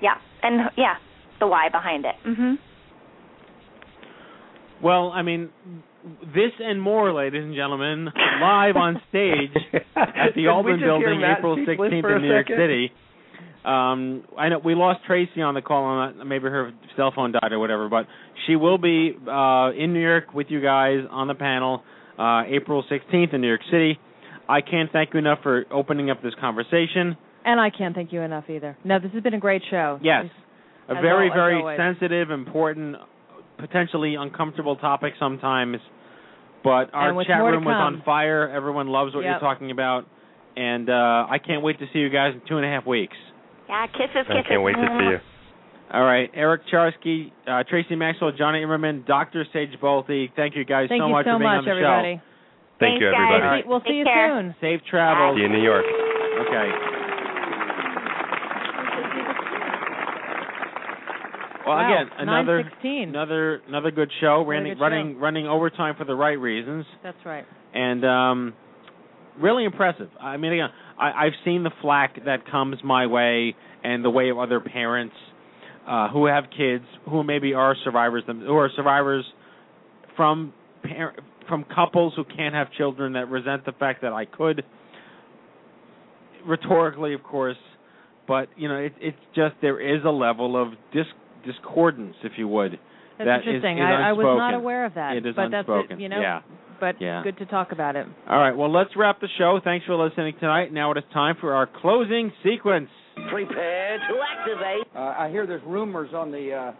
Yeah, 0.00 0.16
and 0.42 0.70
yeah, 0.78 0.96
the 1.40 1.46
why 1.46 1.68
behind 1.68 2.04
it. 2.04 2.14
Mhm. 2.26 2.58
Well, 4.82 5.10
I 5.14 5.22
mean, 5.22 5.50
this 6.34 6.52
and 6.58 6.80
more, 6.80 7.12
ladies 7.12 7.42
and 7.44 7.54
gentlemen, 7.54 8.08
live 8.40 8.76
on 8.76 9.00
stage 9.10 9.50
at 9.94 10.34
the 10.34 10.46
Alban 10.48 10.80
Building, 10.80 11.22
April 11.22 11.56
16th 11.56 12.16
in 12.16 12.22
New 12.22 12.28
York 12.28 12.48
City. 12.48 12.92
Um, 13.62 14.24
I 14.38 14.48
know 14.48 14.58
we 14.64 14.74
lost 14.74 15.00
Tracy 15.06 15.42
on 15.42 15.52
the 15.52 15.60
call, 15.60 16.02
and 16.04 16.26
maybe 16.26 16.44
her 16.44 16.72
cell 16.96 17.12
phone 17.14 17.32
died 17.32 17.52
or 17.52 17.58
whatever, 17.58 17.90
but 17.90 18.06
she 18.46 18.56
will 18.56 18.78
be 18.78 19.14
uh, 19.30 19.70
in 19.76 19.92
New 19.92 20.00
York 20.00 20.32
with 20.32 20.46
you 20.48 20.62
guys 20.62 21.00
on 21.10 21.28
the 21.28 21.34
panel 21.34 21.82
uh, 22.18 22.44
April 22.48 22.82
16th 22.90 23.34
in 23.34 23.42
New 23.42 23.48
York 23.48 23.60
City. 23.70 23.98
I 24.48 24.62
can't 24.62 24.90
thank 24.90 25.10
you 25.12 25.18
enough 25.18 25.40
for 25.42 25.66
opening 25.70 26.10
up 26.10 26.22
this 26.22 26.32
conversation. 26.40 27.18
And 27.44 27.60
I 27.60 27.68
can't 27.68 27.94
thank 27.94 28.12
you 28.14 28.22
enough 28.22 28.44
either. 28.48 28.78
No, 28.82 28.98
this 28.98 29.12
has 29.12 29.22
been 29.22 29.34
a 29.34 29.38
great 29.38 29.62
show. 29.70 29.98
Yes, 30.02 30.26
a 30.90 30.94
As 30.96 31.00
very, 31.02 31.28
al- 31.28 31.34
very 31.34 31.56
always. 31.60 31.78
sensitive, 31.78 32.30
important, 32.30 32.96
potentially 33.58 34.16
uncomfortable 34.16 34.76
topic 34.76 35.14
sometimes. 35.18 35.78
But 36.62 36.90
our 36.92 37.14
chat 37.24 37.40
room 37.42 37.64
was 37.64 37.74
on 37.78 38.02
fire. 38.04 38.48
Everyone 38.48 38.88
loves 38.88 39.14
what 39.14 39.24
Yep. 39.24 39.30
you're 39.30 39.40
talking 39.40 39.70
about, 39.70 40.04
and 40.56 40.90
uh, 40.90 41.26
I 41.30 41.38
can't 41.38 41.62
wait 41.62 41.78
to 41.78 41.86
see 41.92 42.00
you 42.00 42.10
guys 42.10 42.34
in 42.34 42.42
two 42.46 42.56
and 42.58 42.66
a 42.66 42.68
half 42.68 42.84
weeks. 42.86 43.16
Yeah, 43.68 43.86
kisses, 43.86 44.10
kisses. 44.12 44.26
I 44.28 44.32
kisses. 44.42 44.46
can't 44.50 44.62
wait 44.62 44.74
to 44.74 44.86
see 44.98 45.06
you. 45.16 45.18
All 45.92 46.04
right, 46.04 46.30
Eric 46.34 46.62
Charsky, 46.72 47.32
uh, 47.48 47.64
Tracy 47.68 47.96
Maxwell, 47.96 48.30
Jonny 48.36 48.60
Imerman, 48.62 49.06
Dr. 49.06 49.44
Sage 49.52 49.70
Bolte. 49.82 50.30
Thank 50.36 50.54
you 50.54 50.64
guys 50.64 50.88
Thank 50.88 51.00
so 51.00 51.06
you 51.06 51.12
much 51.12 51.24
so 51.26 51.32
for 51.34 51.38
being 51.38 51.50
much, 51.50 51.58
on 51.58 51.64
the 51.64 51.70
everybody. 51.70 52.14
show. 52.16 52.22
Thank 52.78 53.00
you, 53.00 53.10
Thanks, 53.10 53.16
guys. 53.16 53.26
everybody. 53.26 53.42
All 53.42 53.50
right. 53.50 53.66
We'll 53.66 53.82
see 53.86 53.94
you 53.98 54.04
care. 54.04 54.28
soon. 54.38 54.54
Safe 54.60 54.80
travels. 54.88 55.36
See 55.36 55.40
you 55.40 55.46
in 55.46 55.52
New 55.52 55.62
York. 55.62 55.84
Okay. 56.46 56.89
Well, 61.66 61.76
Wow, 61.76 62.02
again, 62.02 62.10
another 62.18 62.64
9:16. 62.82 63.08
another 63.08 63.60
another 63.68 63.90
good 63.90 64.10
show. 64.20 64.44
Running 64.46 64.74
good 64.74 64.80
running 64.80 65.18
running 65.18 65.46
overtime 65.46 65.94
for 65.96 66.04
the 66.04 66.14
right 66.14 66.38
reasons, 66.38 66.86
That's 67.02 67.18
right. 67.24 67.44
and 67.74 68.04
um, 68.04 68.54
really 69.38 69.64
impressive. 69.64 70.08
I 70.20 70.36
mean, 70.36 70.52
again, 70.54 70.70
I, 70.98 71.26
I've 71.26 71.32
seen 71.44 71.62
the 71.62 71.70
flack 71.82 72.24
that 72.24 72.50
comes 72.50 72.76
my 72.82 73.06
way, 73.06 73.54
and 73.84 74.04
the 74.04 74.10
way 74.10 74.30
of 74.30 74.38
other 74.38 74.60
parents 74.60 75.14
uh, 75.86 76.08
who 76.08 76.26
have 76.26 76.44
kids 76.56 76.84
who 77.08 77.22
maybe 77.24 77.52
are 77.54 77.74
survivors, 77.84 78.24
them 78.26 78.40
who 78.40 78.56
are 78.56 78.70
survivors 78.74 79.24
from 80.16 80.52
par- 80.82 81.14
from 81.48 81.64
couples 81.74 82.12
who 82.16 82.24
can't 82.24 82.54
have 82.54 82.68
children 82.72 83.12
that 83.14 83.28
resent 83.28 83.64
the 83.66 83.72
fact 83.72 84.02
that 84.02 84.12
I 84.12 84.24
could. 84.24 84.64
Rhetorically, 86.46 87.12
of 87.12 87.22
course, 87.22 87.56
but 88.26 88.48
you 88.56 88.66
know, 88.68 88.76
it, 88.76 88.94
it's 88.98 89.18
just 89.34 89.54
there 89.60 89.78
is 89.78 90.02
a 90.06 90.10
level 90.10 90.60
of 90.60 90.72
dis- 90.92 91.04
discordance, 91.44 92.16
if 92.24 92.32
you 92.36 92.48
would. 92.48 92.78
That's 93.18 93.26
that 93.28 93.40
is- 93.40 93.46
interesting. 93.56 93.78
is 93.78 93.84
I, 93.84 94.10
I 94.10 94.12
was 94.12 94.24
not 94.38 94.54
aware 94.54 94.86
of 94.86 94.94
that. 94.94 95.16
It 95.16 95.26
is 95.26 95.34
but 95.36 95.50
that's 95.50 95.68
unspoken. 95.68 95.98
it, 95.98 96.02
you 96.02 96.08
know. 96.08 96.20
Yeah. 96.20 96.40
But 96.80 96.96
Yeah. 97.00 97.22
good 97.22 97.36
to 97.38 97.46
talk 97.46 97.72
about 97.72 97.94
it. 97.96 98.06
All 98.28 98.38
right. 98.38 98.56
Well, 98.56 98.72
let's 98.72 98.90
wrap 98.96 99.20
the 99.20 99.28
show. 99.36 99.60
Thanks 99.62 99.84
for 99.84 99.94
listening 99.96 100.34
tonight. 100.40 100.72
Now 100.72 100.90
it 100.92 100.96
is 100.98 101.04
time 101.12 101.36
for 101.40 101.52
our 101.52 101.66
closing 101.66 102.32
sequence. 102.42 102.88
Prepare 103.30 103.98
to 103.98 104.14
activate. 104.38 104.86
Uh, 104.96 105.14
I 105.18 105.28
hear 105.30 105.46
there's 105.46 105.62
rumors 105.66 106.10
on 106.14 106.30
the 106.32 106.54
uh, 106.54 106.72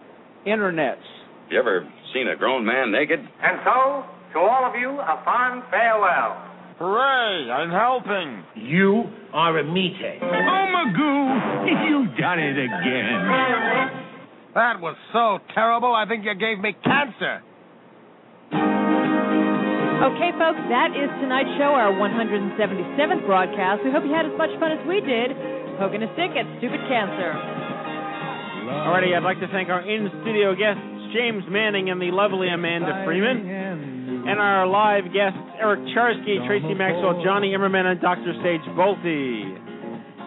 internets. 0.48 1.04
You 1.50 1.58
ever 1.58 1.86
seen 2.14 2.28
a 2.28 2.36
grown 2.36 2.64
man 2.64 2.90
naked? 2.90 3.18
And 3.20 3.58
so, 3.64 4.04
to 4.32 4.38
all 4.38 4.64
of 4.64 4.74
you, 4.80 4.88
a 4.88 5.20
fond 5.24 5.64
farewell. 5.70 6.46
Hooray! 6.78 7.50
I'm 7.50 7.68
helping. 7.70 8.42
You 8.56 9.04
are 9.34 9.58
a 9.58 9.64
meathead. 9.64 10.22
Oh, 10.22 10.66
Magoo, 10.72 11.90
you've 11.90 12.16
done 12.16 12.38
it 12.38 12.56
again. 12.56 13.96
That 14.54 14.82
was 14.82 14.98
so 15.14 15.38
terrible, 15.54 15.94
I 15.94 16.06
think 16.10 16.24
you 16.26 16.34
gave 16.34 16.58
me 16.58 16.74
cancer. 16.82 17.42
Okay, 20.00 20.32
folks, 20.34 20.58
that 20.72 20.90
is 20.96 21.06
tonight's 21.22 21.54
show, 21.60 21.70
our 21.70 21.94
177th 21.94 23.26
broadcast. 23.30 23.84
We 23.86 23.94
hope 23.94 24.02
you 24.02 24.10
had 24.10 24.26
as 24.26 24.34
much 24.34 24.50
fun 24.58 24.72
as 24.74 24.82
we 24.88 24.98
did 25.04 25.30
poking 25.78 26.02
a 26.02 26.10
stick 26.18 26.34
at 26.34 26.48
stupid 26.58 26.82
cancer. 26.90 27.30
Alrighty, 28.90 29.14
I'd 29.14 29.22
like 29.22 29.38
to 29.38 29.48
thank 29.54 29.68
our 29.68 29.86
in-studio 29.86 30.58
guests, 30.58 30.82
James 31.14 31.44
Manning 31.46 31.90
and 31.90 32.02
the 32.02 32.10
lovely 32.10 32.48
Amanda 32.50 33.06
Freeman, 33.06 33.46
and 34.26 34.38
our 34.40 34.66
live 34.66 35.04
guests, 35.14 35.38
Eric 35.62 35.80
Charsky, 35.94 36.42
Tracy 36.46 36.74
Maxwell, 36.74 37.22
Jonny 37.22 37.54
Imerman, 37.54 37.86
and 37.86 38.00
Dr. 38.00 38.34
Sage 38.42 38.66
Bolte. 38.74 39.69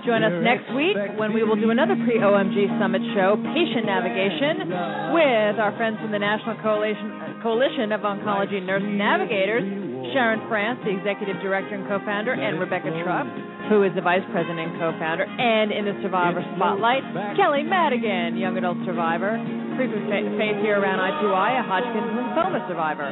Join 0.04 0.20
us 0.20 0.36
next 0.44 0.68
week 0.76 1.00
when 1.16 1.32
we 1.32 1.44
will 1.48 1.56
do 1.56 1.72
another 1.72 1.96
pre 1.96 2.20
OMG 2.20 2.68
Summit 2.76 3.00
show, 3.16 3.40
Patient 3.56 3.88
Navigation, 3.88 4.68
with 5.16 5.56
our 5.64 5.72
friends 5.80 5.96
from 6.04 6.12
the 6.12 6.20
National 6.20 6.60
Coalition, 6.60 7.40
Coalition 7.40 7.96
of 7.96 8.02
Oncology 8.04 8.60
Nurse 8.60 8.84
Navigators, 8.84 9.64
Sharon 10.12 10.44
France, 10.52 10.84
the 10.84 10.92
Executive 10.92 11.40
Director 11.40 11.80
and 11.80 11.88
co 11.88 12.04
founder, 12.04 12.36
and 12.36 12.60
Rebecca 12.60 12.92
Trupp, 13.00 13.28
who 13.72 13.88
is 13.88 13.96
the 13.96 14.04
Vice 14.04 14.28
President 14.36 14.60
and 14.60 14.76
co 14.76 14.92
founder, 15.00 15.24
and 15.24 15.72
in 15.72 15.88
the 15.88 15.96
Survivor 16.04 16.44
Spotlight, 16.60 17.04
Kelly 17.40 17.64
Madigan, 17.64 18.36
Young 18.36 18.60
Adult 18.60 18.84
Survivor, 18.84 19.40
frequent 19.80 20.04
fa- 20.12 20.28
face 20.36 20.60
here 20.68 20.84
around 20.84 21.00
I2Y, 21.00 21.50
a 21.60 21.64
Hodgkin's 21.64 22.12
lymphoma 22.12 22.60
survivor. 22.68 23.08